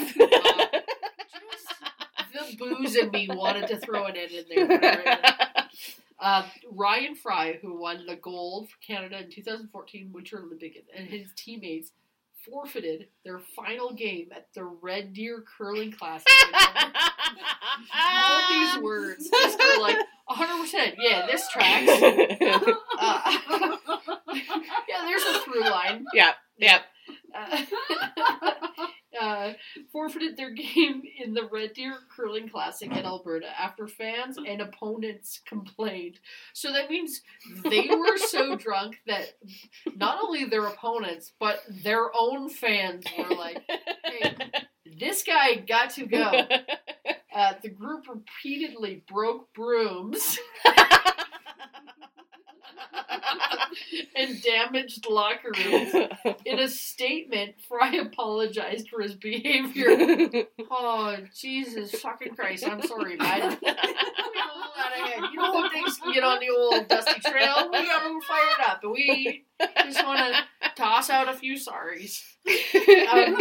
the 2.33 2.55
booze 2.57 2.95
in 2.95 3.11
me 3.11 3.27
wanted 3.29 3.67
to 3.67 3.77
throw 3.77 4.05
an 4.05 4.15
end 4.17 4.31
in 4.31 4.45
there. 4.49 5.17
Uh, 6.19 6.43
Ryan 6.71 7.15
Fry, 7.15 7.59
who 7.61 7.77
won 7.77 8.05
the 8.07 8.15
gold 8.15 8.69
for 8.69 8.77
Canada 8.85 9.19
in 9.23 9.29
2014 9.29 10.11
Winter 10.13 10.41
Olympic, 10.41 10.83
and 10.95 11.07
his 11.07 11.27
teammates 11.35 11.91
forfeited 12.45 13.07
their 13.25 13.39
final 13.55 13.93
game 13.93 14.29
at 14.35 14.47
the 14.53 14.63
Red 14.63 15.13
Deer 15.13 15.43
Curling 15.57 15.91
Classic. 15.91 16.27
All 17.95 18.49
these 18.49 18.77
words 18.83 19.29
just 19.29 19.59
like 19.79 19.97
100%. 20.29 20.95
Yeah, 20.97 21.25
this 21.27 21.47
tracks. 21.49 21.91
Uh, 23.05 23.37
yeah, 24.87 25.03
there's 25.05 25.23
a 25.23 25.39
through 25.41 25.61
line. 25.61 26.05
Yep, 26.13 26.35
yep. 26.57 26.83
Uh, 27.35 27.61
uh, 29.19 29.53
forfeited 29.91 30.37
their 30.37 30.51
game 30.51 31.03
in 31.23 31.33
the 31.33 31.47
Red 31.51 31.73
Deer 31.73 31.95
Curling 32.15 32.49
Classic 32.49 32.91
in 32.91 33.05
Alberta 33.05 33.47
after 33.59 33.87
fans 33.87 34.37
and 34.37 34.61
opponents 34.61 35.41
complained. 35.47 36.19
So 36.53 36.71
that 36.71 36.89
means 36.89 37.21
they 37.63 37.87
were 37.89 38.17
so 38.17 38.55
drunk 38.57 38.97
that 39.07 39.37
not 39.95 40.19
only 40.23 40.45
their 40.45 40.65
opponents, 40.65 41.33
but 41.39 41.61
their 41.83 42.09
own 42.17 42.49
fans 42.49 43.05
were 43.17 43.35
like, 43.35 43.63
hey, 44.05 44.35
this 44.99 45.23
guy 45.23 45.55
got 45.55 45.91
to 45.91 46.05
go. 46.05 46.31
Uh, 47.35 47.53
the 47.63 47.69
group 47.69 48.05
repeatedly 48.07 49.03
broke 49.11 49.51
brooms. 49.55 50.37
and 54.15 54.41
damaged 54.41 55.07
locker 55.09 55.51
rooms. 55.57 55.93
In 56.45 56.59
a 56.59 56.67
statement, 56.67 57.55
Fry 57.67 57.95
apologized 57.95 58.89
for 58.89 59.01
his 59.01 59.15
behavior. 59.15 60.43
Oh, 60.75 61.15
Jesus 61.35 61.91
fucking 62.01 62.35
Christ. 62.35 62.67
I'm 62.67 62.81
sorry, 62.81 63.15
bud. 63.15 63.57
You 65.31 65.39
know 65.39 65.53
when 65.53 65.69
things 65.69 65.97
can 65.97 66.13
get 66.13 66.23
on 66.23 66.39
the 66.39 66.49
old 66.49 66.87
dusty 66.87 67.19
trail? 67.21 67.69
We 67.71 67.85
got 67.85 68.03
them 68.03 68.19
fired 68.21 68.69
up, 68.69 68.83
and 68.83 68.91
we 68.91 69.45
just 69.59 70.03
want 70.05 70.19
to 70.19 70.69
toss 70.75 71.09
out 71.09 71.29
a 71.29 71.33
few 71.33 71.55
sorries. 71.55 72.21
Um, 73.09 73.37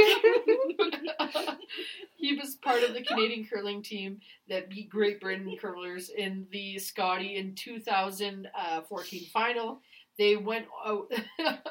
he 2.17 2.35
was 2.37 2.57
part 2.57 2.83
of 2.83 2.95
the 2.95 3.03
Canadian 3.03 3.47
curling 3.51 3.83
team 3.83 4.21
that 4.49 4.71
beat 4.71 4.91
Great 4.91 5.21
Britain 5.21 5.57
curlers 5.61 6.11
in 6.11 6.47
the 6.53 6.77
Sochi 6.77 7.37
in 7.37 7.55
2014 7.55 9.27
final. 9.33 9.81
They 10.19 10.37
went 10.37 10.67
out. 10.87 11.11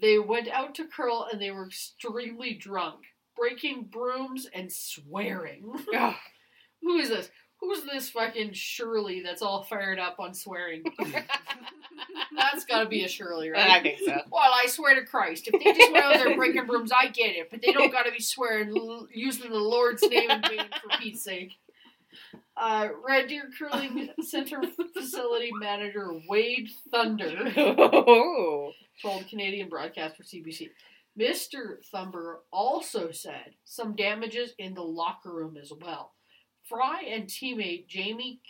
they 0.00 0.18
went 0.18 0.48
out 0.48 0.74
to 0.76 0.86
curl 0.86 1.28
and 1.30 1.40
they 1.40 1.50
were 1.50 1.66
extremely 1.66 2.54
drunk, 2.54 3.00
breaking 3.36 3.84
brooms 3.90 4.46
and 4.52 4.70
swearing. 4.72 5.72
Who 6.82 6.96
is 6.98 7.08
this? 7.08 7.30
Who's 7.60 7.84
this 7.84 8.10
fucking 8.10 8.52
Shirley 8.52 9.22
that's 9.22 9.40
all 9.40 9.62
fired 9.62 9.98
up 9.98 10.16
on 10.18 10.34
swearing? 10.34 10.84
that's 12.36 12.64
gotta 12.66 12.86
be 12.88 13.04
a 13.04 13.08
Shirley, 13.08 13.48
right? 13.50 13.70
I 13.70 13.80
think 13.82 14.00
so. 14.00 14.20
Well, 14.30 14.42
I 14.52 14.66
swear 14.66 14.94
to 14.96 15.06
Christ, 15.06 15.48
if 15.50 15.62
they 15.62 15.72
just 15.72 15.92
went 15.92 16.04
out 16.04 16.14
there 16.14 16.36
breaking 16.36 16.66
brooms, 16.66 16.92
I 16.92 17.06
get 17.06 17.36
it. 17.36 17.48
But 17.50 17.62
they 17.62 17.72
don't 17.72 17.90
got 17.90 18.02
to 18.04 18.12
be 18.12 18.20
swearing, 18.20 18.76
l- 18.76 19.08
using 19.14 19.50
the 19.50 19.58
Lord's 19.58 20.02
name 20.02 20.30
in 20.30 20.42
vain 20.42 20.66
for 20.82 20.98
Pete's 20.98 21.22
sake. 21.24 21.52
Uh, 22.56 22.88
Red 23.06 23.28
Deer 23.28 23.50
Curling 23.58 24.10
Center 24.22 24.60
facility 24.94 25.50
manager 25.60 26.12
Wade 26.28 26.68
Thunder 26.90 27.52
Oh. 27.56 28.72
told 29.02 29.26
Canadian 29.28 29.68
broadcaster 29.68 30.22
CBC. 30.22 30.70
Mr. 31.18 31.84
Thumber 31.92 32.40
also 32.52 33.10
said 33.12 33.54
some 33.64 33.94
damages 33.94 34.52
in 34.58 34.74
the 34.74 34.82
locker 34.82 35.32
room 35.32 35.56
as 35.60 35.72
well. 35.80 36.12
Fry 36.68 37.02
and 37.02 37.24
teammate 37.28 37.86
Jamie 37.88 38.40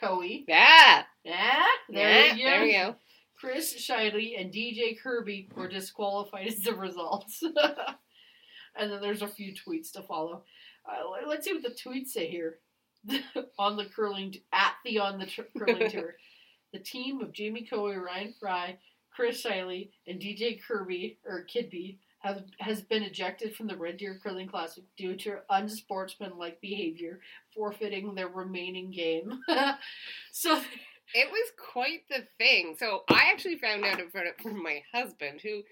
Koe, 0.00 0.22
Yeah. 0.22 1.02
yeah, 1.24 1.64
there 1.88 2.26
yeah. 2.26 2.34
you 2.34 2.44
There 2.44 2.62
we 2.62 2.72
go. 2.72 2.96
Chris 3.40 3.74
Schille 3.80 4.34
and 4.38 4.52
DJ 4.52 4.96
Kidby 5.00 5.52
were 5.54 5.68
disqualified 5.68 6.48
as 6.48 6.60
the 6.60 6.74
results. 6.74 7.42
and 8.76 8.90
then 8.92 9.00
there's 9.00 9.22
a 9.22 9.28
few 9.28 9.52
tweets 9.54 9.92
to 9.92 10.02
follow. 10.02 10.44
Uh, 10.88 11.08
let- 11.10 11.28
let's 11.28 11.44
see 11.46 11.52
what 11.52 11.62
the 11.62 11.70
tweets 11.70 12.08
say 12.08 12.28
here. 12.28 12.58
on 13.58 13.76
the 13.76 13.84
curling 13.86 14.34
at 14.52 14.74
the 14.84 14.98
on 14.98 15.18
the 15.18 15.26
tr- 15.26 15.42
curling 15.56 15.88
tour, 15.90 16.16
the 16.72 16.80
team 16.80 17.20
of 17.20 17.32
Jamie 17.32 17.66
Koe, 17.68 17.94
Ryan 17.94 18.34
Fry, 18.40 18.76
Chris 19.14 19.40
Schille, 19.42 19.88
and 20.06 20.20
DJ 20.20 20.60
Kirby 20.60 21.18
or 21.24 21.46
Kidby 21.46 21.98
have 22.20 22.42
has 22.58 22.82
been 22.82 23.04
ejected 23.04 23.54
from 23.54 23.68
the 23.68 23.76
Red 23.76 23.98
Deer 23.98 24.18
Curling 24.22 24.48
Classic 24.48 24.82
due 24.96 25.14
to 25.16 25.38
unsportsmanlike 25.50 26.60
behavior, 26.60 27.20
forfeiting 27.54 28.14
their 28.16 28.28
remaining 28.28 28.90
game. 28.90 29.40
so 30.32 30.60
It 31.14 31.30
was 31.30 31.52
quite 31.72 32.02
the 32.10 32.26
thing. 32.36 32.76
So 32.78 33.04
I 33.08 33.30
actually 33.32 33.56
found 33.58 33.84
out 33.84 34.00
about 34.00 34.26
it 34.26 34.40
from 34.42 34.62
my 34.62 34.82
husband, 34.92 35.40
who 35.40 35.62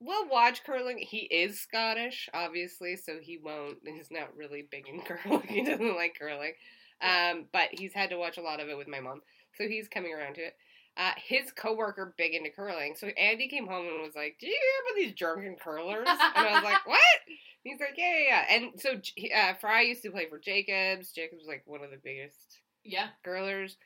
will 0.00 0.28
watch 0.28 0.64
curling. 0.64 0.98
He 0.98 1.18
is 1.18 1.60
Scottish, 1.60 2.28
obviously, 2.34 2.96
so 2.96 3.18
he 3.20 3.38
won't. 3.38 3.78
He's 3.84 4.10
not 4.10 4.36
really 4.36 4.66
big 4.70 4.88
in 4.88 5.00
curling. 5.04 5.46
He 5.46 5.64
doesn't 5.64 5.96
like 5.96 6.16
curling, 6.18 6.52
um, 7.00 7.46
but 7.52 7.68
he's 7.72 7.94
had 7.94 8.10
to 8.10 8.18
watch 8.18 8.38
a 8.38 8.42
lot 8.42 8.60
of 8.60 8.68
it 8.68 8.76
with 8.76 8.88
my 8.88 9.00
mom, 9.00 9.22
so 9.56 9.66
he's 9.66 9.88
coming 9.88 10.12
around 10.12 10.34
to 10.34 10.46
it. 10.46 10.56
Uh, 10.96 11.10
his 11.16 11.50
coworker 11.50 12.14
big 12.16 12.34
into 12.34 12.50
curling, 12.50 12.94
so 12.96 13.08
Andy 13.08 13.48
came 13.48 13.66
home 13.66 13.86
and 13.86 14.02
was 14.02 14.14
like, 14.14 14.36
"Do 14.38 14.46
you 14.46 14.52
hear 14.52 14.92
about 14.92 14.96
these 14.96 15.18
drunken 15.18 15.56
curlers?" 15.56 16.06
And 16.06 16.46
I 16.46 16.54
was 16.54 16.64
like, 16.64 16.86
"What?" 16.86 17.00
And 17.26 17.36
he's 17.64 17.80
like, 17.80 17.94
"Yeah, 17.96 18.12
yeah, 18.18 18.26
yeah." 18.28 18.56
And 18.56 18.80
so 18.80 19.00
uh, 19.36 19.54
Fry 19.60 19.82
used 19.82 20.02
to 20.02 20.12
play 20.12 20.28
for 20.28 20.38
Jacobs. 20.38 21.10
Jacobs 21.10 21.40
was 21.40 21.48
like 21.48 21.62
one 21.66 21.82
of 21.82 21.90
the 21.90 22.00
biggest 22.02 22.60
yeah. 22.84 23.08
curlers. 23.24 23.76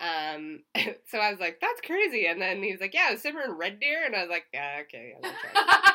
Um, 0.00 0.60
so 1.06 1.18
I 1.18 1.30
was 1.30 1.40
like, 1.40 1.58
that's 1.60 1.80
crazy. 1.80 2.26
And 2.26 2.40
then 2.40 2.62
he 2.62 2.72
was 2.72 2.80
like, 2.80 2.94
yeah, 2.94 3.06
I 3.08 3.12
was 3.12 3.24
in 3.24 3.34
Red 3.36 3.80
Deer. 3.80 4.04
And 4.06 4.14
I 4.14 4.22
was 4.22 4.30
like, 4.30 4.44
yeah, 4.52 4.82
okay. 4.82 5.14
Yeah. 5.22 5.30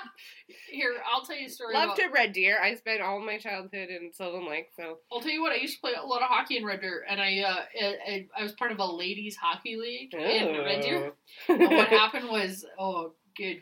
Here, 0.72 0.94
I'll 1.12 1.24
tell 1.24 1.38
you 1.38 1.48
a 1.48 1.50
story. 1.50 1.74
Loved 1.74 2.00
about, 2.00 2.14
Red 2.14 2.34
Deer. 2.34 2.60
I 2.62 2.76
spent 2.76 3.02
all 3.02 3.20
my 3.20 3.38
childhood 3.38 3.90
in 3.90 4.12
Sylvan 4.14 4.48
Lake. 4.48 4.70
So 4.76 4.98
I'll 5.12 5.22
tell 5.22 5.32
you 5.32 5.42
what. 5.42 5.52
I 5.52 5.56
used 5.56 5.76
to 5.76 5.82
play 5.82 5.94
a 5.94 6.06
lot 6.06 6.22
of 6.22 6.28
hockey 6.28 6.58
in 6.58 6.66
Red 6.66 6.82
Deer, 6.82 7.06
and 7.08 7.22
I 7.22 7.40
uh, 7.40 7.64
I, 8.08 8.28
I 8.38 8.44
was 8.44 8.52
part 8.54 8.72
of 8.72 8.80
a 8.80 8.86
ladies 8.86 9.36
hockey 9.36 9.78
league 9.78 10.14
in 10.14 10.58
Red 10.64 10.82
Deer. 10.82 11.14
And 11.48 11.60
what 11.62 11.88
happened 11.90 12.30
was, 12.30 12.66
oh, 12.78 13.14
good 13.38 13.60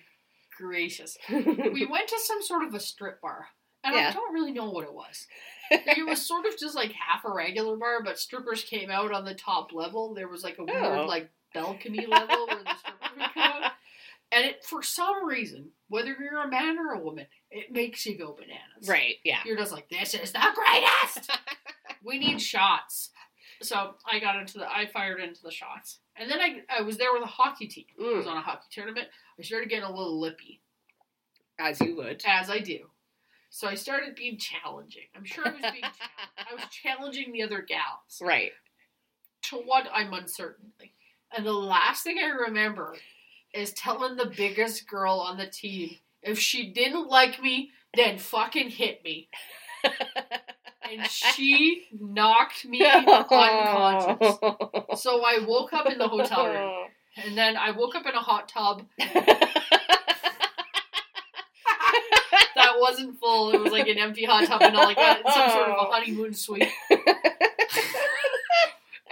gracious, 0.57 1.17
we 1.29 1.87
went 1.89 2.07
to 2.09 2.19
some 2.19 2.41
sort 2.41 2.63
of 2.63 2.73
a 2.73 2.79
strip 2.79 3.21
bar, 3.21 3.47
and 3.83 3.95
I 3.95 4.11
don't 4.11 4.33
really 4.33 4.51
know 4.51 4.69
what 4.69 4.83
it 4.83 4.93
was. 4.93 5.27
It 5.71 6.05
was 6.07 6.21
sort 6.25 6.45
of 6.45 6.57
just 6.57 6.75
like 6.75 6.91
half 6.91 7.23
a 7.25 7.31
regular 7.33 7.77
bar, 7.77 8.03
but 8.03 8.19
strippers 8.19 8.63
came 8.63 8.89
out 8.91 9.11
on 9.11 9.25
the 9.25 9.33
top 9.33 9.71
level. 9.73 10.13
There 10.13 10.27
was 10.27 10.43
like 10.43 10.57
a 10.59 10.63
weird 10.65 10.83
Oh. 10.83 11.05
like 11.05 11.29
balcony 11.53 12.05
level 12.05 12.47
where 12.47 12.63
the 12.63 12.75
strippers 12.77 13.09
would 13.17 13.33
come 13.33 13.43
out. 13.43 13.71
And 14.33 14.45
it, 14.45 14.63
for 14.63 14.81
some 14.81 15.25
reason, 15.27 15.71
whether 15.89 16.15
you're 16.17 16.41
a 16.41 16.47
man 16.49 16.79
or 16.79 16.93
a 16.93 16.99
woman, 17.03 17.25
it 17.49 17.69
makes 17.69 18.05
you 18.05 18.17
go 18.17 18.31
bananas. 18.31 18.87
right, 18.87 19.15
yeah. 19.25 19.39
You're 19.45 19.57
just 19.57 19.73
like, 19.73 19.89
this 19.89 20.13
is 20.13 20.31
the 20.31 20.39
greatest. 20.55 21.29
we 22.05 22.17
need 22.17 22.41
shots. 22.41 23.09
So 23.61 23.95
I 24.09 24.19
got 24.19 24.37
into 24.39 24.59
the, 24.59 24.71
I 24.73 24.85
fired 24.85 25.19
into 25.19 25.41
the 25.43 25.51
shots, 25.51 25.99
and 26.15 26.31
then 26.31 26.39
I, 26.39 26.61
I 26.79 26.81
was 26.81 26.95
there 26.97 27.11
with 27.11 27.23
a 27.23 27.27
hockey 27.27 27.67
team. 27.67 27.83
I 27.99 28.03
was 28.15 28.25
Mm, 28.25 28.29
on 28.31 28.37
a 28.37 28.41
hockey 28.41 28.67
tournament. 28.71 29.07
I 29.37 29.41
started 29.43 29.67
getting 29.67 29.83
a 29.83 29.89
little 29.93 30.17
lippy, 30.17 30.61
as 31.59 31.81
you 31.81 31.97
would. 31.97 32.23
as 32.25 32.49
I 32.49 32.59
do. 32.59 32.85
So 33.53 33.67
I 33.67 33.75
started 33.75 34.15
being 34.15 34.37
challenging. 34.37 35.03
I'm 35.15 35.25
sure 35.25 35.45
I 35.45 35.51
was 35.51 35.61
being 35.61 35.73
challenged. 35.81 35.99
I 36.37 36.53
was 36.55 36.63
challenging 36.71 37.31
the 37.33 37.43
other 37.43 37.61
gals 37.61 38.19
Right. 38.21 38.53
to 39.43 39.57
what 39.57 39.87
I'm 39.93 40.13
uncertain. 40.13 40.71
And 41.35 41.45
the 41.45 41.51
last 41.53 42.03
thing 42.03 42.17
I 42.17 42.29
remember 42.29 42.95
is 43.53 43.73
telling 43.73 44.15
the 44.15 44.31
biggest 44.35 44.87
girl 44.87 45.19
on 45.19 45.37
the 45.37 45.47
team, 45.47 45.97
if 46.23 46.39
she 46.39 46.71
didn't 46.71 47.07
like 47.09 47.41
me, 47.41 47.71
then 47.93 48.17
fucking 48.17 48.69
hit 48.69 49.03
me. 49.03 49.27
And 50.89 51.05
she 51.09 51.87
knocked 51.99 52.65
me 52.65 52.81
unconscious. 52.85 54.37
So 55.01 55.23
I 55.25 55.39
woke 55.45 55.73
up 55.73 55.87
in 55.91 55.97
the 55.97 56.07
hotel 56.07 56.47
room. 56.47 56.87
And 57.17 57.37
then 57.37 57.57
I 57.57 57.71
woke 57.71 57.95
up 57.95 58.05
in 58.05 58.13
a 58.13 58.19
hot 58.19 58.47
tub 58.49 58.83
that 62.55 62.70
wasn't 62.81 63.19
full. 63.19 63.51
It 63.53 63.59
was 63.61 63.71
like 63.71 63.87
an 63.87 63.97
empty 63.97 64.25
hot 64.25 64.45
tub 64.47 64.61
and 64.61 64.75
all 64.75 64.83
like 64.85 64.97
a, 64.97 65.21
some 65.31 65.49
sort 65.51 65.69
of 65.69 65.75
a 65.87 65.91
honeymoon 65.91 66.33
suite. 66.33 66.67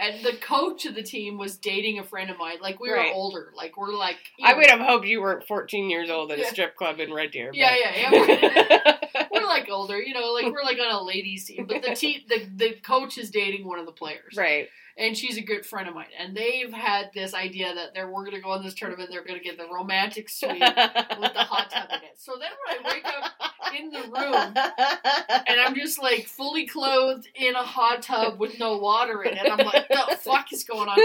And 0.02 0.24
the 0.24 0.32
coach 0.38 0.86
of 0.86 0.96
the 0.96 1.04
team 1.04 1.38
was 1.38 1.58
dating 1.58 2.00
a 2.00 2.04
friend 2.06 2.30
of 2.30 2.38
mine. 2.38 2.60
Like 2.62 2.80
we 2.80 2.90
were 2.90 2.96
Right. 2.96 3.12
older. 3.14 3.52
Like 3.54 3.76
we're 3.76 3.94
like 3.94 4.16
I 4.42 4.52
know, 4.54 4.58
would 4.60 4.68
have 4.70 4.80
hoped 4.80 5.06
you 5.06 5.20
were 5.20 5.42
14 5.46 5.90
years 5.90 6.10
old 6.10 6.32
at 6.32 6.40
a 6.40 6.46
strip 6.46 6.78
club 6.78 7.02
in 7.02 7.14
Red 7.14 7.32
Deer. 7.32 7.52
Yeah, 7.54 7.72
but- 7.72 7.80
yeah, 7.80 7.98
yeah. 7.98 8.12
We're, 8.12 8.28
we're 9.04 9.09
like 9.50 9.70
older, 9.70 10.02
you 10.02 10.14
know, 10.14 10.32
like 10.32 10.46
we're 10.46 10.64
like 10.64 10.78
on 10.80 10.92
a 10.92 11.04
ladies 11.04 11.46
team. 11.46 11.66
But 11.68 11.82
the 11.82 11.96
team, 11.96 12.22
the 12.28 12.48
the 12.56 12.74
coach 12.82 13.18
is 13.18 13.30
dating 13.30 13.68
one 13.68 13.80
of 13.80 13.86
the 13.86 13.92
players, 13.92 14.36
right. 14.38 14.70
and 14.98 15.18
she's 15.18 15.38
a 15.38 15.42
good 15.42 15.66
friend 15.66 15.90
of 15.90 15.96
mine. 15.96 16.08
And 16.18 16.36
they've 16.36 16.72
had 16.72 17.12
this 17.14 17.34
idea 17.34 17.74
that 17.74 17.94
they're 17.94 18.10
we're 18.10 18.26
gonna 18.26 18.42
go 18.42 18.52
on 18.52 18.64
this 18.64 18.74
tournament. 18.74 19.10
They're 19.12 19.26
gonna 19.26 19.40
get 19.40 19.58
the 19.58 19.68
romantic 19.68 20.30
suite 20.30 20.52
with 20.62 21.34
the 21.34 21.44
hot 21.44 21.72
tub 21.72 21.90
in 21.90 21.98
it. 21.98 22.18
So 22.18 22.34
then 22.40 22.52
when 22.66 22.86
I 22.86 22.94
wake 22.94 23.06
up 23.06 23.50
in 23.78 23.92
the 23.92 24.02
room 24.02 24.54
and 25.48 25.60
I'm 25.60 25.76
just 25.76 26.02
like 26.02 26.28
fully 26.28 26.66
clothed 26.66 27.28
in 27.36 27.56
a 27.56 27.64
hot 27.64 28.02
tub 28.02 28.40
with 28.40 28.60
no 28.60 28.78
water 28.78 29.24
in 29.24 29.38
it. 29.38 29.52
I'm 29.52 29.66
like, 29.66 29.88
the 29.88 30.18
fuck 30.20 30.52
is 30.52 30.64
going 30.64 30.90
on? 30.90 31.00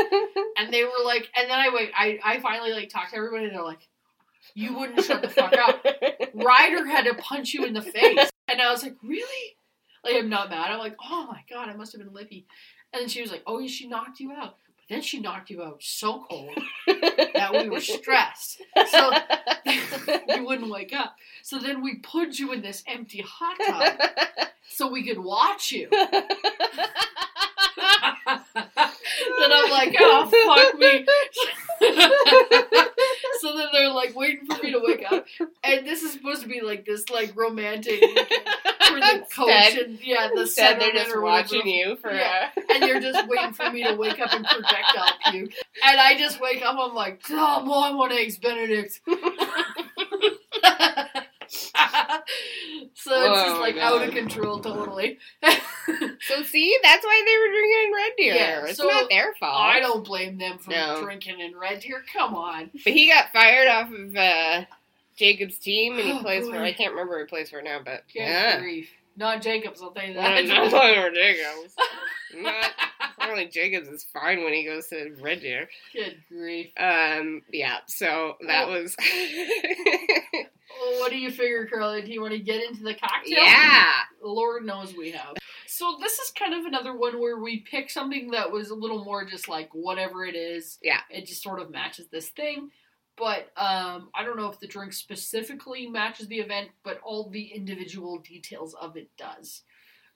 And 0.56 0.72
they 0.72 0.84
were 0.84 1.04
like, 1.04 1.28
and 1.36 1.50
then 1.50 1.58
I 1.58 1.70
wait, 1.72 1.90
I, 1.96 2.18
I 2.24 2.40
finally 2.40 2.72
like 2.72 2.88
talked 2.88 3.10
to 3.10 3.16
everybody 3.16 3.46
and 3.46 3.54
they're 3.54 3.62
like, 3.62 3.88
you 4.54 4.76
wouldn't 4.76 5.04
shut 5.04 5.22
the 5.22 5.28
fuck 5.28 5.52
up. 5.54 5.84
Ryder 6.34 6.86
had 6.86 7.04
to 7.06 7.14
punch 7.14 7.54
you 7.54 7.64
in 7.64 7.74
the 7.74 7.82
face. 7.82 8.30
And 8.48 8.60
I 8.60 8.70
was 8.70 8.82
like, 8.82 8.96
really? 9.02 9.56
Like, 10.04 10.16
I'm 10.16 10.28
not 10.28 10.50
mad. 10.50 10.70
I'm 10.70 10.78
like, 10.78 10.96
oh 11.10 11.26
my 11.26 11.40
god, 11.50 11.68
I 11.68 11.74
must 11.74 11.92
have 11.92 12.02
been 12.02 12.12
lippy. 12.12 12.46
And 12.92 13.00
then 13.00 13.08
she 13.08 13.22
was 13.22 13.30
like, 13.30 13.42
oh, 13.46 13.58
yeah, 13.58 13.68
she 13.68 13.88
knocked 13.88 14.20
you 14.20 14.32
out. 14.32 14.56
But 14.76 14.84
then 14.88 15.02
she 15.02 15.18
knocked 15.20 15.50
you 15.50 15.62
out 15.62 15.82
so 15.82 16.24
cold 16.28 16.50
that 16.86 17.50
we 17.52 17.68
were 17.68 17.80
stressed. 17.80 18.62
So 18.90 19.10
you 20.28 20.44
wouldn't 20.44 20.70
wake 20.70 20.94
up. 20.94 21.16
So 21.42 21.58
then 21.58 21.82
we 21.82 21.96
put 21.96 22.38
you 22.38 22.52
in 22.52 22.62
this 22.62 22.84
empty 22.86 23.24
hot 23.26 23.56
tub 23.66 23.98
so 24.68 24.88
we 24.88 25.02
could 25.04 25.18
watch 25.18 25.72
you. 25.72 25.88
then 29.38 29.50
I'm 29.52 29.70
like, 29.70 29.94
oh 29.98 30.26
fuck 30.70 30.78
me. 30.78 31.06
so 33.40 33.56
then 33.56 33.68
they're 33.72 33.90
like 33.92 34.14
waiting 34.14 34.46
for 34.46 34.62
me 34.62 34.72
to 34.72 34.80
wake 34.82 35.04
up, 35.10 35.26
and 35.62 35.86
this 35.86 36.02
is 36.02 36.12
supposed 36.12 36.42
to 36.42 36.48
be 36.48 36.60
like 36.60 36.84
this 36.84 37.08
like 37.10 37.34
romantic 37.36 38.00
weekend 38.00 38.28
for 38.88 39.00
the 39.00 39.24
coach 39.34 39.48
Instead- 39.50 39.86
and 39.86 39.98
yeah 40.02 40.28
the 40.34 40.42
Instead, 40.42 40.80
they're 40.80 40.92
just 40.92 41.20
watching 41.20 41.66
you 41.66 41.96
for. 41.96 42.10
Yeah. 42.12 42.50
And 42.70 42.84
you're 42.84 43.00
just 43.00 43.28
waiting 43.28 43.52
for 43.52 43.70
me 43.70 43.84
to 43.84 43.94
wake 43.94 44.20
up 44.20 44.32
and 44.32 44.44
project 44.44 44.64
projectile 44.68 45.32
puke. 45.32 45.52
And 45.86 46.00
I 46.00 46.16
just 46.18 46.40
wake 46.40 46.62
up, 46.64 46.76
I'm 46.78 46.94
like, 46.94 47.22
come 47.22 47.38
on, 47.70 47.92
I 47.92 47.94
want 47.94 48.12
eggs 48.12 48.38
Benedict. 48.38 49.00
so 52.94 53.12
it's 53.12 53.28
Oh 53.28 53.44
just 53.46 53.54
my 53.56 53.60
like 53.60 53.76
out 53.78 54.06
of 54.06 54.14
control 54.14 54.60
totally. 54.60 55.18
so 55.42 56.42
see, 56.42 56.76
that's 56.82 57.04
why 57.04 57.22
they 57.26 57.38
were 57.38 57.48
drinking 57.52 57.84
in 57.86 57.92
Red 57.94 58.12
Deer. 58.16 58.34
Yeah, 58.34 58.64
it's 58.66 58.76
so 58.76 58.86
not 58.88 59.08
their 59.10 59.34
fault. 59.40 59.60
I 59.60 59.80
don't 59.80 60.04
blame 60.04 60.38
them 60.38 60.58
for 60.58 60.70
No. 60.70 61.00
drinking 61.02 61.40
in 61.40 61.56
Red 61.56 61.80
Deer. 61.80 62.02
Come 62.12 62.34
on. 62.34 62.70
But 62.84 62.92
he 62.92 63.08
got 63.08 63.32
fired 63.32 63.68
off 63.68 63.90
of 63.92 64.16
uh, 64.16 64.64
Jacob's 65.16 65.58
team, 65.58 65.94
and 65.98 66.02
he 66.02 66.12
Oh, 66.12 66.20
plays 66.22 66.48
for. 66.48 66.56
I 66.58 66.72
can't 66.72 66.92
remember 66.92 67.14
who 67.18 67.24
he 67.24 67.28
plays 67.28 67.50
for 67.50 67.62
now, 67.62 67.80
but 67.84 68.04
Good 68.12 68.20
yeah. 68.20 68.58
grief. 68.60 68.90
Not 69.16 69.42
Jacobs, 69.42 69.80
I'll 69.82 69.92
tell 69.92 70.06
you 70.06 70.14
that. 70.14 70.44
not 70.46 70.70
playing 70.70 70.94
for 71.00 71.10
Jacobs. 71.14 71.74
Not 72.36 72.70
apparently 73.16 73.46
Jacobs 73.48 73.88
is 73.88 74.04
fine 74.04 74.42
when 74.42 74.52
he 74.52 74.64
goes 74.64 74.88
to 74.88 75.14
Red 75.20 75.40
Deer. 75.40 75.68
Good 75.92 76.16
grief. 76.28 76.70
Um, 76.76 77.42
yeah. 77.52 77.78
So 77.86 78.36
that 78.46 78.68
Oh. 78.68 78.72
was. 78.72 78.96
What 80.98 81.10
do 81.10 81.16
you 81.18 81.30
figure, 81.30 81.66
Carly? 81.66 82.02
Do 82.02 82.10
you 82.12 82.20
want 82.20 82.32
to 82.32 82.38
get 82.40 82.62
into 82.62 82.82
the 82.82 82.94
cocktail? 82.94 83.38
yeah. 83.44 83.92
Lord 84.22 84.64
knows 84.64 84.92
we 84.96 85.12
have. 85.12 85.36
So 85.66 85.96
this 86.00 86.18
is 86.18 86.30
kind 86.32 86.52
of 86.52 86.64
another 86.66 86.96
one 86.96 87.20
where 87.20 87.38
we 87.38 87.60
pick 87.60 87.90
something 87.90 88.30
that 88.32 88.50
was 88.50 88.70
a 88.70 88.74
little 88.74 89.04
more 89.04 89.24
just 89.24 89.48
like 89.48 89.70
whatever 89.72 90.24
it 90.24 90.34
is. 90.34 90.78
Yeah. 90.82 90.98
It 91.10 91.26
just 91.26 91.42
sort 91.42 91.60
of 91.60 91.70
matches 91.70 92.08
this 92.08 92.28
thing. 92.30 92.70
But 93.16 93.50
um, 93.56 94.08
I 94.14 94.24
don't 94.24 94.36
know 94.36 94.50
if 94.50 94.58
the 94.58 94.66
drink 94.66 94.92
specifically 94.92 95.86
matches 95.86 96.26
the 96.26 96.40
event, 96.40 96.70
but 96.82 97.00
all 97.04 97.30
the 97.30 97.46
individual 97.54 98.18
details 98.18 98.74
of 98.74 98.96
it 98.96 99.10
does. 99.16 99.62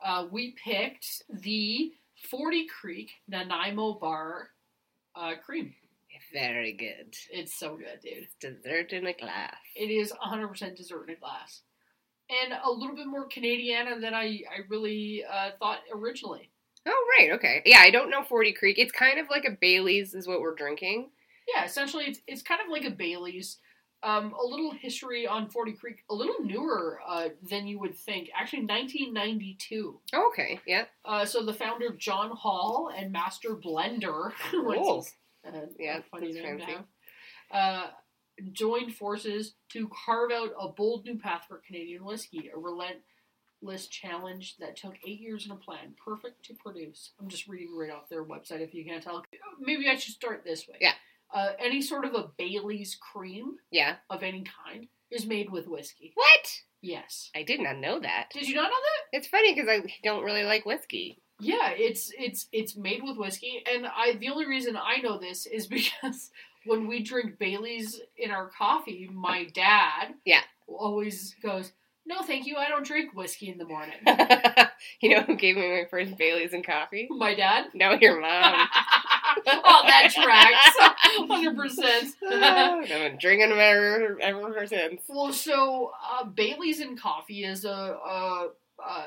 Uh, 0.05 0.27
we 0.31 0.57
picked 0.65 1.23
the 1.29 1.93
40 2.29 2.67
Creek 2.67 3.11
Nanaimo 3.29 3.95
Bar 3.95 4.49
uh, 5.15 5.35
cream. 5.45 5.75
Very 6.33 6.73
good. 6.73 7.15
It's 7.31 7.59
so 7.59 7.77
good, 7.77 8.01
dude. 8.03 8.29
Dessert 8.41 8.93
in 8.93 9.07
a 9.07 9.13
glass. 9.13 9.55
It 9.77 9.91
is 9.91 10.13
100% 10.13 10.77
dessert 10.77 11.09
in 11.09 11.15
a 11.15 11.19
glass. 11.19 11.63
And 12.29 12.53
a 12.53 12.71
little 12.71 12.97
bit 12.97 13.07
more 13.07 13.29
Canadiana 13.29 14.01
than 14.01 14.13
I, 14.15 14.43
I 14.51 14.61
really 14.69 15.25
uh, 15.25 15.51
thought 15.59 15.79
originally. 15.95 16.51
Oh 16.87 17.07
right, 17.19 17.33
okay. 17.33 17.63
Yeah, 17.65 17.81
I 17.81 17.91
don't 17.91 18.11
know 18.11 18.23
Forty 18.23 18.53
Creek. 18.53 18.79
It's 18.79 18.93
kind 18.93 19.19
of 19.19 19.27
like 19.31 19.45
a 19.45 19.57
Bailey's, 19.59 20.15
is 20.15 20.27
what 20.27 20.41
we're 20.41 20.55
drinking. 20.55 21.11
Yeah, 21.55 21.65
essentially, 21.65 22.05
it's, 22.05 22.21
it's 22.27 22.43
kind 22.43 22.61
of 22.61 22.71
like 22.71 22.85
a 22.85 22.91
Bailey's. 22.91 23.59
Um, 24.05 24.33
a 24.41 24.47
little 24.47 24.71
history 24.71 25.27
on 25.27 25.51
40 25.51 25.73
Creek, 25.73 26.05
a 26.09 26.15
little 26.15 26.37
newer 26.45 27.01
uh, 27.05 27.31
than 27.51 27.67
you 27.67 27.81
would 27.81 27.97
think. 27.97 28.31
Actually, 28.33 28.61
1992. 28.67 30.01
Oh, 30.15 30.29
okay, 30.29 30.61
yeah. 30.69 30.85
Uh, 31.05 31.25
so 31.25 31.45
the 31.45 31.53
founder, 31.53 31.91
John 31.99 32.31
Hall, 32.31 32.93
and 32.97 33.11
master 33.11 33.57
blender, 33.57 34.31
is 35.01 35.15
uh, 35.45 35.67
Yeah, 35.77 35.99
funny 36.13 36.31
name 36.31 36.61
have, 36.61 36.85
uh, 37.51 37.87
joined 38.53 38.95
forces 38.95 39.55
to 39.71 39.89
carve 39.89 40.31
out 40.31 40.51
a 40.61 40.69
bold 40.69 41.05
new 41.05 41.19
path 41.19 41.45
for 41.49 41.61
Canadian 41.67 42.05
whiskey, 42.05 42.51
a 42.55 42.59
relentless 42.59 43.89
challenge 43.89 44.57
that 44.59 44.77
took 44.77 44.95
eight 45.07 45.21
years 45.21 45.47
in 45.47 45.53
a 45.53 45.57
plan, 45.57 45.95
perfect 46.03 46.45
to 46.47 46.55
produce. 46.55 47.11
I'm 47.21 47.29
just 47.29 47.49
reading 47.49 47.77
right 47.77 47.91
off 47.91 48.09
their 48.09 48.25
website 48.25 48.61
if 48.61 48.75
you 48.75 48.85
can't 48.85 49.03
tell. 49.03 49.25
Maybe 49.61 49.89
I 49.89 49.97
should 49.97 50.15
start 50.15 50.45
this 50.45 50.69
way. 50.69 50.77
Yeah. 50.81 50.93
Uh, 51.33 51.51
any 51.59 51.83
sort 51.83 52.05
of 52.05 52.15
a 52.15 52.29
Bailey's 52.39 52.95
cream 52.97 53.57
Yeah. 53.71 53.97
of 54.09 54.23
any 54.23 54.45
kind 54.65 54.87
is 55.11 55.27
made 55.27 55.51
with 55.51 55.69
whiskey. 55.69 56.13
What? 56.15 56.63
Yes. 56.81 57.31
I 57.35 57.43
did 57.43 57.61
not 57.61 57.77
know 57.79 57.99
that. 58.01 58.29
Did 58.33 58.49
you 58.49 58.55
not 58.55 58.65
know 58.71 58.71
that? 58.71 59.17
It's 59.17 59.27
funny 59.29 59.55
because 59.55 59.69
I 59.69 59.83
don't 60.05 60.25
really 60.25 60.45
like 60.45 60.65
whiskey. 60.65 61.19
Yeah, 61.41 61.71
it's 61.71 62.11
it's 62.19 62.49
it's 62.53 62.77
made 62.77 63.03
with 63.05 63.17
whiskey, 63.17 63.63
and 63.73 63.87
I 63.87 64.15
the 64.19 64.29
only 64.29 64.47
reason 64.47 64.77
I 64.77 65.01
know 65.01 65.19
this 65.19 65.47
is 65.47 65.67
because 65.79 66.31
when 66.67 66.87
we 66.89 67.03
drink 67.03 67.39
Bailey's 67.39 68.01
in 68.17 68.31
our 68.33 68.49
coffee, 68.49 69.09
my 69.13 69.45
dad 69.45 70.15
Yeah. 70.25 70.41
always 70.67 71.37
goes, 71.43 71.73
"No, 72.07 72.23
thank 72.23 72.47
you, 72.47 72.57
I 72.57 72.69
don't 72.69 72.85
drink 72.87 73.15
whiskey 73.15 73.51
in 73.51 73.59
the 73.59 73.65
morning." 73.67 73.95
you 75.01 75.11
know 75.15 75.23
who 75.23 75.37
gave 75.37 75.57
me 75.57 75.69
my 75.69 75.85
first 75.91 76.17
Bailey's 76.17 76.53
and 76.53 76.67
coffee? 76.67 77.07
my 77.11 77.35
dad. 77.35 77.67
No, 77.73 77.93
your 77.93 78.21
mom. 78.21 78.67
oh, 79.47 79.83
that 79.87 80.11
tracks, 80.13 80.77
hundred 81.29 81.57
percent. 81.57 82.15
I've 82.31 82.89
been 82.89 83.19
drinking 83.19 83.51
them 83.51 83.59
ever, 83.59 84.21
ever 84.21 84.67
since. 84.67 85.03
Well, 85.09 85.33
so 85.33 85.93
uh, 86.11 86.25
Bailey's 86.25 86.81
and 86.81 87.01
coffee 87.01 87.45
is 87.45 87.65
a, 87.65 87.69
a, 87.69 88.49
a 88.85 89.07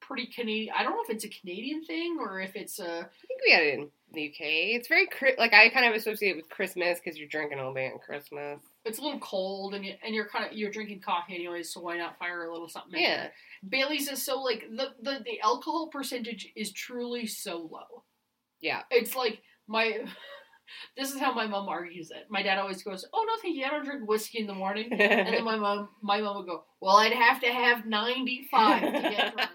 pretty 0.00 0.26
Canadian. 0.26 0.74
I 0.76 0.82
don't 0.82 0.92
know 0.92 1.02
if 1.04 1.10
it's 1.10 1.24
a 1.24 1.28
Canadian 1.28 1.84
thing 1.84 2.18
or 2.20 2.40
if 2.40 2.54
it's 2.56 2.78
a 2.78 2.84
I 2.84 3.26
think 3.26 3.40
we 3.46 3.52
had 3.52 3.62
it 3.62 3.74
in 3.78 3.88
the 4.12 4.28
UK. 4.28 4.40
It's 4.40 4.88
very 4.88 5.08
like 5.38 5.54
I 5.54 5.68
kind 5.70 5.86
of 5.86 5.94
associate 5.94 6.30
it 6.32 6.36
with 6.36 6.50
Christmas 6.50 6.98
because 6.98 7.18
you're 7.18 7.28
drinking 7.28 7.60
all 7.60 7.72
day 7.72 7.86
on 7.90 7.98
Christmas. 7.98 8.60
it's 8.84 8.98
a 8.98 9.02
little 9.02 9.20
cold 9.20 9.74
and 9.74 9.84
you, 9.84 9.94
and 10.04 10.14
you're 10.14 10.28
kind 10.28 10.44
of 10.44 10.52
you're 10.52 10.70
drinking 10.70 11.00
coffee 11.00 11.34
anyways, 11.34 11.72
so 11.72 11.80
why 11.80 11.96
not 11.96 12.18
fire 12.18 12.44
a 12.44 12.52
little 12.52 12.68
something? 12.68 13.00
in 13.00 13.02
Yeah. 13.02 13.28
Bailey's 13.68 14.08
is 14.10 14.22
so 14.24 14.40
like 14.42 14.64
the, 14.70 14.88
the 15.00 15.20
the 15.24 15.40
alcohol 15.40 15.88
percentage 15.88 16.52
is 16.56 16.72
truly 16.72 17.26
so 17.26 17.68
low. 17.70 18.02
Yeah. 18.60 18.82
It's 18.90 19.14
like 19.16 19.40
my 19.68 20.00
this 20.96 21.12
is 21.12 21.20
how 21.20 21.32
my 21.32 21.46
mom 21.46 21.68
argues 21.68 22.10
it. 22.10 22.26
My 22.30 22.42
dad 22.42 22.58
always 22.58 22.82
goes, 22.82 23.04
"Oh 23.12 23.24
no, 23.26 23.32
thank 23.42 23.56
you. 23.56 23.64
I 23.64 23.70
don't 23.70 23.84
drink 23.84 24.08
whiskey 24.08 24.38
in 24.40 24.46
the 24.46 24.54
morning." 24.54 24.88
And 25.00 25.34
then 25.34 25.44
my 25.44 25.56
mom 25.56 25.88
my 26.02 26.20
mom 26.20 26.36
would 26.38 26.46
go, 26.46 26.64
"Well, 26.80 26.96
I'd 26.96 27.12
have 27.12 27.40
to 27.40 27.52
have 27.52 27.86
95 27.86 28.82
to 28.82 28.90
get 29.00 29.34
drunk." 29.36 29.50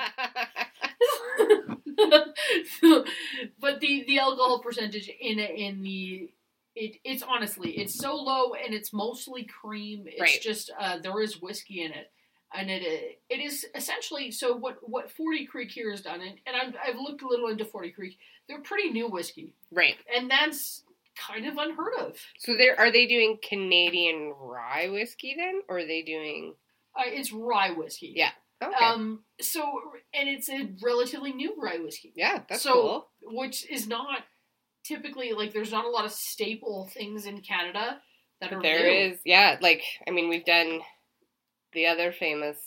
So, 2.79 3.05
but 3.59 3.79
the 3.79 4.03
the 4.07 4.19
alcohol 4.19 4.59
percentage 4.59 5.09
in 5.19 5.39
in 5.39 5.81
the 5.81 6.29
it, 6.75 6.97
it's 7.03 7.23
honestly 7.23 7.71
it's 7.71 7.95
so 7.97 8.15
low 8.15 8.53
and 8.53 8.73
it's 8.73 8.93
mostly 8.93 9.43
cream. 9.45 10.03
It's 10.07 10.21
Right. 10.21 10.39
just 10.41 10.69
uh, 10.79 10.99
there 10.99 11.19
is 11.21 11.41
whiskey 11.41 11.81
in 11.83 11.91
it, 11.91 12.11
and 12.53 12.69
it 12.69 13.19
it 13.29 13.39
is 13.39 13.65
essentially 13.75 14.31
so 14.31 14.55
what 14.55 14.77
what 14.81 15.11
Forty 15.11 15.45
Creek 15.45 15.71
here 15.71 15.89
has 15.91 16.01
done, 16.01 16.21
and, 16.21 16.35
and 16.45 16.55
I've 16.55 16.75
I've 16.93 16.99
looked 16.99 17.23
a 17.23 17.27
little 17.27 17.47
into 17.47 17.65
Forty 17.65 17.89
Creek. 17.91 18.17
They're 18.47 18.61
pretty 18.61 18.91
new 18.91 19.07
whiskey, 19.09 19.53
right. 19.71 19.95
and 20.15 20.29
that's 20.29 20.83
kind 21.17 21.45
of 21.45 21.57
unheard 21.57 21.93
of. 21.99 22.17
So 22.39 22.55
there 22.55 22.79
are 22.79 22.91
they 22.91 23.05
doing 23.07 23.37
Canadian 23.47 24.33
rye 24.39 24.89
whiskey 24.89 25.35
then, 25.37 25.61
or 25.67 25.79
are 25.79 25.85
they 25.85 26.01
doing? 26.01 26.53
Uh, 26.97 27.03
it's 27.05 27.31
rye 27.31 27.71
whiskey. 27.71 28.13
Yeah. 28.15 28.31
Okay. 28.63 28.73
Um. 28.85 29.23
So 29.41 29.61
and 30.13 30.27
it's 30.29 30.49
a 30.49 30.69
relatively 30.83 31.31
new 31.33 31.55
rye 31.57 31.77
whiskey. 31.77 32.13
yeah, 32.15 32.41
that's 32.49 32.61
so- 32.63 32.73
cool. 32.73 33.07
which 33.39 33.69
is 33.69 33.87
not 33.87 34.19
typically 34.83 35.33
like 35.33 35.53
there's 35.53 35.71
not 35.71 35.85
a 35.85 35.89
lot 35.89 36.05
of 36.05 36.11
staple 36.11 36.89
things 36.93 37.25
in 37.25 37.41
Canada 37.41 38.01
that 38.41 38.53
are 38.53 38.61
There 38.61 38.83
new. 38.83 39.11
is, 39.13 39.19
yeah. 39.25 39.57
Like 39.61 39.83
I 40.07 40.11
mean, 40.11 40.29
we've 40.29 40.45
done 40.45 40.79
the 41.73 41.87
other 41.87 42.11
famous 42.11 42.57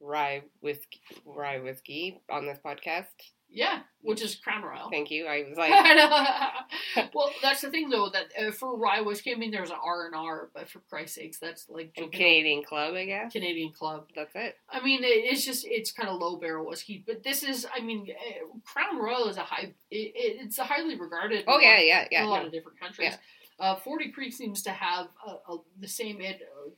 rye 0.00 0.42
whiskey, 0.60 1.00
rye 1.24 1.58
whiskey 1.60 2.20
on 2.30 2.46
this 2.46 2.58
podcast. 2.64 3.06
Yeah, 3.52 3.80
which 4.00 4.22
is 4.22 4.34
Crown 4.34 4.62
Royal. 4.62 4.88
Thank 4.90 5.10
you. 5.10 5.26
I 5.26 5.44
was 5.48 5.58
like, 6.96 7.14
well, 7.14 7.30
that's 7.42 7.60
the 7.60 7.70
thing 7.70 7.90
though 7.90 8.08
that 8.08 8.26
uh, 8.38 8.50
for 8.50 8.76
rye 8.76 9.00
whiskey, 9.00 9.32
I 9.32 9.36
mean, 9.36 9.50
there's 9.50 9.70
an 9.70 9.76
R 9.84 10.06
and 10.06 10.14
R, 10.14 10.48
but 10.54 10.68
for 10.68 10.80
Christ's 10.80 11.16
sakes, 11.16 11.38
that's 11.38 11.66
like 11.68 11.94
Canadian 11.94 12.64
Club, 12.64 12.94
I 12.94 13.04
guess. 13.04 13.32
Canadian 13.32 13.72
Club. 13.72 14.08
That's 14.16 14.34
it. 14.34 14.56
I 14.70 14.82
mean, 14.82 15.04
it, 15.04 15.08
it's 15.08 15.44
just 15.44 15.66
it's 15.66 15.92
kind 15.92 16.08
of 16.08 16.18
low 16.18 16.36
barrel 16.36 16.66
whiskey, 16.66 17.04
but 17.06 17.22
this 17.22 17.42
is, 17.42 17.66
I 17.74 17.80
mean, 17.80 18.08
uh, 18.10 18.58
Crown 18.64 18.98
Royal 18.98 19.28
is 19.28 19.36
a 19.36 19.42
high, 19.42 19.74
it, 19.90 19.96
it, 19.96 20.36
it's 20.44 20.58
a 20.58 20.64
highly 20.64 20.98
regarded. 20.98 21.44
Oh 21.46 21.60
yeah, 21.60 21.78
yeah, 21.78 22.02
in 22.02 22.08
yeah. 22.10 22.26
a 22.26 22.28
lot 22.28 22.40
no. 22.40 22.46
of 22.46 22.52
different 22.52 22.80
countries. 22.80 23.14
Uh, 23.60 23.76
Forty 23.76 24.10
Creek 24.10 24.32
seems 24.32 24.62
to 24.62 24.70
have 24.70 25.08
uh, 25.26 25.36
uh, 25.48 25.58
the 25.78 25.86
same 25.86 26.20
ed, 26.20 26.40
uh, 26.42 26.70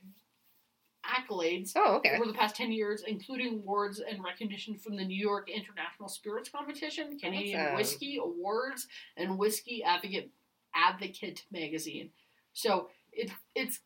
accolades 1.05 1.73
Oh, 1.75 1.95
okay. 1.97 2.15
over 2.15 2.25
the 2.25 2.33
past 2.33 2.55
10 2.55 2.71
years, 2.71 3.03
including 3.07 3.55
awards 3.55 3.99
and 3.99 4.23
recognition 4.23 4.75
from 4.75 4.95
the 4.95 5.05
New 5.05 5.17
York 5.19 5.49
International 5.49 6.09
Spirits 6.09 6.49
Competition, 6.49 7.17
Canadian 7.19 7.61
Awesome. 7.61 7.75
Whiskey 7.75 8.17
Awards, 8.21 8.87
and 9.17 9.37
Whiskey 9.37 9.83
Advocate 9.83 10.31
Advocate 10.73 11.43
magazine. 11.51 12.09
So 12.53 12.89
it, 13.13 13.31
it's 13.55 13.79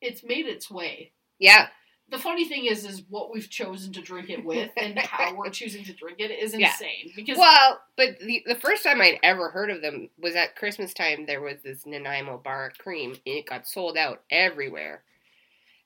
it's 0.00 0.24
made 0.24 0.46
its 0.46 0.70
way. 0.70 1.12
Yeah, 1.38 1.68
The 2.10 2.18
funny 2.18 2.46
thing 2.48 2.64
is, 2.66 2.84
is 2.86 3.02
what 3.10 3.30
we've 3.32 3.48
chosen 3.50 3.92
to 3.94 4.00
drink 4.00 4.30
it 4.30 4.44
with 4.44 4.70
and 4.76 4.98
how 4.98 5.34
we're 5.36 5.50
choosing 5.50 5.84
to 5.84 5.92
drink 5.94 6.18
it 6.20 6.30
is 6.30 6.54
Yeah. 6.54 6.70
insane. 6.70 7.12
Because 7.14 7.36
Well, 7.38 7.80
but 7.96 8.18
the 8.20 8.42
the 8.46 8.54
first 8.54 8.82
time 8.84 9.00
I'd 9.02 9.18
ever 9.22 9.50
heard 9.50 9.70
of 9.70 9.82
them 9.82 10.08
was 10.18 10.34
at 10.34 10.56
Christmas 10.56 10.94
time. 10.94 11.26
There 11.26 11.40
was 11.42 11.58
this 11.62 11.84
Nanaimo 11.86 12.38
bar 12.38 12.72
cream, 12.78 13.10
and 13.10 13.20
it 13.36 13.46
got 13.46 13.66
sold 13.68 13.96
out 13.98 14.22
everywhere. 14.30 15.02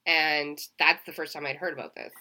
And 0.07 0.59
that's 0.79 1.05
the 1.07 1.13
first 1.13 1.33
time 1.33 1.47
I'd 1.47 1.57
heard 1.57 1.73
about 1.73 1.95
this. 1.95 2.13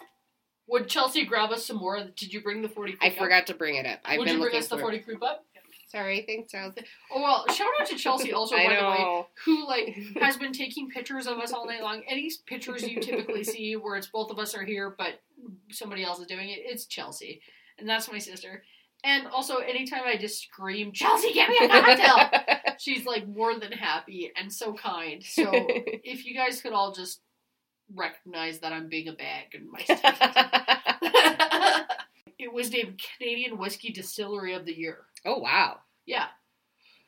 would 0.67 0.87
Chelsea 0.87 1.25
grab 1.25 1.51
us 1.51 1.65
some 1.65 1.77
more? 1.77 1.99
Did 2.15 2.33
you 2.33 2.41
bring 2.41 2.61
the 2.61 2.69
40 2.69 2.93
I 2.93 2.95
creek 2.95 3.11
up? 3.13 3.17
forgot 3.17 3.47
to 3.47 3.53
bring 3.53 3.75
it 3.75 3.85
up. 3.85 3.99
I've 4.05 4.19
Would 4.19 4.25
been 4.25 4.37
you 4.37 4.43
bring 4.43 4.55
us 4.55 4.67
the 4.67 4.77
40 4.77 4.99
creep 4.99 5.21
up? 5.23 5.45
Sorry, 5.87 6.23
thanks, 6.27 6.51
Chelsea. 6.51 6.81
Oh 7.13 7.21
well, 7.21 7.45
shout 7.53 7.67
out 7.79 7.85
to 7.87 7.95
Chelsea 7.95 8.33
also 8.33 8.55
by 8.55 8.63
the 8.75 8.89
way, 8.89 9.25
who 9.45 9.67
like 9.67 9.95
has 10.21 10.37
been 10.37 10.51
taking 10.53 10.89
pictures 10.89 11.27
of 11.27 11.37
us 11.37 11.51
all 11.53 11.67
night 11.67 11.83
long. 11.83 12.01
Any 12.07 12.31
pictures 12.47 12.87
you 12.87 12.99
typically 12.99 13.43
see 13.53 13.75
where 13.75 13.95
it's 13.95 14.07
both 14.07 14.31
of 14.31 14.39
us 14.39 14.55
are 14.55 14.63
here, 14.63 14.95
but 14.97 15.21
somebody 15.69 16.03
else 16.03 16.19
is 16.19 16.25
doing 16.25 16.49
it, 16.49 16.59
it's 16.63 16.85
Chelsea, 16.85 17.41
and 17.77 17.87
that's 17.87 18.11
my 18.11 18.17
sister. 18.17 18.63
And 19.03 19.27
also, 19.27 19.57
anytime 19.57 20.01
I 20.05 20.15
just 20.17 20.41
scream, 20.41 20.93
Chelsea, 20.93 21.33
get 21.33 21.49
me 21.49 21.57
a 21.61 21.67
cocktail, 21.67 22.73
she's 22.79 23.05
like 23.05 23.27
more 23.27 23.59
than 23.59 23.73
happy 23.73 24.31
and 24.35 24.51
so 24.51 24.73
kind. 24.73 25.21
So 25.21 25.51
if 25.53 26.25
you 26.25 26.33
guys 26.33 26.61
could 26.61 26.71
all 26.73 26.93
just 26.93 27.19
recognize 27.95 28.59
that 28.59 28.73
I'm 28.73 28.89
being 28.89 29.07
a 29.07 29.13
bag 29.13 29.53
and 29.53 29.69
my 29.71 29.79
it 32.39 32.51
was 32.53 32.71
named 32.71 32.99
Canadian 33.17 33.57
Whiskey 33.57 33.91
Distillery 33.91 34.53
of 34.53 34.65
the 34.65 34.77
Year. 34.77 34.99
oh 35.25 35.39
wow. 35.39 35.77
Yeah. 36.05 36.25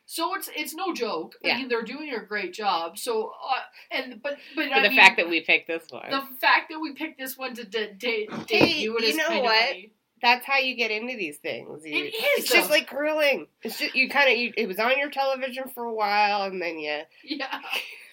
So 0.08 0.36
it's 0.36 0.50
it's 0.56 0.76
no 0.76 0.94
joke. 0.94 1.34
I 1.44 1.58
mean, 1.58 1.68
they're 1.68 1.82
doing 1.82 2.14
a 2.14 2.24
great 2.24 2.54
job. 2.54 2.98
So 2.98 3.32
uh, 3.50 3.60
and 3.92 4.22
but 4.22 4.38
but 4.56 4.66
the 4.70 4.90
mean, 4.90 4.96
fact 4.96 5.18
that 5.18 5.28
we 5.28 5.42
picked 5.42 5.68
this 5.68 5.84
one. 5.90 6.10
the 6.12 6.22
fact 6.40 6.70
that 6.70 6.80
we 6.80 6.94
picked 6.94 7.18
this 7.20 7.38
one 7.38 7.56
to 7.56 7.64
de- 7.66 7.94
de- 7.94 8.28
Hey, 8.48 8.66
debut 8.68 8.98
it 8.98 9.02
you 9.04 9.08
is 9.10 9.18
know 9.18 9.42
what? 9.42 9.66
funny. 9.68 9.92
That's 10.26 10.44
how 10.44 10.58
you 10.58 10.76
get 10.76 10.90
into 10.90 11.16
these 11.16 11.38
things. 11.38 11.86
You, 11.86 12.06
It 12.06 12.16
is, 12.16 12.40
It's 12.40 12.50
just 12.52 12.72
like 12.72 12.88
curling. 12.88 13.46
It's 13.62 13.78
just 13.78 13.94
you 13.94 14.10
kind 14.10 14.28
of. 14.28 14.54
It 14.58 14.68
was 14.68 14.80
on 14.80 14.98
your 14.98 15.12
television 15.12 15.66
for 15.72 15.84
a 15.84 15.94
while, 15.94 16.42
and 16.48 16.60
then 16.60 16.80
you. 16.80 17.02
Yeah. 17.24 17.62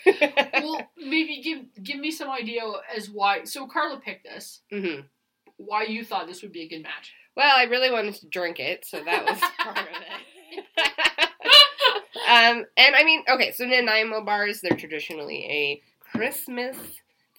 well, 0.61 0.91
maybe 0.99 1.41
give 1.43 1.83
give 1.83 1.99
me 1.99 2.11
some 2.11 2.29
idea 2.29 2.65
as 2.95 3.09
why. 3.09 3.45
So 3.45 3.67
Carla 3.67 3.99
picked 3.99 4.25
this. 4.25 4.61
hmm 4.71 5.01
Why 5.57 5.85
you 5.85 6.05
thought 6.05 6.27
this 6.27 6.43
would 6.43 6.53
be 6.53 6.65
a 6.65 6.69
good 6.69 6.83
match? 6.83 7.15
Well, 7.35 7.51
I 7.57 7.63
really 7.65 7.91
wanted 7.91 8.17
to 8.17 8.27
drink 8.27 8.61
it, 8.61 8.85
so 8.85 9.03
that 9.03 9.25
was 9.25 9.41
part 9.59 9.79
of 9.79 9.87
it. 9.87 10.65
um, 12.29 12.67
and 12.77 12.95
I 12.95 13.05
mean, 13.05 13.25
okay, 13.27 13.53
so 13.53 13.65
Nanaimo 13.65 14.23
bars, 14.23 14.61
they're 14.61 14.77
traditionally 14.77 15.47
a 15.49 15.83
Christmas 16.15 16.77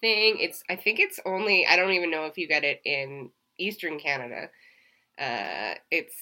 thing. 0.02 0.38
It's, 0.40 0.64
I 0.68 0.78
think 0.78 1.00
it's 1.00 1.20
only, 1.28 1.68
I 1.68 1.76
don't 1.76 1.92
even 1.92 2.10
know 2.10 2.26
if 2.26 2.40
you 2.40 2.48
get 2.48 2.64
it 2.64 2.82
in 2.86 3.30
Eastern 3.60 4.00
Canada. 4.00 4.50
Uh, 5.24 5.76
it's 5.92 6.16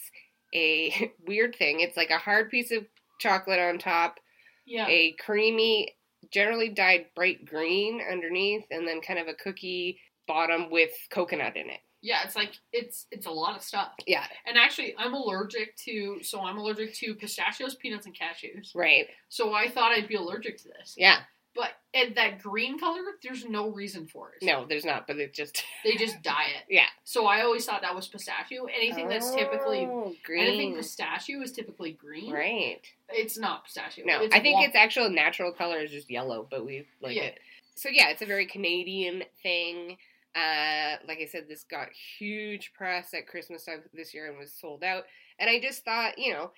a 0.54 1.12
weird 1.28 1.56
thing. 1.56 1.80
It's 1.80 1.98
like 1.98 2.10
a 2.10 2.18
hard 2.18 2.50
piece 2.52 2.72
of 2.72 2.86
chocolate 3.20 3.60
on 3.60 3.78
top, 3.80 4.20
Yeah. 4.66 4.88
a 4.88 5.14
creamy, 5.14 5.96
generally 6.32 6.70
dyed 6.70 7.08
bright 7.16 7.46
green 7.46 8.02
underneath, 8.12 8.66
and 8.72 8.88
then 8.88 9.02
kind 9.02 9.20
of 9.20 9.28
a 9.28 9.34
cookie 9.34 10.00
bottom 10.28 10.70
with 10.70 10.92
coconut 11.10 11.56
in 11.58 11.70
it. 11.70 11.80
Yeah, 12.04 12.22
it's 12.26 12.36
like 12.36 12.54
it's 12.74 13.06
it's 13.12 13.28
a 13.28 13.32
lot 13.32 13.56
of 13.56 13.62
stuff. 13.62 13.92
Yeah. 14.08 14.26
And 14.48 14.58
actually, 14.58 14.96
I'm 14.98 15.14
allergic 15.14 15.76
to 15.86 16.18
so 16.24 16.42
I'm 16.42 16.58
allergic 16.58 16.96
to 16.96 17.14
pistachios, 17.14 17.76
peanuts, 17.76 18.08
and 18.08 18.16
cashews. 18.18 18.72
Right. 18.74 19.06
So 19.30 19.54
I 19.54 19.70
thought 19.70 19.92
I'd 19.92 20.08
be 20.08 20.16
allergic 20.16 20.58
to 20.64 20.70
this. 20.70 20.96
Yeah. 20.98 21.20
But 21.54 21.72
and 21.94 22.16
that 22.16 22.42
green 22.42 22.80
color, 22.80 23.02
there's 23.22 23.44
no 23.46 23.70
reason 23.70 24.08
for 24.08 24.32
it. 24.34 24.46
No, 24.46 24.66
there's 24.66 24.86
not, 24.86 25.06
but 25.08 25.18
it 25.18 25.34
just 25.34 25.64
They 25.84 25.96
just 25.98 26.22
dye 26.22 26.48
it. 26.58 26.64
Yeah. 26.74 26.86
So 27.04 27.26
I 27.26 27.42
always 27.42 27.66
thought 27.66 27.82
that 27.82 27.94
was 27.94 28.08
pistachio. 28.08 28.66
Anything 28.66 29.10
that's 29.10 29.32
typically 29.36 29.80
Oh, 29.90 30.14
anything 30.30 30.70
green. 30.72 30.76
pistachio 30.78 31.42
is 31.42 31.52
typically 31.52 31.92
green. 31.92 32.32
Right. 32.32 32.80
It's 33.10 33.38
not 33.38 33.66
pistachio. 33.66 34.06
No, 34.06 34.22
it's 34.22 34.34
I 34.34 34.40
think 34.40 34.66
its 34.66 34.76
actual 34.76 35.10
natural 35.10 35.52
color 35.52 35.80
is 35.80 35.92
just 35.92 36.10
yellow, 36.10 36.48
but 36.50 36.66
we 36.66 36.88
like 37.02 37.16
Yeah. 37.18 37.24
it. 37.24 37.40
So 37.76 37.90
yeah, 37.90 38.10
it's 38.10 38.22
a 38.22 38.26
very 38.26 38.46
Canadian 38.46 39.24
thing. 39.44 39.98
Uh, 40.34 40.96
like 41.06 41.20
I 41.22 41.26
said, 41.30 41.50
this 41.50 41.64
got 41.66 41.90
huge 42.18 42.72
press 42.74 43.14
at 43.14 43.28
Christmas 43.28 43.66
time 43.66 43.82
this 43.94 44.14
year 44.14 44.30
and 44.30 44.38
was 44.38 44.54
sold 44.54 44.82
out. 44.86 45.04
And 45.40 45.50
I 45.50 45.60
just 45.60 45.84
thought, 45.84 46.18
you 46.18 46.32
know, 46.32 46.52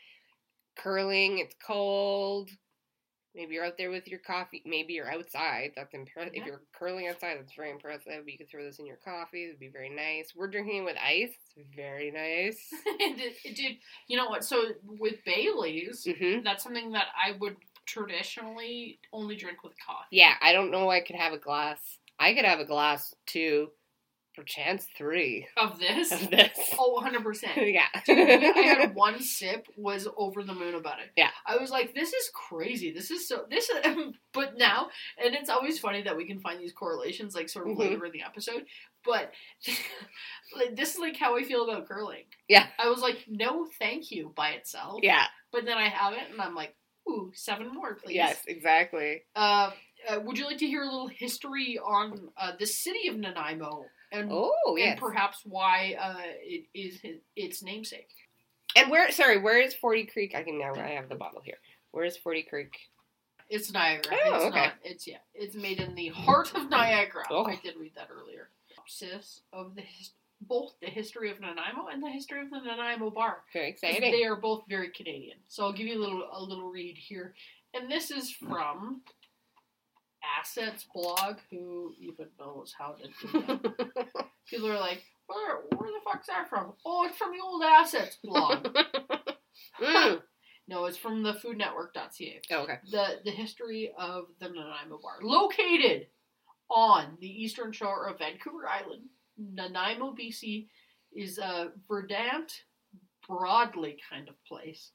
curling, 0.76 1.40
it's 1.40 1.56
cold. 1.66 2.52
Maybe 3.36 3.56
you're 3.56 3.66
out 3.66 3.78
there 3.78 3.90
with 3.90 4.08
your 4.08 4.20
coffee. 4.20 4.62
Maybe 4.66 4.94
you're 4.94 5.12
outside. 5.12 5.72
That's 5.76 5.94
impressive. 5.94 6.34
Yeah. 6.36 6.42
If 6.42 6.48
you're 6.48 6.62
curling 6.72 7.08
outside, 7.08 7.38
that's 7.40 7.54
very 7.54 7.72
impressive. 7.72 8.28
You 8.28 8.38
could 8.38 8.50
throw 8.50 8.64
this 8.64 8.80
in 8.80 8.86
your 8.86 8.98
coffee. 8.98 9.46
It'd 9.46 9.60
be 9.60 9.70
very 9.70 9.90
nice. 9.90 10.34
We're 10.36 10.48
drinking 10.48 10.78
it 10.78 10.86
with 10.86 10.98
ice. 10.98 11.34
It's 11.56 11.76
very 11.76 12.12
nice. 12.12 12.60
it, 12.86 13.36
it 13.44 13.56
did. 13.56 13.78
You 14.08 14.18
know 14.18 14.28
what? 14.28 14.44
So 14.44 14.64
with 14.86 15.24
Bailey's, 15.26 16.08
hmm 16.20 16.40
that's 16.44 16.64
something 16.64 16.92
that 16.92 17.08
I 17.16 17.38
would 17.40 17.56
traditionally 17.86 19.00
only 19.12 19.36
drink 19.36 19.64
with 19.64 19.74
coffee. 19.86 20.08
Yeah, 20.12 20.34
I 20.42 20.54
don't 20.54 20.72
know. 20.72 20.90
I 20.90 21.02
could 21.02 21.16
have 21.16 21.34
a 21.34 21.38
glass. 21.38 22.00
I 22.20 22.34
could 22.34 22.46
have 22.46 22.60
a 22.60 22.66
glass 22.66 23.14
two, 23.26 23.70
perchance 24.36 24.88
three 24.98 25.48
Of 25.58 25.80
this. 25.80 26.12
of 26.12 26.30
this. 26.30 26.50
Oh, 26.78 27.02
100%. 27.04 27.44
yeah. 27.74 27.88
I 28.08 28.62
had 28.62 28.96
one 28.96 29.22
sip, 29.22 29.68
was 29.78 30.08
over 30.18 30.44
the 30.44 30.54
moon 30.54 30.76
about 30.76 31.00
it. 31.00 31.12
Yeah. 31.16 31.30
I 31.46 31.58
was 31.58 31.70
like, 31.72 31.94
this 31.94 32.14
is 32.14 32.30
crazy. 32.34 32.92
This 32.92 33.12
is 33.12 33.28
so, 33.28 33.46
this, 33.50 33.70
but 34.34 34.58
now, 34.58 34.88
and 35.24 35.34
it's 35.36 35.50
always 35.50 35.80
funny 35.80 36.02
that 36.04 36.18
we 36.18 36.26
can 36.28 36.40
find 36.40 36.60
these 36.60 36.74
correlations, 36.74 37.36
like, 37.36 37.50
sort 37.50 37.68
of 37.70 37.76
Mhm. 37.78 37.80
later 37.80 38.06
in 38.06 38.12
the 38.12 38.24
episode, 38.24 38.66
but 39.06 39.32
like, 40.56 40.76
this 40.76 40.94
is 40.94 41.00
like 41.00 41.18
how 41.18 41.38
I 41.38 41.44
feel 41.44 41.70
about 41.70 41.88
curling. 41.88 42.24
Yeah. 42.48 42.68
I 42.78 42.90
was 42.90 43.02
like, 43.02 43.26
no, 43.28 43.68
thank 43.80 44.12
you 44.12 44.32
by 44.36 44.50
itself. 44.52 45.00
yeah. 45.04 45.26
But 45.52 45.66
then 45.66 45.78
I 45.78 45.88
have 45.90 46.14
it, 46.14 46.32
and 46.32 46.42
I'm 46.42 46.56
like, 46.56 46.76
ooh, 47.08 47.32
seven 47.36 47.72
more, 47.74 47.96
please. 47.96 48.16
Yes. 48.16 48.42
Exactly. 48.48 49.22
Uh, 49.36 49.70
uh, 50.10 50.20
would 50.22 50.38
you 50.38 50.46
like 50.46 50.58
to 50.58 50.66
hear 50.68 50.82
a 50.82 50.86
little 50.86 51.08
history 51.08 51.78
on 51.80 52.30
uh, 52.38 52.54
the 52.60 52.66
city 52.66 53.08
of 53.08 53.16
Nanaimo 53.18 53.86
and, 54.14 54.30
Oh 54.32 54.78
and 54.80 54.98
perhaps 55.00 55.42
why 55.44 55.98
uh, 56.00 56.16
it 56.42 56.66
is 56.74 57.02
his, 57.02 57.18
its 57.36 57.64
namesake? 57.64 58.10
And 58.76 58.90
where? 58.90 59.12
Sorry, 59.12 59.40
where 59.40 59.60
is 59.60 59.74
Forty 59.74 60.06
Creek? 60.06 60.34
I 60.36 60.44
can 60.44 60.58
now. 60.58 60.74
I 60.76 60.90
have 60.90 61.10
the 61.10 61.16
bottle 61.16 61.42
here. 61.44 61.58
Where 61.92 62.06
is 62.06 62.16
Forty 62.16 62.44
Creek? 62.44 62.74
It's 63.50 63.72
Niagara. 63.72 64.18
Oh, 64.26 64.36
it's 64.36 64.46
okay. 64.46 64.56
not. 64.58 64.74
It's 64.84 65.08
yeah. 65.08 65.18
It's 65.34 65.56
made 65.56 65.80
in 65.80 65.96
the 65.96 66.08
heart 66.10 66.56
of 66.56 66.70
Niagara. 66.70 67.24
Oh. 67.30 67.46
I 67.46 67.60
did 67.64 67.76
read 67.80 67.94
that 67.96 68.10
earlier. 68.12 68.50
Synopsis 68.86 69.42
of 69.52 69.76
the 69.76 69.84
both 70.42 70.74
the 70.82 70.88
history 70.88 71.32
of 71.32 71.40
Nanaimo 71.40 71.88
and 71.92 72.04
the 72.04 72.10
history 72.10 72.42
of 72.42 72.50
the 72.50 72.60
Nanaimo 72.60 73.10
Bar. 73.10 73.44
Very 73.54 73.70
exciting. 73.70 74.12
They 74.12 74.24
are 74.24 74.36
both 74.36 74.64
very 74.68 74.90
Canadian. 74.90 75.38
So 75.48 75.64
I'll 75.64 75.74
give 75.74 75.88
you 75.88 75.98
a 75.98 76.04
little 76.04 76.28
a 76.32 76.42
little 76.42 76.70
read 76.70 76.98
here, 76.98 77.34
and 77.74 77.90
this 77.90 78.12
is 78.12 78.32
from 78.32 79.02
Assets 80.40 80.86
blog, 80.94 81.38
who 81.50 81.94
even 82.00 82.28
knows 82.40 82.74
how 82.78 82.94
to 82.94 83.08
do 83.08 83.42
that. 83.48 84.28
People 84.50 84.72
are 84.72 84.80
like, 84.80 85.04
where, 85.28 85.58
where 85.78 85.90
the 85.92 86.00
fuck's 86.06 86.28
that 86.28 86.50
from? 86.50 86.74
Oh, 86.86 87.06
it's 87.06 87.18
from 87.18 87.32
the 87.32 87.44
old 87.44 87.64
Assets 87.64 88.18
blog. 88.24 88.68
Mm. 89.82 90.22
no, 90.68 90.86
it's 90.86 90.98
from 90.98 91.22
the 91.24 91.34
foodnetwork.ca. 91.34 92.42
Oh, 92.52 92.64
okay. 92.64 92.80
the 92.92 93.20
the 93.24 93.32
history 93.32 93.92
of 93.98 94.26
the 94.40 94.50
Nanaimo 94.50 95.00
Bar, 95.02 95.20
located 95.22 96.08
on 96.70 97.18
the 97.22 97.28
eastern 97.28 97.72
shore 97.72 98.08
of 98.08 98.18
Vancouver 98.18 98.68
Island, 98.68 99.04
Nanaimo, 99.38 100.16
BC, 100.16 100.68
is 101.16 101.38
a 101.38 101.72
verdant, 101.88 102.64
broadly 103.28 103.98
kind 104.10 104.28
of 104.28 104.36
place. 104.46 104.92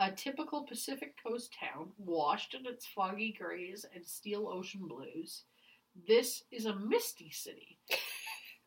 A 0.00 0.10
typical 0.10 0.62
Pacific 0.62 1.14
Coast 1.22 1.54
town, 1.60 1.90
washed 1.98 2.54
in 2.54 2.64
its 2.66 2.86
foggy 2.86 3.36
grays 3.38 3.84
and 3.94 4.04
steel 4.06 4.48
ocean 4.48 4.88
blues. 4.88 5.42
This 6.08 6.42
is 6.50 6.64
a 6.64 6.74
misty 6.74 7.30
city. 7.30 7.78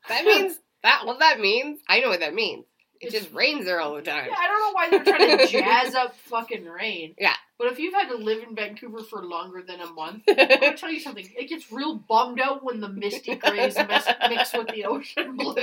That 0.09 0.25
means 0.25 0.59
that. 0.83 1.05
What 1.05 1.19
that 1.19 1.39
means? 1.39 1.79
I 1.89 2.01
know 2.01 2.09
what 2.09 2.19
that 2.19 2.35
means. 2.35 2.65
It 3.01 3.07
It's- 3.07 3.23
just 3.23 3.33
rains 3.33 3.65
there 3.65 3.81
all 3.81 3.95
the 3.95 4.01
time. 4.03 4.27
Yeah, 4.29 4.35
I 4.37 4.47
don't 4.47 4.59
know 4.59 4.71
why 4.73 4.89
they're 4.89 5.03
trying 5.17 5.37
to 5.39 5.47
jazz 5.51 5.95
up 5.95 6.15
fucking 6.15 6.65
rain. 6.65 7.15
Yeah. 7.17 7.33
But 7.57 7.71
if 7.71 7.79
you've 7.79 7.93
had 7.93 8.09
to 8.09 8.15
live 8.15 8.43
in 8.43 8.55
Vancouver 8.55 9.01
for 9.03 9.23
longer 9.25 9.63
than 9.65 9.79
a 9.81 9.87
month, 9.87 10.23
I'm 10.29 10.35
gonna 10.35 10.77
tell 10.77 10.91
you 10.91 10.99
something. 10.99 11.27
It 11.37 11.49
gets 11.49 11.71
real 11.71 11.95
bummed 11.95 12.39
out 12.39 12.63
when 12.63 12.79
the 12.79 12.89
misty 12.89 13.35
grays 13.35 13.75
mess, 13.75 14.07
mix 14.29 14.53
with 14.53 14.67
the 14.67 14.85
ocean 14.85 15.35
blues. 15.37 15.57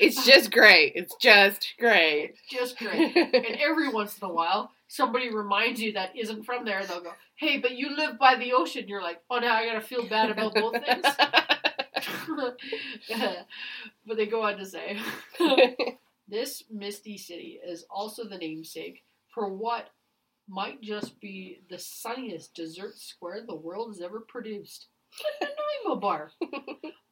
It's 0.00 0.24
just 0.24 0.50
great. 0.52 0.92
It's 0.94 1.14
just 1.16 1.74
great. 1.78 2.34
It's 2.34 2.42
just 2.50 2.78
great. 2.78 3.16
And 3.16 3.56
every 3.60 3.88
once 3.88 4.18
in 4.18 4.28
a 4.28 4.32
while, 4.32 4.72
somebody 4.88 5.34
reminds 5.34 5.80
you 5.80 5.92
that 5.92 6.16
isn't 6.16 6.44
from 6.44 6.64
there. 6.64 6.84
They'll 6.84 7.00
go, 7.00 7.12
"Hey, 7.36 7.58
but 7.58 7.72
you 7.72 7.94
live 7.96 8.18
by 8.18 8.36
the 8.36 8.52
ocean." 8.52 8.88
You're 8.88 9.02
like, 9.02 9.22
"Oh, 9.30 9.38
now 9.38 9.54
I 9.54 9.66
gotta 9.66 9.80
feel 9.80 10.06
bad 10.06 10.30
about 10.30 10.54
both 10.54 10.74
things." 10.84 11.06
but 14.06 14.16
they 14.16 14.26
go 14.26 14.42
on 14.42 14.56
to 14.58 14.66
say, 14.66 14.98
"This 16.28 16.64
misty 16.70 17.18
city 17.18 17.60
is 17.64 17.84
also 17.90 18.24
the 18.24 18.38
namesake 18.38 19.04
for 19.28 19.48
what 19.48 19.90
might 20.48 20.80
just 20.80 21.20
be 21.20 21.60
the 21.68 21.78
sunniest 21.78 22.54
dessert 22.54 22.96
square 22.98 23.42
the 23.46 23.54
world 23.54 23.88
has 23.88 24.00
ever 24.00 24.20
produced." 24.20 24.88
The 25.40 25.46
Nanaimo 25.46 26.00
bar. 26.00 26.32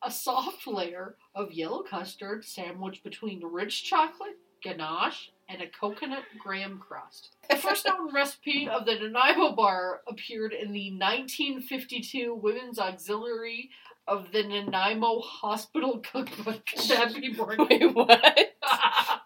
a 0.03 0.11
soft 0.11 0.67
layer 0.67 1.17
of 1.35 1.53
yellow 1.53 1.83
custard 1.83 2.45
sandwiched 2.45 3.03
between 3.03 3.45
rich 3.45 3.85
chocolate, 3.85 4.37
ganache, 4.63 5.31
and 5.49 5.63
a 5.63 5.69
coconut 5.69 6.25
graham 6.39 6.79
crust. 6.79 7.37
The 7.49 7.57
first 7.57 7.87
known 7.87 8.13
recipe 8.15 8.69
of 8.69 8.87
the 8.87 8.95
Nanaimo 8.95 9.53
bar 9.53 10.01
appeared 10.09 10.53
in 10.53 10.73
the 10.73 10.91
1952 10.91 12.35
Women's 12.35 12.79
Auxiliary 12.79 13.71
of 14.07 14.33
the 14.33 14.43
Nanaimo 14.43 15.21
Hospital 15.21 16.01
Cookbook. 16.01 16.67
Could 16.77 16.89
that 16.91 17.15
be 17.15 17.33
more? 17.35 17.57
Wait, 17.59 17.95
what? 17.95 18.21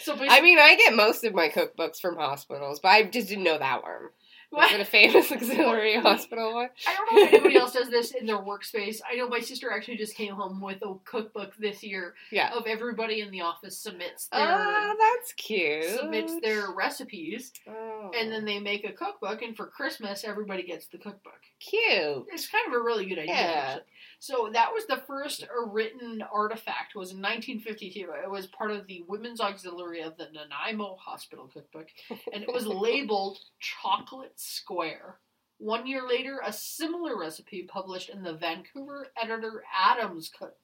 So 0.00 0.16
I 0.18 0.40
mean, 0.40 0.58
I 0.58 0.74
get 0.74 0.94
most 0.94 1.22
of 1.22 1.32
my 1.32 1.48
cookbooks 1.48 2.00
from 2.00 2.16
hospitals, 2.16 2.80
but 2.80 2.88
I 2.88 3.04
just 3.04 3.28
didn't 3.28 3.44
know 3.44 3.58
that 3.58 3.84
one. 3.84 4.08
What? 4.52 4.78
A 4.80 4.84
famous 4.84 5.32
auxiliary 5.32 5.96
hospital 5.96 6.54
one? 6.54 6.68
I 6.86 6.94
don't 6.94 7.12
know 7.16 7.22
if 7.24 7.32
anybody 7.32 7.56
else 7.56 7.72
does 7.72 7.88
this 7.90 8.10
in 8.12 8.26
their 8.26 8.38
workspace. 8.38 9.00
I 9.10 9.16
know 9.16 9.28
my 9.28 9.40
sister 9.40 9.72
actually 9.72 9.96
just 9.96 10.14
came 10.14 10.34
home 10.34 10.60
with 10.60 10.82
a 10.82 10.94
cookbook 11.04 11.56
this 11.58 11.82
year 11.82 12.14
Yeah. 12.30 12.52
of 12.54 12.66
everybody 12.66 13.20
in 13.22 13.30
the 13.30 13.40
office 13.40 13.78
submits 13.78 14.28
ah, 14.32 14.38
their 14.38 14.54
Oh, 14.58 14.96
that's 15.18 15.32
cute. 15.32 15.84
submits 15.98 16.38
their 16.42 16.70
recipes, 16.72 17.52
Oh, 17.68 18.10
and 18.18 18.30
then 18.30 18.44
they 18.44 18.60
make 18.60 18.84
a 18.84 18.92
cookbook. 18.92 19.40
And 19.42 19.56
for 19.56 19.66
Christmas, 19.66 20.22
everybody 20.24 20.62
gets 20.64 20.86
the 20.86 20.98
cookbook. 20.98 21.40
cute. 21.58 22.26
It's 22.32 22.46
kind 22.48 22.66
of 22.68 22.74
a 22.74 22.82
really 22.82 23.06
good 23.06 23.18
idea. 23.18 23.34
Yeah. 23.34 23.64
Actually. 23.66 23.82
So 24.22 24.50
that 24.52 24.72
was 24.72 24.86
the 24.86 25.02
first 25.08 25.44
written 25.66 26.22
artifact. 26.32 26.94
Was 26.94 27.10
in 27.10 27.16
1952. 27.16 28.08
It 28.22 28.30
was 28.30 28.46
part 28.46 28.70
of 28.70 28.86
the 28.86 29.02
Women's 29.08 29.40
Auxiliary 29.40 30.00
of 30.02 30.16
the 30.16 30.28
Nanaimo 30.32 30.94
Hospital 30.94 31.50
Cookbook, 31.52 31.88
and 32.32 32.44
it 32.44 32.52
was 32.52 32.64
labeled 32.68 33.40
chocolate 33.58 34.38
square. 34.38 35.16
One 35.58 35.88
year 35.88 36.06
later, 36.06 36.40
a 36.44 36.52
similar 36.52 37.18
recipe 37.18 37.64
published 37.64 38.10
in 38.10 38.22
the 38.22 38.34
Vancouver 38.34 39.08
Edith 39.20 39.44
Adams 39.76 40.30
cook, 40.38 40.54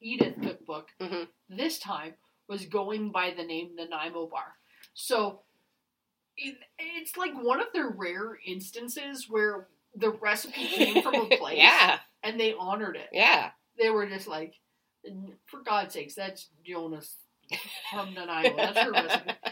Edith 0.00 0.36
Cookbook. 0.40 0.90
Mhm. 1.00 1.26
This 1.48 1.80
time 1.80 2.14
was 2.46 2.66
going 2.66 3.10
by 3.10 3.32
the 3.36 3.42
name 3.42 3.74
Nanaimo 3.74 4.28
Bar. 4.28 4.54
So 4.94 5.40
it, 6.36 6.56
it's 6.78 7.16
like 7.16 7.34
one 7.34 7.58
of 7.58 7.66
the 7.74 7.84
rare 7.84 8.38
instances 8.46 9.28
where 9.28 9.66
the 9.92 10.10
recipe 10.10 10.68
came 10.68 11.02
from 11.02 11.16
a 11.16 11.26
place 11.36 11.58
yeah, 11.58 11.98
and 12.22 12.38
they 12.38 12.54
honored 12.58 12.96
it. 12.96 13.08
yeah. 13.12 13.50
They 13.78 13.90
were 13.90 14.06
just 14.06 14.28
like, 14.28 14.54
for 15.46 15.60
God's 15.64 15.94
sakes, 15.94 16.14
that's 16.14 16.48
Jonas 16.64 17.16
from 17.90 18.14
Nanaimo. 18.14 18.56
That's 18.56 18.78
her 18.78 18.92
recipe. 18.92 19.32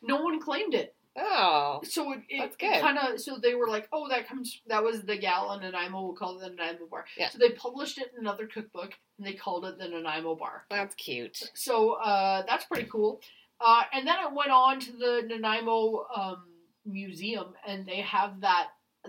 No 0.00 0.22
one 0.22 0.40
claimed 0.40 0.74
it. 0.74 0.94
Oh, 1.16 1.80
So 1.82 2.12
it, 2.12 2.20
it, 2.28 2.80
kind 2.80 2.98
of 2.98 3.20
so 3.20 3.38
they 3.42 3.56
were 3.56 3.66
like, 3.66 3.88
oh, 3.92 4.08
that 4.08 4.28
comes 4.28 4.60
that 4.68 4.84
was 4.84 5.02
the 5.02 5.16
gal 5.16 5.52
in 5.54 5.62
Nanaimo. 5.62 6.02
We'll 6.04 6.14
call 6.14 6.38
it 6.38 6.42
the 6.42 6.50
Nanaimo 6.50 6.86
Bar. 6.86 7.04
Yeah. 7.16 7.30
So 7.30 7.38
they 7.38 7.50
published 7.50 7.98
it 7.98 8.12
in 8.14 8.20
another 8.20 8.46
cookbook 8.46 8.92
and 9.18 9.26
they 9.26 9.32
called 9.32 9.64
it 9.64 9.76
the 9.78 9.88
Nanaimo 9.88 10.36
Bar. 10.36 10.66
that's 10.70 10.94
cute. 10.94 11.50
So 11.54 11.94
uh, 11.94 12.44
that's 12.46 12.64
pretty 12.66 12.88
cool. 12.90 13.20
Uh, 13.60 13.82
and 13.92 14.06
then 14.06 14.16
it 14.24 14.32
went 14.32 14.52
on 14.52 14.78
to 14.78 14.92
the 14.92 15.22
Nanaimo 15.26 16.06
um, 16.16 16.44
Museum, 16.86 17.54
and 17.66 17.84
they 17.86 18.02
have 18.02 18.40
that 18.42 18.68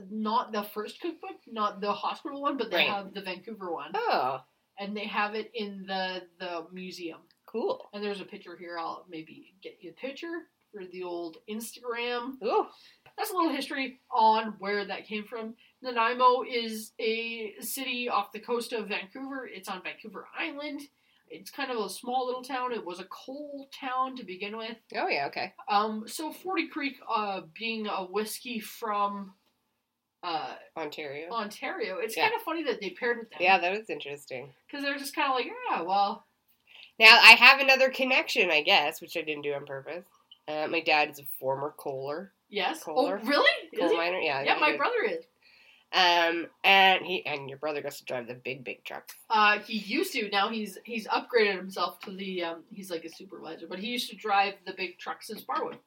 not 0.09 0.51
the 0.51 0.63
first 0.63 0.99
cookbook, 1.01 1.37
not 1.47 1.81
the 1.81 1.91
hospital 1.93 2.41
one, 2.41 2.57
but 2.57 2.69
they 2.71 2.77
Right. 2.77 2.89
have 2.89 3.13
the 3.13 3.21
Vancouver 3.21 3.71
one, 3.71 3.91
Oh, 3.95 4.41
and 4.77 4.95
they 4.95 5.05
have 5.07 5.35
it 5.35 5.51
in 5.53 5.85
the 5.85 6.27
the 6.39 6.67
museum. 6.71 7.21
cool. 7.45 7.89
And 7.93 8.03
there's 8.03 8.21
a 8.21 8.25
picture 8.25 8.55
here. 8.55 8.77
I'll 8.77 9.05
maybe 9.09 9.55
get 9.61 9.77
you 9.81 9.89
a 9.89 9.93
picture 9.93 10.47
for 10.71 10.85
the 10.85 11.01
old 11.03 11.37
Instagram. 11.49 12.41
Ooh, 12.43 12.67
That's 13.17 13.31
a 13.31 13.33
little 13.35 13.49
history 13.51 13.99
on 14.11 14.53
where 14.59 14.85
that 14.85 15.05
came 15.05 15.25
from. 15.25 15.55
Nanaimo 15.81 16.43
is 16.43 16.93
a 16.99 17.55
city 17.59 18.07
off 18.07 18.31
the 18.31 18.39
coast 18.39 18.71
of 18.71 18.87
Vancouver. 18.87 19.47
It's 19.47 19.67
on 19.67 19.81
Vancouver 19.83 20.27
Island. 20.37 20.81
It's 21.27 21.51
kind 21.51 21.69
of 21.71 21.77
a 21.77 21.89
small 21.89 22.25
little 22.27 22.43
town. 22.43 22.71
It 22.71 22.85
was 22.85 22.99
a 22.99 23.05
coal 23.05 23.67
town 23.77 24.15
to 24.17 24.23
begin 24.23 24.55
with. 24.57 24.77
oh 24.95 25.07
yeah, 25.07 25.25
okay. 25.27 25.53
Um, 25.67 26.07
so 26.07 26.31
Forty 26.31 26.67
Creek, 26.67 26.97
uh, 27.09 27.41
being 27.57 27.87
a 27.87 28.05
whiskey 28.05 28.59
from 28.59 29.33
uh, 30.23 30.55
Ontario. 30.77 31.29
Ontario, 31.31 31.97
it's 31.97 32.15
Yeah. 32.17 32.23
kind 32.29 32.35
of 32.35 32.41
funny 32.41 32.63
that 32.63 32.81
they 32.81 32.89
paired 32.91 33.19
with 33.19 33.29
them. 33.29 33.39
Yeah, 33.41 33.57
that 33.57 33.77
was 33.77 33.89
interesting. 33.89 34.53
because 34.67 34.83
they're 34.83 34.97
just 34.97 35.15
kind 35.15 35.29
of 35.31 35.35
like, 35.35 35.45
yeah, 35.45 35.81
well, 35.81 36.25
Now 36.99 37.17
I 37.21 37.31
have 37.31 37.59
another 37.61 37.89
connection, 37.89 38.51
I 38.51 38.61
guess, 38.61 38.99
which 39.01 39.15
I 39.15 39.21
didn't 39.21 39.43
do 39.43 39.53
on 39.53 39.65
purpose. 39.65 40.05
Uh, 40.47 40.67
my 40.69 40.81
dad 40.81 41.09
is 41.09 41.19
a 41.19 41.23
former 41.39 41.73
coaler, 41.77 42.31
yes. 42.49 42.83
Kohler? 42.83 43.19
Oh, 43.23 43.25
really? 43.27 43.49
Is 43.71 43.79
coal 43.79 43.89
he? 43.91 43.95
miner. 43.97 44.17
Yeah, 44.19 44.41
Yeah, 44.41 44.55
my 44.59 44.71
did. 44.71 44.77
brother 44.77 45.03
is. 45.07 45.25
Um, 45.91 46.47
and 46.63 47.03
he 47.05 47.25
and 47.25 47.49
your 47.49 47.57
brother 47.57 47.81
gets 47.81 47.97
to 47.99 48.05
drive 48.05 48.27
the 48.27 48.35
big, 48.35 48.63
big 48.63 48.83
truck. 48.83 49.09
Uh, 49.29 49.57
he 49.59 49.77
used 49.79 50.11
to. 50.13 50.29
Now 50.29 50.49
he's 50.49 50.77
he's 50.85 51.07
upgraded 51.07 51.55
himself 51.55 51.99
to 52.01 52.11
the. 52.11 52.43
Um, 52.43 52.63
he's 52.71 52.91
like 52.91 53.05
a 53.05 53.09
supervisor, 53.09 53.65
but 53.67 53.79
he 53.79 53.87
used 53.87 54.09
to 54.11 54.15
drive 54.15 54.53
the 54.67 54.73
big 54.73 54.99
trucks 54.99 55.29
in 55.31 55.37
Sparwood. 55.37 55.77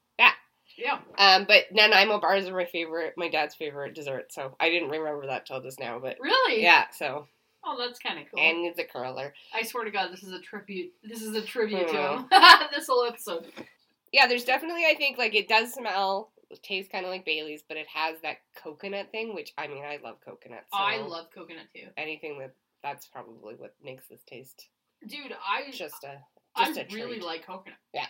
Yeah. 0.77 0.99
Um, 1.19 1.45
but 1.47 1.65
Nanaimo 1.73 2.19
bars 2.21 2.47
are 2.47 2.55
my 2.57 2.65
favorite, 2.65 3.15
my 3.17 3.29
dad's 3.29 3.55
favorite 3.55 3.95
dessert. 3.95 4.33
So 4.33 4.57
I 4.61 4.69
didn't 4.71 4.91
remember 4.91 5.27
that 5.27 5.47
till 5.47 5.61
just 5.61 5.79
now, 5.81 5.99
but 5.99 6.17
Really? 6.21 6.63
yeah. 6.63 6.87
So 6.91 7.27
Oh, 7.65 7.77
that's 7.79 7.99
kind 8.01 8.19
of 8.19 8.25
cool. 8.31 8.41
and 8.41 8.59
he's 8.59 8.79
a 8.79 8.85
curler. 8.85 9.33
I 9.55 9.63
swear 9.63 9.85
to 9.85 9.91
God, 9.91 10.13
this 10.13 10.23
is 10.25 10.33
a 10.33 10.41
tribute. 10.41 10.93
This 11.05 11.23
is 11.23 11.37
a 11.37 11.43
tribute 11.43 11.89
to 11.89 11.97
him. 11.97 12.27
this 12.75 12.89
whole 12.89 13.05
episode. 13.05 13.47
Yeah, 14.13 14.27
there's 14.27 14.45
definitely 14.45 14.85
I 14.85 14.95
think 14.97 15.17
like 15.19 15.35
it 15.35 15.49
does 15.49 15.73
smell, 15.75 16.33
it 16.51 16.63
tastes 16.63 16.91
kind 16.91 17.05
of 17.07 17.11
like 17.13 17.25
Bailey's, 17.25 17.63
but 17.67 17.77
it 17.77 17.87
has 17.87 18.21
that 18.23 18.39
coconut 18.63 19.11
thing, 19.13 19.35
which 19.35 19.53
I 19.57 19.69
mean 19.69 19.85
I 19.85 19.99
love 20.03 20.17
coconut. 20.25 20.65
So 20.73 20.79
I 20.79 20.99
love 20.99 21.27
coconut 21.35 21.67
too, 21.75 21.89
anything 21.97 22.39
that 22.41 22.53
that's 22.83 23.07
probably 23.07 23.55
what 23.55 23.75
makes 23.83 24.07
this 24.09 24.23
taste 24.27 24.69
dude. 25.07 25.33
I 25.33 25.71
just 25.71 26.03
a 26.05 26.19
I 26.57 26.67
just 26.67 26.79
a 26.81 26.95
really 26.95 27.13
treat. 27.19 27.23
like 27.25 27.47
coconut. 27.47 27.79
Yeah. 27.95 28.07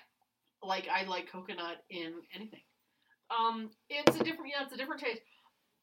Like 0.62 0.88
I 0.88 1.04
like 1.04 1.30
coconut 1.30 1.82
in 1.90 2.12
anything. 2.34 2.60
Um, 3.30 3.70
it's 3.88 4.16
a 4.20 4.24
different. 4.24 4.50
Yeah, 4.54 4.64
it's 4.64 4.74
a 4.74 4.76
different 4.76 5.00
taste. 5.02 5.20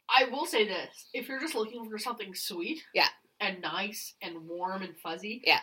I 0.09 0.25
will 0.31 0.45
say 0.45 0.67
this: 0.67 1.07
if 1.13 1.27
you're 1.27 1.39
just 1.39 1.55
looking 1.55 1.89
for 1.89 1.97
something 1.97 2.33
sweet, 2.33 2.81
Yeah. 2.93 3.07
and 3.39 3.61
nice 3.61 4.15
and 4.21 4.47
warm 4.47 4.81
and 4.81 4.97
fuzzy, 4.97 5.41
Yeah. 5.45 5.59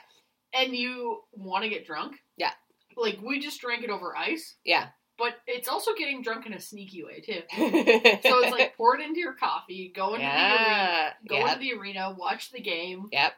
and 0.55 0.75
you 0.77 1.23
want 1.33 1.65
to 1.65 1.69
get 1.69 1.87
drunk, 1.87 2.17
Yeah. 2.37 2.53
like 2.97 3.19
we 3.23 3.41
just 3.41 3.61
drank 3.61 3.83
it 3.85 3.91
over 3.91 4.17
ice, 4.17 4.57
yeah. 4.65 4.89
but 5.19 5.35
it's 5.47 5.69
also 5.69 5.95
getting 5.95 6.23
drunk 6.23 6.47
in 6.47 6.53
a 6.55 6.61
sneaky 6.61 7.03
way 7.05 7.21
too. 7.21 7.43
so 7.57 8.39
it's 8.43 8.53
like 8.53 8.77
pour 8.77 8.97
it 8.97 9.03
into 9.05 9.19
your 9.21 9.35
coffee, 9.35 9.93
go 9.95 10.15
into 10.15 10.27
the 10.27 10.33
arena, 10.33 11.15
go 11.29 11.37
yep, 11.39 11.47
into 11.49 11.59
the 11.61 11.73
arena, 11.81 12.15
watch 12.17 12.51
the 12.53 12.61
game, 12.61 13.09
yep. 13.13 13.33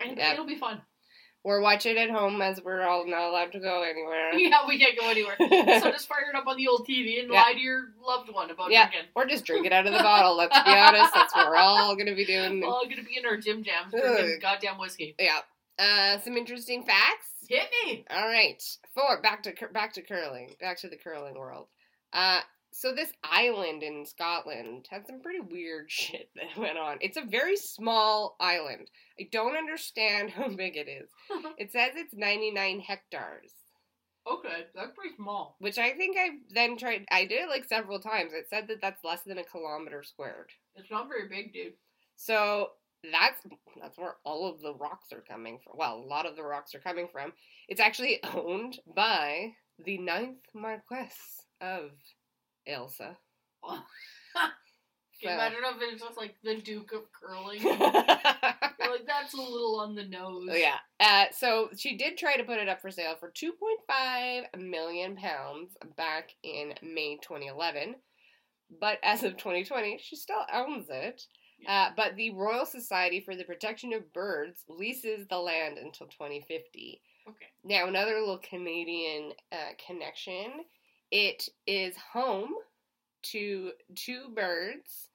and 0.00 0.16
Yep. 0.16 0.32
it'll 0.34 0.46
be 0.46 0.56
fun. 0.58 0.80
Or 1.44 1.60
watch 1.60 1.86
it 1.86 1.96
at 1.96 2.10
home 2.10 2.42
as 2.42 2.60
we're 2.62 2.82
all 2.82 3.06
not 3.06 3.30
allowed 3.30 3.52
to 3.52 3.60
go 3.60 3.82
anywhere. 3.82 4.32
yeah, 4.34 4.66
we 4.66 4.78
can't 4.78 4.98
go 4.98 5.08
anywhere. 5.08 5.36
so 5.38 5.90
just 5.92 6.08
fire 6.08 6.26
it 6.32 6.36
up 6.36 6.46
on 6.46 6.56
the 6.56 6.66
old 6.68 6.86
TV 6.86 7.20
and 7.20 7.32
Yeah. 7.32 7.42
lie 7.42 7.52
to 7.54 7.58
your 7.60 7.84
loved 8.04 8.28
one 8.32 8.50
about 8.50 8.70
Yeah. 8.70 8.88
drinking. 8.90 9.08
Or 9.14 9.24
just 9.24 9.44
drink 9.46 9.64
it 9.64 9.72
out 9.72 9.86
of 9.86 9.92
the 9.94 9.98
bottle. 10.02 10.36
Let's 10.36 10.58
be 10.62 10.70
honest, 10.70 11.14
that's 11.14 11.34
what 11.34 11.46
we're 11.48 11.56
all 11.56 11.96
gonna 11.96 12.14
be 12.16 12.24
doing. 12.26 12.60
We're 12.60 12.66
all 12.68 12.84
gonna 12.88 13.04
be 13.04 13.16
in 13.16 13.24
our 13.24 13.36
gym 13.36 13.62
jams 13.62 13.92
drinking 13.92 14.40
goddamn 14.42 14.78
whiskey. 14.78 15.14
Yeah. 15.18 15.38
Uh, 15.78 16.18
some 16.20 16.36
interesting 16.36 16.82
facts. 16.82 17.28
Hit 17.48 17.68
me. 17.86 18.04
All 18.10 18.26
right, 18.26 18.62
four. 18.94 19.22
Back 19.22 19.44
to 19.44 19.54
back 19.72 19.92
to 19.94 20.02
curling. 20.02 20.56
Back 20.60 20.78
to 20.80 20.88
the 20.88 20.96
curling 20.96 21.38
world. 21.38 21.68
Uh, 22.12 22.40
so 22.78 22.94
this 22.94 23.10
island 23.24 23.82
in 23.82 24.06
Scotland 24.06 24.86
had 24.88 25.04
some 25.04 25.20
pretty 25.20 25.40
weird 25.40 25.86
shit 25.90 26.30
that 26.36 26.56
went 26.56 26.78
on. 26.78 26.98
It's 27.00 27.16
a 27.16 27.22
very 27.22 27.56
small 27.56 28.36
island. 28.38 28.88
I 29.18 29.28
don't 29.32 29.56
understand 29.56 30.30
how 30.36 30.48
big 30.48 30.76
it 30.76 30.88
is. 30.88 31.08
It 31.58 31.72
says 31.72 31.90
it's 31.96 32.14
99 32.14 32.78
hectares, 32.78 33.50
okay, 34.30 34.66
that's 34.76 34.92
pretty 34.96 35.16
small. 35.16 35.56
which 35.58 35.76
I 35.76 35.90
think 35.90 36.16
I 36.16 36.28
then 36.54 36.78
tried. 36.78 37.04
I 37.10 37.24
did 37.24 37.40
it 37.42 37.48
like 37.48 37.64
several 37.64 37.98
times. 37.98 38.32
It 38.32 38.46
said 38.48 38.68
that 38.68 38.80
that's 38.80 39.02
less 39.02 39.22
than 39.22 39.38
a 39.38 39.44
kilometer 39.44 40.04
squared. 40.04 40.50
It's 40.76 40.90
not 40.90 41.08
very 41.08 41.28
big, 41.28 41.52
dude. 41.52 41.72
So 42.14 42.70
that's 43.12 43.42
that's 43.80 43.98
where 43.98 44.16
all 44.24 44.48
of 44.48 44.60
the 44.60 44.74
rocks 44.74 45.12
are 45.12 45.24
coming 45.28 45.58
from. 45.64 45.76
Well, 45.76 45.96
a 45.96 46.06
lot 46.06 46.26
of 46.26 46.36
the 46.36 46.44
rocks 46.44 46.76
are 46.76 46.80
coming 46.80 47.08
from. 47.10 47.32
It's 47.68 47.80
actually 47.80 48.20
owned 48.34 48.78
by 48.94 49.54
the 49.84 49.98
ninth 49.98 50.44
Marquess 50.54 51.42
of 51.60 51.90
You 52.68 53.78
So- 55.28 55.30
imagine 55.30 55.58
if 55.64 55.92
it's 55.92 56.02
just 56.02 56.16
like 56.16 56.36
the 56.44 56.56
Duke 56.56 56.92
of 56.92 57.02
Curling? 57.12 57.60
Like, 58.90 59.06
that's 59.06 59.34
a 59.34 59.36
little 59.36 59.80
on 59.80 59.94
the 59.94 60.04
nose. 60.04 60.48
Oh, 60.50 60.54
yeah. 60.54 60.76
Uh, 60.98 61.26
so 61.30 61.68
she 61.76 61.98
did 61.98 62.16
try 62.16 62.38
to 62.38 62.44
put 62.44 62.58
it 62.58 62.70
up 62.70 62.80
for 62.80 62.90
sale 62.90 63.16
for 63.20 63.30
2.5 63.30 64.58
million 64.58 65.14
pounds 65.14 65.76
back 65.98 66.30
in 66.42 66.72
May 66.82 67.18
2011, 67.20 67.96
but 68.80 68.98
as 69.02 69.24
of 69.24 69.36
2020, 69.36 69.98
she 70.02 70.16
still 70.16 70.40
owns 70.50 70.86
it. 70.88 71.22
Uh, 71.68 71.90
but 71.96 72.16
the 72.16 72.30
Royal 72.30 72.64
Society 72.64 73.20
for 73.20 73.36
the 73.36 73.44
Protection 73.44 73.92
of 73.92 74.10
Birds 74.14 74.64
leases 74.70 75.26
the 75.26 75.38
land 75.38 75.76
until 75.76 76.06
2050. 76.06 77.02
Okay. 77.28 77.36
Now, 77.64 77.88
another 77.88 78.18
little 78.20 78.38
Canadian 78.38 79.32
uh, 79.52 79.72
connection. 79.86 80.64
It 81.10 81.48
is 81.66 81.96
home 81.96 82.50
to 83.24 83.72
two 83.94 84.28
birds, 84.34 85.08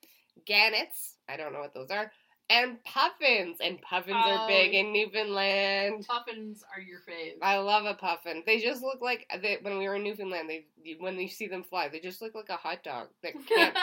gannets. 0.45 1.15
I 1.30 1.38
don't 1.38 1.53
know 1.53 1.60
what 1.60 1.74
those 1.74 1.90
are, 1.91 2.11
and 2.49 2.84
puffins. 2.84 3.57
And 3.61 3.82
puffins 3.82 4.15
are 4.18 4.44
Oh. 4.44 4.48
big 4.48 4.74
in 4.74 4.91
Newfoundland. 4.91 6.06
Puffins 6.07 6.64
are 6.74 6.82
your 6.82 6.99
fave. 7.07 7.38
I 7.41 7.57
love 7.57 7.86
a 7.86 7.94
puffin. 7.94 8.44
They 8.45 8.60
just 8.60 8.82
look 8.84 9.02
like 9.02 9.28
they, 9.41 9.57
when 9.61 9.78
we 9.78 9.88
were 9.88 9.95
in 9.95 10.03
Newfoundland. 10.03 10.49
They 10.49 10.65
when 10.99 11.18
you 11.20 11.30
see 11.30 11.48
them 11.48 11.64
fly, 11.64 11.88
they 11.88 11.99
just 11.99 12.22
look 12.22 12.36
like 12.36 12.49
a 12.49 12.57
hot 12.57 12.84
dog. 12.84 13.07
They 13.22 13.32
can't 13.48 13.78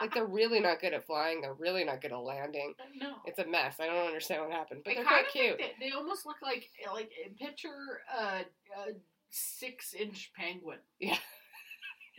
like 0.00 0.14
they're 0.14 0.24
really 0.24 0.60
not 0.60 0.80
good 0.80 0.94
at 0.94 1.04
flying. 1.06 1.40
They're 1.40 1.52
really 1.54 1.84
not 1.84 2.00
good 2.00 2.12
at 2.12 2.18
landing. 2.18 2.74
no. 3.00 3.16
It's 3.26 3.38
a 3.40 3.46
mess. 3.46 3.76
I 3.80 3.86
don't 3.86 4.06
understand 4.06 4.42
what 4.42 4.52
happened, 4.52 4.82
but 4.84 4.92
I 4.92 4.94
they're 4.94 5.04
quite 5.04 5.28
cute. 5.32 5.58
they, 5.58 5.72
they 5.88 5.92
almost 5.92 6.24
look 6.26 6.40
like 6.42 6.70
like 6.92 7.10
picture 7.38 8.00
uh, 8.16 8.40
uh 8.78 8.92
six 9.30 9.92
inch 9.94 10.32
penguin. 10.34 10.78
Yeah. 10.98 11.18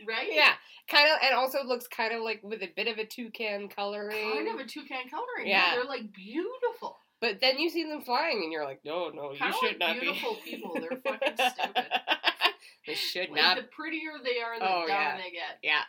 Right? 0.06 0.28
Yeah, 0.30 0.52
kind 0.88 1.08
of, 1.10 1.18
and 1.24 1.34
also 1.34 1.64
looks 1.64 1.86
kind 1.88 2.14
of 2.14 2.22
like 2.22 2.40
with 2.42 2.62
a 2.62 2.68
bit 2.76 2.88
of 2.88 2.98
a 2.98 3.04
toucan 3.04 3.68
coloring. 3.68 4.32
Kind 4.32 4.48
of 4.48 4.60
a 4.60 4.64
toucan 4.68 5.08
coloring. 5.10 5.46
Yeah. 5.46 5.74
They're 5.74 5.84
like 5.84 6.12
beautiful. 6.12 6.96
But 7.20 7.40
then 7.40 7.58
you 7.58 7.68
see 7.68 7.82
them 7.82 8.02
flying, 8.02 8.42
and 8.44 8.52
you're 8.52 8.64
like, 8.64 8.80
no, 8.84 9.08
no, 9.08 9.32
you 9.32 9.52
should 9.60 9.78
not 9.80 9.98
beautiful 10.00 10.36
be. 10.44 10.50
people. 10.52 10.74
They're 10.78 11.00
fucking 11.04 11.34
stupid. 11.36 11.84
they 12.86 12.94
should 12.94 13.30
Like 13.30 13.42
not. 13.42 13.56
the 13.56 13.64
prettier 13.64 14.12
they 14.22 14.40
are, 14.40 14.58
the 14.58 14.64
Oh, 14.64 14.86
dumber 14.86 14.88
yeah. 14.88 15.16
they 15.16 15.30
get. 15.32 15.58
Yeah. 15.62 15.80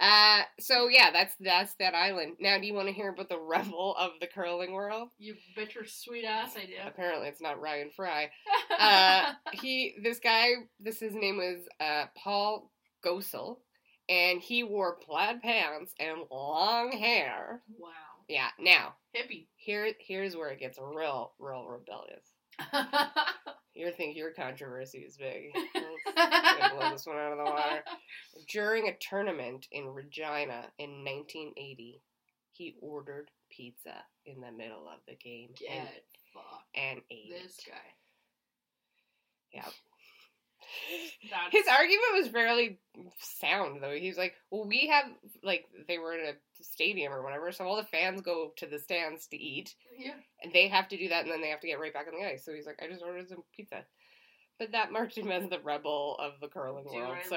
Uh, 0.00 0.42
so 0.60 0.86
yeah, 0.86 1.10
that's 1.10 1.34
that's 1.40 1.74
that 1.80 1.92
island. 1.94 2.36
Now, 2.38 2.56
do 2.60 2.66
you 2.68 2.74
want 2.74 2.86
to 2.86 2.94
hear 2.94 3.08
about 3.08 3.28
the 3.28 3.38
rebel 3.38 3.96
of 3.98 4.12
the 4.20 4.28
curling 4.28 4.72
world? 4.72 5.08
You 5.18 5.34
bet 5.56 5.74
your 5.74 5.86
sweet 5.86 6.24
ass 6.24 6.54
I 6.56 6.66
do. 6.66 6.74
Apparently, 6.86 7.26
it's 7.26 7.40
not 7.40 7.60
Ryan 7.60 7.90
Fry. 7.94 8.30
Uh, 8.78 9.32
he, 9.54 9.96
this 10.04 10.20
guy, 10.20 10.50
this 10.78 11.00
his 11.00 11.12
name 11.12 11.36
was 11.38 11.58
uh, 11.80 12.04
Paul 12.16 12.70
Gowsell, 13.04 13.58
and 14.08 14.40
he 14.40 14.62
wore 14.62 14.96
plaid 14.96 15.42
pants 15.42 15.94
and 16.00 16.20
long 16.30 16.92
hair. 16.92 17.62
wow. 17.78 17.88
Yeah. 18.28 18.48
Now, 18.60 18.94
Hippie. 19.16 19.46
here, 19.56 19.90
here's 19.98 20.36
where 20.36 20.50
it 20.50 20.60
gets 20.60 20.78
real, 20.78 21.32
real 21.38 21.66
rebellious. 21.66 22.32
You 23.74 23.92
think 23.96 24.16
your 24.16 24.32
controversy 24.32 24.98
is 24.98 25.16
big? 25.16 25.52
Blow 26.74 26.90
this 26.90 27.06
one 27.06 27.16
out 27.16 27.30
of 27.30 27.38
the 27.38 27.44
water. 27.44 27.84
During 28.48 28.88
a 28.88 28.96
tournament 28.98 29.68
in 29.70 29.86
Regina 29.86 30.64
in 30.80 31.04
1980, 31.04 32.02
he 32.50 32.74
ordered 32.80 33.30
pizza 33.52 33.94
in 34.26 34.40
the 34.40 34.50
middle 34.50 34.88
of 34.88 34.98
the 35.06 35.14
game 35.14 35.50
Get 35.56 35.70
and, 35.70 35.88
fucked. 36.34 36.64
and 36.74 37.00
ate 37.08 37.30
This 37.40 37.58
it. 37.60 37.70
guy. 37.70 37.76
Yeah. 39.52 39.68
That's, 41.30 41.52
His 41.52 41.66
argument 41.68 42.14
was 42.14 42.28
fairly 42.28 42.78
sound, 43.20 43.82
though. 43.82 43.92
He's 43.92 44.18
like, 44.18 44.34
"Well, 44.50 44.66
we 44.66 44.88
have 44.88 45.06
like 45.42 45.66
they 45.86 45.98
were 45.98 46.14
in 46.14 46.26
a 46.26 46.32
stadium 46.62 47.12
or 47.12 47.22
whatever, 47.22 47.50
so 47.52 47.64
all 47.64 47.76
the 47.76 47.84
fans 47.84 48.20
go 48.20 48.52
to 48.56 48.66
the 48.66 48.78
stands 48.78 49.26
to 49.28 49.36
eat, 49.36 49.74
yeah. 49.98 50.14
and 50.42 50.52
they 50.52 50.68
have 50.68 50.88
to 50.88 50.96
do 50.96 51.08
that, 51.08 51.24
and 51.24 51.32
then 51.32 51.40
they 51.40 51.48
have 51.48 51.60
to 51.60 51.66
get 51.66 51.80
right 51.80 51.92
back 51.92 52.06
on 52.06 52.18
the 52.18 52.26
ice." 52.26 52.44
So 52.44 52.52
he's 52.52 52.66
like, 52.66 52.80
"I 52.82 52.88
just 52.88 53.02
ordered 53.02 53.28
some 53.28 53.44
pizza," 53.54 53.84
but 54.58 54.72
that 54.72 54.92
marked 54.92 55.16
him 55.16 55.30
as 55.30 55.48
the 55.48 55.60
rebel 55.60 56.16
of 56.18 56.40
the 56.40 56.48
curling 56.48 56.84
Dude, 56.84 56.94
world. 56.94 57.16
I 57.24 57.28
So 57.28 57.36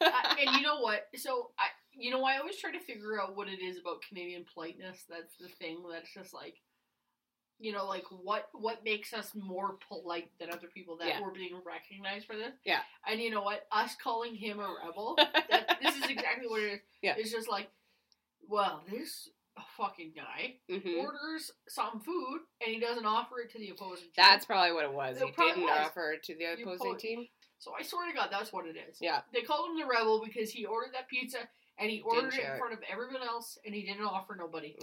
uh, 0.00 0.34
and 0.40 0.56
you 0.56 0.62
know 0.62 0.80
what? 0.80 1.06
So 1.16 1.50
I, 1.58 1.68
you 1.92 2.10
know, 2.10 2.24
I 2.24 2.38
always 2.38 2.56
try 2.56 2.72
to 2.72 2.80
figure 2.80 3.20
out 3.20 3.36
what 3.36 3.48
it 3.48 3.60
is 3.60 3.78
about 3.78 4.02
Canadian 4.08 4.44
politeness. 4.52 5.04
That's 5.08 5.36
the 5.40 5.48
thing. 5.48 5.78
That's 5.90 6.12
just 6.12 6.32
like, 6.32 6.54
you 7.60 7.72
know, 7.72 7.86
like 7.86 8.04
what 8.10 8.48
what 8.52 8.84
makes 8.84 9.12
us 9.12 9.32
more 9.34 9.78
polite 9.88 10.30
than 10.38 10.50
other 10.50 10.68
people 10.72 10.96
that 10.98 11.08
Yeah. 11.08 11.20
we're 11.22 11.32
being 11.32 11.60
recognized 11.66 12.26
for 12.26 12.36
this. 12.36 12.52
Yeah. 12.64 12.80
And 13.06 13.20
you 13.20 13.30
know 13.30 13.42
what? 13.42 13.66
Us 13.72 13.96
calling 14.02 14.34
him 14.34 14.60
a 14.60 14.74
rebel. 14.84 15.16
that, 15.50 15.78
this 15.82 15.96
is 15.96 16.04
exactly 16.10 16.46
what 16.48 16.62
it 16.62 16.72
is. 16.74 16.80
Yeah. 17.02 17.14
It's 17.18 17.32
just 17.32 17.48
like, 17.48 17.68
well, 18.48 18.84
this 18.90 19.28
fucking 19.76 20.12
guy 20.14 20.54
Mhm. 20.70 20.98
orders 21.02 21.50
some 21.68 21.98
food 22.00 22.40
and 22.64 22.72
he 22.72 22.78
doesn't 22.78 23.04
offer 23.04 23.40
it 23.40 23.50
to 23.50 23.58
the 23.58 23.70
opposing 23.70 24.04
team. 24.04 24.12
that's 24.16 24.46
probably 24.46 24.72
what 24.72 24.84
it 24.84 24.92
was. 24.92 25.20
It 25.20 25.26
He 25.26 25.32
didn't 25.32 25.62
was. 25.64 25.78
offer 25.80 26.12
it 26.12 26.22
to 26.24 26.36
the 26.36 26.44
opposing 26.62 26.96
team. 26.96 27.28
So 27.58 27.74
I 27.76 27.82
swear 27.82 28.08
to 28.08 28.16
God, 28.16 28.28
that's 28.30 28.52
what 28.52 28.66
it 28.66 28.76
is. 28.76 28.98
Yeah. 29.00 29.22
They 29.32 29.40
called 29.42 29.70
him 29.70 29.78
the 29.80 29.84
rebel 29.86 30.22
because 30.24 30.50
he 30.52 30.64
ordered 30.64 30.94
that 30.94 31.08
pizza 31.08 31.38
and 31.76 31.90
he 31.90 32.00
ordered 32.02 32.34
it 32.34 32.44
in 32.44 32.52
it. 32.52 32.58
front 32.58 32.72
of 32.72 32.78
everyone 32.88 33.22
else 33.22 33.58
and 33.66 33.74
he 33.74 33.82
didn't 33.82 34.04
offer 34.04 34.36
nobody. 34.36 34.76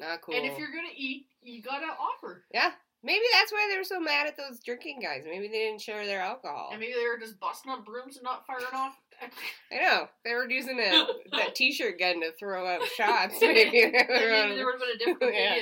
Not 0.00 0.22
cool. 0.22 0.34
And 0.34 0.46
if 0.46 0.58
you're 0.58 0.72
gonna 0.72 0.88
eat, 0.96 1.26
you 1.42 1.62
gotta 1.62 1.86
offer. 1.86 2.42
yeah, 2.52 2.72
maybe 3.02 3.24
that's 3.32 3.52
why 3.52 3.68
they 3.70 3.76
were 3.78 3.84
so 3.84 4.00
mad 4.00 4.26
at 4.26 4.36
those 4.36 4.58
drinking 4.60 5.00
guys. 5.00 5.22
Maybe 5.24 5.46
they 5.48 5.58
didn't 5.58 5.80
share 5.82 6.04
their 6.06 6.20
alcohol. 6.20 6.70
And 6.72 6.80
maybe 6.80 6.94
they 6.94 7.06
were 7.06 7.18
just 7.18 7.38
busting 7.40 7.70
up 7.70 7.84
brooms 7.84 8.16
and 8.16 8.24
not 8.24 8.46
firing 8.46 8.64
off. 8.74 8.96
I 9.70 9.76
know 9.76 10.08
they 10.24 10.32
were 10.34 10.48
using 10.50 10.78
a 10.80 11.06
that 11.36 11.54
t-shirt 11.54 11.98
gun 11.98 12.20
to 12.22 12.32
throw 12.32 12.66
out 12.66 12.82
shots. 12.96 13.34
maybe 13.40 13.64
Maybe 13.70 13.90
they 13.92 14.04
there 14.08 14.64
were- 14.64 14.72
would 14.72 14.80
have 14.80 14.80
been 14.80 14.94
a 14.94 14.98
different 14.98 15.34
Yeah. 15.34 15.54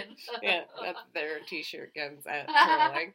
yeah, 0.43 0.60
that's 0.81 1.01
their 1.12 1.40
t-shirt 1.48 1.93
guns 1.94 2.24
at 2.27 2.47
curling. 2.47 3.12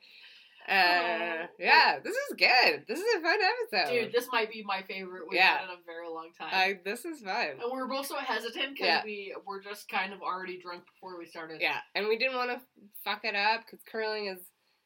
Uh, 0.68 1.48
yeah, 1.60 1.99
this 2.03 2.15
is 2.15 2.35
good. 2.38 2.84
This 2.88 2.99
is 2.99 3.06
a 3.18 3.22
fun 3.22 3.38
episode. 3.73 3.91
Dude, 3.94 4.14
this 4.14 4.27
might 4.31 4.52
be 4.52 4.64
my 4.64 4.81
favorite 4.84 5.23
we've 5.30 5.38
Yeah. 5.38 5.57
had 5.57 5.64
in 5.65 5.69
a 5.72 5.77
very 5.85 6.07
long 6.07 6.30
time. 6.38 6.49
I, 6.52 6.80
this 6.85 7.06
is 7.06 7.22
fun. 7.22 7.48
and 7.61 7.72
we 7.72 7.77
were 7.77 7.88
both 7.88 8.06
so 8.07 8.15
hesitant 8.18 8.73
because 8.76 8.88
Yeah. 8.88 9.03
we 9.03 9.35
were 9.45 9.61
just 9.61 9.90
kind 9.90 10.14
of 10.14 10.22
already 10.22 10.60
drunk 10.61 10.84
before 10.85 11.18
we 11.18 11.26
started. 11.26 11.61
Yeah, 11.61 11.80
and 11.95 12.07
we 12.07 12.18
didn't 12.18 12.35
want 12.35 12.52
to 12.52 12.61
fuck 13.03 13.26
it 13.26 13.35
up 13.35 13.65
because 13.65 13.84
curling 13.91 14.27
is 14.27 14.40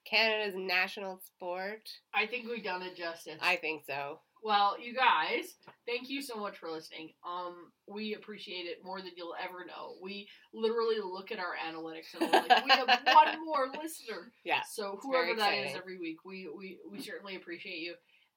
Canada's 0.06 0.56
national 0.56 1.20
sport. 1.20 1.90
I 2.14 2.26
think 2.28 2.48
we've 2.50 2.64
done 2.64 2.82
it 2.82 2.96
justice. 2.96 3.40
I 3.42 3.58
think 3.58 3.84
so. 3.86 4.20
Well, 4.44 4.76
you 4.80 4.94
guys, 4.94 5.56
thank 5.86 6.10
you 6.10 6.22
so 6.22 6.36
much 6.38 6.58
for 6.58 6.70
listening. 6.70 7.12
Um, 7.28 7.72
we 7.88 8.14
appreciate 8.16 8.66
it 8.66 8.78
more 8.84 9.00
than 9.02 9.12
you'll 9.18 9.36
ever 9.44 9.66
know. 9.66 9.96
We 10.02 10.28
literally 10.54 10.98
look 11.04 11.32
at 11.32 11.40
our 11.40 11.56
analytics 11.56 12.14
and 12.14 12.32
we're 12.32 12.40
like, 12.48 12.66
we 12.66 12.72
have 12.72 12.88
one 13.14 13.46
more 13.46 13.68
listener. 13.82 14.32
Yeah, 14.44 14.62
So 14.70 15.00
whoever 15.02 15.36
that 15.36 15.54
is 15.54 15.76
every 15.76 15.98
week, 16.00 16.24
we 16.26 16.48
we, 16.56 16.80
we 16.90 17.02
certainly 17.02 17.36
appreciate 17.36 17.80
you. 17.80 17.96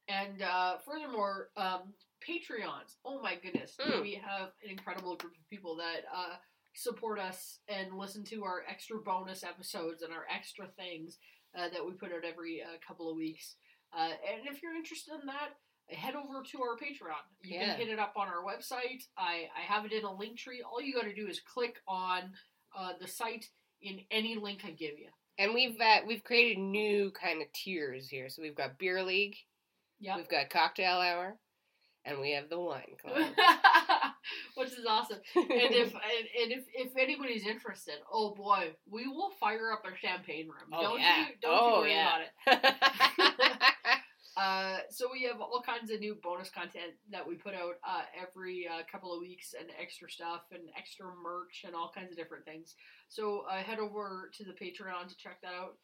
And 0.09 0.43
uh, 0.43 0.79
furthermore, 0.85 1.51
um, 1.57 1.93
Patreons. 2.27 2.97
Oh 3.05 3.21
my 3.23 3.37
goodness, 3.37 3.77
Hmm. 3.81 4.01
we 4.03 4.15
have 4.15 4.51
an 4.65 4.71
incredible 4.71 5.17
group 5.17 5.33
of 5.35 5.49
people 5.49 5.77
that 5.77 6.05
uh, 6.15 6.37
support 6.75 7.19
us 7.19 7.61
and 7.69 7.97
listen 7.97 8.25
to 8.25 8.45
our 8.45 8.63
extra 8.69 8.99
bonus 8.99 9.43
episodes 9.45 10.03
and 10.03 10.13
our 10.13 10.25
extra 10.35 10.67
things 10.77 11.19
uh, 11.57 11.69
that 11.69 11.85
we 11.87 11.93
put 11.93 12.13
out 12.13 12.25
every 12.25 12.63
uh, 12.63 12.77
couple 12.87 13.11
of 13.11 13.17
weeks. 13.17 13.55
Uh, 13.97 14.11
and 14.31 14.47
if 14.49 14.63
you're 14.63 14.75
interested 14.75 15.15
in 15.21 15.27
that, 15.27 15.51
head 15.93 16.15
over 16.15 16.43
to 16.43 16.63
our 16.63 16.77
Patreon. 16.77 17.23
You 17.43 17.59
Yeah. 17.59 17.67
can 17.77 17.77
hit 17.79 17.89
it 17.89 17.99
up 17.99 18.15
on 18.17 18.29
our 18.29 18.43
website. 18.45 19.03
I, 19.17 19.49
I 19.57 19.61
have 19.67 19.85
it 19.85 19.93
in 19.93 20.05
a 20.05 20.13
link 20.13 20.39
tree. 20.39 20.63
All 20.63 20.81
you 20.81 20.95
got 20.95 21.05
to 21.05 21.15
do 21.15 21.27
is 21.29 21.41
click 21.41 21.77
on 21.89 22.33
uh, 22.77 22.93
the 23.01 23.09
site 23.09 23.49
in 23.83 24.01
any 24.11 24.37
link 24.37 24.61
I 24.65 24.71
give 24.71 24.99
you. 24.99 25.09
and 25.39 25.55
we've 25.55 25.81
uh, 25.81 25.99
we've 26.07 26.23
created 26.25 26.59
new 26.59 27.11
kind 27.13 27.41
of 27.43 27.51
tiers 27.53 28.09
here. 28.09 28.29
So 28.29 28.43
we've 28.43 28.55
got 28.55 28.79
beer 28.79 29.03
league, 29.03 29.37
Yeah. 29.99 30.17
we've 30.17 30.29
got 30.29 30.51
cocktail 30.51 30.99
hour, 30.99 31.37
and 32.05 32.21
we 32.21 32.33
have 32.33 32.49
the 32.51 32.61
wine 32.61 32.95
club. 33.03 33.17
Which 34.57 34.73
is 34.73 34.85
awesome. 34.87 35.19
And 35.35 35.47
if 35.51 35.95
and, 35.95 36.27
and 36.43 36.53
if 36.53 36.65
if 36.75 36.97
anybody's 36.99 37.47
interested, 37.47 37.95
oh 38.13 38.35
boy, 38.35 38.73
we 38.89 39.07
will 39.09 39.31
fire 39.41 39.73
up 39.73 39.83
a 39.87 39.97
champagne 39.97 40.47
room. 40.49 40.71
Oh, 40.73 40.83
don't 40.83 41.01
yeah. 41.01 41.21
you 41.21 41.27
don't 41.41 41.59
Oh, 41.59 41.69
you 41.77 41.81
worry 41.81 41.93
yeah. 41.93 42.17
about 42.47 42.65
it. 42.65 43.63
Uh, 44.37 44.79
so 44.91 45.09
we 45.13 45.25
have 45.25 45.41
all 45.41 45.63
kinds 45.65 45.91
of 45.91 46.01
new 46.01 46.17
bonus 46.23 46.51
content 46.51 46.95
that 47.11 47.27
we 47.27 47.35
put 47.35 47.55
out 47.55 47.75
uh, 47.87 48.03
every 48.21 48.69
uh, 48.69 48.83
couple 48.91 49.13
of 49.13 49.21
weeks, 49.21 49.55
and 49.59 49.71
extra 49.81 50.11
stuff, 50.11 50.43
and 50.53 50.63
extra 50.77 51.07
merch, 51.23 51.65
and 51.67 51.75
all 51.75 51.91
kinds 51.95 52.11
of 52.11 52.17
different 52.17 52.45
things. 52.45 52.75
So 53.09 53.45
uh, 53.51 53.63
head 53.63 53.79
over 53.79 54.31
to 54.37 54.45
the 54.45 54.53
Patreon 54.53 55.09
to 55.09 55.17
check 55.17 55.41
that 55.43 55.53
out. 55.53 55.77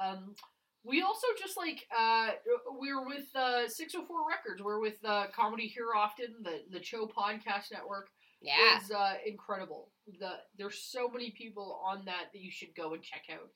Um, 0.00 0.34
we 0.82 1.02
also 1.02 1.26
just 1.38 1.56
like 1.58 1.86
uh, 1.96 2.30
we're 2.78 3.06
with 3.06 3.28
uh, 3.34 3.68
604 3.68 4.16
Records. 4.28 4.62
We're 4.62 4.80
with 4.80 4.96
uh, 5.04 5.26
Comedy 5.34 5.66
Here 5.66 5.94
Often, 5.96 6.42
the 6.42 6.62
the 6.70 6.80
Cho 6.80 7.06
Podcast 7.06 7.70
Network 7.72 8.08
yeah, 8.40 8.78
is 8.78 8.90
uh, 8.90 9.14
incredible. 9.26 9.90
The 10.18 10.32
there's 10.56 10.78
so 10.78 11.08
many 11.08 11.30
people 11.30 11.80
on 11.86 12.04
that 12.06 12.32
that 12.32 12.40
you 12.40 12.50
should 12.50 12.74
go 12.74 12.94
and 12.94 13.02
check 13.02 13.24
out. 13.30 13.50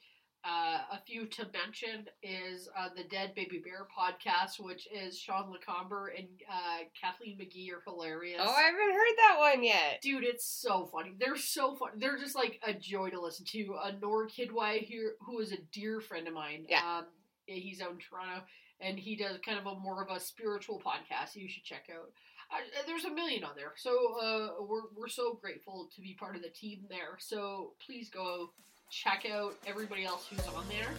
Uh, 0.47 0.79
a 0.93 1.01
few 1.07 1.25
to 1.25 1.47
mention 1.55 2.07
is 2.23 2.69
uh, 2.79 2.89
the 2.95 3.05
Dead 3.05 3.35
Baby 3.35 3.63
Bear 3.65 3.87
podcast, 3.97 4.61
which 4.61 4.87
is 4.93 5.19
Sean 5.19 5.51
Lecomber 5.51 6.09
and 6.17 6.29
uh, 6.51 6.85
Kathleen 7.01 7.39
McGee 7.39 7.73
are 7.73 7.83
hilarious. 7.87 8.41
Oh, 8.43 8.51
I 8.51 8.63
haven't 8.63 8.81
heard 8.81 9.17
that 9.17 9.37
one 9.39 9.65
yet. 9.65 10.03
Dude, 10.03 10.23
it's 10.23 10.45
so 10.45 10.85
funny. 10.85 11.15
They're 11.19 11.39
so 11.39 11.75
funny. 11.77 11.93
They're 11.97 12.19
just 12.19 12.35
like 12.35 12.61
a 12.63 12.75
joy 12.75 13.09
to 13.11 13.21
listen 13.23 13.47
to. 13.47 13.75
Uh, 13.83 13.93
Noor 14.03 14.29
Kidwai 14.29 14.81
here, 14.81 15.15
who 15.21 15.41
is 15.41 15.51
a 15.53 15.59
dear 15.73 16.03
friend 16.03 16.29
of 16.29 16.35
mine. 16.35 16.67
Yeah. 16.69 16.99
Um, 16.99 17.07
he's 17.47 17.81
out 17.81 17.93
in 17.93 17.99
Toronto, 17.99 18.45
and 18.81 18.99
he 18.99 19.17
does 19.17 19.39
kind 19.45 19.59
of 19.59 19.65
a 19.65 19.81
more 19.81 20.05
of 20.05 20.15
a 20.15 20.21
spiritual 20.21 20.83
podcast. 20.85 21.37
You 21.37 21.49
should 21.49 21.65
check 21.65 21.89
out. 21.91 22.11
Uh, 22.53 22.83
there's 22.87 23.07
a 23.07 23.11
million 23.11 23.45
on 23.45 23.57
there, 23.57 23.73
so 23.77 24.19
uh, 24.21 24.63
we're 24.63 24.83
we're 24.95 25.09
so 25.09 25.39
grateful 25.41 25.89
to 25.95 26.03
be 26.03 26.13
part 26.13 26.37
of 26.37 26.43
the 26.43 26.51
team 26.51 26.81
there. 26.91 27.17
So 27.19 27.73
please 27.85 28.11
go 28.11 28.51
check 28.91 29.27
out 29.31 29.55
everybody 29.67 30.05
else 30.05 30.27
who's 30.29 30.47
on 30.49 30.65
there, 30.69 30.91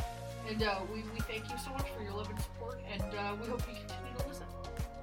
and 0.50 0.62
uh, 0.64 0.80
we 0.92 1.04
we 1.14 1.20
thank 1.22 1.50
you 1.50 1.58
so 1.58 1.72
much 1.72 1.88
for 1.96 2.04
your 2.04 2.14
love 2.14 2.30
and 2.30 2.40
support, 2.40 2.80
and 2.92 3.02
uh, 3.02 3.36
we 3.42 3.48
hope 3.48 3.62
you 3.68 3.76
continue 3.76 4.18
to 4.18 4.28
listen. 4.28 4.46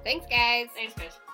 Thanks, 0.03 0.25
guys. 0.27 0.67
Thanks, 0.75 0.93
guys. 0.93 1.32